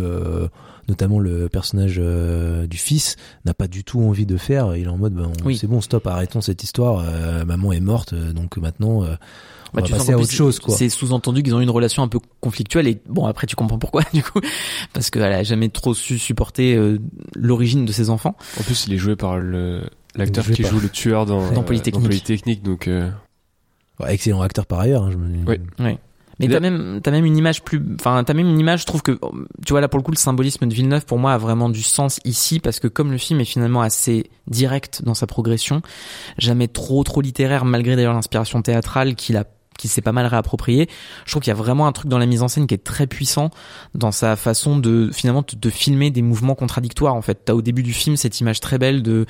notamment 0.89 1.19
le 1.19 1.47
personnage 1.47 1.97
euh, 1.99 2.67
du 2.67 2.77
fils, 2.77 3.15
n'a 3.45 3.53
pas 3.53 3.67
du 3.67 3.83
tout 3.83 4.01
envie 4.01 4.25
de 4.25 4.35
faire. 4.35 4.75
Il 4.75 4.85
est 4.85 4.89
en 4.89 4.97
mode, 4.97 5.13
ben, 5.13 5.31
c'est 5.55 5.67
bon, 5.67 5.79
stop, 5.79 6.07
arrêtons 6.07 6.41
cette 6.41 6.63
histoire. 6.63 7.05
Euh, 7.05 7.45
maman 7.45 7.71
est 7.71 7.79
morte, 7.79 8.13
donc 8.13 8.57
maintenant. 8.57 9.03
Euh, 9.03 9.15
on 9.71 9.77
bah, 9.77 9.83
va 9.87 9.97
passer 9.97 10.13
à 10.13 10.17
autre 10.17 10.31
chose, 10.31 10.59
quoi. 10.59 10.75
C'est 10.75 10.89
sous-entendu 10.89 11.43
qu'ils 11.43 11.53
ont 11.53 11.61
une 11.61 11.69
relation 11.69 12.01
un 12.01 12.07
peu 12.07 12.17
conflictuelle 12.41 12.87
et 12.87 12.99
bon 13.07 13.27
après 13.27 13.45
tu 13.45 13.55
comprends 13.55 13.77
pourquoi 13.77 14.01
du 14.15 14.23
coup 14.23 14.41
parce 14.93 15.11
qu'elle 15.11 15.21
a 15.21 15.43
jamais 15.43 15.69
trop 15.69 15.93
su 15.93 16.17
supporter 16.17 16.75
l'origine 17.35 17.85
de 17.85 17.91
ses 17.91 18.09
enfants. 18.09 18.35
En 18.59 18.63
plus 18.63 18.87
il 18.87 18.93
est 18.93 18.97
joué 18.97 19.15
par 19.15 19.37
le 19.37 19.83
l'acteur 20.15 20.43
qui 20.43 20.63
joue 20.63 20.79
le 20.79 20.89
tueur 20.89 21.27
dans, 21.27 21.51
dans 21.51 21.61
Polytechnique. 21.61 22.03
Polytechnique 22.03 22.63
donc 22.63 22.89
excellent 24.07 24.41
acteur 24.41 24.65
par 24.65 24.79
ailleurs. 24.79 25.03
Hein, 25.03 25.11
je 25.11 25.17
me... 25.17 25.45
Oui. 25.45 25.57
oui. 25.79 25.97
Mais 26.39 26.47
t'as 26.47 26.61
même 26.61 27.01
t'as 27.03 27.11
même 27.11 27.25
une 27.25 27.35
image 27.35 27.63
plus, 27.63 27.81
enfin 27.95 28.23
t'as 28.23 28.33
même 28.33 28.47
une 28.47 28.59
image. 28.59 28.81
Je 28.81 28.85
trouve 28.85 29.01
que 29.01 29.19
tu 29.65 29.73
vois 29.73 29.81
là 29.81 29.89
pour 29.89 29.99
le 29.99 30.03
coup 30.03 30.11
le 30.11 30.17
symbolisme 30.17 30.67
de 30.67 30.73
Villeneuve 30.73 31.05
pour 31.05 31.19
moi 31.19 31.33
a 31.33 31.37
vraiment 31.37 31.69
du 31.69 31.83
sens 31.83 32.21
ici 32.23 32.61
parce 32.61 32.79
que 32.79 32.87
comme 32.87 33.11
le 33.11 33.17
film 33.17 33.41
est 33.41 33.45
finalement 33.45 33.81
assez 33.81 34.29
direct 34.47 35.01
dans 35.03 35.13
sa 35.13 35.27
progression, 35.27 35.81
jamais 36.37 36.69
trop 36.69 37.03
trop 37.03 37.19
littéraire 37.19 37.65
malgré 37.65 37.97
d'ailleurs 37.97 38.13
l'inspiration 38.13 38.61
théâtrale 38.61 39.15
qu'il 39.15 39.35
a 39.35 39.43
qui 39.79 39.87
s'est 39.87 40.01
pas 40.01 40.11
mal 40.11 40.25
réapproprié. 40.25 40.87
Je 41.25 41.31
trouve 41.31 41.41
qu'il 41.41 41.49
y 41.49 41.55
a 41.55 41.57
vraiment 41.57 41.87
un 41.87 41.91
truc 41.91 42.09
dans 42.09 42.19
la 42.19 42.25
mise 42.25 42.43
en 42.43 42.47
scène 42.47 42.67
qui 42.67 42.73
est 42.73 42.83
très 42.83 43.07
puissant 43.07 43.49
dans 43.95 44.11
sa 44.11 44.35
façon 44.35 44.77
de 44.77 45.09
finalement 45.11 45.43
de, 45.55 45.69
filmer 45.69 46.11
des 46.11 46.21
mouvements 46.21 46.53
contradictoires. 46.53 47.15
En 47.15 47.21
fait, 47.21 47.45
t'as 47.45 47.53
au 47.53 47.61
début 47.61 47.81
du 47.81 47.93
film 47.93 48.17
cette 48.17 48.39
image 48.41 48.59
très 48.59 48.77
belle 48.77 49.01
de 49.01 49.25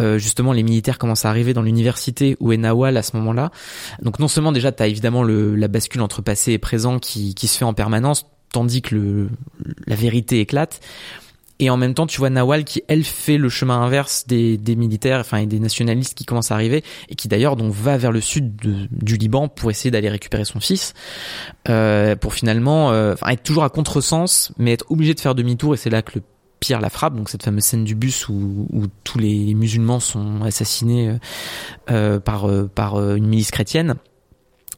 euh, 0.00 0.18
justement 0.18 0.52
les 0.52 0.62
militaires 0.62 0.98
commencent 0.98 1.24
à 1.24 1.30
arriver 1.30 1.54
dans 1.54 1.62
l'université 1.62 2.36
où 2.38 2.52
est 2.52 2.58
Nawal 2.58 2.96
à 2.96 3.02
ce 3.02 3.16
moment-là. 3.16 3.50
Donc 4.02 4.18
non 4.18 4.28
seulement 4.28 4.52
déjà 4.52 4.70
t'as 4.70 4.86
évidemment 4.86 5.22
le, 5.22 5.56
la 5.56 5.68
bascule 5.68 6.02
entre 6.02 6.20
passé 6.20 6.52
et 6.52 6.58
présent 6.58 6.98
qui, 6.98 7.34
qui 7.34 7.48
se 7.48 7.56
fait 7.56 7.64
en 7.64 7.72
permanence, 7.74 8.26
tandis 8.52 8.82
que 8.82 8.94
le, 8.94 9.30
la 9.86 9.96
vérité 9.96 10.40
éclate. 10.40 10.80
Et 11.60 11.70
en 11.70 11.76
même 11.76 11.94
temps, 11.94 12.06
tu 12.06 12.18
vois 12.18 12.30
Nawal 12.30 12.64
qui, 12.64 12.82
elle, 12.88 13.04
fait 13.04 13.36
le 13.36 13.48
chemin 13.48 13.80
inverse 13.80 14.26
des, 14.26 14.56
des 14.56 14.76
militaires, 14.76 15.20
enfin, 15.20 15.38
et 15.38 15.46
des 15.46 15.58
nationalistes 15.58 16.16
qui 16.16 16.24
commencent 16.24 16.52
à 16.52 16.54
arriver, 16.54 16.84
et 17.08 17.14
qui 17.14 17.26
d'ailleurs 17.28 17.56
donc 17.56 17.72
va 17.72 17.96
vers 17.96 18.12
le 18.12 18.20
sud 18.20 18.56
du 18.90 19.16
Liban 19.16 19.48
pour 19.48 19.70
essayer 19.70 19.90
d'aller 19.90 20.08
récupérer 20.08 20.44
son 20.44 20.60
fils, 20.60 20.94
euh, 21.68 22.14
pour 22.14 22.34
finalement 22.34 22.92
euh, 22.92 23.14
être 23.28 23.42
toujours 23.42 23.64
à 23.64 23.70
contresens, 23.70 24.52
mais 24.58 24.72
être 24.72 24.90
obligé 24.90 25.14
de 25.14 25.20
faire 25.20 25.34
demi-tour, 25.34 25.74
et 25.74 25.76
c'est 25.76 25.90
là 25.90 26.02
que 26.02 26.12
le 26.16 26.22
pire 26.60 26.80
la 26.80 26.90
frappe, 26.90 27.14
donc 27.14 27.28
cette 27.28 27.42
fameuse 27.42 27.64
scène 27.64 27.84
du 27.84 27.94
bus 27.94 28.28
où, 28.28 28.66
où 28.72 28.86
tous 29.04 29.18
les 29.18 29.54
musulmans 29.54 30.00
sont 30.00 30.42
assassinés 30.42 31.08
euh, 31.08 31.18
euh 31.90 32.20
par, 32.20 32.48
euh, 32.48 32.68
par 32.72 32.98
une 33.14 33.26
milice 33.26 33.50
chrétienne. 33.50 33.94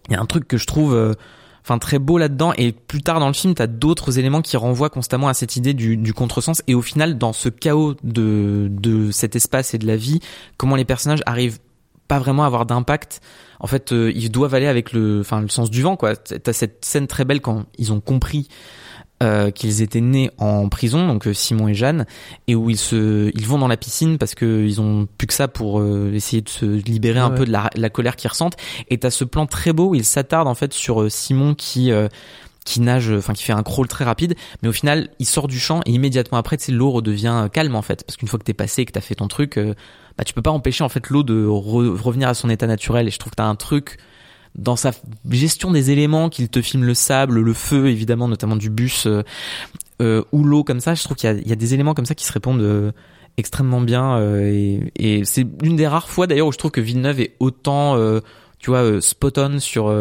Il 0.09 0.13
y 0.13 0.17
a 0.17 0.21
un 0.21 0.27
truc 0.27 0.49
que 0.49 0.57
je 0.57 0.67
trouve 0.67 1.15
enfin 1.63 1.79
très 1.79 1.99
beau 1.99 2.19
là-dedans. 2.19 2.53
Et 2.57 2.73
plus 2.73 3.03
tard 3.03 3.21
dans 3.21 3.29
le 3.29 3.33
film 3.33 3.55
t'as 3.55 3.67
d'autres 3.67 4.19
éléments 4.19 4.43
qui 4.43 4.57
renvoient 4.57 4.91
constamment 4.91 5.29
à 5.29 5.35
cette 5.35 5.57
idée 5.57 5.75
du, 5.75 5.97
du 5.97 6.15
contresens. 6.15 6.63
Et 6.67 6.75
au 6.75 6.83
final 6.83 7.19
dans 7.19 7.33
ce 7.33 7.49
chaos 7.49 7.95
de 8.03 8.69
de 8.71 9.11
cet 9.11 9.37
espace 9.37 9.75
et 9.75 9.79
de 9.79 9.87
la 9.87 9.97
vie 9.97 10.21
comment 10.57 10.77
les 10.77 10.85
personnages 10.85 11.23
arrivent 11.27 11.59
pas 12.09 12.19
vraiment 12.19 12.43
à 12.43 12.47
avoir 12.47 12.67
d'impact. 12.67 13.21
En 13.61 13.67
fait 13.67 13.93
euh, 13.93 14.13
ils 14.15 14.31
doivent 14.31 14.55
aller 14.55 14.67
avec 14.67 14.93
le 14.93 15.21
enfin 15.21 15.41
le 15.41 15.49
sens 15.49 15.71
du 15.71 15.83
vent 15.83 15.97
quoi. 15.97 16.17
T'as 16.17 16.53
cette 16.53 16.85
scène 16.85 17.07
très 17.07 17.25
belle 17.25 17.41
quand 17.41 17.67
ils 17.79 17.93
ont 17.93 18.01
compris 18.01 18.49
euh, 19.23 19.51
qu'ils 19.51 19.83
étaient 19.83 20.01
nés 20.01 20.31
en 20.39 20.71
prison, 20.71 21.07
donc 21.07 21.27
euh, 21.27 21.35
Simon 21.35 21.69
et 21.69 21.75
Jeanne, 21.75 22.07
et 22.49 22.55
où 22.55 22.71
ils 22.71 22.79
se, 22.79 23.31
ils 23.35 23.47
vont 23.47 23.59
dans 23.59 23.69
la 23.69 23.77
piscine 23.77 24.17
parce 24.17 24.35
que 24.35 24.65
ils 24.65 24.81
ont 24.81 25.07
plus 25.19 25.27
que 25.27 25.35
ça 25.35 25.47
pour 25.47 25.79
euh, 25.79 26.11
essayer 26.15 26.41
de 26.41 26.49
se 26.49 26.65
libérer 26.65 27.19
un 27.19 27.31
peu 27.31 27.45
de 27.45 27.51
la, 27.51 27.69
la 27.75 27.91
colère 27.91 28.17
qu'ils 28.17 28.31
ressentent. 28.31 28.57
Et 28.89 28.97
t'as 28.97 29.11
ce 29.11 29.25
plan 29.25 29.45
très 29.45 29.75
beau 29.75 29.89
où 29.89 29.95
ils 29.95 30.07
s'attardent 30.07 30.49
en 30.49 30.55
fait 30.55 30.73
sur 30.73 31.13
Simon 31.13 31.55
qui 31.55 31.93
qui 32.65 32.81
nage, 32.81 33.11
enfin 33.11 33.35
qui 33.35 33.43
fait 33.43 33.53
un 33.53 33.63
crawl 33.63 33.89
très 33.89 34.05
rapide, 34.05 34.37
mais 34.63 34.71
au 34.71 34.73
final 34.73 35.11
il 35.19 35.27
sort 35.27 35.49
du 35.49 35.61
champ 35.61 35.81
et 35.85 35.91
immédiatement 35.91 36.39
après, 36.39 36.57
tu 36.57 36.65
sais, 36.65 36.73
l'eau 36.73 36.91
redevient 36.91 37.49
calme 37.53 37.75
en 37.75 37.83
fait, 37.83 38.05
parce 38.07 38.17
qu'une 38.17 38.29
fois 38.29 38.39
que 38.39 38.45
t'es 38.45 38.55
passé, 38.55 38.87
que 38.87 38.93
t'as 38.93 39.03
fait 39.03 39.17
ton 39.17 39.29
truc, 39.29 39.59
bah 40.17 40.25
tu 40.25 40.33
peux 40.33 40.41
pas 40.41 40.51
empêcher 40.51 40.83
en 40.83 40.89
fait 40.89 41.11
l'eau 41.11 41.25
de 41.25 41.45
revenir 41.45 42.27
à 42.27 42.33
son 42.33 42.49
état 42.49 42.67
naturel. 42.67 43.07
Et 43.07 43.11
je 43.11 43.19
trouve 43.19 43.33
que 43.33 43.37
t'as 43.37 43.45
un 43.45 43.55
truc 43.55 43.99
dans 44.55 44.77
sa 44.77 44.93
gestion 45.31 45.71
des 45.71 45.91
éléments, 45.91 46.29
qu'il 46.29 46.49
te 46.49 46.61
filme 46.61 46.85
le 46.85 46.95
sable, 46.95 47.41
le 47.41 47.55
feu, 47.55 47.89
évidemment, 47.89 48.29
notamment 48.29 48.57
du 48.57 48.71
bus, 48.71 49.07
euh, 49.07 49.23
euh 50.03 50.23
ou 50.33 50.45
l'eau 50.45 50.65
comme 50.65 50.81
ça. 50.81 50.95
Je 50.95 51.05
trouve 51.05 51.17
qu'il 51.17 51.31
y, 51.31 51.49
y 51.49 51.53
a, 51.53 51.57
des 51.57 51.75
éléments 51.75 51.95
comme 51.95 52.07
ça 52.07 52.15
qui 52.15 52.25
se 52.25 52.33
répondent 52.33 52.61
euh, 52.61 52.93
extrêmement 53.37 53.81
bien. 53.81 54.17
Euh, 54.19 54.51
et, 54.53 54.93
et 54.97 55.25
c'est 55.25 55.47
l'une 55.63 55.77
des 55.77 55.87
rares 55.87 56.09
fois 56.09 56.27
d'ailleurs 56.27 56.49
où 56.49 56.53
je 56.53 56.59
trouve 56.59 56.71
que 56.71 56.81
Villeneuve 56.81 57.21
est 57.21 57.37
autant, 57.41 57.97
tu 58.59 58.71
vois, 58.71 59.01
spot 59.01 59.39
on 59.39 59.59
sur 59.59 59.95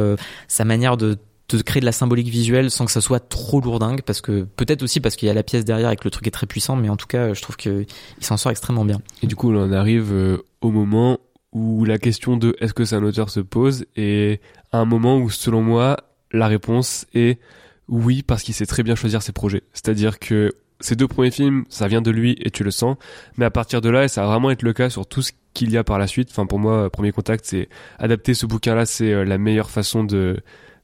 sa 0.47 0.65
manière 0.65 0.97
de 0.97 1.17
te 1.49 1.57
créer 1.57 1.79
de 1.79 1.85
la 1.85 1.91
symbolique 1.91 2.27
visuelle 2.27 2.69
sans 2.71 2.85
que 2.85 2.91
ça 2.91 3.01
soit 3.01 3.19
trop 3.19 3.59
lourdingue 3.59 4.01
parce 4.03 4.21
que 4.21 4.43
peut-être 4.55 4.83
aussi 4.83 4.99
parce 4.99 5.15
qu'il 5.15 5.27
y 5.27 5.31
a 5.31 5.33
la 5.33 5.43
pièce 5.43 5.65
derrière 5.65 5.89
et 5.89 5.95
que 5.95 6.03
le 6.05 6.11
truc 6.11 6.27
est 6.27 6.31
très 6.31 6.45
puissant 6.45 6.75
mais 6.75 6.89
en 6.89 6.95
tout 6.95 7.07
cas 7.07 7.33
je 7.33 7.41
trouve 7.41 7.57
que 7.57 7.85
il 8.19 8.25
s'en 8.25 8.37
sort 8.37 8.51
extrêmement 8.51 8.85
bien 8.85 9.01
Et 9.23 9.27
du 9.27 9.35
coup, 9.35 9.51
on 9.51 9.63
en 9.63 9.71
arrive 9.73 10.13
euh, 10.13 10.37
au 10.61 10.69
moment 10.71 11.19
où 11.51 11.85
la 11.85 11.97
question 11.97 12.37
de 12.37 12.55
est-ce 12.59 12.73
que 12.73 12.85
c'est 12.85 12.95
un 12.95 13.03
auteur 13.03 13.29
se 13.29 13.39
pose 13.39 13.85
et 13.95 14.39
à 14.71 14.79
un 14.79 14.85
moment 14.85 15.17
où, 15.17 15.29
selon 15.29 15.61
moi, 15.61 15.97
la 16.31 16.47
réponse 16.47 17.07
est 17.13 17.39
oui 17.87 18.21
parce 18.21 18.43
qu'il 18.43 18.53
sait 18.53 18.67
très 18.67 18.83
bien 18.83 18.95
choisir 18.95 19.21
ses 19.21 19.31
projets. 19.31 19.63
C'est-à-dire 19.73 20.19
que 20.19 20.53
ces 20.79 20.95
deux 20.95 21.07
premiers 21.07 21.31
films, 21.31 21.65
ça 21.69 21.87
vient 21.87 22.01
de 22.01 22.11
lui 22.11 22.37
et 22.39 22.51
tu 22.51 22.63
le 22.63 22.71
sens. 22.71 22.97
Mais 23.37 23.45
à 23.45 23.49
partir 23.49 23.81
de 23.81 23.89
là, 23.89 24.05
et 24.05 24.07
ça 24.07 24.21
va 24.21 24.27
vraiment 24.27 24.51
être 24.51 24.61
le 24.61 24.73
cas 24.73 24.89
sur 24.89 25.07
tout 25.07 25.21
ce 25.21 25.31
qu'il 25.53 25.71
y 25.71 25.77
a 25.77 25.83
par 25.83 25.97
la 25.97 26.07
suite. 26.07 26.29
Enfin, 26.31 26.45
pour 26.45 26.59
moi, 26.59 26.89
Premier 26.89 27.11
Contact, 27.11 27.45
c'est 27.45 27.67
adapter 27.97 28.33
ce 28.33 28.45
bouquin-là, 28.45 28.85
c'est 28.85 29.11
euh, 29.11 29.25
la 29.25 29.37
meilleure 29.37 29.69
façon 29.69 30.03
de 30.03 30.37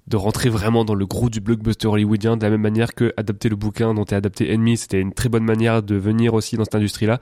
de 0.08 0.18
rentrer 0.18 0.50
vraiment 0.50 0.86
dans 0.86 0.94
le 0.94 1.08
gros 1.08 1.32
du 1.32 1.40
blockbuster 1.40 1.88
hollywoodien 1.88 2.38
de 2.38 2.44
la 2.44 2.52
même 2.52 2.62
manière 2.62 2.94
que 2.94 3.12
adapter 3.18 3.50
le 3.50 3.56
bouquin 3.56 3.94
dont 3.96 4.06
est 4.06 4.14
adapté 4.14 4.54
Enemy 4.54 4.78
c'était 4.78 5.02
une 5.02 5.14
très 5.14 5.30
bonne 5.30 5.44
manière 5.44 5.82
de 5.82 5.96
venir 5.96 6.36
aussi 6.36 6.58
dans 6.58 6.64
cette 6.64 6.76
industrie 6.76 7.08
là 7.08 7.20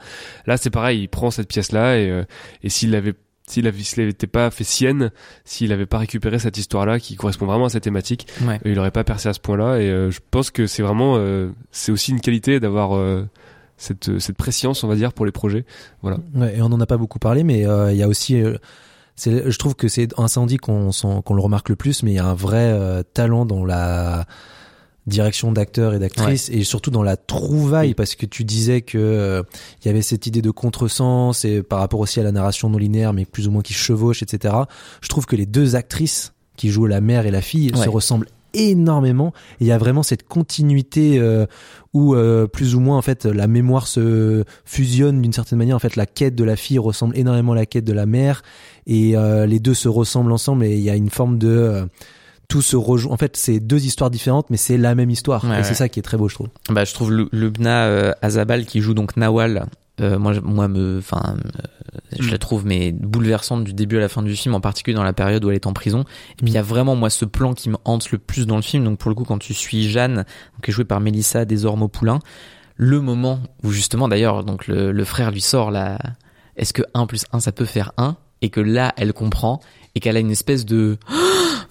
là 0.47 0.57
c'est 0.57 0.69
pareil 0.69 1.03
il 1.03 1.07
prend 1.07 1.31
cette 1.31 1.47
pièce 1.47 1.71
là 1.71 1.97
et, 1.97 2.09
euh, 2.09 2.25
et 2.61 2.67
s'il 2.67 2.93
avait 2.95 3.13
s'il 3.47 3.67
avait 3.67 3.83
s'il 3.83 4.01
avait 4.01 4.13
pas 4.13 4.49
fait 4.51 4.63
sienne 4.63 5.11
s'il 5.43 5.71
avait 5.71 5.85
pas 5.85 5.97
récupéré 5.97 6.39
cette 6.39 6.57
histoire 6.57 6.85
là 6.85 6.99
qui 6.99 7.15
correspond 7.15 7.45
vraiment 7.45 7.65
à 7.65 7.69
cette 7.69 7.83
thématique 7.83 8.27
ouais. 8.45 8.59
il 8.63 8.79
aurait 8.79 8.91
pas 8.91 9.03
percé 9.03 9.29
à 9.29 9.33
ce 9.33 9.39
point 9.39 9.57
là 9.57 9.77
et 9.79 9.89
euh, 9.89 10.11
je 10.11 10.19
pense 10.31 10.49
que 10.49 10.65
c'est 10.65 10.81
vraiment 10.81 11.15
euh, 11.17 11.49
c'est 11.71 11.91
aussi 11.91 12.11
une 12.11 12.21
qualité 12.21 12.59
d'avoir 12.59 12.95
euh, 12.95 13.27
cette 13.77 14.19
cette 14.19 14.37
préscience 14.37 14.83
on 14.83 14.87
va 14.87 14.95
dire 14.95 15.13
pour 15.13 15.25
les 15.25 15.31
projets. 15.31 15.65
Voilà. 16.01 16.17
Ouais, 16.35 16.57
et 16.57 16.61
on 16.61 16.67
en 16.67 16.79
a 16.79 16.85
pas 16.85 16.97
beaucoup 16.97 17.19
parlé, 17.19 17.43
mais 17.43 17.65
euh, 17.65 17.91
il 17.91 17.97
y 17.97 18.03
a 18.03 18.07
aussi, 18.07 18.41
euh, 18.41 18.57
je 19.25 19.57
trouve 19.57 19.75
que 19.75 19.87
c'est 19.87 20.17
Incendie 20.17 20.57
qu'on 20.57 20.91
le 20.91 21.41
remarque 21.41 21.69
le 21.69 21.75
plus, 21.75 22.03
mais 22.03 22.11
il 22.11 22.15
y 22.15 22.19
a 22.19 22.25
un 22.25 22.33
vrai 22.33 23.03
talent 23.13 23.45
dans 23.45 23.65
la 23.65 24.25
direction 25.07 25.51
d'acteurs 25.51 25.93
et 25.93 25.99
d'actrices 25.99 26.49
et 26.49 26.63
surtout 26.63 26.89
dans 26.91 27.03
la 27.03 27.17
trouvaille 27.17 27.89
Oui. 27.89 27.93
parce 27.93 28.15
que 28.15 28.25
tu 28.25 28.43
disais 28.45 28.81
que 28.81 28.97
euh, 28.97 29.43
il 29.83 29.87
y 29.87 29.91
avait 29.91 30.01
cette 30.01 30.27
idée 30.27 30.41
de 30.41 30.51
contresens 30.51 31.43
et 31.45 31.61
par 31.61 31.79
rapport 31.79 31.99
aussi 31.99 32.19
à 32.19 32.23
la 32.23 32.31
narration 32.31 32.69
non 32.69 32.77
linéaire 32.77 33.11
mais 33.13 33.25
plus 33.25 33.47
ou 33.47 33.51
moins 33.51 33.61
qui 33.61 33.73
chevauche 33.73 34.23
etc 34.23 34.55
je 35.01 35.09
trouve 35.09 35.25
que 35.25 35.35
les 35.35 35.45
deux 35.45 35.75
actrices 35.75 36.33
qui 36.55 36.69
jouent 36.69 36.85
la 36.87 37.01
mère 37.01 37.25
et 37.25 37.31
la 37.31 37.41
fille 37.41 37.71
Ouais. 37.75 37.83
se 37.83 37.89
ressemblent 37.89 38.27
énormément. 38.55 39.33
Et 39.59 39.63
il 39.63 39.67
y 39.67 39.71
a 39.71 39.79
vraiment 39.79 40.03
cette 40.03 40.27
continuité 40.27 41.17
euh, 41.17 41.47
où 41.93 42.13
euh, 42.13 42.45
plus 42.45 42.75
ou 42.75 42.79
moins 42.79 42.97
en 42.97 43.01
fait 43.01 43.25
la 43.25 43.47
mémoire 43.47 43.87
se 43.87 44.43
fusionne 44.63 45.21
d'une 45.23 45.33
certaine 45.33 45.57
manière. 45.57 45.75
En 45.75 45.79
fait 45.79 45.95
la 45.95 46.05
quête 46.05 46.35
de 46.35 46.43
la 46.43 46.55
fille 46.55 46.77
ressemble 46.77 47.17
énormément 47.17 47.53
à 47.53 47.55
la 47.55 47.65
quête 47.65 47.83
de 47.83 47.93
la 47.93 48.05
mère. 48.05 48.43
Et 48.85 49.17
euh, 49.17 49.47
les 49.47 49.59
deux 49.59 49.73
se 49.73 49.89
ressemblent 49.89 50.31
ensemble 50.31 50.65
et 50.65 50.73
il 50.75 50.81
y 50.83 50.91
a 50.91 50.95
une 50.95 51.09
forme 51.09 51.39
de 51.39 51.47
euh, 51.49 51.85
tout 52.53 52.61
se 52.61 52.75
rejoint. 52.75 53.11
En 53.13 53.17
fait 53.17 53.35
c'est 53.35 53.59
deux 53.59 53.83
histoires 53.85 54.11
différentes 54.11 54.49
mais 54.51 54.57
c'est 54.57 54.77
la 54.77 54.93
même 54.95 55.09
histoire. 55.09 55.43
Ouais, 55.43 55.59
et 55.61 55.63
c'est 55.63 55.73
ça 55.73 55.89
qui 55.89 55.99
est 55.99 56.03
très 56.03 56.17
beau 56.17 56.29
je 56.29 56.35
trouve. 56.35 56.49
Bah 56.69 56.83
je 56.85 56.93
trouve 56.93 57.11
Lu- 57.11 57.27
Lubna 57.31 57.85
euh, 57.85 58.11
Azabal 58.21 58.65
qui 58.65 58.79
joue 58.81 58.93
donc 58.93 59.17
Nawal 59.17 59.65
euh, 60.01 60.17
moi 60.19 60.33
je- 60.33 60.39
moi 60.41 60.67
me 60.67 60.99
enfin 60.99 61.35
euh, 61.35 61.49
je 62.19 62.27
Mm. 62.27 62.31
la 62.31 62.37
trouve 62.37 62.65
mais 62.65 62.91
bouleversante 62.91 63.63
du 63.63 63.73
début 63.73 63.97
à 63.97 63.99
la 64.01 64.07
fin 64.09 64.21
du 64.21 64.35
film 64.35 64.53
en 64.55 64.61
particulier 64.61 64.95
dans 64.95 65.03
la 65.03 65.13
période 65.13 65.43
où 65.45 65.49
elle 65.49 65.55
est 65.55 65.65
en 65.67 65.73
prison. 65.73 66.01
Et 66.33 66.43
puis 66.43 66.47
il 66.47 66.53
y 66.53 66.57
a 66.57 66.61
vraiment 66.63 66.95
moi 66.95 67.09
ce 67.09 67.25
plan 67.25 67.53
qui 67.53 67.69
me 67.69 67.77
hante 67.85 68.11
le 68.11 68.17
plus 68.19 68.45
dans 68.47 68.55
le 68.55 68.61
film. 68.61 68.83
Donc 68.83 68.97
pour 68.99 69.09
le 69.09 69.15
coup 69.15 69.23
quand 69.23 69.39
tu 69.39 69.53
suis 69.55 69.89
Jeanne 69.89 70.25
qui 70.61 70.69
est 70.69 70.73
jouée 70.73 70.85
par 70.85 70.99
Mélissa 70.99 71.45
Desormeaux-Poulain 71.45 72.19
le 72.75 73.01
moment 73.01 73.39
où 73.63 73.71
justement 73.71 74.07
d'ailleurs 74.07 74.43
donc 74.43 74.67
le, 74.67 74.91
le 74.91 75.05
frère 75.05 75.31
lui 75.31 75.41
sort 75.41 75.69
la 75.71 75.97
est-ce 76.55 76.73
que 76.73 76.83
1 76.93 77.05
plus 77.07 77.25
1 77.31 77.39
ça 77.39 77.51
peut 77.51 77.65
faire 77.65 77.91
1 77.97 78.15
et 78.43 78.49
que 78.49 78.61
là 78.61 78.93
elle 78.97 79.13
comprend 79.13 79.59
et 79.95 79.99
qu'elle 79.99 80.17
a 80.17 80.19
une 80.19 80.31
espèce 80.31 80.65
de 80.65 80.97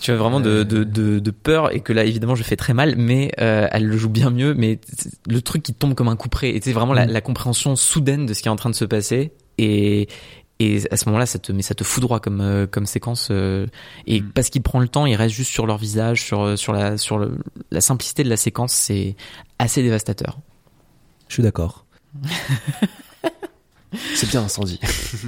tu 0.02 0.10
vois 0.10 0.18
vraiment 0.20 0.40
de, 0.40 0.62
de, 0.64 0.84
de, 0.84 1.18
de 1.20 1.30
peur 1.30 1.72
et 1.74 1.80
que 1.80 1.92
là 1.92 2.04
évidemment 2.04 2.34
je 2.34 2.42
fais 2.42 2.56
très 2.56 2.74
mal 2.74 2.96
mais 2.96 3.30
euh, 3.40 3.68
elle 3.70 3.86
le 3.86 3.96
joue 3.96 4.08
bien 4.08 4.30
mieux 4.30 4.52
mais 4.54 4.78
le 5.28 5.40
truc 5.40 5.62
qui 5.62 5.72
tombe 5.74 5.94
comme 5.94 6.08
un 6.08 6.16
coup 6.16 6.28
près 6.28 6.50
et 6.50 6.60
c'est 6.62 6.72
vraiment 6.72 6.92
la, 6.92 7.06
Mm. 7.06 7.10
la 7.10 7.20
compréhension 7.20 7.76
soudaine 7.76 8.26
de 8.26 8.34
ce 8.34 8.42
qui 8.42 8.48
est 8.48 8.50
en 8.50 8.56
train 8.56 8.70
de 8.70 8.74
se 8.74 8.84
passer 8.84 9.32
et 9.58 10.08
et 10.58 10.80
à 10.90 10.96
ce 10.96 11.06
moment-là 11.06 11.26
ça 11.26 11.38
te 11.38 11.50
mais 11.52 11.62
ça 11.62 11.74
te 11.74 11.84
foudroie 11.84 12.20
comme 12.20 12.40
euh, 12.40 12.66
comme 12.66 12.86
séquence 12.86 13.28
euh, 13.30 13.66
et 14.06 14.20
Mm. 14.20 14.30
parce 14.34 14.50
qu'il 14.50 14.62
prend 14.62 14.80
le 14.80 14.88
temps 14.88 15.06
il 15.06 15.14
reste 15.14 15.34
juste 15.34 15.50
sur 15.52 15.66
leur 15.66 15.78
visage 15.78 16.22
sur 16.22 16.42
euh, 16.42 16.56
sur 16.56 16.72
la 16.72 16.98
sur 16.98 17.18
le- 17.18 17.38
la 17.70 17.80
simplicité 17.80 18.24
de 18.24 18.28
la 18.28 18.36
séquence 18.36 18.72
c'est 18.72 19.14
assez 19.58 19.82
dévastateur 19.82 20.38
je 21.28 21.34
suis 21.34 21.42
d'accord 21.42 21.86
c'est 24.14 24.28
bien 24.28 24.42
incendie 24.42 24.80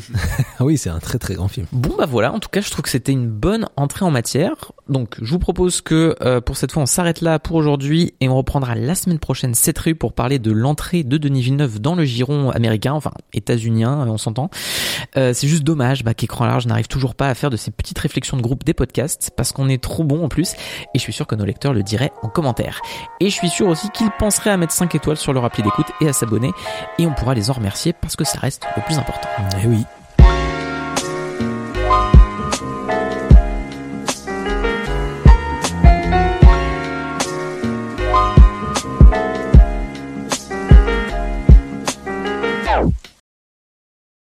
oui 0.60 0.78
c'est 0.78 0.90
un 0.90 0.98
très 0.98 1.18
très 1.18 1.34
grand 1.34 1.48
film 1.48 1.66
Bon 1.72 1.94
bah 1.96 2.06
voilà, 2.06 2.32
en 2.32 2.38
tout 2.40 2.48
cas 2.48 2.60
je 2.60 2.70
trouve 2.70 2.82
que 2.82 2.88
c'était 2.88 3.12
une 3.12 3.28
bonne 3.28 3.68
entrée 3.76 4.04
en 4.04 4.10
matière. 4.10 4.72
Donc 4.88 5.16
je 5.22 5.30
vous 5.30 5.38
propose 5.38 5.80
que 5.80 6.14
euh, 6.20 6.40
pour 6.40 6.56
cette 6.56 6.72
fois 6.72 6.82
on 6.82 6.86
s'arrête 6.86 7.22
là 7.22 7.38
pour 7.38 7.56
aujourd'hui 7.56 8.14
et 8.20 8.28
on 8.28 8.36
reprendra 8.36 8.74
la 8.74 8.94
semaine 8.94 9.18
prochaine 9.18 9.54
cette 9.54 9.78
rue 9.78 9.94
pour 9.94 10.12
parler 10.12 10.38
de 10.38 10.52
l'entrée 10.52 11.04
de 11.04 11.16
Denis 11.16 11.40
Villeneuve 11.40 11.80
dans 11.80 11.94
le 11.94 12.04
giron 12.04 12.50
américain, 12.50 12.92
enfin 12.92 13.12
états-unien, 13.32 14.02
euh, 14.02 14.10
on 14.10 14.18
s'entend. 14.18 14.50
Euh, 15.16 15.32
c'est 15.32 15.48
juste 15.48 15.64
dommage 15.64 16.04
bah, 16.04 16.12
qu'Écran 16.12 16.44
Large 16.44 16.66
n'arrive 16.66 16.88
toujours 16.88 17.14
pas 17.14 17.28
à 17.28 17.34
faire 17.34 17.50
de 17.50 17.56
ces 17.56 17.70
petites 17.70 17.98
réflexions 17.98 18.36
de 18.36 18.42
groupe 18.42 18.64
des 18.64 18.74
podcasts 18.74 19.30
parce 19.34 19.52
qu'on 19.52 19.68
est 19.68 19.82
trop 19.82 20.04
bon 20.04 20.24
en 20.24 20.28
plus 20.28 20.52
et 20.94 20.98
je 20.98 21.00
suis 21.00 21.12
sûr 21.12 21.26
que 21.26 21.34
nos 21.34 21.44
lecteurs 21.44 21.72
le 21.72 21.82
diraient 21.82 22.12
en 22.22 22.28
commentaire. 22.28 22.82
Et 23.20 23.30
je 23.30 23.34
suis 23.34 23.48
sûr 23.48 23.68
aussi 23.68 23.88
qu'ils 23.90 24.10
penseraient 24.18 24.50
à 24.50 24.58
mettre 24.58 24.72
5 24.72 24.94
étoiles 24.94 25.16
sur 25.16 25.32
leur 25.32 25.44
appli 25.44 25.62
d'écoute 25.62 25.86
et 26.02 26.08
à 26.08 26.12
s'abonner 26.12 26.52
et 26.98 27.06
on 27.06 27.14
pourra 27.14 27.34
les 27.34 27.48
en 27.48 27.54
remercier 27.54 27.94
parce 27.94 28.16
que 28.16 28.24
ça 28.24 28.38
reste 28.38 28.66
le 28.76 28.82
plus 28.82 28.98
important. 28.98 29.28
et 29.38 29.62
Eh 29.64 29.66
oui 29.66 29.84